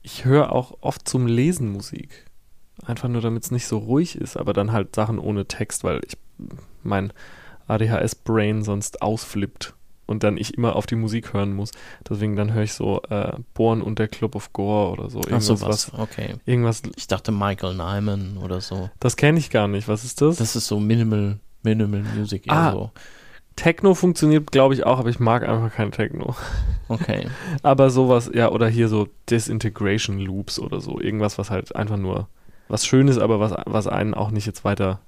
Ich 0.02 0.26
höre 0.26 0.52
auch 0.54 0.78
oft 0.82 1.08
zum 1.08 1.28
Lesen 1.28 1.72
Musik. 1.72 2.26
Einfach 2.86 3.10
nur, 3.10 3.22
damit 3.22 3.44
es 3.44 3.52
nicht 3.52 3.68
so 3.68 3.78
ruhig 3.80 4.16
ist, 4.16 4.38
aber 4.38 4.54
dann 4.54 4.72
halt 4.72 4.96
Sachen 4.96 5.20
ohne 5.20 5.46
Text, 5.46 5.84
weil 5.84 6.00
ich 6.08 6.18
mein 6.84 7.12
ADHS-Brain 7.68 8.64
sonst 8.64 9.02
ausflippt 9.02 9.74
und 10.06 10.24
dann 10.24 10.38
ich 10.38 10.56
immer 10.58 10.76
auf 10.76 10.86
die 10.86 10.96
Musik 10.96 11.34
hören 11.34 11.54
muss. 11.54 11.72
Deswegen 12.10 12.36
dann 12.36 12.54
höre 12.54 12.64
ich 12.64 12.74
so 12.74 13.02
äh, 13.10 13.34
Born 13.54 13.82
und 13.82 14.00
der 14.00 14.08
Club 14.08 14.36
of 14.36 14.54
Gore 14.54 14.92
oder 14.94 15.10
so. 15.10 15.20
Ach 15.20 15.26
Irgendwas, 15.26 15.46
so, 15.46 15.62
was, 15.62 15.94
was. 15.94 16.00
Okay. 16.00 16.36
irgendwas, 16.46 16.82
Ich 16.96 17.08
dachte 17.08 17.32
Michael 17.34 17.76
Nyman 17.76 18.38
oder 18.38 18.62
so. 18.62 18.90
das 19.00 19.18
kenne 19.18 19.38
ich 19.38 19.50
gar 19.50 19.68
nicht. 19.68 19.88
Was 19.90 20.06
ist 20.06 20.22
das? 20.22 20.38
Das 20.38 20.56
ist 20.56 20.68
so 20.68 20.80
Minimal, 20.80 21.40
Minimal 21.64 22.04
Music. 22.16 22.48
eher 22.48 22.54
Ah. 22.54 22.72
So. 22.72 22.92
Techno 23.56 23.94
funktioniert, 23.94 24.52
glaube 24.54 24.74
ich, 24.74 24.86
auch, 24.86 25.00
aber 25.00 25.10
ich 25.10 25.20
mag 25.20 25.44
einfach 25.48 25.74
kein 25.76 25.92
Techno. 25.92 26.34
Okay. 26.88 27.28
Aber 27.62 27.90
sowas, 27.90 28.32
ja, 28.34 28.50
oder 28.52 28.70
hier 28.70 28.88
so 28.88 29.10
Disintegration 29.30 30.18
Loops 30.18 30.60
oder 30.60 30.80
so. 30.80 31.00
Irgendwas, 31.02 31.38
was 31.38 31.50
halt 31.50 31.76
einfach 31.76 31.98
nur 31.98 32.30
was 32.70 32.86
Schönes, 32.86 33.18
aber 33.18 33.40
was, 33.42 33.54
was 33.66 33.88
einen 33.88 34.14
auch 34.14 34.32
nicht 34.32 34.46
jetzt 34.46 34.64
weiter 34.64 35.00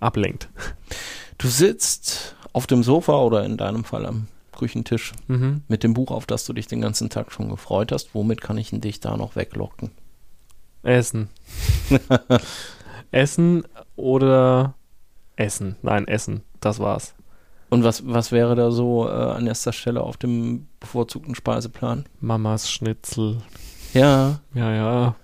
ablenkt. 0.00 0.48
Du 1.38 1.48
sitzt 1.48 2.36
auf 2.54 2.66
dem 2.66 2.82
Sofa 2.82 3.18
oder 3.20 3.44
in 3.44 3.56
deinem 3.58 3.84
Fall 3.84 4.06
am 4.06 4.28
Küchentisch 4.56 5.12
Mhm. 5.26 5.62
mit 5.68 5.82
dem 5.82 5.92
Buch, 5.92 6.10
auf 6.10 6.24
das 6.26 6.46
du 6.46 6.52
dich 6.52 6.68
den 6.68 6.80
ganzen 6.80 7.10
Tag 7.10 7.32
schon 7.32 7.48
gefreut 7.50 7.92
hast. 7.92 8.14
Womit 8.14 8.40
kann 8.40 8.56
ich 8.56 8.70
dich 8.70 9.00
da 9.00 9.16
noch 9.16 9.36
weglocken? 9.36 9.90
Essen. 10.84 11.28
Essen 13.10 13.64
oder 13.96 14.74
Essen. 15.36 15.76
Nein, 15.82 16.06
Essen. 16.08 16.42
Das 16.60 16.78
war's. 16.78 17.14
Und 17.70 17.82
was, 17.82 18.06
was 18.06 18.30
wäre 18.30 18.54
da 18.54 18.70
so 18.70 19.08
äh, 19.08 19.10
an 19.10 19.46
erster 19.46 19.72
Stelle 19.72 20.02
auf 20.02 20.16
dem 20.16 20.66
bevorzugten 20.80 21.34
Speiseplan? 21.34 22.04
Mamas 22.20 22.70
Schnitzel. 22.70 23.38
Ja, 23.92 24.40
Ja, 24.54 24.72
ja. 24.74 25.16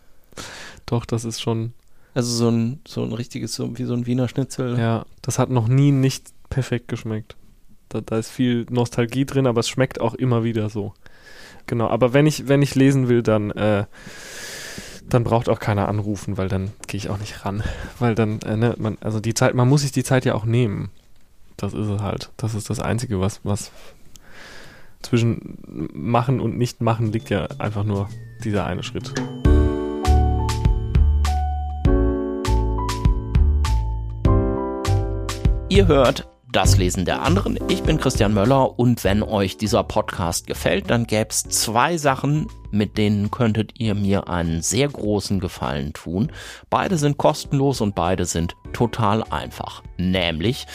Doch, 0.87 1.05
das 1.07 1.25
ist 1.25 1.41
schon. 1.41 1.73
also 2.15 2.31
so 2.35 2.49
ein, 2.49 2.81
so 2.87 3.05
ein 3.05 3.13
richtiges, 3.13 3.55
so 3.55 3.79
wie 3.79 3.85
so 3.85 3.95
ein 3.95 4.07
Wiener 4.07 4.27
Schnitzel. 4.29 4.79
Ja, 4.79 5.05
das 5.23 5.39
hat 5.39 5.51
noch 5.51 5.69
nie 5.69 5.93
nicht 5.93 6.31
perfekt 6.49 6.89
geschmeckt. 6.89 7.37
Da, 7.89 8.01
da 8.01 8.19
ist 8.19 8.31
viel 8.31 8.67
Nostalgie 8.71 9.25
drin, 9.27 9.47
aber 9.47 9.61
es 9.61 9.69
schmeckt 9.69 10.01
auch 10.01 10.15
immer 10.15 10.43
wieder 10.43 10.69
so. 10.71 10.95
Genau, 11.67 11.89
aber 11.89 12.13
wenn 12.13 12.27
ich, 12.27 12.49
wenn 12.49 12.63
ich 12.63 12.75
lesen 12.75 13.09
will, 13.09 13.23
dann, 13.23 13.51
äh, 13.53 13.85
dann 15.15 15.25
braucht 15.25 15.49
auch 15.49 15.59
keiner 15.59 15.89
anrufen, 15.89 16.37
weil 16.37 16.49
dann 16.49 16.73
gehe 16.87 16.99
ich 16.99 17.11
auch 17.11 17.19
nicht 17.19 17.45
ran. 17.45 17.63
Weil 17.99 18.15
dann, 18.15 18.41
äh, 18.43 18.57
ne, 18.57 18.75
man, 18.79 18.97
also 19.01 19.21
die 19.21 19.35
Zeit, 19.35 19.55
man 19.55 19.69
muss 19.69 19.83
sich 19.83 19.93
die 19.93 20.05
Zeit 20.05 20.25
ja 20.25 20.35
auch 20.35 20.45
nehmen. 20.45 20.91
Das 21.57 21.75
ist 21.75 21.89
es 21.89 22.01
halt. 22.01 22.31
Das 22.37 22.55
ist 22.55 22.71
das 22.71 22.81
Einzige, 22.81 23.21
was, 23.21 23.41
was 23.45 23.71
zwischen 25.03 25.59
machen 25.93 26.41
und 26.41 26.57
nicht 26.57 26.81
machen 26.81 27.13
liegt 27.13 27.31
ja 27.31 27.49
einfach 27.59 27.85
nur 27.85 28.09
dieser 28.45 28.67
eine 28.67 28.83
Schritt. 28.83 29.13
Ihr 35.69 35.87
hört 35.87 36.27
das 36.53 36.77
Lesen 36.77 37.05
der 37.05 37.23
anderen. 37.23 37.59
Ich 37.69 37.83
bin 37.83 37.99
Christian 37.99 38.35
Möller 38.35 38.79
und 38.79 39.05
wenn 39.05 39.23
euch 39.23 39.57
dieser 39.57 39.85
Podcast 39.85 40.47
gefällt, 40.47 40.91
dann 40.91 41.07
gäbe 41.07 41.31
es 41.31 41.45
zwei 41.45 41.97
Sachen, 41.97 42.49
mit 42.73 42.99
denen 42.99 43.31
könntet 43.31 43.79
ihr 43.79 43.95
mir 43.95 44.29
einen 44.29 44.61
sehr 44.61 44.89
großen 44.89 45.39
Gefallen 45.39 45.93
tun. 45.93 46.33
Beide 46.69 46.99
sind 46.99 47.19
kostenlos 47.19 47.81
und 47.81 47.95
beide 47.95 48.25
sind 48.25 48.57
total 48.73 49.23
einfach. 49.25 49.83
Nämlich, 49.97 50.67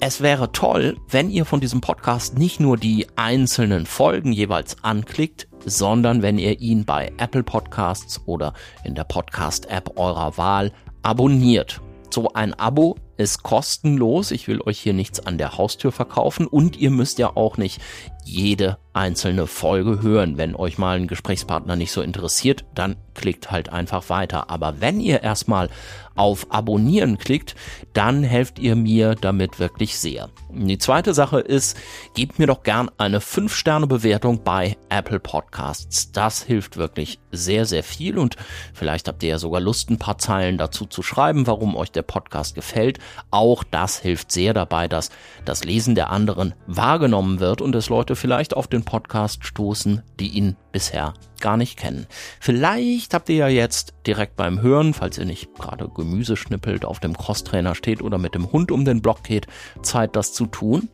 es 0.00 0.20
wäre 0.20 0.50
toll, 0.50 0.96
wenn 1.08 1.30
ihr 1.30 1.44
von 1.44 1.60
diesem 1.60 1.80
Podcast 1.80 2.36
nicht 2.36 2.58
nur 2.58 2.76
die 2.76 3.06
einzelnen 3.14 3.86
Folgen 3.86 4.32
jeweils 4.32 4.82
anklickt, 4.82 5.46
sondern 5.64 6.22
wenn 6.22 6.38
ihr 6.38 6.60
ihn 6.60 6.84
bei 6.84 7.12
Apple 7.18 7.44
Podcasts 7.44 8.20
oder 8.26 8.54
in 8.82 8.96
der 8.96 9.04
Podcast-App 9.04 9.96
eurer 9.96 10.36
Wahl 10.36 10.72
abonniert. 11.02 11.80
So 12.10 12.32
ein 12.32 12.54
Abo 12.54 12.96
ist 13.16 13.42
kostenlos. 13.42 14.30
Ich 14.30 14.48
will 14.48 14.60
euch 14.62 14.80
hier 14.80 14.92
nichts 14.92 15.20
an 15.20 15.38
der 15.38 15.58
Haustür 15.58 15.92
verkaufen 15.92 16.46
und 16.46 16.76
ihr 16.76 16.90
müsst 16.90 17.18
ja 17.18 17.36
auch 17.36 17.56
nicht 17.56 17.80
jede 18.24 18.78
einzelne 18.92 19.46
Folge 19.46 20.02
hören. 20.02 20.36
Wenn 20.36 20.54
euch 20.54 20.78
mal 20.78 20.96
ein 20.96 21.06
Gesprächspartner 21.06 21.76
nicht 21.76 21.92
so 21.92 22.02
interessiert, 22.02 22.64
dann 22.74 22.96
klickt 23.14 23.50
halt 23.50 23.70
einfach 23.70 24.08
weiter. 24.10 24.50
Aber 24.50 24.80
wenn 24.80 25.00
ihr 25.00 25.22
erstmal 25.22 25.70
auf 26.14 26.46
Abonnieren 26.50 27.16
klickt, 27.18 27.54
dann 27.94 28.22
helft 28.22 28.58
ihr 28.58 28.76
mir 28.76 29.14
damit 29.14 29.58
wirklich 29.58 29.98
sehr. 29.98 30.28
Die 30.50 30.76
zweite 30.76 31.14
Sache 31.14 31.40
ist, 31.40 31.76
gebt 32.14 32.38
mir 32.38 32.46
doch 32.46 32.62
gern 32.62 32.90
eine 32.98 33.20
5-Sterne-Bewertung 33.20 34.44
bei 34.44 34.76
Apple 34.90 35.20
Podcasts. 35.20 36.12
Das 36.12 36.42
hilft 36.42 36.76
wirklich 36.76 37.18
sehr, 37.30 37.64
sehr 37.64 37.82
viel 37.82 38.18
und 38.18 38.36
vielleicht 38.74 39.08
habt 39.08 39.22
ihr 39.22 39.30
ja 39.30 39.38
sogar 39.38 39.62
Lust, 39.62 39.88
ein 39.88 39.98
paar 39.98 40.18
Zeilen 40.18 40.58
dazu 40.58 40.84
zu 40.84 41.02
schreiben, 41.02 41.46
warum 41.46 41.76
euch 41.76 41.90
der 41.90 42.02
Podcast 42.02 42.54
gefällt. 42.54 42.98
Auch 43.30 43.64
das 43.64 43.98
hilft 43.98 44.32
sehr 44.32 44.52
dabei, 44.52 44.88
dass 44.88 45.10
das 45.46 45.64
Lesen 45.64 45.94
der 45.94 46.10
anderen 46.10 46.54
wahrgenommen 46.66 47.40
wird 47.40 47.62
und 47.62 47.74
es 47.74 47.88
Leute 47.88 48.11
vielleicht 48.16 48.54
auf 48.54 48.66
den 48.66 48.84
Podcast 48.84 49.44
stoßen, 49.44 50.02
die 50.18 50.28
ihn 50.28 50.56
bisher 50.72 51.14
gar 51.40 51.56
nicht 51.56 51.78
kennen. 51.78 52.06
Vielleicht 52.40 53.14
habt 53.14 53.28
ihr 53.28 53.36
ja 53.36 53.48
jetzt 53.48 53.94
direkt 54.06 54.36
beim 54.36 54.62
Hören, 54.62 54.94
falls 54.94 55.18
ihr 55.18 55.24
nicht 55.24 55.54
gerade 55.58 55.88
Gemüse 55.88 56.36
schnippelt, 56.36 56.84
auf 56.84 57.00
dem 57.00 57.16
Crosstrainer 57.16 57.74
steht 57.74 58.02
oder 58.02 58.18
mit 58.18 58.34
dem 58.34 58.52
Hund 58.52 58.70
um 58.70 58.84
den 58.84 59.02
Block 59.02 59.24
geht, 59.24 59.46
Zeit 59.82 60.16
das 60.16 60.32
zu 60.32 60.46
tun. 60.46 60.88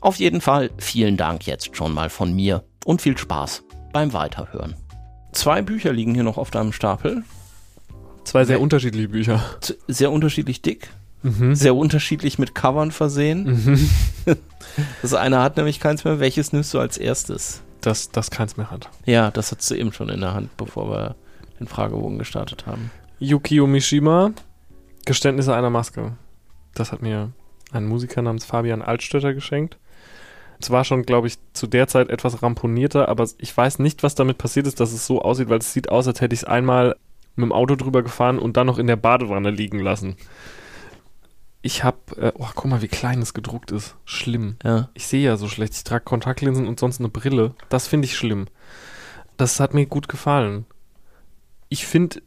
Auf 0.00 0.16
jeden 0.16 0.40
Fall 0.40 0.70
vielen 0.78 1.16
Dank 1.16 1.46
jetzt 1.46 1.76
schon 1.76 1.92
mal 1.92 2.10
von 2.10 2.34
mir 2.34 2.64
und 2.84 3.02
viel 3.02 3.18
Spaß 3.18 3.64
beim 3.92 4.12
Weiterhören. 4.12 4.76
Zwei 5.32 5.62
Bücher 5.62 5.92
liegen 5.92 6.14
hier 6.14 6.22
noch 6.22 6.38
auf 6.38 6.50
deinem 6.50 6.72
Stapel. 6.72 7.22
Zwei 8.24 8.44
sehr 8.44 8.60
unterschiedliche 8.60 9.08
Bücher. 9.08 9.42
Sehr 9.86 10.10
unterschiedlich 10.10 10.62
dick, 10.62 10.88
Mhm. 11.26 11.54
sehr 11.54 11.74
unterschiedlich 11.74 12.38
mit 12.38 12.54
Covern 12.54 12.90
versehen. 12.92 13.88
Das 15.00 15.14
eine 15.14 15.40
hat 15.40 15.56
nämlich 15.56 15.80
keins 15.80 16.04
mehr. 16.04 16.20
Welches 16.20 16.52
nimmst 16.52 16.74
du 16.74 16.78
als 16.78 16.98
erstes? 16.98 17.62
Das, 17.80 18.10
das 18.10 18.30
keins 18.30 18.58
mehr 18.58 18.70
hat. 18.70 18.90
Ja, 19.06 19.30
das 19.30 19.50
hattest 19.50 19.70
du 19.70 19.74
eben 19.74 19.90
schon 19.92 20.10
in 20.10 20.20
der 20.20 20.34
Hand, 20.34 20.54
bevor 20.58 20.90
wir 20.90 21.14
den 21.58 21.66
Fragebogen 21.66 22.18
gestartet 22.18 22.66
haben. 22.66 22.90
Yukio 23.18 23.66
Mishima, 23.66 24.32
Geständnisse 25.06 25.54
einer 25.54 25.70
Maske. 25.70 26.12
Das 26.74 26.92
hat 26.92 27.00
mir 27.00 27.30
ein 27.72 27.86
Musiker 27.86 28.20
namens 28.20 28.44
Fabian 28.44 28.82
Altstötter 28.82 29.32
geschenkt. 29.32 29.78
Es 30.60 30.70
war 30.70 30.84
schon, 30.84 31.04
glaube 31.04 31.28
ich, 31.28 31.38
zu 31.54 31.66
der 31.66 31.86
Zeit 31.86 32.10
etwas 32.10 32.42
ramponierter, 32.42 33.08
aber 33.08 33.26
ich 33.38 33.56
weiß 33.56 33.78
nicht, 33.78 34.02
was 34.02 34.14
damit 34.14 34.36
passiert 34.36 34.66
ist, 34.66 34.80
dass 34.80 34.92
es 34.92 35.06
so 35.06 35.22
aussieht, 35.22 35.48
weil 35.48 35.58
es 35.58 35.72
sieht 35.72 35.88
aus, 35.88 36.06
als 36.06 36.20
hätte 36.20 36.34
ich 36.34 36.40
es 36.40 36.44
einmal 36.44 36.96
mit 37.34 37.44
dem 37.44 37.52
Auto 37.52 37.76
drüber 37.76 38.02
gefahren 38.02 38.38
und 38.38 38.58
dann 38.58 38.66
noch 38.66 38.78
in 38.78 38.86
der 38.86 38.96
Badewanne 38.96 39.50
liegen 39.50 39.78
lassen. 39.78 40.16
Ich 41.66 41.82
habe, 41.82 41.98
äh, 42.16 42.32
oh, 42.38 42.46
guck 42.54 42.66
mal, 42.66 42.80
wie 42.80 42.86
klein 42.86 43.20
es 43.20 43.34
gedruckt 43.34 43.72
ist. 43.72 43.96
Schlimm. 44.04 44.54
Ja. 44.62 44.88
Ich 44.94 45.08
sehe 45.08 45.24
ja 45.24 45.36
so 45.36 45.48
schlecht. 45.48 45.74
Ich 45.74 45.82
trage 45.82 46.04
Kontaktlinsen 46.04 46.68
und 46.68 46.78
sonst 46.78 47.00
eine 47.00 47.08
Brille. 47.08 47.56
Das 47.70 47.88
finde 47.88 48.06
ich 48.06 48.16
schlimm. 48.16 48.46
Das 49.36 49.58
hat 49.58 49.74
mir 49.74 49.86
gut 49.86 50.08
gefallen. 50.08 50.64
Ich 51.68 51.84
finde 51.84 52.22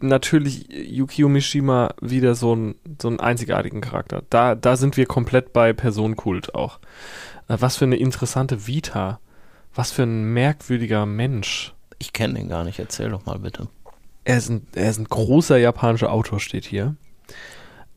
natürlich 0.00 0.68
Yukio 0.70 1.30
Mishima 1.30 1.94
wieder 2.02 2.34
so, 2.34 2.54
ein, 2.54 2.74
so 3.00 3.08
einen 3.08 3.20
einzigartigen 3.20 3.80
Charakter. 3.80 4.22
Da, 4.28 4.54
da 4.54 4.76
sind 4.76 4.98
wir 4.98 5.06
komplett 5.06 5.54
bei 5.54 5.72
Personenkult 5.72 6.54
auch. 6.54 6.78
Äh, 7.48 7.56
Was 7.60 7.78
für 7.78 7.86
eine 7.86 7.96
interessante 7.96 8.66
Vita. 8.66 9.18
Was 9.74 9.92
für 9.92 10.02
ein 10.02 10.24
merkwürdiger 10.34 11.06
Mensch. 11.06 11.72
Ich 11.98 12.12
kenne 12.12 12.34
den 12.34 12.50
gar 12.50 12.64
nicht. 12.64 12.78
Erzähl 12.80 13.08
doch 13.08 13.24
mal 13.24 13.38
bitte. 13.38 13.68
Er 14.24 14.36
ist, 14.36 14.50
ein, 14.50 14.66
er 14.74 14.90
ist 14.90 14.98
ein 14.98 15.08
großer 15.08 15.56
japanischer 15.56 16.12
Autor, 16.12 16.38
steht 16.38 16.66
hier. 16.66 16.96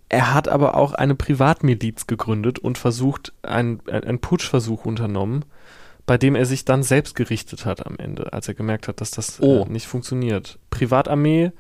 Er 0.09 0.34
hat 0.34 0.47
aber 0.47 0.75
auch 0.75 0.93
eine 0.93 1.15
Privatmiliz 1.15 2.07
gegründet 2.07 2.59
und 2.59 2.77
versucht, 2.77 3.34
einen, 3.41 3.81
einen 3.89 4.19
Putschversuch 4.19 4.85
unternommen, 4.85 5.43
bei 6.05 6.17
dem 6.17 6.35
er 6.35 6.45
sich 6.45 6.63
dann 6.63 6.84
selbst 6.84 7.15
gerichtet 7.15 7.65
hat 7.65 7.85
am 7.85 7.97
Ende, 7.97 8.31
als 8.31 8.47
er 8.47 8.53
gemerkt 8.53 8.88
hat, 8.88 9.01
dass 9.01 9.11
das 9.11 9.41
Oh. 9.41 9.65
äh, 9.67 9.69
nicht 9.71 9.88
funktioniert. 9.88 10.59
Privatarmee, 10.69 11.51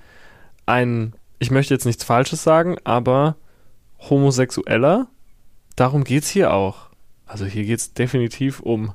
ein, 0.65 1.13
ich 1.39 1.51
möchte 1.51 1.73
jetzt 1.73 1.85
nichts 1.85 2.05
Falsches 2.05 2.43
sagen, 2.43 2.77
aber 2.85 3.35
Homosexueller, 4.09 5.07
darum 5.75 6.03
geht's 6.05 6.29
hier 6.29 6.53
auch. 6.53 6.89
Also 7.25 7.45
hier 7.45 7.65
geht's 7.65 7.93
definitiv 7.93 8.61
um, 8.61 8.93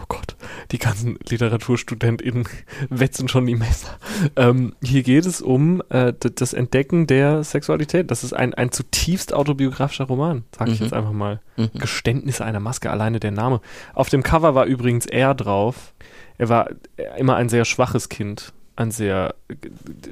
oh 0.00 0.04
Gott, 0.08 0.36
die 0.70 0.78
ganzen 0.78 1.18
LiteraturstudentInnen 1.28 2.48
wetzen 2.88 3.28
schon 3.28 3.46
die 3.46 3.54
Messer. 3.54 3.98
Ähm, 4.36 4.74
hier 4.82 5.02
geht 5.02 5.26
es 5.26 5.42
um 5.42 5.82
äh, 5.90 6.12
das 6.18 6.52
Entdecken 6.52 7.06
der 7.06 7.44
Sexualität. 7.44 8.10
Das 8.10 8.24
ist 8.24 8.32
ein, 8.32 8.54
ein 8.54 8.72
zutiefst 8.72 9.32
autobiografischer 9.32 10.04
Roman, 10.04 10.44
sage 10.56 10.72
ich 10.72 10.80
Mhm. 10.80 10.86
jetzt 10.86 10.92
einfach 10.94 11.12
mal. 11.12 11.40
Mhm. 11.56 11.70
Geständnisse 11.78 12.44
einer 12.44 12.60
Maske, 12.60 12.90
alleine 12.90 13.20
der 13.20 13.30
Name. 13.32 13.60
Auf 13.94 14.08
dem 14.08 14.22
Cover 14.22 14.54
war 14.54 14.66
übrigens 14.66 15.06
er 15.06 15.34
drauf. 15.34 15.94
Er 16.38 16.48
war 16.48 16.70
äh, 16.96 17.18
immer 17.18 17.36
ein 17.36 17.48
sehr 17.48 17.64
schwaches 17.64 18.08
Kind. 18.08 18.52
Ein 18.78 18.90
sehr, 18.90 19.34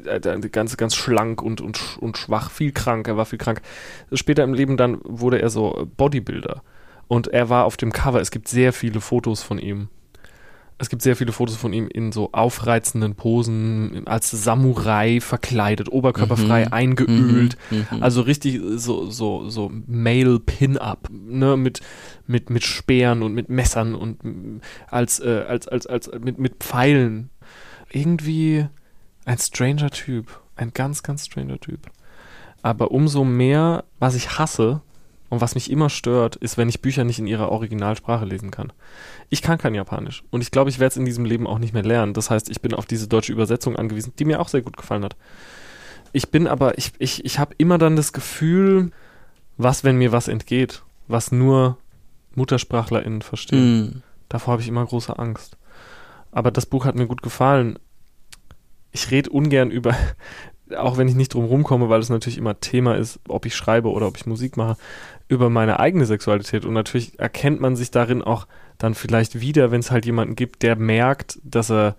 äh, 0.07 0.21
ganz, 0.49 0.79
ganz 0.79 0.95
schlank 0.95 1.43
und, 1.43 1.61
und, 1.61 1.99
und 2.01 2.17
schwach, 2.17 2.51
viel 2.51 2.73
krank. 2.73 3.07
Er 3.09 3.17
war 3.19 3.27
viel 3.27 3.39
krank. 3.39 3.61
Später 4.13 4.43
im 4.43 4.55
Leben 4.55 4.79
dann 4.79 5.01
wurde 5.05 5.43
er 5.43 5.51
so 5.51 5.87
Bodybuilder. 5.99 6.63
Und 7.09 7.29
er 7.29 7.49
war 7.49 7.65
auf 7.65 7.77
dem 7.77 7.93
Cover. 7.93 8.21
Es 8.21 8.31
gibt 8.31 8.49
sehr 8.49 8.73
viele 8.73 9.01
Fotos 9.01 9.43
von 9.43 9.59
ihm. 9.59 9.89
Es 10.77 10.89
gibt 10.89 11.03
sehr 11.03 11.15
viele 11.15 11.31
Fotos 11.31 11.55
von 11.55 11.73
ihm 11.73 11.87
in 11.87 12.11
so 12.11 12.31
aufreizenden 12.33 13.15
Posen, 13.15 14.03
als 14.07 14.33
Samurai 14.33 15.21
verkleidet, 15.21 15.89
oberkörperfrei 15.93 16.65
Mhm. 16.67 16.73
eingeölt. 16.73 17.57
Mhm. 17.71 17.87
Mhm. 17.93 18.03
Also 18.03 18.23
richtig 18.23 18.61
so, 18.75 19.09
so, 19.09 19.49
so 19.51 19.71
Male 19.87 20.41
Pin-Up, 20.41 21.09
ne, 21.11 21.57
mit, 21.57 21.81
mit, 22.27 22.51
mit 22.51 22.65
Speeren 22.65 23.23
und 23.23 23.35
mit 23.35 23.49
Messern 23.51 23.95
und 23.95 24.19
als, 24.91 25.21
äh, 25.21 25.45
als, 25.47 25.69
als, 25.69 25.87
als, 25.87 26.11
mit, 26.21 26.39
mit 26.41 26.57
Pfeilen. 26.65 27.31
Irgendwie 27.93 28.67
ein 29.27 29.39
stranger 29.39 29.91
Typ. 29.91 30.41
Ein 30.57 30.73
ganz, 30.75 31.03
ganz 31.05 31.27
stranger 31.27 31.61
Typ. 31.61 31.81
Aber 32.63 32.91
umso 32.91 33.25
mehr, 33.25 33.85
was 34.01 34.17
ich 34.17 34.39
hasse 34.39 34.81
und 35.35 35.41
was 35.41 35.57
mich 35.57 35.69
immer 35.69 35.91
stört, 35.91 36.37
ist, 36.37 36.57
wenn 36.57 36.69
ich 36.69 36.81
Bücher 36.81 37.03
nicht 37.03 37.19
in 37.19 37.27
ihrer 37.27 37.51
Originalsprache 37.51 38.25
lesen 38.25 38.53
kann. 38.53 38.73
Ich 39.31 39.43
kann 39.43 39.59
kein 39.59 39.75
Japanisch 39.75 40.23
und 40.31 40.43
ich 40.43 40.53
glaube, 40.53 40.71
ich 40.71 40.79
werde 40.79 40.93
es 40.93 40.97
in 40.97 41.05
diesem 41.05 41.25
Leben 41.25 41.49
auch 41.49 41.59
nicht 41.59 41.75
mehr 41.75 41.83
lernen. 41.83 42.15
Das 42.15 42.31
heißt, 42.31 42.49
ich 42.51 42.61
bin 42.61 42.73
auf 42.73 42.87
diese 42.87 43.09
deutsche 43.09 43.33
Übersetzung 43.33 43.75
angewiesen, 43.75 44.13
die 44.17 44.25
mir 44.25 44.41
auch 44.41 44.47
sehr 44.47 44.63
gut 44.63 44.77
gefallen 44.77 45.05
hat. 45.05 45.17
Ich 46.13 46.31
bin 46.31 46.47
aber, 46.47 46.79
ich, 46.79 46.93
ich, 46.99 47.25
ich 47.25 47.41
habe 47.41 47.57
immer 47.59 47.79
dann 47.79 47.97
das 47.97 48.13
Gefühl, 48.13 48.93
was, 49.57 49.83
wenn 49.83 49.99
mir 49.99 50.13
was 50.13 50.29
entgeht, 50.29 50.85
was 51.09 51.33
nur 51.33 51.79
MuttersprachlerInnen 52.37 53.23
verstehen. 53.23 53.81
Mhm. 53.81 54.03
Davor 54.29 54.53
habe 54.53 54.63
ich 54.63 54.69
immer 54.69 54.87
große 54.87 55.19
Angst. 55.19 55.57
Aber 56.31 56.53
das 56.53 56.67
Buch 56.67 56.85
hat 56.85 56.95
mir 56.95 57.09
gut 57.09 57.23
gefallen. 57.23 57.79
Ich 58.93 59.11
rede 59.11 59.31
ungern 59.31 59.73
über, 59.73 59.97
auch 60.77 60.97
wenn 60.97 61.09
ich 61.09 61.15
nicht 61.15 61.35
drum 61.35 61.45
rumkomme, 61.45 61.89
weil 61.89 62.01
es 62.01 62.09
natürlich 62.09 62.39
immer 62.39 62.59
Thema 62.61 62.97
ist, 62.97 63.21
ob 63.29 63.47
ich 63.47 63.55
schreibe 63.55 63.91
oder 63.91 64.07
ob 64.07 64.17
ich 64.17 64.27
Musik 64.27 64.57
mache, 64.57 64.77
über 65.29 65.51
meine 65.51 65.81
eigene 65.81 66.07
Sexualität. 66.07 66.65
Und 66.65 66.75
natürlich 66.75 67.19
erkennt 67.19 67.61
man 67.61 67.77
sich 67.77 67.91
darin 67.91 68.23
auch 68.23 68.47
dann 68.79 68.95
vielleicht 68.95 69.41
wieder, 69.41 69.71
wenn 69.71 69.81
es 69.81 69.91
halt 69.91 70.07
jemanden 70.07 70.37
gibt, 70.37 70.63
der 70.63 70.77
merkt, 70.77 71.39
dass 71.45 71.71
er 71.71 71.97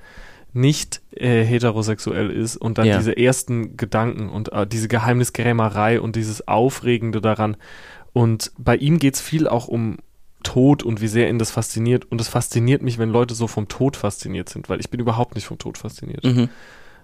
nicht 0.53 1.01
äh, 1.11 1.43
heterosexuell 1.43 2.29
ist 2.31 2.55
und 2.55 2.77
dann 2.77 2.85
Ja. 2.87 2.97
diese 2.97 3.17
ersten 3.17 3.75
Gedanken 3.77 4.29
und 4.29 4.53
äh, 4.53 4.65
diese 4.65 4.87
Geheimnisgrämerei 4.87 5.99
und 5.99 6.15
dieses 6.15 6.47
Aufregende 6.47 7.19
daran. 7.21 7.57
Und 8.13 8.51
bei 8.57 8.77
ihm 8.77 8.97
geht 8.97 9.15
es 9.15 9.21
viel 9.21 9.47
auch 9.47 9.67
um 9.67 9.97
Tod 10.43 10.83
und 10.83 11.01
wie 11.01 11.07
sehr 11.07 11.27
ihn 11.29 11.39
das 11.39 11.51
fasziniert. 11.51 12.05
Und 12.09 12.21
es 12.21 12.29
fasziniert 12.29 12.81
mich, 12.83 12.97
wenn 12.97 13.09
Leute 13.09 13.33
so 13.33 13.47
vom 13.47 13.67
Tod 13.67 13.97
fasziniert 13.97 14.47
sind, 14.47 14.69
weil 14.69 14.79
ich 14.79 14.89
bin 14.89 14.99
überhaupt 15.01 15.35
nicht 15.35 15.45
vom 15.45 15.57
Tod 15.57 15.77
fasziniert. 15.77 16.23
Mhm. 16.23 16.49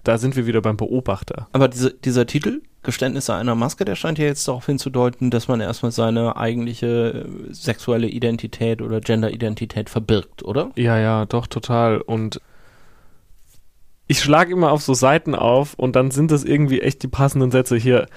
Da 0.04 0.18
sind 0.18 0.36
wir 0.36 0.48
wieder 0.48 0.62
beim 0.62 0.78
Beobachter. 0.78 1.48
Aber 1.52 1.68
diese, 1.68 1.94
dieser 1.94 2.26
Titel, 2.26 2.62
Geständnisse 2.84 3.36
einer 3.36 3.54
Maske, 3.54 3.86
der 3.86 3.96
scheint 3.96 4.18
ja 4.18 4.26
jetzt 4.26 4.48
darauf 4.48 4.66
hinzudeuten, 4.66 5.30
dass 5.30 5.48
man 5.48 5.62
erstmal 5.62 5.92
seine 5.92 6.36
eigentliche 6.36 7.28
äh, 7.50 7.54
sexuelle 7.54 8.08
Identität 8.08 8.82
oder 8.82 9.02
Genderidentität 9.02 9.90
verbirgt, 9.90 10.44
oder? 10.44 10.72
Ja, 10.76 10.98
ja, 10.98 11.26
doch, 11.26 11.46
total. 11.46 12.02
Und 12.02 12.42
ich 14.08 14.20
schlage 14.20 14.52
immer 14.52 14.72
auf 14.72 14.82
so 14.82 14.94
Seiten 14.94 15.36
auf 15.36 15.76
und 15.76 15.96
dann 15.96 16.12
sind 16.12 16.32
das 16.32 16.44
irgendwie 16.44 16.82
echt 16.82 17.04
die 17.04 17.08
passenden 17.08 17.52
Sätze 17.52 17.78
hier. 17.78 18.08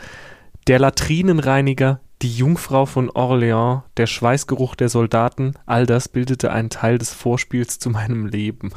Der 0.66 0.78
Latrinenreiniger, 0.78 2.00
die 2.22 2.34
Jungfrau 2.34 2.86
von 2.86 3.10
Orléans, 3.10 3.82
der 3.98 4.06
Schweißgeruch 4.06 4.76
der 4.76 4.88
Soldaten, 4.88 5.54
all 5.66 5.84
das 5.84 6.08
bildete 6.08 6.50
einen 6.50 6.70
Teil 6.70 6.96
des 6.96 7.12
Vorspiels 7.12 7.78
zu 7.78 7.90
meinem 7.90 8.24
Leben. 8.26 8.72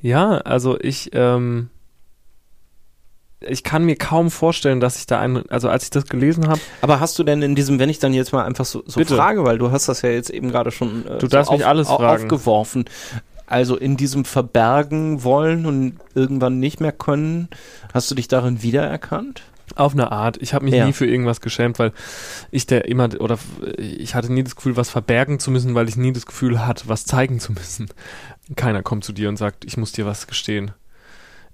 Ja, 0.00 0.38
also 0.38 0.78
ich, 0.78 1.10
ähm, 1.14 1.70
ich 3.40 3.62
kann 3.62 3.84
mir 3.84 3.96
kaum 3.96 4.30
vorstellen, 4.30 4.80
dass 4.80 4.96
ich 4.98 5.06
da 5.06 5.20
einen, 5.20 5.48
also 5.50 5.68
als 5.68 5.84
ich 5.84 5.90
das 5.90 6.06
gelesen 6.06 6.48
habe, 6.48 6.60
Aber 6.80 6.98
hast 7.00 7.18
du 7.18 7.24
denn 7.24 7.42
in 7.42 7.54
diesem, 7.54 7.78
wenn 7.78 7.88
ich 7.88 7.98
dann 7.98 8.12
jetzt 8.12 8.32
mal 8.32 8.44
einfach 8.44 8.64
so, 8.64 8.82
so 8.86 8.98
Bitte. 9.00 9.14
frage, 9.16 9.44
weil 9.44 9.58
du 9.58 9.70
hast 9.70 9.88
das 9.88 10.02
ja 10.02 10.10
jetzt 10.10 10.30
eben 10.30 10.50
gerade 10.50 10.70
schon 10.70 11.06
äh, 11.06 11.18
Du 11.18 11.28
darfst 11.28 11.50
so 11.50 11.56
mich 11.56 11.66
alles 11.66 11.88
fragen. 11.88 12.24
aufgeworfen, 12.24 12.84
also 13.46 13.76
in 13.76 13.96
diesem 13.96 14.24
Verbergen 14.24 15.22
wollen 15.22 15.66
und 15.66 15.94
irgendwann 16.14 16.58
nicht 16.58 16.80
mehr 16.80 16.92
können, 16.92 17.48
hast 17.94 18.10
du 18.10 18.14
dich 18.14 18.28
darin 18.28 18.62
wiedererkannt? 18.62 19.42
Auf 19.76 19.92
eine 19.92 20.10
Art. 20.10 20.38
Ich 20.40 20.54
habe 20.54 20.64
mich 20.64 20.74
Ja. 20.74 20.86
nie 20.86 20.92
für 20.92 21.06
irgendwas 21.06 21.40
geschämt, 21.40 21.78
weil 21.78 21.92
ich 22.50 22.66
der 22.66 22.86
immer 22.88 23.08
oder 23.20 23.38
ich 23.76 24.14
hatte 24.14 24.32
nie 24.32 24.42
das 24.42 24.56
Gefühl, 24.56 24.76
was 24.76 24.88
verbergen 24.90 25.38
zu 25.38 25.50
müssen, 25.50 25.74
weil 25.74 25.88
ich 25.88 25.96
nie 25.96 26.12
das 26.12 26.26
Gefühl 26.26 26.66
hatte, 26.66 26.84
was 26.88 27.04
zeigen 27.04 27.38
zu 27.38 27.52
müssen. 27.52 27.88
Keiner 28.56 28.82
kommt 28.82 29.04
zu 29.04 29.12
dir 29.12 29.28
und 29.28 29.36
sagt, 29.36 29.64
ich 29.66 29.76
muss 29.76 29.92
dir 29.92 30.06
was 30.06 30.26
gestehen. 30.26 30.72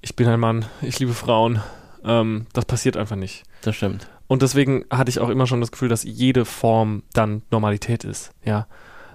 Ich 0.04 0.16
bin 0.16 0.28
ein 0.28 0.38
Mann, 0.38 0.66
ich 0.82 0.98
liebe 0.98 1.14
Frauen. 1.14 1.62
Ähm, 2.04 2.46
das 2.52 2.66
passiert 2.66 2.98
einfach 2.98 3.16
nicht. 3.16 3.44
Das 3.62 3.74
stimmt. 3.74 4.06
Und 4.26 4.42
deswegen 4.42 4.84
hatte 4.90 5.08
ich 5.08 5.18
auch 5.18 5.30
immer 5.30 5.46
schon 5.46 5.62
das 5.62 5.72
Gefühl, 5.72 5.88
dass 5.88 6.04
jede 6.04 6.44
Form 6.44 7.04
dann 7.14 7.40
Normalität 7.50 8.04
ist. 8.04 8.30
Ja. 8.44 8.66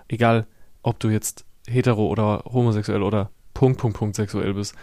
Egal, 0.07 0.47
ob 0.81 0.99
du 0.99 1.09
jetzt 1.09 1.45
hetero 1.67 2.07
oder 2.07 2.43
homosexuell 2.51 3.03
oder 3.03 3.29
Punkt, 3.53 3.79
Punkt, 3.79 3.97
Punkt 3.97 4.15
sexuell 4.15 4.55
bist. 4.55 4.73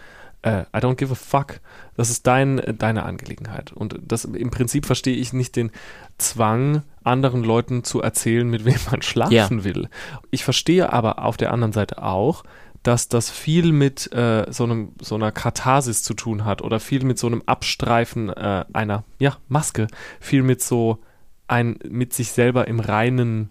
Äh, 0.43 0.61
I 0.73 0.77
don't 0.77 0.95
give 0.95 1.11
a 1.11 1.15
fuck. 1.15 1.59
Das 1.97 2.09
ist 2.09 2.25
dein, 2.25 2.61
deine 2.77 3.03
Angelegenheit. 3.03 3.73
Und 3.73 3.99
das 4.01 4.23
im 4.23 4.49
Prinzip 4.49 4.85
verstehe 4.85 5.15
ich 5.17 5.33
nicht 5.33 5.57
den 5.57 5.71
Zwang, 6.17 6.83
anderen 7.03 7.43
Leuten 7.43 7.83
zu 7.83 8.01
erzählen, 8.01 8.47
mit 8.49 8.63
wem 8.63 8.77
man 8.89 9.01
schlafen 9.01 9.33
Ja. 9.33 9.63
will. 9.65 9.89
Ich 10.31 10.45
verstehe 10.45 10.93
aber 10.93 11.25
auf 11.25 11.35
der 11.35 11.51
anderen 11.51 11.73
Seite 11.73 12.01
auch, 12.01 12.45
dass 12.87 13.09
das 13.09 13.29
viel 13.29 13.73
mit 13.73 14.13
äh, 14.13 14.45
so, 14.49 14.63
einem, 14.63 14.93
so 15.01 15.15
einer 15.15 15.33
Katharsis 15.33 16.03
zu 16.03 16.13
tun 16.13 16.45
hat 16.45 16.61
oder 16.61 16.79
viel 16.79 17.03
mit 17.03 17.19
so 17.19 17.27
einem 17.27 17.43
Abstreifen 17.45 18.29
äh, 18.29 18.63
einer 18.71 19.03
ja, 19.19 19.35
Maske, 19.49 19.87
viel 20.21 20.41
mit 20.41 20.61
so 20.61 20.99
ein 21.47 21.79
mit 21.89 22.13
sich 22.13 22.31
selber 22.31 22.69
im 22.69 22.79
reinen, 22.79 23.49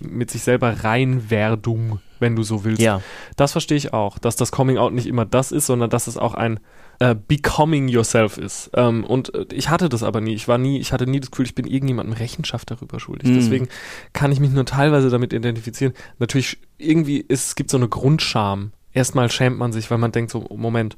mit 0.00 0.30
sich 0.30 0.42
selber 0.42 0.84
Reinwerdung, 0.84 2.00
wenn 2.18 2.36
du 2.36 2.42
so 2.42 2.64
willst. 2.64 2.80
Ja. 2.82 3.00
Das 3.36 3.52
verstehe 3.52 3.76
ich 3.76 3.92
auch, 3.92 4.18
dass 4.18 4.36
das 4.36 4.52
Coming 4.52 4.78
Out 4.78 4.92
nicht 4.92 5.06
immer 5.06 5.24
das 5.24 5.52
ist, 5.52 5.66
sondern 5.66 5.90
dass 5.90 6.06
es 6.06 6.16
auch 6.16 6.34
ein 6.34 6.60
äh, 6.98 7.14
Becoming 7.14 7.88
Yourself 7.88 8.36
ist. 8.38 8.70
Ähm, 8.74 9.04
und 9.04 9.34
äh, 9.34 9.46
ich 9.52 9.68
hatte 9.70 9.88
das 9.88 10.02
aber 10.02 10.20
nie. 10.20 10.34
Ich 10.34 10.48
war 10.48 10.58
nie, 10.58 10.78
ich 10.80 10.92
hatte 10.92 11.06
nie 11.06 11.20
das 11.20 11.30
Gefühl, 11.30 11.46
ich 11.46 11.54
bin 11.54 11.66
irgendjemandem 11.66 12.14
Rechenschaft 12.14 12.70
darüber 12.70 13.00
schuldig. 13.00 13.28
Mhm. 13.30 13.34
Deswegen 13.36 13.68
kann 14.12 14.32
ich 14.32 14.40
mich 14.40 14.50
nur 14.50 14.66
teilweise 14.66 15.08
damit 15.10 15.32
identifizieren. 15.32 15.94
Natürlich, 16.18 16.58
irgendwie 16.78 17.18
ist, 17.18 17.46
es 17.48 17.54
gibt 17.54 17.70
so 17.70 17.76
eine 17.76 17.88
Grundscham. 17.88 18.72
Erstmal 18.92 19.30
schämt 19.30 19.56
man 19.56 19.72
sich, 19.72 19.88
weil 19.90 19.98
man 19.98 20.10
denkt 20.12 20.32
so, 20.32 20.40
Moment, 20.54 20.96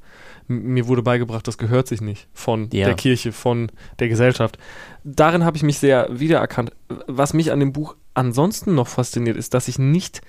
m- 0.48 0.62
mir 0.72 0.88
wurde 0.88 1.02
beigebracht, 1.02 1.46
das 1.46 1.58
gehört 1.58 1.86
sich 1.86 2.00
nicht 2.00 2.26
von 2.32 2.68
Ja. 2.72 2.86
der 2.86 2.94
Kirche, 2.94 3.32
von 3.32 3.70
der 3.98 4.08
Gesellschaft. 4.08 4.56
Darin 5.04 5.44
habe 5.44 5.58
ich 5.58 5.62
mich 5.62 5.78
sehr 5.78 6.08
wiedererkannt. 6.10 6.72
Was 7.06 7.34
mich 7.34 7.52
an 7.52 7.60
dem 7.60 7.72
Buch 7.74 7.94
ansonsten 8.14 8.74
noch 8.74 8.88
fasziniert, 8.88 9.36
ist, 9.36 9.54
dass 9.54 9.68
ich 9.68 9.78
nicht, 9.78 10.20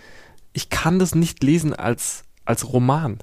ich 0.54 0.70
kann 0.70 1.00
das 1.00 1.16
nicht 1.16 1.44
lesen 1.44 1.74
als, 1.74 2.24
als 2.46 2.72
Roman, 2.72 3.20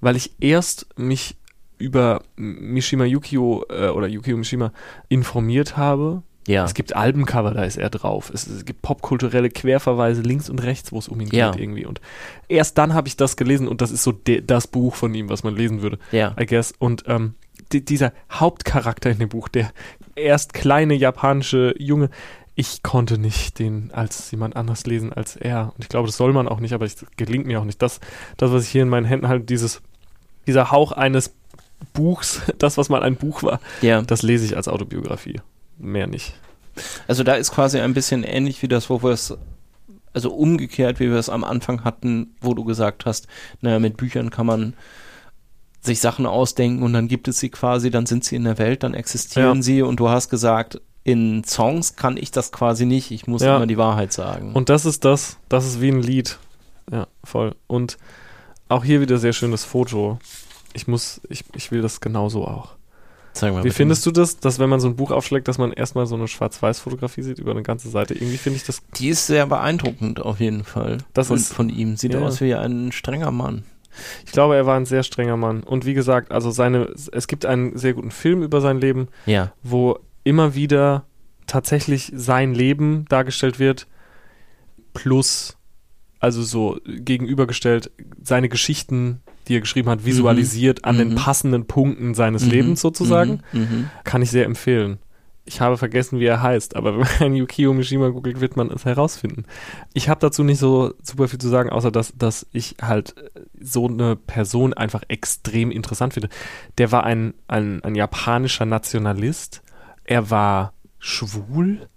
weil 0.00 0.16
ich 0.16 0.32
erst 0.40 0.86
mich 0.98 1.36
über 1.78 2.22
Mishima 2.36 3.04
Yukio 3.04 3.64
äh, 3.68 3.88
oder 3.88 4.06
Yukio 4.06 4.36
Mishima 4.36 4.72
informiert 5.08 5.76
habe. 5.76 6.22
Ja. 6.46 6.64
Es 6.64 6.74
gibt 6.74 6.94
Albencover, 6.94 7.52
da 7.52 7.64
ist 7.64 7.76
er 7.76 7.90
drauf. 7.90 8.30
Es, 8.32 8.46
es 8.46 8.64
gibt 8.64 8.80
popkulturelle 8.80 9.50
Querverweise 9.50 10.22
links 10.22 10.48
und 10.48 10.62
rechts, 10.62 10.92
wo 10.92 10.98
es 10.98 11.08
um 11.08 11.20
ihn 11.20 11.28
Ja. 11.32 11.50
geht 11.50 11.60
irgendwie. 11.60 11.84
Und 11.84 12.00
erst 12.48 12.78
dann 12.78 12.94
habe 12.94 13.08
ich 13.08 13.16
das 13.16 13.36
gelesen 13.36 13.66
und 13.66 13.80
das 13.80 13.90
ist 13.90 14.04
so 14.04 14.12
de, 14.12 14.40
das 14.40 14.68
Buch 14.68 14.94
von 14.94 15.12
ihm, 15.12 15.28
was 15.28 15.42
man 15.42 15.56
lesen 15.56 15.82
würde. 15.82 15.98
Ja. 16.12 16.34
I 16.40 16.46
guess. 16.46 16.72
Und 16.78 17.02
ähm, 17.08 17.34
die, 17.72 17.84
dieser 17.84 18.12
Hauptcharakter 18.30 19.10
in 19.10 19.18
dem 19.18 19.28
Buch, 19.28 19.48
der 19.48 19.72
erst 20.14 20.54
kleine 20.54 20.94
japanische 20.94 21.74
Junge, 21.78 22.10
ich 22.58 22.82
konnte 22.82 23.18
nicht 23.18 23.58
den 23.58 23.90
als 23.92 24.30
jemand 24.30 24.56
anders 24.56 24.86
lesen 24.86 25.12
als 25.12 25.36
er. 25.36 25.72
Und 25.76 25.82
ich 25.84 25.88
glaube, 25.90 26.06
das 26.08 26.16
soll 26.16 26.32
man 26.32 26.48
auch 26.48 26.58
nicht, 26.58 26.72
aber 26.72 26.86
es 26.86 27.04
gelingt 27.16 27.46
mir 27.46 27.60
auch 27.60 27.64
nicht. 27.64 27.80
Das, 27.82 28.00
das 28.38 28.50
was 28.50 28.64
ich 28.64 28.70
hier 28.70 28.82
in 28.82 28.88
meinen 28.88 29.04
Händen 29.04 29.28
halte, 29.28 29.44
dieses, 29.44 29.82
dieser 30.46 30.70
Hauch 30.70 30.92
eines 30.92 31.34
Buchs, 31.92 32.40
das, 32.58 32.78
was 32.78 32.88
mal 32.88 33.02
ein 33.02 33.16
Buch 33.16 33.42
war, 33.42 33.60
Ja. 33.82 34.00
das 34.02 34.22
lese 34.22 34.46
ich 34.46 34.56
als 34.56 34.68
Autobiografie. 34.68 35.40
Mehr 35.78 36.06
nicht. 36.06 36.34
Also 37.06 37.22
da 37.24 37.34
ist 37.34 37.52
quasi 37.52 37.78
ein 37.80 37.92
bisschen 37.94 38.22
ähnlich 38.22 38.62
wie 38.62 38.68
das, 38.68 38.88
wo 38.88 39.02
wir 39.02 39.10
es, 39.10 39.36
also 40.14 40.32
umgekehrt, 40.32 40.98
wie 40.98 41.10
wir 41.10 41.16
es 41.18 41.28
am 41.28 41.44
Anfang 41.44 41.84
hatten, 41.84 42.34
wo 42.40 42.54
du 42.54 42.64
gesagt 42.64 43.04
hast, 43.04 43.26
naja, 43.60 43.78
mit 43.78 43.98
Büchern 43.98 44.30
kann 44.30 44.46
man 44.46 44.72
sich 45.82 46.00
Sachen 46.00 46.24
ausdenken 46.26 46.82
und 46.82 46.94
dann 46.94 47.06
gibt 47.06 47.28
es 47.28 47.38
sie 47.38 47.50
quasi, 47.50 47.90
dann 47.90 48.06
sind 48.06 48.24
sie 48.24 48.34
in 48.36 48.44
der 48.44 48.56
Welt, 48.58 48.82
dann 48.82 48.94
existieren 48.94 49.56
Ja. 49.58 49.62
sie 49.62 49.82
und 49.82 50.00
du 50.00 50.08
hast 50.08 50.30
gesagt, 50.30 50.80
in 51.06 51.44
Songs 51.44 51.94
kann 51.94 52.16
ich 52.16 52.32
das 52.32 52.50
quasi 52.50 52.84
nicht, 52.84 53.12
ich 53.12 53.28
muss 53.28 53.40
Ja. 53.40 53.56
immer 53.56 53.66
die 53.68 53.78
Wahrheit 53.78 54.12
sagen. 54.12 54.52
Und 54.54 54.68
das 54.68 54.84
ist 54.84 55.04
das, 55.04 55.38
das 55.48 55.64
ist 55.64 55.80
wie 55.80 55.90
ein 55.92 56.02
Lied. 56.02 56.38
Ja, 56.90 57.06
voll. 57.22 57.54
Und 57.68 57.96
auch 58.68 58.82
hier 58.84 59.00
wieder 59.00 59.18
sehr 59.18 59.32
schönes 59.32 59.64
Foto. 59.64 60.18
Ich 60.72 60.88
muss, 60.88 61.20
ich, 61.28 61.44
ich 61.54 61.70
will 61.70 61.80
das 61.80 62.00
genauso 62.00 62.44
auch. 62.44 62.70
Sag 63.34 63.52
mal 63.52 63.60
Wie 63.60 63.64
bitte. 63.64 63.74
findest 63.76 64.04
du 64.04 64.10
das, 64.10 64.38
dass 64.40 64.58
wenn 64.58 64.68
man 64.68 64.80
so 64.80 64.88
ein 64.88 64.96
Buch 64.96 65.12
aufschlägt, 65.12 65.46
dass 65.46 65.58
man 65.58 65.72
erstmal 65.72 66.06
so 66.06 66.16
eine 66.16 66.26
Schwarz-Weiß-Fotografie 66.26 67.22
sieht 67.22 67.38
über 67.38 67.52
eine 67.52 67.62
ganze 67.62 67.88
Seite? 67.88 68.14
Irgendwie 68.14 68.38
finde 68.38 68.56
ich 68.56 68.64
das, 68.64 68.82
Die 68.96 69.08
ist 69.10 69.26
sehr 69.28 69.46
beeindruckend 69.46 70.20
auf 70.20 70.40
jeden 70.40 70.64
Fall. 70.64 70.98
Das 71.14 71.28
von, 71.28 71.36
ist- 71.36 71.52
von 71.52 71.68
ihm. 71.68 71.96
Sieht 71.96 72.14
ja. 72.14 72.20
aus 72.20 72.40
wie 72.40 72.54
ein 72.54 72.90
strenger 72.90 73.30
Mann. 73.30 73.62
ich 74.24 74.32
glaube, 74.32 74.56
er 74.56 74.66
war 74.66 74.76
ein 74.76 74.86
sehr 74.86 75.02
strenger 75.04 75.36
Mann. 75.36 75.62
Und 75.62 75.84
wie 75.86 75.94
gesagt, 75.94 76.32
also 76.32 76.50
seine, 76.50 76.88
es 77.12 77.28
gibt 77.28 77.46
einen 77.46 77.76
sehr 77.78 77.92
guten 77.94 78.10
Film 78.10 78.42
über 78.42 78.60
sein 78.60 78.80
Leben, 78.80 79.06
Ja. 79.26 79.52
wo 79.62 79.98
immer 80.26 80.54
wieder 80.54 81.04
tatsächlich 81.46 82.12
sein 82.14 82.52
Leben 82.54 83.04
dargestellt 83.08 83.58
wird, 83.58 83.86
plus 84.92 85.56
also 86.18 86.42
so 86.42 86.78
gegenübergestellt, 86.86 87.90
seine 88.22 88.48
Geschichten, 88.48 89.20
die 89.46 89.54
er 89.56 89.60
geschrieben 89.60 89.88
hat, 89.90 90.04
visualisiert 90.04 90.84
an 90.84 90.98
den 90.98 91.10
Mhm. 91.10 91.14
passenden 91.14 91.66
Punkten 91.66 92.14
seines 92.14 92.44
Mhm. 92.46 92.50
Lebens 92.50 92.80
sozusagen. 92.80 93.42
Mhm. 93.52 93.60
Mhm. 93.60 93.90
Kann 94.04 94.22
ich 94.22 94.30
sehr 94.30 94.46
empfehlen. 94.46 94.98
Ich 95.44 95.60
habe 95.60 95.76
vergessen, 95.76 96.18
wie 96.18 96.24
er 96.24 96.42
heißt, 96.42 96.74
aber 96.74 96.98
wenn 96.98 97.06
man 97.20 97.36
Yukio 97.36 97.72
Mishima 97.72 98.08
googelt, 98.08 98.40
wird 98.40 98.56
man 98.56 98.70
es 98.70 98.84
herausfinden. 98.84 99.44
Ich 99.94 100.08
habe 100.08 100.18
dazu 100.20 100.42
nicht 100.42 100.58
so 100.58 100.94
super 101.02 101.28
viel 101.28 101.38
zu 101.38 101.48
sagen, 101.48 101.70
außer 101.70 101.92
dass, 101.92 102.12
dass 102.16 102.46
ich 102.50 102.76
halt 102.82 103.14
äh, 103.16 103.40
so 103.60 103.86
eine 103.86 104.16
Person 104.16 104.72
einfach 104.74 105.02
extrem 105.06 105.70
interessant 105.70 106.14
finde. 106.14 106.30
Der 106.78 106.90
war 106.90 107.04
ein, 107.04 107.34
ein, 107.46 107.84
ein 107.84 107.94
japanischer 107.94 108.64
Nationalist. 108.64 109.62
Er 110.06 110.30
war 110.30 110.72
schwul. 110.98 111.88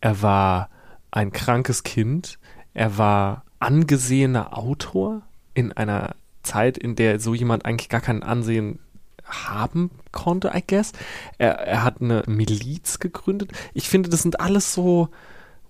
Er 0.00 0.22
war 0.22 0.68
ein 1.10 1.32
krankes 1.32 1.82
Kind. 1.82 2.38
Er 2.74 2.98
war 2.98 3.44
angesehener 3.58 4.56
Autor 4.58 5.22
in 5.54 5.72
einer 5.72 6.16
Zeit, 6.42 6.76
in 6.76 6.96
der 6.96 7.20
so 7.20 7.34
jemand 7.34 7.64
eigentlich 7.64 7.88
gar 7.88 8.00
kein 8.00 8.22
Ansehen 8.22 8.80
haben 9.24 9.90
konnte, 10.10 10.52
I 10.54 10.62
guess. 10.66 10.92
Er, 11.38 11.52
er 11.60 11.84
hat 11.84 12.00
eine 12.00 12.24
Miliz 12.26 12.98
gegründet. 12.98 13.52
Ich 13.72 13.88
finde, 13.88 14.10
das 14.10 14.22
sind 14.22 14.40
alles 14.40 14.74
so 14.74 15.08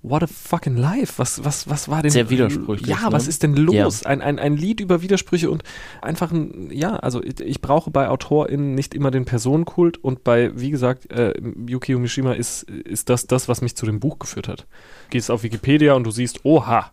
What 0.05 0.25
a 0.25 0.27
fucking 0.27 0.77
life. 0.77 1.15
Was, 1.19 1.45
was, 1.45 1.69
was 1.69 1.89
war 1.89 2.03
denn? 2.03 2.11
Sehr 2.11 2.29
widersprüchlich, 2.29 2.89
Ja, 2.89 3.07
ne? 3.07 3.13
was 3.13 3.29
ist 3.29 3.45
denn 3.45 3.55
los? 3.55 4.05
Ein, 4.05 4.21
ein, 4.21 4.41
ein 4.41 4.57
Lied 4.57 4.81
über 4.81 5.01
Widersprüche 5.01 5.49
und 5.49 5.63
einfach 6.01 6.33
ein, 6.33 6.71
ja, 6.73 6.97
also 6.97 7.23
ich, 7.23 7.41
ich 7.41 7.61
brauche 7.61 7.93
bei 7.93 8.09
AutorInnen 8.09 8.75
nicht 8.75 8.95
immer 8.95 9.13
den 9.13 9.25
Personenkult 9.25 10.03
und 10.03 10.25
bei, 10.25 10.51
wie 10.59 10.71
gesagt, 10.71 11.13
äh, 11.13 11.35
Yukio 11.69 12.01
Mishima 12.01 12.33
ist, 12.33 12.65
ist 12.65 13.11
das 13.11 13.29
das, 13.29 13.49
was 13.49 13.61
mich 13.63 13.77
zu 13.77 13.87
dem 13.87 14.01
Buch 14.01 14.19
geführt 14.19 14.49
hat. 14.49 14.67
Gehst 15.11 15.31
auf 15.31 15.45
Wikipedia 15.45 15.95
und 15.95 16.03
du 16.05 16.11
siehst, 16.11 16.45
oha, 16.45 16.91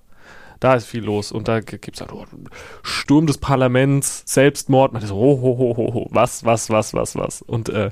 da 0.60 0.76
ist 0.76 0.86
viel 0.86 1.03
los 1.03 1.31
und 1.31 1.48
da 1.48 1.61
gibt 1.61 1.95
es 1.95 2.02
halt 2.02 2.11
oh, 2.14 2.26
Sturm 2.84 3.26
des 3.26 3.40
Parlaments, 3.40 4.23
Selbstmord, 4.26 4.94
man 4.94 5.02
ist 5.02 5.10
so, 5.10 5.15
ho, 5.15 5.40
ho, 5.41 5.57
ho, 5.57 5.77
ho, 5.77 5.94
ho, 5.94 6.07
was, 6.11 6.45
was, 6.45 6.69
was, 6.69 6.94
was, 6.94 7.15
was. 7.15 7.41
Und 7.41 7.69
äh, 7.69 7.90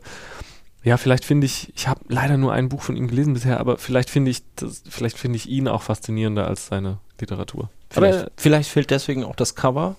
ja, 0.88 0.95
vielleicht 0.95 1.26
finde 1.26 1.45
ich, 1.45 1.73
ich 1.76 1.89
habe 1.89 1.99
leider 2.07 2.38
nur 2.38 2.53
ein 2.53 2.69
Buch 2.69 2.81
von 2.81 2.95
ihm 2.95 3.09
gelesen 3.09 3.34
bisher, 3.34 3.59
aber 3.59 3.77
vielleicht 3.77 4.09
finde 4.09 4.31
ich, 4.31 4.43
das, 4.55 4.84
vielleicht 4.89 5.18
finde 5.18 5.35
ich 5.35 5.49
ihn 5.49 5.68
auch 5.68 5.81
faszinierender 5.81 6.47
als 6.47 6.68
seine 6.68 6.99
Literatur. 7.19 7.69
Vielleicht, 7.89 8.19
Aber 8.19 8.31
vielleicht 8.38 8.69
fehlt 8.69 8.89
deswegen 8.89 9.26
auch 9.26 9.35
das 9.35 9.55
Cover. 9.55 9.97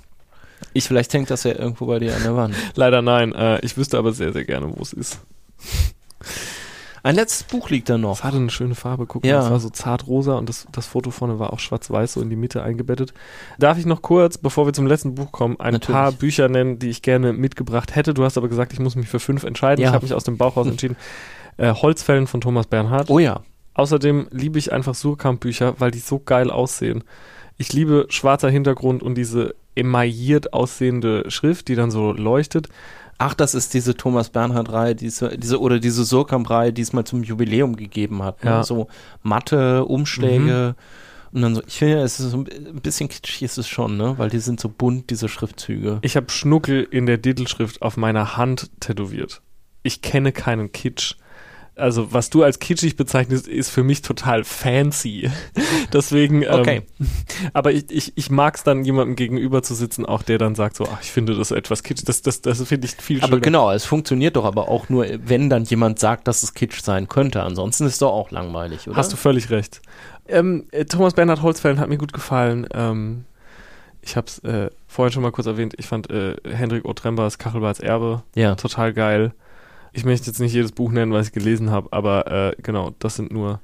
Ich, 0.73 0.85
vielleicht 0.85 1.13
hängt 1.13 1.29
das 1.29 1.45
ja 1.45 1.53
irgendwo 1.53 1.85
bei 1.85 1.99
dir 1.99 2.17
an 2.17 2.23
der 2.23 2.35
Wand. 2.37 2.55
leider 2.75 3.03
nein. 3.03 3.35
Äh, 3.35 3.61
ich 3.61 3.77
wüsste 3.77 3.99
aber 3.99 4.13
sehr, 4.13 4.33
sehr 4.33 4.45
gerne, 4.45 4.73
wo 4.75 4.81
es 4.81 4.95
ist. 4.95 5.21
Ein 7.03 7.15
letztes 7.15 7.45
Buch 7.45 7.71
liegt 7.71 7.89
da 7.89 7.99
noch. 7.99 8.17
Es 8.19 8.25
hatte 8.25 8.37
eine 8.37 8.51
schöne 8.51 8.75
Farbe, 8.75 9.07
guck 9.07 9.25
Ja. 9.25 9.39
mal, 9.39 9.45
es 9.45 9.51
war 9.51 9.61
so 9.61 9.71
zartrosa 9.71 10.35
und 10.37 10.49
das, 10.49 10.67
das 10.73 10.87
Foto 10.87 11.11
vorne 11.11 11.39
war 11.39 11.53
auch 11.53 11.61
schwarz-weiß, 11.61 12.15
so 12.15 12.21
in 12.21 12.31
die 12.31 12.37
Mitte 12.37 12.63
eingebettet. 12.63 13.15
Darf 13.59 13.79
ich 13.79 13.87
noch 13.87 14.03
kurz, 14.03 14.39
bevor 14.39 14.67
wir 14.67 14.73
zum 14.73 14.87
letzten 14.87 15.15
Buch 15.15 15.33
kommen, 15.33 15.59
ein 15.61 15.73
Natürlich. 15.75 15.95
paar 15.95 16.13
Bücher 16.13 16.49
nennen, 16.49 16.79
die 16.79 16.89
ich 16.91 17.03
gerne 17.03 17.33
mitgebracht 17.33 17.95
hätte. 17.95 18.15
Du 18.15 18.25
hast 18.25 18.37
aber 18.39 18.49
gesagt, 18.49 18.73
ich 18.73 18.81
muss 18.81 18.97
mich 18.97 19.09
für 19.09 19.21
fünf 19.21 19.45
entscheiden. 19.45 19.83
Ja. 19.83 19.89
Ich 19.89 19.95
habe 19.95 20.05
mich 20.05 20.15
aus 20.15 20.25
dem 20.25 20.37
Bauch 20.39 20.57
raus 20.57 20.67
entschieden. 20.71 20.97
Äh, 21.57 21.73
Holzfällen 21.75 22.27
von 22.27 22.41
Thomas 22.41 22.67
Bernhard. 22.67 23.11
Oh 23.11 23.19
ja. 23.19 23.41
Außerdem 23.75 24.27
liebe 24.31 24.59
ich 24.59 24.73
einfach 24.73 24.95
Surkamp-Bücher, 24.95 25.75
weil 25.79 25.91
die 25.93 25.99
so 26.01 26.19
geil 26.19 26.51
aussehen. 26.51 27.05
Ich 27.59 27.73
liebe 27.73 28.07
schwarzer 28.09 28.51
Hintergrund 28.51 29.03
und 29.03 29.15
diese 29.17 29.55
emailliert 29.75 30.53
aussehende 30.53 31.31
Schrift, 31.31 31.69
die 31.69 31.75
dann 31.77 31.91
so 31.91 32.13
leuchtet. 32.13 32.69
Ach, 33.19 33.35
das 33.35 33.55
ist 33.55 33.75
diese 33.75 33.97
Thomas 33.97 34.31
Bernhard-Reihe, 34.31 34.95
diese, 34.95 35.37
diese, 35.37 35.61
oder 35.61 35.81
diese 35.81 36.05
Surkamp-Reihe, 36.05 36.73
die 36.73 36.83
es 36.83 36.93
mal 36.93 37.05
zum 37.05 37.25
Jubiläum 37.25 37.75
gegeben 37.75 38.23
hat. 38.23 38.45
Ne? 38.45 38.51
Ja. 38.51 38.63
So 38.63 38.87
matte 39.23 39.85
Umschläge. 39.85 40.77
Und 41.33 41.43
dann 41.43 41.55
so, 41.57 41.63
ich 41.67 41.79
finde, 41.79 41.99
es 41.99 42.21
ist 42.21 42.31
so 42.31 42.39
ein 42.39 42.81
bisschen 42.81 43.09
kitschig 43.09 43.43
ist 43.43 43.59
es 43.59 43.69
schon, 43.69 43.97
ne? 43.97 44.15
Weil 44.17 44.31
die 44.31 44.39
sind 44.39 44.61
so 44.61 44.69
bunt, 44.69 45.11
diese 45.11 45.29
Schriftzüge. 45.29 45.99
Ich 46.03 46.17
habe 46.17 46.31
Schnuckel 46.31 46.87
in 46.91 47.07
der 47.07 47.21
Titelschrift 47.21 47.83
auf 47.83 47.97
meiner 47.97 48.37
Hand 48.37 48.71
tätowiert. 48.81 49.43
Ich 49.83 50.01
kenne 50.01 50.33
keinen 50.33 50.73
Kitsch. 50.73 51.17
Also, 51.79 52.13
was 52.13 52.29
du 52.29 52.43
als 52.43 52.59
kitschig 52.59 52.97
bezeichnest, 52.97 53.47
ist 53.49 53.71
für 53.71 53.83
mich 53.85 54.03
total 54.03 54.45
fancy. 54.45 55.31
Deswegen, 55.93 56.43
ähm, 56.43 56.49
Okay. 56.51 56.83
aber 57.53 57.73
ich, 57.73 57.85
ich, 57.91 58.13
ich 58.17 58.31
mag 58.31 58.57
es 58.57 58.65
dann, 58.65 58.85
jemandem 58.85 59.17
gegenüber 59.17 59.63
zu 59.63 59.75
sitzen, 59.75 60.05
auch 60.05 60.23
der 60.23 60.39
dann 60.39 60.55
sagt 60.55 60.77
so, 60.77 60.85
ach, 60.93 60.99
ich 61.03 61.13
finde 61.13 61.35
das 61.37 61.51
etwas 61.51 61.83
kitschig. 61.83 62.05
Das, 62.07 62.23
das, 62.23 62.43
das 62.43 62.63
finde 62.65 62.87
ich 62.87 62.93
viel 62.97 63.19
schöner. 63.21 63.33
Aber 63.33 63.41
genau, 63.41 63.71
es 63.71 63.85
funktioniert 63.85 64.37
doch 64.37 64.45
aber 64.45 64.69
auch 64.69 64.89
nur, 64.89 65.07
wenn 65.25 65.49
dann 65.49 65.65
jemand 65.65 65.99
sagt, 65.99 66.27
dass 66.29 66.43
es 66.43 66.55
Kitsch 66.55 66.83
sein 66.83 67.09
könnte. 67.09 67.43
Ansonsten 67.43 67.87
ist 67.87 67.93
es 67.95 67.99
doch 67.99 68.13
auch 68.13 68.31
langweilig, 68.31 68.89
oder? 68.89 68.97
Hast 68.97 69.13
du 69.13 69.17
völlig 69.17 69.51
recht. 69.51 69.81
Ähm, 70.27 70.67
äh, 70.73 70.85
Thomas 70.85 71.15
Bernhard 71.15 71.43
Holzfällen 71.43 71.79
hat 71.81 71.89
mir 71.89 71.99
gut 71.99 72.13
gefallen. 72.13 72.67
Ähm, 72.75 73.25
ich 74.03 74.17
habe 74.17 74.27
es 74.27 74.39
äh, 74.41 74.71
vorhin 74.87 75.13
schon 75.13 75.23
mal 75.23 75.33
kurz 75.33 75.47
erwähnt. 75.47 75.75
Ich 75.79 75.87
fand 75.87 76.11
äh, 76.11 76.35
Hendrik 76.49 76.85
Otrembers 76.85 77.39
Kachelbarts 77.39 77.81
Erbe 77.81 78.23
Ja. 78.35 78.55
total 78.57 78.93
geil. 78.93 79.33
Ich 79.93 80.05
möchte 80.05 80.27
jetzt 80.27 80.39
nicht 80.41 80.53
jedes 80.53 80.73
Buch 80.73 80.91
nennen, 80.93 81.13
was 81.13 81.29
ich 81.29 81.33
gelesen 81.33 81.71
habe, 81.71 81.89
aber 81.93 82.27
äh, 82.51 82.57
genau, 82.63 82.93
das 82.99 83.17
sind 83.17 83.33
nur. 83.33 83.61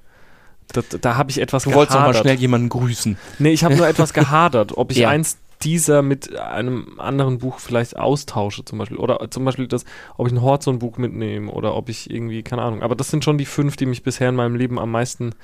Das, 0.73 0.87
da 1.01 1.17
habe 1.17 1.31
ich 1.31 1.41
etwas 1.41 1.65
Du 1.65 1.73
wolltest 1.75 1.95
doch 1.95 2.01
mal 2.01 2.07
gehadert. 2.07 2.23
schnell 2.23 2.37
jemanden 2.37 2.69
grüßen. 2.71 3.17
Nee, 3.39 3.51
ich 3.51 3.65
habe 3.65 3.77
nur 3.77 3.87
etwas 3.87 4.13
gehadert, 4.15 4.77
ob 4.77 4.91
ich 4.91 4.99
Ja. 4.99 5.11
eins 5.11 5.39
dieser 5.63 6.03
mit 6.03 6.35
einem 6.37 6.99
anderen 6.99 7.39
Buch 7.39 7.59
vielleicht 7.59 7.97
austausche 7.97 8.65
zum 8.65 8.79
Beispiel. 8.79 8.97
Oder 8.99 9.31
zum 9.31 9.45
Beispiel 9.45 9.67
das, 9.69 9.85
ob 10.17 10.27
ich 10.27 10.33
ein 10.33 10.43
Horzon-Buch 10.43 10.99
mitnehme 10.99 11.51
oder 11.53 11.75
ob 11.75 11.89
ich 11.89 12.11
irgendwie, 12.11 12.43
keine 12.43 12.63
Ahnung. 12.63 12.83
Aber 12.83 12.95
das 12.97 13.11
sind 13.11 13.25
schon 13.25 13.39
die 13.39 13.45
fünf, 13.47 13.77
die 13.77 13.87
mich 13.87 14.03
bisher 14.03 14.29
in 14.31 14.35
meinem 14.35 14.57
Leben 14.57 14.79
am 14.79 14.91
meisten 14.91 15.35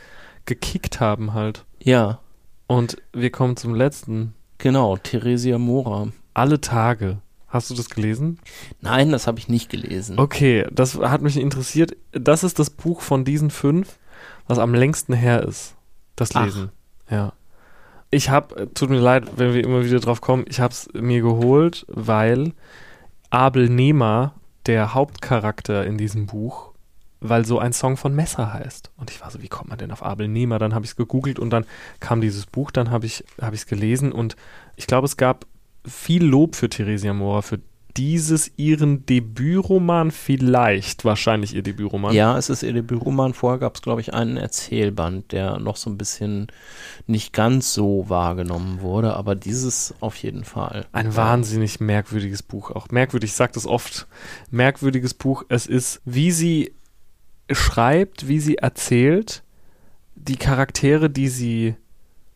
gekickt 0.46 1.00
haben 1.00 1.32
halt. 1.34 1.64
Ja, 1.82 2.18
Und 2.66 2.96
wir 3.12 3.30
kommen 3.30 3.56
zum 3.56 3.74
letzten. 3.74 4.34
genau, 4.58 4.96
Theresia 4.96 5.58
Mora. 5.58 6.08
Alle 6.34 6.60
Tage. 6.60 7.18
Hast 7.50 7.68
du 7.68 7.74
das 7.74 7.90
gelesen? 7.90 8.38
Nein, 8.80 9.10
das 9.10 9.26
habe 9.26 9.40
ich 9.40 9.48
nicht 9.48 9.70
gelesen. 9.70 10.18
Okay, 10.20 10.66
das 10.70 10.96
hat 10.96 11.20
mich 11.20 11.36
interessiert. 11.36 11.96
Das 12.12 12.44
ist 12.44 12.60
das 12.60 12.70
Buch 12.70 13.00
von 13.00 13.24
diesen 13.24 13.50
fünf, 13.50 13.98
was 14.46 14.58
am 14.58 14.72
längsten 14.72 15.12
her 15.12 15.42
ist. 15.42 15.74
Das 16.14 16.34
Ach. 16.36 16.44
Lesen. 16.44 16.70
Ja. 17.10 17.32
Ich 18.12 18.30
habe, 18.30 18.72
tut 18.72 18.90
mir 18.90 19.00
leid, 19.00 19.24
wenn 19.36 19.52
wir 19.52 19.64
immer 19.64 19.84
wieder 19.84 19.98
drauf 19.98 20.20
kommen, 20.20 20.44
ich 20.48 20.60
habe 20.60 20.72
es 20.72 20.88
mir 20.94 21.22
geholt, 21.22 21.86
weil 21.88 22.52
Abel 23.30 23.68
Nehmer, 23.68 24.34
der 24.66 24.94
Hauptcharakter 24.94 25.84
in 25.84 25.98
diesem 25.98 26.26
Buch, 26.26 26.70
weil 27.20 27.44
so 27.44 27.58
ein 27.58 27.72
Song 27.72 27.96
von 27.96 28.14
Messer 28.14 28.52
heißt. 28.52 28.90
Und 28.96 29.10
ich 29.10 29.20
war 29.20 29.30
so, 29.30 29.42
wie 29.42 29.48
kommt 29.48 29.70
man 29.70 29.78
denn 29.78 29.90
auf 29.90 30.04
Abel 30.04 30.28
Nehmer? 30.28 30.58
Dann 30.58 30.74
habe 30.74 30.84
ich 30.84 30.92
es 30.92 30.96
gegoogelt 30.96 31.38
und 31.38 31.50
dann 31.50 31.66
kam 31.98 32.20
dieses 32.20 32.46
Buch, 32.46 32.70
dann 32.70 32.90
habe 32.90 33.06
ich 33.06 33.24
es 33.38 33.66
gelesen 33.66 34.12
und 34.12 34.36
ich 34.76 34.86
glaube, 34.86 35.06
es 35.06 35.16
gab 35.16 35.46
viel 35.86 36.24
Lob 36.24 36.56
für 36.56 36.68
Theresia 36.68 37.12
Mora, 37.12 37.42
für 37.42 37.60
dieses 37.96 38.52
ihren 38.56 39.04
Debütroman, 39.06 40.10
vielleicht, 40.10 41.04
wahrscheinlich 41.04 41.54
ihr 41.54 41.62
Debütroman. 41.62 42.14
Ja, 42.14 42.38
es 42.38 42.48
ist 42.48 42.62
ihr 42.62 42.72
Debütroman. 42.72 43.34
Vorher 43.34 43.58
gab 43.58 43.74
es, 43.74 43.82
glaube 43.82 44.00
ich, 44.00 44.14
einen 44.14 44.36
Erzählband, 44.36 45.32
der 45.32 45.58
noch 45.58 45.76
so 45.76 45.90
ein 45.90 45.98
bisschen 45.98 46.46
nicht 47.06 47.32
ganz 47.32 47.74
so 47.74 48.04
wahrgenommen 48.08 48.80
wurde, 48.80 49.14
aber 49.14 49.34
dieses 49.34 49.94
auf 50.00 50.16
jeden 50.16 50.44
Fall. 50.44 50.86
Ein 50.92 51.16
wahnsinnig 51.16 51.80
merkwürdiges 51.80 52.42
Buch. 52.42 52.70
Auch 52.70 52.88
merkwürdig, 52.90 53.30
ich 53.30 53.36
sage 53.36 53.52
das 53.54 53.66
oft. 53.66 54.06
Merkwürdiges 54.50 55.14
Buch. 55.14 55.44
Es 55.48 55.66
ist, 55.66 56.00
wie 56.04 56.30
sie 56.30 56.72
schreibt, 57.50 58.28
wie 58.28 58.40
sie 58.40 58.58
erzählt, 58.58 59.42
die 60.14 60.36
Charaktere, 60.36 61.10
die 61.10 61.28
sie 61.28 61.74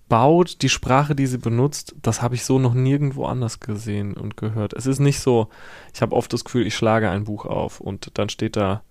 baut, 0.09 0.63
die 0.63 0.69
Sprache, 0.69 1.15
die 1.15 1.27
sie 1.27 1.39
benutzt, 1.39 1.95
das 2.03 2.23
habe 2.23 2.35
ich 2.35 2.45
so 2.45 2.59
noch 2.59 2.75
nirgendwo 2.75 3.27
anders 3.27 3.61
gesehen 3.61 4.15
und 4.15 4.37
gehört. 4.37 4.73
Es 4.75 4.87
ist 4.87 5.01
nicht 5.01 5.21
so, 5.21 5.49
ich 5.93 6.03
habe 6.03 6.15
oft 6.15 6.33
das 6.33 6.45
Gefühl, 6.45 6.67
ich 6.67 6.75
schlage 6.75 7.11
ein 7.11 7.25
Buch 7.25 7.47
auf 7.47 7.81
und 7.81 8.19
dann 8.19 8.29
steht 8.29 8.57
da, 8.57 8.83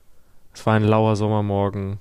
es 0.53 0.65
war 0.65 0.73
ein 0.73 0.83
lauer 0.83 1.15
Sommermorgen 1.15 1.99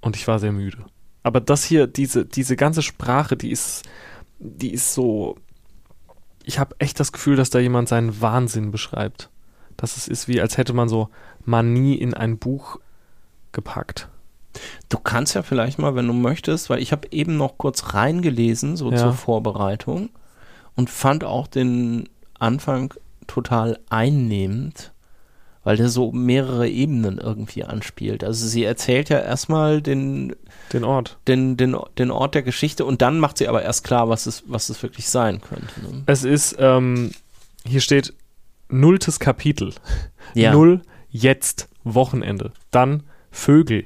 und 0.00 0.16
ich 0.16 0.26
war 0.26 0.38
sehr 0.38 0.52
müde. 0.52 0.84
Aber 1.22 1.40
das 1.40 1.64
hier, 1.64 1.86
diese, 1.86 2.24
diese 2.26 2.56
ganze 2.56 2.82
Sprache, 2.82 3.36
die 3.36 3.50
ist, 3.50 3.84
die 4.38 4.72
ist 4.72 4.94
so, 4.94 5.36
ich 6.44 6.58
habe 6.58 6.76
echt 6.78 7.00
das 7.00 7.12
Gefühl, 7.12 7.36
dass 7.36 7.50
da 7.50 7.58
jemand 7.58 7.88
seinen 7.88 8.20
Wahnsinn 8.20 8.70
beschreibt. 8.70 9.30
Dass 9.76 9.96
es 9.96 10.06
ist 10.06 10.28
wie, 10.28 10.40
als 10.40 10.58
hätte 10.58 10.74
man 10.74 10.88
so 10.88 11.08
Manie 11.44 11.94
in 11.94 12.14
ein 12.14 12.38
Buch 12.38 12.78
gepackt. 13.52 14.08
Du 14.88 14.98
kannst 14.98 15.34
ja 15.34 15.42
vielleicht 15.42 15.78
mal, 15.78 15.94
wenn 15.94 16.06
du 16.06 16.12
möchtest, 16.12 16.70
weil 16.70 16.80
ich 16.80 16.92
habe 16.92 17.08
eben 17.10 17.36
noch 17.36 17.58
kurz 17.58 17.94
reingelesen, 17.94 18.76
so 18.76 18.90
Ja. 18.90 18.96
zur 18.98 19.12
Vorbereitung 19.14 20.10
und 20.76 20.90
fand 20.90 21.24
auch 21.24 21.46
den 21.46 22.08
Anfang 22.38 22.94
total 23.26 23.78
einnehmend, 23.90 24.92
weil 25.64 25.76
der 25.76 25.88
so 25.88 26.12
mehrere 26.12 26.68
Ebenen 26.68 27.18
irgendwie 27.18 27.64
anspielt. 27.64 28.22
Also 28.22 28.46
sie 28.46 28.64
erzählt 28.64 29.08
ja 29.08 29.18
erstmal 29.18 29.80
den, 29.80 30.36
Den 30.72 30.84
Ort. 30.84 31.18
den, 31.26 31.56
den, 31.56 31.74
den 31.98 32.10
Ort 32.10 32.34
der 32.34 32.42
Geschichte 32.42 32.84
und 32.84 33.00
dann 33.02 33.18
macht 33.18 33.38
sie 33.38 33.48
aber 33.48 33.62
erst 33.62 33.82
klar, 33.84 34.08
was 34.08 34.26
es, 34.26 34.44
was 34.46 34.68
es 34.68 34.82
wirklich 34.82 35.08
sein 35.08 35.40
könnte. 35.40 35.80
Ne? 35.82 36.02
Es 36.06 36.22
ist, 36.24 36.56
ähm, 36.58 37.12
hier 37.66 37.80
steht 37.80 38.12
nulltes 38.68 39.18
Kapitel. 39.20 39.72
Ja. 40.34 40.52
Null, 40.52 40.82
jetzt, 41.10 41.68
Wochenende. 41.84 42.52
Dann 42.70 43.04
Vögel. 43.30 43.84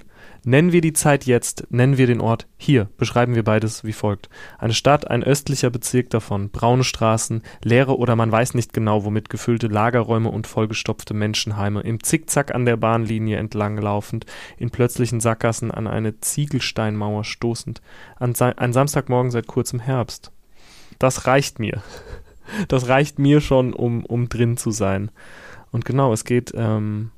Nennen 0.49 0.73
wir 0.73 0.81
die 0.81 0.95
Zeit 0.95 1.27
jetzt, 1.27 1.67
nennen 1.69 1.99
wir 1.99 2.07
den 2.07 2.23
Ort 2.23 2.47
hier, 2.57 2.89
beschreiben 2.97 3.35
wir 3.35 3.45
beides 3.45 3.85
wie 3.85 3.93
folgt. 3.93 4.31
Eine 4.57 4.73
Stadt, 4.73 5.11
ein 5.11 5.23
östlicher 5.23 5.69
Bezirk 5.69 6.09
davon, 6.09 6.49
braune 6.49 6.85
Straßen, 6.85 7.43
leere 7.63 7.99
oder 7.99 8.17
man 8.17 8.33
weiß 8.33 8.55
nicht 8.55 8.73
genau 8.73 9.05
womit 9.05 9.29
gefüllte 9.29 9.67
Lagerräume 9.67 10.31
und 10.31 10.47
vollgestopfte 10.47 11.13
Menschenheime, 11.13 11.83
im 11.83 12.03
Zickzack 12.03 12.55
an 12.55 12.65
der 12.65 12.79
Bahnlinie 12.79 13.37
entlang 13.37 13.77
laufend, 13.77 14.25
in 14.57 14.71
plötzlichen 14.71 15.21
Sackgassen 15.21 15.71
an 15.71 15.87
eine 15.87 16.19
Ziegelsteinmauer 16.19 17.25
stoßend, 17.25 17.83
an 18.19 18.35
ein 18.57 18.73
Samstagmorgen 18.73 19.31
seit 19.31 19.49
kurzem 19.49 19.81
Herbst. 19.81 20.33
Das 20.99 21.27
reicht 21.27 21.59
mir. 21.59 21.83
Das 22.69 22.89
reicht 22.89 23.19
mir 23.19 23.43
schon, 23.43 23.75
um, 23.75 24.07
um 24.07 24.31
drin 24.31 24.57
zu 24.57 24.71
sein. 24.71 25.11
Und 25.71 25.85
genau, 25.85 26.15
es 26.15 26.25
geht 26.25 26.53
ähm, 26.55 27.11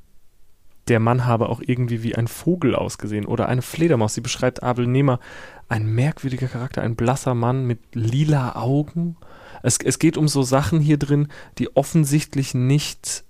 der 0.88 1.00
Mann 1.00 1.26
habe 1.26 1.48
auch 1.48 1.60
irgendwie 1.64 2.02
wie 2.02 2.14
ein 2.14 2.28
Vogel 2.28 2.74
ausgesehen 2.74 3.26
oder 3.26 3.48
eine 3.48 3.62
Fledermaus. 3.62 4.14
Sie 4.14 4.20
beschreibt 4.20 4.62
Abel 4.62 4.86
Nehmer, 4.86 5.20
ein 5.68 5.86
merkwürdiger 5.86 6.48
Charakter, 6.48 6.82
ein 6.82 6.96
blasser 6.96 7.34
Mann 7.34 7.64
mit 7.64 7.80
lila 7.94 8.56
Augen. 8.56 9.16
Es, 9.62 9.78
es 9.78 9.98
geht 9.98 10.16
um 10.16 10.26
so 10.26 10.42
Sachen 10.42 10.80
hier 10.80 10.98
drin, 10.98 11.28
die 11.58 11.76
offensichtlich 11.76 12.54
nicht 12.54 13.24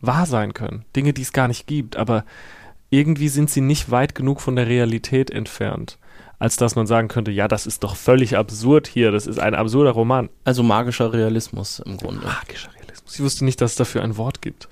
wahr 0.00 0.26
sein 0.26 0.54
können. 0.54 0.84
Dinge, 0.96 1.12
die 1.12 1.22
es 1.22 1.32
gar 1.32 1.48
nicht 1.48 1.66
gibt, 1.66 1.96
aber 1.96 2.24
irgendwie 2.90 3.28
sind 3.28 3.50
sie 3.50 3.60
nicht 3.60 3.90
weit 3.90 4.14
genug 4.14 4.40
von 4.40 4.56
der 4.56 4.68
Realität 4.68 5.30
entfernt, 5.30 5.98
als 6.38 6.56
dass 6.56 6.76
man 6.76 6.86
sagen 6.86 7.08
könnte, 7.08 7.30
ja, 7.30 7.48
das 7.48 7.66
ist 7.66 7.82
doch 7.82 7.96
völlig 7.96 8.36
absurd 8.36 8.86
hier, 8.86 9.10
das 9.10 9.26
ist 9.26 9.38
ein 9.38 9.54
absurder 9.54 9.90
Roman. 9.90 10.30
Also 10.44 10.62
magischer 10.62 11.12
Realismus 11.12 11.80
im 11.80 11.96
Grunde. 11.96 12.24
Magischer 12.26 12.72
Realismus. 12.74 13.14
Ich 13.14 13.22
wusste 13.22 13.44
nicht, 13.44 13.60
dass 13.60 13.72
es 13.72 13.76
dafür 13.76 14.02
ein 14.02 14.16
Wort 14.16 14.42
gibt. 14.42 14.68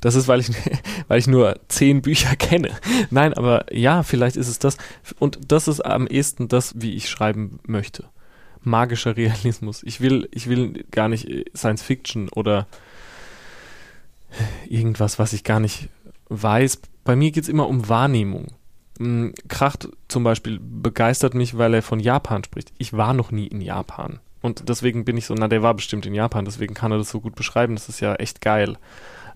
Das 0.00 0.14
ist, 0.14 0.28
weil 0.28 0.40
ich, 0.40 0.50
weil 1.08 1.18
ich 1.18 1.26
nur 1.26 1.58
zehn 1.68 2.02
Bücher 2.02 2.36
kenne. 2.36 2.70
Nein, 3.10 3.34
aber 3.34 3.72
ja, 3.74 4.02
vielleicht 4.02 4.36
ist 4.36 4.48
es 4.48 4.58
das. 4.58 4.76
Und 5.18 5.38
das 5.48 5.68
ist 5.68 5.80
am 5.80 6.06
ehesten 6.06 6.48
das, 6.48 6.74
wie 6.80 6.94
ich 6.94 7.08
schreiben 7.08 7.60
möchte. 7.66 8.04
Magischer 8.62 9.16
Realismus. 9.16 9.82
Ich 9.84 10.00
will, 10.00 10.28
ich 10.32 10.48
will 10.48 10.84
gar 10.90 11.08
nicht 11.08 11.28
äh, 11.28 11.44
Science 11.56 11.82
Fiction 11.82 12.28
oder 12.30 12.66
irgendwas, 14.68 15.18
was 15.18 15.32
ich 15.32 15.44
gar 15.44 15.60
nicht 15.60 15.88
weiß. 16.28 16.80
Bei 17.04 17.16
mir 17.16 17.30
geht 17.30 17.44
es 17.44 17.48
immer 17.48 17.68
um 17.68 17.88
Wahrnehmung. 17.88 18.48
Hm, 18.98 19.34
Kracht 19.48 19.88
zum 20.08 20.24
Beispiel 20.24 20.60
begeistert 20.60 21.34
mich, 21.34 21.58
weil 21.58 21.74
er 21.74 21.82
von 21.82 22.00
Japan 22.00 22.44
spricht. 22.44 22.72
Ich 22.78 22.92
war 22.92 23.14
noch 23.14 23.32
nie 23.32 23.46
in 23.46 23.60
Japan. 23.60 24.20
Und 24.42 24.68
deswegen 24.68 25.04
bin 25.04 25.18
ich 25.18 25.26
so, 25.26 25.34
na, 25.34 25.48
der 25.48 25.62
war 25.62 25.74
bestimmt 25.74 26.06
in 26.06 26.14
Japan, 26.14 26.46
deswegen 26.46 26.72
kann 26.72 26.92
er 26.92 26.98
das 26.98 27.10
so 27.10 27.20
gut 27.20 27.34
beschreiben. 27.34 27.74
Das 27.74 27.90
ist 27.90 28.00
ja 28.00 28.14
echt 28.14 28.40
geil 28.40 28.78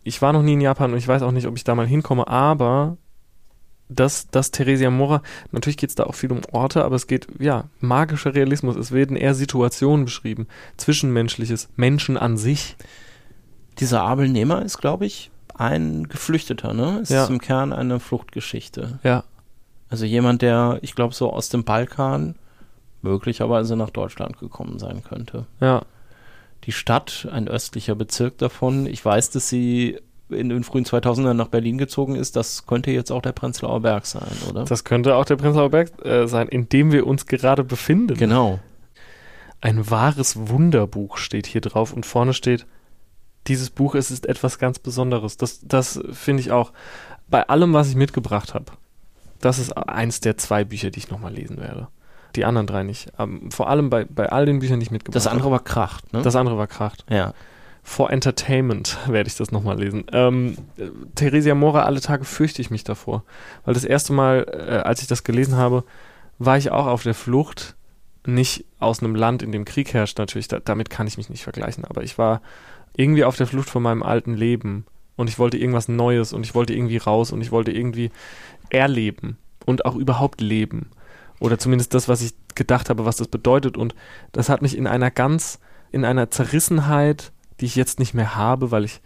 ich 0.05 0.21
war 0.23 0.33
noch 0.33 0.43
nie 0.43 0.53
in 0.53 0.61
Japan 0.61 0.93
und 0.93 0.99
ich 0.99 1.09
weiß 1.09 1.23
auch 1.23 1.33
nicht, 1.33 1.47
ob 1.47 1.57
ich 1.57 1.65
da 1.65 1.75
mal 1.75 1.87
hinkomme, 1.87 2.29
aber 2.29 2.99
das, 3.89 4.29
das 4.31 4.51
Theresia 4.51 4.91
Mora, 4.91 5.23
natürlich 5.51 5.77
geht 5.77 5.91
es 5.91 5.95
da 5.95 6.05
auch 6.05 6.15
viel 6.15 6.33
um 6.33 6.41
Orte, 6.53 6.85
aber 6.85 6.97
es 6.97 7.07
geht, 7.07 7.27
ja, 7.39 7.65
magischer 7.81 8.35
Realismus. 8.35 8.77
Es 8.77 8.93
werden 8.93 9.17
eher 9.17 9.35
Situationen 9.35 10.05
beschrieben, 10.05 10.47
Zwischenmenschliches, 10.77 11.69
Menschen 11.77 12.17
an 12.17 12.37
sich. 12.37 12.77
Dieser 13.79 14.03
Abel 14.03 14.29
Nehmer 14.29 14.63
ist, 14.63 14.79
glaube 14.79 15.07
ich, 15.07 15.31
ein 15.55 16.09
Geflüchteter, 16.09 16.73
ne? 16.73 17.01
Es 17.03 17.11
ja. 17.11 17.25
ist 17.25 17.31
im 17.31 17.41
Kern 17.41 17.73
eine 17.73 18.01
Fluchtgeschichte. 18.01 18.99
Ja. 19.03 19.25
Also 19.89 20.07
jemand, 20.07 20.43
der, 20.43 20.79
ich 20.83 20.95
glaube, 20.95 21.15
so 21.15 21.33
aus 21.33 21.49
dem 21.49 21.65
Balkan 21.65 22.37
möglicherweise 23.03 23.77
nach 23.77 23.91
Deutschland 23.91 24.39
gekommen 24.39 24.79
sein 24.79 25.03
könnte. 25.05 25.47
Ja 25.61 25.83
die 26.67 26.73
Stadt, 26.73 27.29
ein 27.31 27.49
östlicher 27.49 27.95
Bezirk 27.95 28.39
davon. 28.39 28.87
Ich 28.87 29.05
weiß, 29.05 29.31
dass 29.31 29.49
sie 29.49 29.99
in 30.31 30.49
den 30.49 30.65
frühen 30.65 30.85
2000ern 30.85 31.35
nach 31.35 31.49
Berlin 31.49 31.79
gezogen 31.79 32.17
ist. 32.17 32.37
Das 32.37 32.67
könnte 32.67 32.91
jetzt 32.91 33.13
auch 33.13 33.23
der 33.23 33.33
Prenzlauer 33.33 33.81
Berg 33.81 34.07
sein, 34.07 34.33
oder? 34.49 34.65
Das 34.65 34.85
könnte 34.85 35.17
auch 35.17 35.25
der 35.25 35.37
Prenzlauer 35.37 35.71
Berg 35.71 36.05
äh, 36.05 36.27
sein, 36.27 36.49
in 36.49 36.69
dem 36.69 36.93
wir 36.93 37.07
uns 37.07 37.27
gerade 37.27 37.65
befinden. 37.65 38.17
Genau. 38.17 38.59
Ein 39.61 39.91
wahres 39.91 40.49
Wunderbuch 40.49 41.17
steht 41.19 41.47
hier 41.47 41.61
drauf 41.61 41.93
und 41.93 42.07
vorne 42.07 42.35
steht, 42.35 42.67
dieses 43.47 43.71
Buch 43.71 43.95
es 43.95 44.11
ist 44.11 44.27
etwas 44.27 44.59
ganz 44.59 44.79
Besonderes. 44.79 45.37
Das, 45.37 45.61
das 45.63 46.01
finde 46.13 46.41
ich 46.41 46.51
auch 46.51 46.73
bei 47.29 47.47
allem, 47.49 47.73
was 47.73 47.89
ich 47.89 47.97
mitgebracht 47.97 48.55
habe. 48.55 48.73
Das 49.41 49.59
ist 49.59 49.73
eins 49.73 50.21
der 50.21 50.39
zwei 50.39 50.65
Bücher, 50.65 50.91
die 50.91 50.99
ich 50.99 51.11
nochmal 51.11 51.35
lesen 51.35 51.59
werde. 51.59 51.89
Die 52.37 52.45
anderen 52.45 52.67
drei 52.67 52.83
nicht. 52.83 53.13
Um, 53.19 53.51
vor 53.51 53.69
allem 53.69 53.91
bei, 53.91 54.05
bei 54.05 54.31
all 54.31 54.47
den 54.47 54.59
Büchern, 54.59 54.81
die 54.81 54.85
ich 54.85 54.91
mitgebracht 54.91 55.21
habe. 55.21 55.25
Das 55.25 55.33
andere 55.33 55.51
war 55.51 55.63
Kracht, 55.63 56.13
ne? 56.13 56.23
Das 56.23 56.37
andere 56.37 56.59
war 56.59 56.67
Kracht. 56.67 57.05
Ja. 57.09 57.33
For 57.83 58.11
Entertainment 58.11 58.99
werde 59.07 59.29
ich 59.29 59.37
das 59.37 59.53
nochmal 59.53 59.79
lesen. 59.79 60.05
Ähm, 60.13 60.57
Theresia 61.15 61.55
Mora, 61.55 61.85
alle 61.85 62.01
Tage 62.01 62.25
fürchte 62.25 62.63
ich 62.63 62.71
mich 62.71 62.85
davor. 62.85 63.25
Weil 63.65 63.75
das 63.75 63.85
erste 63.85 64.13
Mal, 64.13 64.47
äh, 64.51 64.77
als 64.79 65.03
ich 65.03 65.09
das 65.09 65.23
gelesen 65.23 65.57
habe, 65.57 65.85
war 66.39 66.57
ich 66.57 66.71
auch 66.71 66.87
auf 66.87 67.03
der 67.03 67.15
Flucht. 67.15 67.77
Nicht 68.27 68.65
aus 68.79 69.03
einem 69.03 69.15
Land, 69.15 69.43
in 69.43 69.53
dem 69.53 69.67
Krieg 69.67 69.93
herrscht, 69.93 70.19
natürlich. 70.19 70.49
Da, 70.49 70.59
damit 70.59 70.89
kann 70.89 71.07
ich 71.07 71.19
mich 71.19 71.29
nicht 71.29 71.43
vergleichen. 71.43 71.85
Aber 71.85 72.03
ich 72.03 72.17
war 72.17 72.41
irgendwie 72.97 73.25
auf 73.25 73.37
der 73.37 73.47
Flucht 73.47 73.69
von 73.69 73.83
meinem 73.83 74.03
alten 74.03 74.35
Leben. 74.35 74.87
Und 75.17 75.29
ich 75.29 75.39
wollte 75.39 75.59
irgendwas 75.59 75.89
Neues 75.89 76.33
und 76.33 76.45
ich 76.45 76.55
wollte 76.55 76.75
irgendwie 76.75 76.97
raus 76.97 77.33
und 77.33 77.41
ich 77.41 77.53
wollte 77.53 77.71
irgendwie 77.71 78.11
erleben 78.71 79.37
und 79.65 79.85
auch 79.85 79.95
überhaupt 79.95 80.41
leben. 80.41 80.91
Oder 81.41 81.59
zumindest 81.59 81.95
das, 81.95 82.09
was 82.09 82.23
ich 82.23 82.35
gedacht 82.55 82.91
habe, 82.91 83.05
was 83.05 83.17
das 83.17 83.29
bedeutet. 83.29 83.77
Und 83.77 83.95
das 84.33 84.49
hat 84.49 84.63
mich 84.63 84.77
in 84.77 84.87
einer 84.87 85.11
ganz, 85.11 85.59
in 85.91 86.05
einer 86.05 86.31
Zerrissenheit, 86.31 87.33
die 87.61 87.67
ich 87.67 87.77
jetzt 87.77 87.99
nicht 87.99 88.15
mehr 88.15 88.35
habe, 88.35 88.71
weil 88.71 88.85
ich 88.85 89.01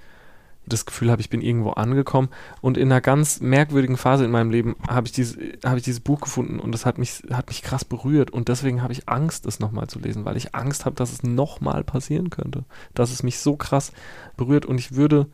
das 0.68 0.86
Gefühl 0.86 1.10
habe, 1.10 1.20
ich 1.20 1.30
bin 1.30 1.40
irgendwo 1.40 1.70
angekommen. 1.70 2.28
Und 2.60 2.76
in 2.76 2.90
einer 2.90 3.00
ganz 3.00 3.40
merkwürdigen 3.40 3.96
Phase 3.96 4.24
in 4.24 4.30
meinem 4.30 4.50
Leben 4.50 4.76
habe 4.88 5.06
ich, 5.06 5.12
dieses, 5.12 5.36
habe 5.64 5.78
ich 5.78 5.84
dieses 5.84 6.00
Buch 6.00 6.20
gefunden 6.20 6.60
und 6.60 6.72
das 6.72 6.86
hat 6.86 6.98
mich, 6.98 7.22
hat 7.32 7.48
mich 7.48 7.62
krass 7.62 7.84
berührt. 7.84 8.30
Und 8.30 8.48
deswegen 8.48 8.82
habe 8.82 8.92
ich 8.92 9.09
Angst, 9.09 9.46
das 9.46 9.60
nochmal 9.60 9.86
zu 9.88 9.98
lesen, 9.98 10.24
weil 10.24 10.36
ich 10.36 10.55
Angst 10.55 10.84
habe, 10.84 10.96
dass 10.96 11.12
es 11.12 11.22
nochmal 11.22 11.84
passieren 11.84 12.30
könnte. 12.30 12.64
Dass 12.94 13.10
es 13.10 13.22
mich 13.22 13.38
so 13.38 13.56
krass 13.56 13.92
berührt. 14.36 14.66
Und 14.66 14.78
ich 14.78 14.94
würde, 14.94 15.26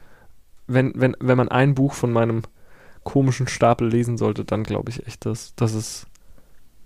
wenn, 0.66 0.92
wenn, 0.94 1.16
wenn 1.20 1.36
man 1.36 1.48
ein 1.48 1.74
Buch 1.74 1.94
von 1.94 2.12
meinem 2.12 2.42
komischen 3.02 3.48
Stapel 3.48 3.88
lesen 3.88 4.16
sollte, 4.16 4.44
dann 4.44 4.62
glaube 4.62 4.90
ich 4.90 5.06
echt, 5.06 5.26
dass, 5.26 5.54
dass 5.56 5.74
es 5.74 6.06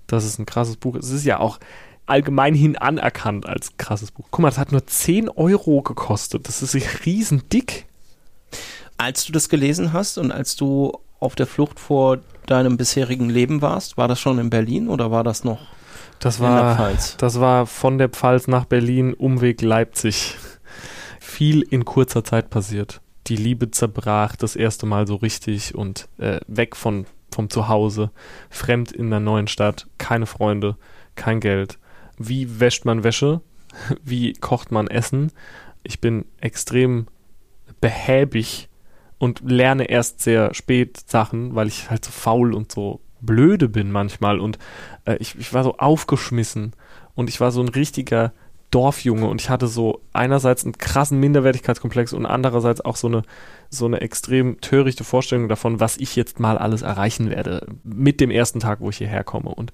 dass 0.09 0.25
es 0.25 0.39
ein 0.39 0.47
krasses 0.47 0.77
Buch 0.77 0.97
ist. 0.97 1.07
Es 1.07 1.13
ist 1.13 1.25
ja 1.25 1.39
auch 1.39 1.59
allgemeinhin 2.07 2.77
anerkannt 2.77 3.47
als 3.47 3.77
krasses 3.77 4.11
Buch. 4.11 4.27
Guck 4.31 4.41
mal, 4.41 4.49
das 4.49 4.59
hat 4.59 4.73
nur 4.73 4.87
10 4.87 5.29
Euro 5.29 5.83
gekostet. 5.83 6.49
Das 6.49 6.63
ist 6.63 6.75
riesen 7.07 7.49
dick. 7.53 7.87
Als 8.97 9.25
du 9.25 9.33
das 9.33 9.49
gelesen 9.49 9.93
hast 9.93 10.19
und 10.19 10.33
als 10.33 10.57
du 10.57 10.99
auf 11.21 11.35
der 11.35 11.47
Flucht 11.47 11.79
vor 11.79 12.19
deinem 12.47 12.77
bisherigen 12.77 13.29
Leben 13.29 13.63
warst, 13.63 13.97
war 13.97 14.09
das 14.09 14.19
schon 14.19 14.39
in 14.39 14.51
Berlin 14.51 14.89
oder 14.89 15.11
war 15.11 15.23
das 15.23 15.45
noch 15.45 15.61
das 16.19 16.41
war, 16.41 16.59
in 16.59 16.67
der 16.67 16.77
Pfalz? 16.77 17.17
Das 17.19 17.41
war 17.41 17.67
von 17.67 17.99
der 17.99 18.09
Pfalz 18.09 18.49
nach 18.49 18.65
Berlin, 18.65 19.15
Umweg 19.15 19.61
Leipzig. 19.63 20.37
Viel 21.21 21.63
in 21.63 21.85
kurzer 21.85 22.25
Zeit 22.25 22.51
passiert. 22.51 23.01
Die 23.27 23.37
Liebe 23.37 23.71
zerbrach 23.71 24.35
das 24.35 24.57
erste 24.57 24.87
Mal 24.87 25.07
so 25.07 25.17
richtig 25.17 25.75
und 25.75 26.09
äh, 26.19 26.41
weg 26.47 26.75
von 26.75 27.07
vom 27.39 27.51
Zuhause, 27.51 28.11
fremd 28.51 28.91
in 28.91 29.07
einer 29.07 29.21
neuen 29.21 29.47
Stadt, 29.47 29.87
keine 29.97 30.27
Freunde, 30.27 30.77
kein 31.15 31.39
Geld. 31.39 31.79
Wie 32.19 32.59
wäscht 32.59 32.85
man 32.85 33.05
Wäsche? 33.05 33.43
Wie 34.03 34.33
kocht 34.33 34.73
man 34.73 34.89
Essen? 34.89 35.31
Ich 35.85 36.01
bin 36.01 36.25
extrem 36.41 37.07
behäbig 37.81 38.69
und 39.19 39.41
lerne 39.49 39.85
erst 39.85 40.21
sehr 40.21 40.53
spät 40.53 40.99
Sachen, 41.09 41.55
weil 41.55 41.69
ich 41.69 41.91
halt 41.91 42.05
so 42.05 42.11
faul 42.11 42.53
und 42.53 42.73
so 42.73 43.03
blöde 43.21 43.69
bin 43.69 43.93
manchmal 43.93 44.41
und 44.41 44.59
äh, 45.05 45.15
ich, 45.21 45.39
ich 45.39 45.55
war 45.55 45.63
so 45.63 45.77
aufgeschmissen 45.77 46.73
und 47.15 47.31
ich 47.31 47.41
war 47.41 47.53
so 47.53 47.61
ein 47.61 47.69
richtiger 47.69 48.33
Dorfjunge 48.71 49.27
und 49.27 49.41
ich 49.41 49.49
hatte 49.49 49.67
so 49.67 50.03
einerseits 50.13 50.65
einen 50.65 50.77
krassen 50.77 51.19
Minderwertigkeitskomplex 51.21 52.13
und 52.13 52.27
andererseits 52.27 52.83
auch 52.83 52.97
so 52.97 53.09
eine, 53.09 53.23
so 53.71 53.87
eine 53.87 54.01
extrem 54.01 54.61
törichte 54.61 55.05
Vorstellung 55.05 55.49
davon, 55.49 55.81
was 55.81 55.97
ich 55.97 56.17
jetzt 56.17 56.39
mal 56.39 56.59
alles 56.59 56.83
erreichen 56.83 57.31
werde 57.31 57.67
mit 57.83 58.21
dem 58.21 58.31
ersten 58.31 58.61
Tag, 58.61 58.81
wo 58.81 58.91
ich 58.91 58.99
hierher 58.99 59.25
komme. 59.25 59.51
Und 59.51 59.73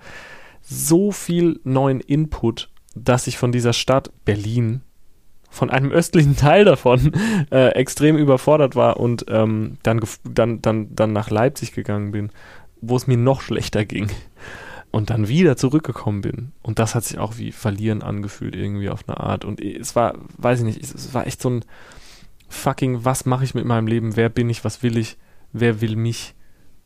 so 0.63 1.11
viel 1.11 1.61
neuen 1.65 2.01
Input, 2.01 2.71
dass 2.95 3.27
ich 3.27 3.37
von 3.37 3.51
dieser 3.51 3.73
Stadt 3.73 4.13
Berlin, 4.25 4.83
von 5.51 5.71
einem 5.71 5.91
östlichen 5.91 6.37
Teil 6.37 6.65
davon, 6.65 7.13
äh, 7.51 7.71
extrem 7.71 8.17
überfordert 8.17 8.77
war 8.77 8.99
und 9.01 9.27
ähm, 9.29 9.79
dann, 9.83 10.01
dann, 10.23 10.63
dann, 10.63 10.95
dann 10.95 11.13
nach 11.13 11.31
Leipzig 11.31 11.73
gegangen 11.73 12.13
bin, 12.13 12.31
wo 12.81 12.97
es 12.97 13.09
mir 13.09 13.17
noch 13.17 13.41
schlechter 13.41 13.85
ging 13.85 14.09
und 14.95 15.11
dann 15.11 15.27
wieder 15.27 15.57
zurückgekommen 15.57 16.21
bin. 16.21 16.53
Und 16.63 16.79
das 16.79 16.95
hat 16.95 17.03
sich 17.03 17.19
auch 17.19 17.37
wie 17.37 17.51
Verlieren 17.51 18.01
angefühlt, 18.01 18.55
irgendwie 18.55 18.91
auf 18.91 19.09
eine 19.09 19.19
Art. 19.19 19.45
Und 19.45 19.61
es 19.61 19.97
war, 19.97 20.15
weiß 20.39 20.61
ich 20.61 20.65
nicht, 20.65 20.83
es 20.83 21.13
war 21.13 21.27
echt 21.27 21.43
so 21.43 21.51
ein 21.51 21.65
fucking, 22.49 23.05
was 23.05 23.27
mache 23.27 23.43
ich 23.43 23.57
mit 23.57 23.65
meinem 23.65 23.89
Leben? 23.89 24.15
Wer 24.15 24.29
bin 24.29 24.49
ich? 24.49 24.65
Was 24.65 24.85
will 24.85 24.97
ich? 24.97 25.17
Wer 25.53 25.81
will 25.81 25.97
mich? 25.97 26.37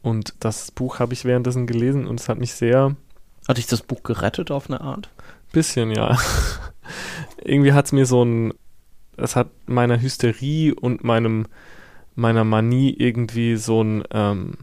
Und 0.01 0.35
das 0.40 0.70
Buch 0.70 1.01
habe 1.01 1.12
ich 1.12 1.26
währenddessen 1.26 1.66
gelesen 1.66 2.06
und 2.06 2.18
es 2.18 2.30
hat 2.30 2.39
mich 2.39 2.55
sehr. 2.55 2.97
Hat 3.47 3.59
dich 3.59 3.66
das 3.66 3.82
Buch 3.82 4.02
gerettet 4.02 4.51
auf 4.51 4.70
eine 4.70 4.80
Art? 4.80 5.10
Bisschen, 5.52 5.90
ja. 5.90 6.16
irgendwie 7.44 7.74
hat 7.74 7.85
es 7.85 7.93
mir 7.93 8.06
so 8.06 8.24
ein. 8.24 8.55
Es 9.18 9.36
hat 9.36 9.48
meiner 9.66 10.01
Hysterie 10.01 10.72
und 10.74 11.05
meinem 11.05 11.47
meiner 12.14 12.44
Manie 12.44 12.90
irgendwie 12.90 13.56
so 13.56 13.82
ein 13.82 14.02
ähm, 14.12 14.55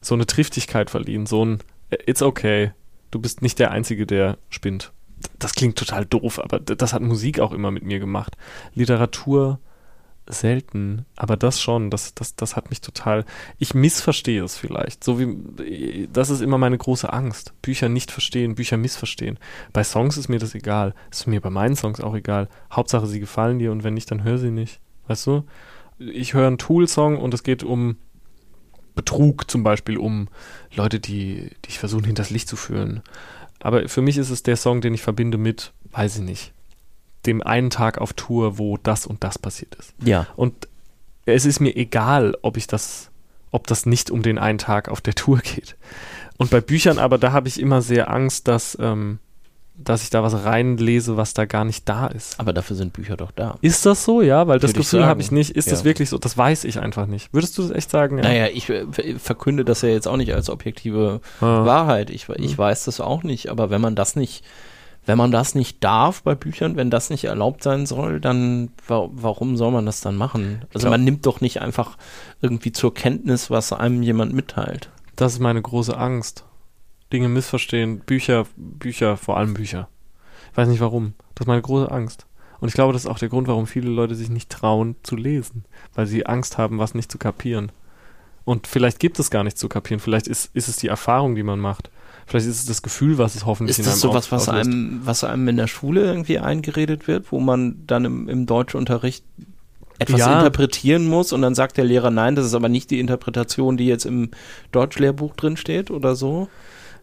so 0.00 0.14
eine 0.14 0.24
Triftigkeit 0.24 0.88
verliehen, 0.88 1.26
so 1.26 1.44
ein 1.44 1.58
It's 1.90 2.22
okay, 2.22 2.72
du 3.10 3.20
bist 3.20 3.42
nicht 3.42 3.58
der 3.58 3.70
Einzige, 3.70 4.06
der 4.06 4.38
spinnt. 4.48 4.92
Das 5.38 5.54
klingt 5.54 5.76
total 5.76 6.06
doof, 6.06 6.38
aber 6.38 6.60
das 6.60 6.92
hat 6.92 7.02
Musik 7.02 7.40
auch 7.40 7.52
immer 7.52 7.70
mit 7.70 7.82
mir 7.82 7.98
gemacht. 7.98 8.36
Literatur 8.74 9.58
selten, 10.32 11.06
aber 11.16 11.36
das 11.36 11.60
schon, 11.60 11.90
das, 11.90 12.14
das, 12.14 12.36
das 12.36 12.56
hat 12.56 12.70
mich 12.70 12.80
total. 12.80 13.24
Ich 13.58 13.74
missverstehe 13.74 14.42
es 14.44 14.56
vielleicht. 14.56 15.02
So 15.04 15.18
wie 15.18 16.08
das 16.12 16.30
ist 16.30 16.40
immer 16.40 16.58
meine 16.58 16.78
große 16.78 17.12
Angst. 17.12 17.52
Bücher 17.62 17.88
nicht 17.88 18.10
verstehen, 18.10 18.54
Bücher 18.54 18.76
missverstehen. 18.76 19.38
Bei 19.72 19.84
Songs 19.84 20.16
ist 20.16 20.28
mir 20.28 20.38
das 20.38 20.54
egal. 20.54 20.94
Ist 21.10 21.26
mir 21.26 21.40
bei 21.40 21.50
meinen 21.50 21.76
Songs 21.76 22.00
auch 22.00 22.14
egal. 22.14 22.48
Hauptsache 22.72 23.06
sie 23.06 23.20
gefallen 23.20 23.58
dir 23.58 23.72
und 23.72 23.84
wenn 23.84 23.94
nicht, 23.94 24.10
dann 24.10 24.24
hör 24.24 24.38
sie 24.38 24.50
nicht. 24.50 24.80
Weißt 25.08 25.26
du? 25.26 25.44
Ich 25.98 26.34
höre 26.34 26.46
einen 26.46 26.58
Tool-Song 26.58 27.18
und 27.18 27.34
es 27.34 27.42
geht 27.42 27.62
um 27.62 27.96
Betrug 28.94 29.50
zum 29.50 29.62
Beispiel, 29.62 29.96
um 29.96 30.28
Leute, 30.74 31.00
die, 31.00 31.50
die 31.64 31.68
ich 31.68 31.78
versuchen, 31.78 32.04
hinters 32.04 32.30
Licht 32.30 32.48
zu 32.48 32.56
führen. 32.56 33.02
Aber 33.60 33.88
für 33.88 34.02
mich 34.02 34.16
ist 34.16 34.30
es 34.30 34.42
der 34.42 34.56
Song, 34.56 34.80
den 34.80 34.94
ich 34.94 35.02
verbinde 35.02 35.38
mit, 35.38 35.72
weiß 35.92 36.16
ich 36.16 36.22
nicht, 36.22 36.52
dem 37.26 37.42
einen 37.42 37.70
Tag 37.70 37.98
auf 37.98 38.12
Tour, 38.14 38.58
wo 38.58 38.76
das 38.76 39.06
und 39.06 39.22
das 39.22 39.38
passiert 39.38 39.74
ist. 39.74 39.94
Ja. 40.02 40.26
Und 40.36 40.68
es 41.26 41.44
ist 41.44 41.60
mir 41.60 41.76
egal, 41.76 42.36
ob 42.42 42.56
ich 42.56 42.66
das, 42.66 43.10
ob 43.50 43.66
das 43.66 43.86
nicht 43.86 44.10
um 44.10 44.22
den 44.22 44.38
einen 44.38 44.58
Tag 44.58 44.88
auf 44.88 45.00
der 45.00 45.14
Tour 45.14 45.38
geht. 45.42 45.76
Und 46.38 46.50
bei 46.50 46.60
Büchern 46.60 46.98
aber, 46.98 47.18
da 47.18 47.32
habe 47.32 47.48
ich 47.48 47.60
immer 47.60 47.82
sehr 47.82 48.10
Angst, 48.10 48.48
dass, 48.48 48.76
ähm, 48.80 49.18
dass 49.76 50.02
ich 50.02 50.10
da 50.10 50.22
was 50.22 50.44
reinlese, 50.44 51.16
was 51.16 51.32
da 51.32 51.46
gar 51.46 51.64
nicht 51.64 51.88
da 51.88 52.06
ist. 52.06 52.38
Aber 52.38 52.52
dafür 52.52 52.76
sind 52.76 52.92
Bücher 52.92 53.16
doch 53.16 53.30
da. 53.30 53.56
Ist 53.62 53.86
das 53.86 54.04
so, 54.04 54.20
ja? 54.20 54.46
Weil 54.46 54.58
das 54.58 54.70
Würde 54.70 54.80
Gefühl 54.80 55.06
habe 55.06 55.22
ich 55.22 55.30
nicht. 55.32 55.50
Ist 55.52 55.66
Ja. 55.66 55.70
das 55.72 55.84
wirklich 55.84 56.10
so? 56.10 56.18
Das 56.18 56.36
weiß 56.36 56.64
ich 56.64 56.78
einfach 56.80 57.06
nicht. 57.06 57.32
Würdest 57.32 57.56
du 57.56 57.62
das 57.62 57.70
echt 57.70 57.90
sagen? 57.90 58.18
Ja. 58.18 58.24
Naja, 58.24 58.46
ich 58.52 58.68
äh, 58.68 58.84
verkünde 59.18 59.64
das 59.64 59.80
ja 59.82 59.88
jetzt 59.88 60.06
auch 60.06 60.16
nicht 60.18 60.34
als 60.34 60.50
objektive 60.50 61.20
Ah. 61.40 61.64
Wahrheit. 61.64 62.10
Ich, 62.10 62.28
ich 62.28 62.52
Mhm. 62.52 62.58
weiß 62.58 62.84
das 62.84 63.00
auch 63.00 63.22
nicht, 63.22 63.48
aber 63.48 63.70
wenn 63.70 63.80
man 63.80 63.94
das 63.94 64.16
nicht, 64.16 64.44
wenn 65.06 65.16
man 65.16 65.30
das 65.30 65.54
nicht 65.54 65.82
darf 65.82 66.22
bei 66.24 66.34
Büchern, 66.34 66.76
wenn 66.76 66.90
das 66.90 67.08
nicht 67.08 67.24
erlaubt 67.24 67.62
sein 67.62 67.86
soll, 67.86 68.20
dann 68.20 68.68
wa 68.86 69.08
warum 69.12 69.56
soll 69.56 69.70
man 69.70 69.86
das 69.86 70.02
dann 70.02 70.14
machen? 70.16 70.60
Also 70.74 70.90
man 70.90 71.02
nimmt 71.04 71.24
doch 71.24 71.40
nicht 71.40 71.62
einfach 71.62 71.96
irgendwie 72.42 72.72
zur 72.72 72.92
Kenntnis, 72.92 73.48
was 73.50 73.72
einem 73.72 74.02
jemand 74.02 74.34
mitteilt. 74.34 74.90
Das 75.16 75.32
ist 75.32 75.38
meine 75.38 75.62
große 75.62 75.96
Angst. 75.96 76.44
Dinge 77.12 77.28
missverstehen, 77.28 78.00
Bücher, 78.00 78.46
Bücher, 78.56 79.16
vor 79.16 79.36
allem 79.36 79.54
Bücher. 79.54 79.88
Ich 80.52 80.56
weiß 80.56 80.68
nicht 80.68 80.80
warum. 80.80 81.14
Das 81.34 81.44
ist 81.44 81.48
meine 81.48 81.62
große 81.62 81.90
Angst. 81.90 82.26
Und 82.60 82.68
ich 82.68 82.74
glaube, 82.74 82.92
das 82.92 83.04
ist 83.04 83.10
auch 83.10 83.18
der 83.18 83.28
Grund, 83.28 83.48
warum 83.48 83.66
viele 83.66 83.88
Leute 83.90 84.14
sich 84.14 84.28
nicht 84.28 84.50
trauen 84.50 84.96
zu 85.02 85.16
lesen, 85.16 85.64
weil 85.94 86.06
sie 86.06 86.26
Angst 86.26 86.58
haben, 86.58 86.78
was 86.78 86.94
nicht 86.94 87.10
zu 87.10 87.18
kapieren. 87.18 87.72
Und 88.44 88.66
vielleicht 88.66 88.98
gibt 89.00 89.18
es 89.18 89.30
gar 89.30 89.44
nichts 89.44 89.60
zu 89.60 89.68
kapieren. 89.68 90.00
Vielleicht 90.00 90.26
ist, 90.26 90.50
ist 90.54 90.68
es 90.68 90.76
die 90.76 90.88
Erfahrung, 90.88 91.34
die 91.36 91.42
man 91.42 91.58
macht. 91.58 91.90
Vielleicht 92.26 92.46
ist 92.46 92.60
es 92.60 92.66
das 92.66 92.82
Gefühl, 92.82 93.18
was 93.18 93.34
es 93.34 93.46
hoffentlich 93.46 93.78
Ist 93.78 93.86
in 93.86 93.90
das 93.90 94.00
sowas, 94.00 94.30
was 94.30 94.48
einem, 94.48 95.00
was 95.04 95.24
einem 95.24 95.48
in 95.48 95.56
der 95.56 95.66
Schule 95.66 96.02
irgendwie 96.02 96.38
eingeredet 96.38 97.08
wird, 97.08 97.32
wo 97.32 97.40
man 97.40 97.82
dann 97.86 98.04
im, 98.04 98.28
im 98.28 98.46
Deutschunterricht 98.46 99.24
etwas 99.98 100.20
Ja. 100.20 100.38
interpretieren 100.38 101.06
muss 101.08 101.32
und 101.32 101.42
dann 101.42 101.54
sagt 101.54 101.76
der 101.76 101.84
Lehrer, 101.84 102.10
nein, 102.10 102.34
das 102.34 102.46
ist 102.46 102.54
aber 102.54 102.68
nicht 102.68 102.90
die 102.90 103.00
Interpretation, 103.00 103.76
die 103.76 103.86
jetzt 103.86 104.06
im 104.06 104.30
Deutschlehrbuch 104.72 105.34
drin 105.34 105.56
steht 105.56 105.90
oder 105.90 106.14
so? 106.14 106.48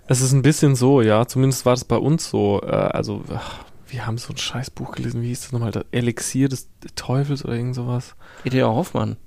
Es 0.07 0.21
ist 0.21 0.31
ein 0.31 0.41
bisschen 0.41 0.75
so, 0.75 1.01
ja. 1.01 1.25
Zumindest 1.27 1.65
war 1.65 1.73
das 1.73 1.85
bei 1.85 1.97
uns 1.97 2.29
so. 2.29 2.61
Äh, 2.63 2.67
also, 2.67 3.23
ach, 3.33 3.59
wir 3.87 4.05
haben 4.05 4.17
so 4.17 4.33
ein 4.33 4.37
scheiß 4.37 4.69
Buch 4.71 4.93
gelesen. 4.93 5.21
Wie 5.21 5.27
hieß 5.27 5.41
das 5.41 5.51
nochmal? 5.51 5.71
Das 5.71 5.85
Elixier 5.91 6.49
des 6.49 6.69
Teufels 6.95 7.43
oder 7.43 7.55
irgend 7.55 7.75
sowas? 7.75 8.15
E.T.A. 8.45 8.67
Hoffmann. 8.67 9.17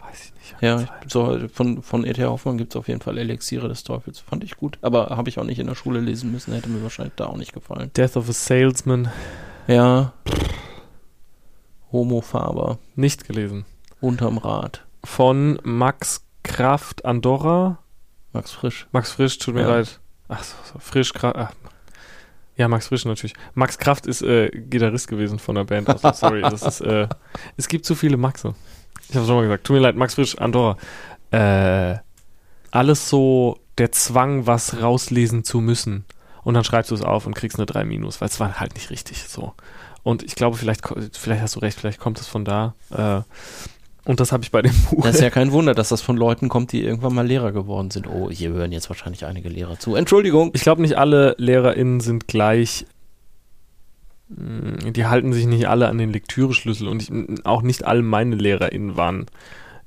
Weiß 0.00 0.24
ich 0.26 0.34
nicht. 0.34 0.54
Ja, 0.62 0.84
so, 1.08 1.38
von, 1.52 1.82
von 1.82 2.04
E.T.A. 2.06 2.28
Hoffmann 2.28 2.58
gibt 2.58 2.72
es 2.74 2.76
auf 2.76 2.86
jeden 2.88 3.00
Fall 3.00 3.18
Elixiere 3.18 3.68
des 3.68 3.82
Teufels. 3.84 4.20
Fand 4.20 4.44
ich 4.44 4.56
gut. 4.56 4.78
Aber 4.82 5.10
habe 5.16 5.28
ich 5.28 5.38
auch 5.38 5.44
nicht 5.44 5.58
in 5.58 5.66
der 5.66 5.74
Schule 5.74 6.00
lesen 6.00 6.30
müssen, 6.30 6.52
hätte 6.54 6.68
mir 6.68 6.82
wahrscheinlich 6.82 7.14
da 7.16 7.26
auch 7.26 7.36
nicht 7.36 7.52
gefallen. 7.52 7.90
Death 7.96 8.16
of 8.16 8.28
a 8.28 8.32
Salesman. 8.32 9.08
Ja. 9.66 10.12
Homo 11.92 12.20
Faber. 12.20 12.78
Nicht 12.96 13.26
gelesen. 13.26 13.64
Unterm 14.00 14.38
Rad. 14.38 14.84
Von 15.04 15.58
Max 15.64 16.24
Kraft 16.42 17.04
Andorra. 17.04 17.78
Max 18.32 18.50
Frisch. 18.52 18.86
Max 18.92 19.12
Frisch, 19.12 19.38
tut 19.38 19.54
mir 19.54 19.62
Ja. 19.62 19.68
leid. 19.76 20.00
Ach 20.28 20.42
so, 20.42 20.54
so 20.72 20.78
Frisch. 20.78 21.12
Ach. 21.22 21.52
Ja, 22.56 22.68
Max 22.68 22.88
Frisch 22.88 23.04
natürlich. 23.04 23.34
Max 23.54 23.78
Kraft 23.78 24.06
ist 24.06 24.22
äh, 24.22 24.48
Gitarrist 24.50 25.08
gewesen 25.08 25.38
von 25.38 25.56
der 25.56 25.64
Band. 25.64 25.88
Also, 25.88 26.12
sorry, 26.12 26.42
das 26.42 26.62
ist, 26.62 26.80
äh, 26.82 27.08
es 27.56 27.68
gibt 27.68 27.84
zu 27.84 27.94
viele 27.94 28.16
Maxe. 28.16 28.54
Ich 29.08 29.16
habe 29.16 29.26
schon 29.26 29.36
mal 29.36 29.42
gesagt. 29.42 29.64
Tut 29.64 29.74
mir 29.74 29.80
leid, 29.82 29.96
Max 29.96 30.14
Frisch, 30.14 30.38
Andorra. 30.38 30.76
Äh, 31.30 31.98
alles 32.70 33.08
so 33.08 33.60
der 33.78 33.92
Zwang, 33.92 34.46
was 34.46 34.80
rauslesen 34.80 35.44
zu 35.44 35.60
müssen. 35.60 36.04
Und 36.42 36.54
dann 36.54 36.64
schreibst 36.64 36.90
du 36.90 36.94
es 36.94 37.02
auf 37.02 37.26
und 37.26 37.34
kriegst 37.34 37.58
eine 37.58 37.66
3 37.66 37.84
minus, 37.84 38.20
weil 38.20 38.28
es 38.28 38.38
war 38.38 38.60
halt 38.60 38.74
nicht 38.74 38.90
richtig 38.90 39.24
so. 39.24 39.54
Und 40.02 40.22
ich 40.22 40.34
glaube, 40.34 40.56
vielleicht, 40.56 40.82
vielleicht 41.12 41.42
hast 41.42 41.56
du 41.56 41.60
recht, 41.60 41.78
vielleicht 41.78 41.98
kommt 41.98 42.20
es 42.20 42.28
von 42.28 42.44
da. 42.44 42.74
Äh, 42.90 43.22
und 44.04 44.20
das 44.20 44.32
habe 44.32 44.42
ich 44.42 44.50
bei 44.50 44.62
dem 44.62 44.74
Buch. 44.90 45.02
Das 45.04 45.16
ist 45.16 45.20
ja 45.22 45.30
kein 45.30 45.52
Wunder, 45.52 45.74
dass 45.74 45.88
das 45.88 46.02
von 46.02 46.16
Leuten 46.16 46.48
kommt, 46.48 46.72
die 46.72 46.82
irgendwann 46.82 47.14
mal 47.14 47.26
Lehrer 47.26 47.52
geworden 47.52 47.90
sind. 47.90 48.06
Oh, 48.06 48.30
hier 48.30 48.50
hören 48.50 48.72
jetzt 48.72 48.88
wahrscheinlich 48.90 49.24
einige 49.24 49.48
Lehrer 49.48 49.78
zu. 49.78 49.94
Entschuldigung. 49.94 50.50
Ich 50.54 50.62
glaube, 50.62 50.82
nicht 50.82 50.98
alle 50.98 51.34
LehrerInnen 51.38 52.00
sind 52.00 52.28
gleich. 52.28 52.86
Mm, 54.28 54.92
Die 54.92 55.06
halten 55.06 55.32
sich 55.32 55.46
nicht 55.46 55.68
alle 55.68 55.88
an 55.88 55.98
den 55.98 56.12
Lektüreschlüssel 56.12 56.88
und 56.88 57.02
ich, 57.02 57.44
auch 57.46 57.62
nicht 57.62 57.84
alle 57.84 58.02
meine 58.02 58.36
LehrerInnen 58.36 58.96
waren. 58.96 59.26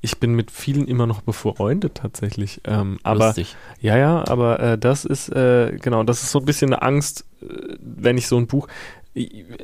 Ich 0.00 0.18
bin 0.18 0.34
mit 0.34 0.52
vielen 0.52 0.86
immer 0.86 1.06
noch 1.08 1.22
befreundet 1.22 1.96
tatsächlich. 1.96 2.60
Ähm, 2.64 2.98
aber 3.02 3.26
Lustig. 3.26 3.56
ja, 3.80 3.96
ja, 3.98 4.24
aber 4.28 4.60
äh, 4.60 4.78
das 4.78 5.04
ist 5.04 5.28
äh, 5.30 5.76
genau, 5.82 6.04
das 6.04 6.22
ist 6.22 6.30
so 6.30 6.38
ein 6.38 6.44
bisschen 6.44 6.72
eine 6.72 6.82
Angst, 6.82 7.24
äh, 7.42 7.46
wenn 7.80 8.16
ich 8.16 8.28
so 8.28 8.36
ein 8.36 8.46
Buch. 8.46 8.68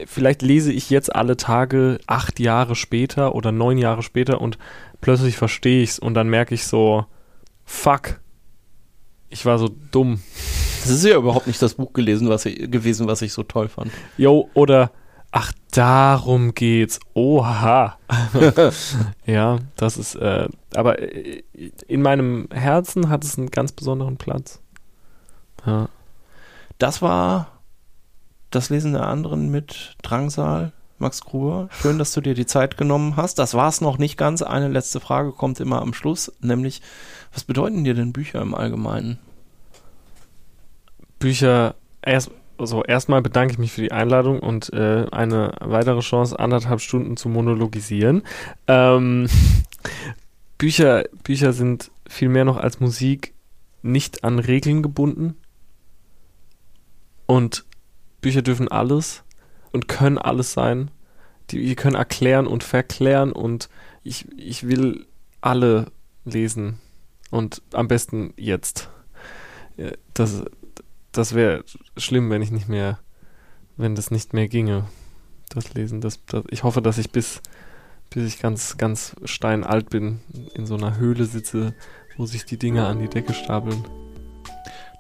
Vielleicht 0.07 0.43
lese 0.43 0.73
ich 0.73 0.91
jetzt 0.91 1.15
alle 1.15 1.37
Tage 1.37 1.99
acht 2.07 2.41
Jahre 2.41 2.75
später 2.75 3.35
oder 3.35 3.53
neun 3.53 3.79
Jahre 3.79 4.03
später 4.03 4.41
und 4.41 4.59
plötzlich 5.01 5.37
verstehe 5.37 5.83
ich's 5.83 5.99
und 5.99 6.15
dann 6.15 6.29
merke 6.29 6.55
ich 6.55 6.67
so, 6.67 7.07
fuck, 7.65 8.21
ich 9.29 9.45
war 9.47 9.59
so 9.59 9.69
dumm. 9.91 10.21
Das 10.83 10.91
ist 10.91 11.05
ja 11.05 11.17
überhaupt 11.17 11.47
nicht 11.47 11.61
das 11.63 11.75
Buch 11.75 11.93
gelesen, 11.93 12.29
was 12.29 12.45
ich, 12.45 12.71
gewesen, 12.71 13.07
was 13.07 13.23
ich 13.23 13.33
so 13.33 13.43
toll 13.43 13.69
fand. 13.69 13.91
Jo, 14.19 14.51
oder 14.55 14.91
ach, 15.31 15.53
darum 15.73 16.55
geht's. 16.55 17.01
Oha. 17.15 17.99
ja, 19.27 19.59
das 19.77 19.97
ist, 19.97 20.15
äh, 20.15 20.49
aber 20.75 21.01
äh, 21.01 21.43
in 21.89 22.03
meinem 22.03 22.49
Herzen 22.53 23.09
hat 23.09 23.25
es 23.25 23.39
einen 23.39 23.51
ganz 23.51 23.73
besonderen 23.73 24.17
Platz. 24.17 24.61
Ja. 25.67 25.89
Das 26.79 27.03
war 27.03 27.54
das 28.55 28.71
Lesen 28.71 28.93
der 28.93 29.07
anderen 29.07 29.51
mit 29.51 29.97
Drangsal. 30.03 30.73
Max 30.99 31.23
Gruber, 31.23 31.69
schön, 31.73 31.99
dass 31.99 32.13
du 32.13 32.21
dir 32.21 32.35
die 32.35 32.47
Zeit 32.47 32.77
genommen 32.77 33.17
hast. 33.17 33.39
Das 33.39 33.55
war 33.55 33.69
es 33.69 33.81
noch 33.81 33.99
nicht 33.99 34.17
ganz. 34.17 34.43
Eine 34.43 34.69
letzte 34.69 35.01
Frage 35.01 35.33
kommt 35.33 35.59
immer 35.59 35.83
am 35.83 35.93
Schluss, 35.93 36.33
nämlich, 36.41 36.83
was 37.33 37.45
bedeuten 37.45 37.83
dir 37.83 37.95
denn 37.95 38.13
Bücher 38.13 38.41
im 38.41 38.55
Allgemeinen? 38.55 39.19
Bücher, 41.19 41.75
erst, 42.01 42.31
also 42.59 42.85
erstmal 42.85 43.23
bedanke 43.23 43.53
ich 43.53 43.59
mich 43.59 43.73
für 43.73 43.83
die 43.83 43.93
Einladung 43.93 44.39
und 44.39 44.73
äh, 44.73 45.07
eine 45.11 45.55
weitere 45.61 46.01
Chance, 46.01 46.39
anderthalb 46.39 46.81
Stunden 46.81 47.17
zu 47.17 47.29
monologisieren. 47.29 48.23
Ähm, 48.69 49.27
Bücher, 50.59 51.05
Bücher 51.25 51.53
sind 51.53 51.91
viel 52.09 52.29
mehr 52.29 52.45
noch 52.45 52.57
als 52.57 52.79
Musik 52.79 53.35
nicht 53.83 54.23
an 54.23 54.39
Regeln 54.39 54.83
gebunden. 54.83 55.35
Und 57.27 57.65
Bücher 58.25 58.41
dürfen 58.41 58.69
alles 58.69 59.23
und 59.71 59.87
können 59.87 60.17
alles 60.17 60.55
sein. 60.55 60.91
Die, 61.51 61.63
die 61.63 61.75
können 61.75 61.95
erklären 61.95 62.47
und 62.47 62.65
verklären 62.65 63.33
und 63.33 63.69
ich, 64.03 64.27
ich 64.39 64.67
will 64.67 65.07
alle 65.43 65.93
lesen. 66.25 66.81
Und 67.31 67.61
am 67.75 67.87
besten 67.87 68.33
jetzt. 68.39 68.89
Ja, 69.77 69.91
Das, 70.15 70.43
das 71.13 71.35
wäre 71.35 71.65
schlimm, 71.99 72.31
wenn 72.31 72.41
ich 72.41 72.51
nicht 72.51 72.67
mehr, 72.67 72.99
wenn 73.77 73.95
das 73.95 74.11
nicht 74.11 74.33
mehr 74.33 74.49
ginge, 74.49 74.87
das 75.51 75.75
Lesen. 75.75 76.01
Das, 76.01 76.25
das, 76.25 76.45
ich 76.49 76.65
hoffe, 76.65 76.81
dass 76.81 76.97
ich 76.97 77.11
bis, 77.11 77.43
bis 78.09 78.27
ich 78.27 78.41
ganz, 78.41 78.79
ganz 78.79 79.17
steinalt 79.27 79.91
bin, 79.91 80.21
in 80.55 80.65
so 80.65 80.77
einer 80.77 80.97
Höhle 80.97 81.27
sitze, 81.27 81.75
wo 82.17 82.25
sich 82.25 82.47
die 82.47 82.57
Dinge 82.57 82.87
an 82.87 83.01
die 83.01 83.09
Decke 83.09 83.35
stapeln. 83.35 83.85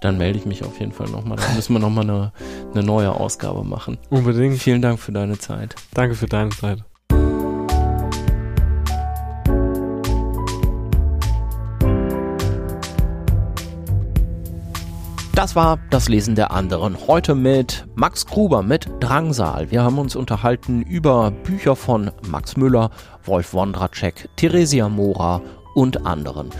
Dann 0.00 0.18
melde 0.18 0.38
ich 0.38 0.46
mich 0.46 0.64
auf 0.64 0.78
jeden 0.80 0.92
Fall 0.92 1.08
nochmal. 1.08 1.38
Dann 1.38 1.54
müssen 1.54 1.72
wir 1.72 1.80
nochmal 1.80 2.04
eine, 2.04 2.32
eine 2.72 2.82
neue 2.82 3.12
Ausgabe 3.12 3.64
machen. 3.64 3.98
Unbedingt. 4.10 4.58
Vielen 4.58 4.82
Dank 4.82 4.98
für 4.98 5.12
deine 5.12 5.38
Zeit. 5.38 5.74
Danke 5.94 6.14
für 6.14 6.26
deine 6.26 6.50
Zeit. 6.50 6.84
Das 15.34 15.56
war 15.56 15.80
das 15.90 16.08
Lesen 16.08 16.36
der 16.36 16.52
anderen. 16.52 16.96
Heute 17.08 17.34
mit 17.34 17.86
Max 17.96 18.24
Gruber 18.24 18.62
mit 18.62 18.88
Drangsal. 19.00 19.68
Wir 19.70 19.82
haben 19.82 19.98
uns 19.98 20.14
unterhalten 20.14 20.82
über 20.82 21.32
Bücher 21.32 21.74
von 21.74 22.12
Max 22.28 22.56
Müller, 22.56 22.90
Wolf 23.24 23.52
Wondracek, 23.52 24.28
Theresia 24.36 24.88
Mora 24.88 25.42
und 25.74 26.06
anderen. 26.06 26.50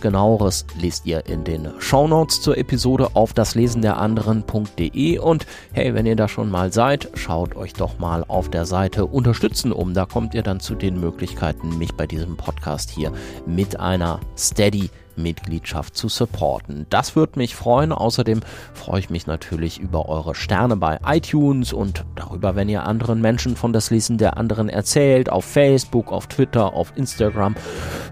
Genaueres 0.00 0.66
lest 0.78 1.06
ihr 1.06 1.26
in 1.26 1.44
den 1.44 1.68
Shownotes 1.78 2.42
zur 2.42 2.58
Episode 2.58 3.10
auf 3.14 3.32
daslesenderanderen.de 3.32 5.18
und 5.18 5.46
hey, 5.72 5.94
wenn 5.94 6.06
ihr 6.06 6.16
da 6.16 6.28
schon 6.28 6.50
mal 6.50 6.72
seid, 6.72 7.08
schaut 7.14 7.56
euch 7.56 7.72
doch 7.72 7.98
mal 7.98 8.24
auf 8.28 8.50
der 8.50 8.66
Seite 8.66 9.06
Unterstützen 9.06 9.72
um. 9.72 9.94
Da 9.94 10.04
kommt 10.04 10.34
ihr 10.34 10.42
dann 10.42 10.60
zu 10.60 10.74
den 10.74 11.00
Möglichkeiten, 11.00 11.78
mich 11.78 11.94
bei 11.94 12.06
diesem 12.06 12.36
Podcast 12.36 12.90
hier 12.90 13.12
mit 13.46 13.80
einer 13.80 14.20
Steady 14.36 14.90
Mitgliedschaft 15.16 15.96
zu 15.96 16.08
supporten. 16.08 16.86
Das 16.90 17.16
würde 17.16 17.38
mich 17.38 17.54
freuen. 17.54 17.92
Außerdem 17.92 18.40
freue 18.72 19.00
ich 19.00 19.10
mich 19.10 19.26
natürlich 19.26 19.78
über 19.78 20.08
eure 20.08 20.34
Sterne 20.34 20.76
bei 20.76 20.98
iTunes 21.06 21.72
und 21.72 22.04
darüber, 22.14 22.56
wenn 22.56 22.68
ihr 22.68 22.84
anderen 22.84 23.20
Menschen 23.20 23.56
von 23.56 23.72
das 23.72 23.90
Lesen 23.90 24.18
der 24.18 24.36
anderen 24.36 24.68
erzählt, 24.68 25.30
auf 25.30 25.44
Facebook, 25.44 26.12
auf 26.12 26.26
Twitter, 26.26 26.74
auf 26.74 26.92
Instagram 26.96 27.54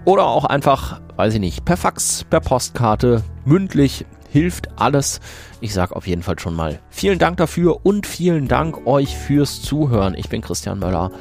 oder 0.05 0.25
auch 0.25 0.45
einfach, 0.45 1.01
weiß 1.15 1.35
ich 1.35 1.39
nicht, 1.39 1.65
per 1.65 1.77
Fax, 1.77 2.25
per 2.29 2.39
Postkarte, 2.39 3.23
mündlich 3.45 4.05
hilft 4.29 4.79
alles. 4.79 5.19
Ich 5.61 5.73
sage 5.73 5.95
auf 5.95 6.07
jeden 6.07 6.23
Fall 6.23 6.39
schon 6.39 6.55
mal 6.55 6.79
vielen 6.89 7.19
Dank 7.19 7.37
dafür 7.37 7.85
und 7.85 8.07
vielen 8.07 8.47
Dank 8.47 8.85
euch 8.87 9.15
fürs 9.15 9.61
Zuhören. 9.61 10.15
Ich 10.15 10.29
bin 10.29 10.41
Christian 10.41 10.79
Möller. 10.79 11.11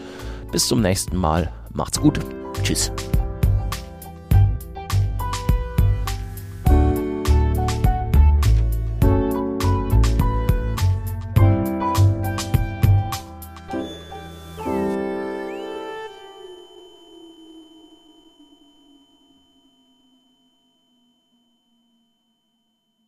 Bis 0.50 0.66
zum 0.66 0.80
nächsten 0.80 1.16
Mal. 1.16 1.52
Macht's 1.72 2.00
gut. 2.00 2.18
Tschüss. 2.62 2.92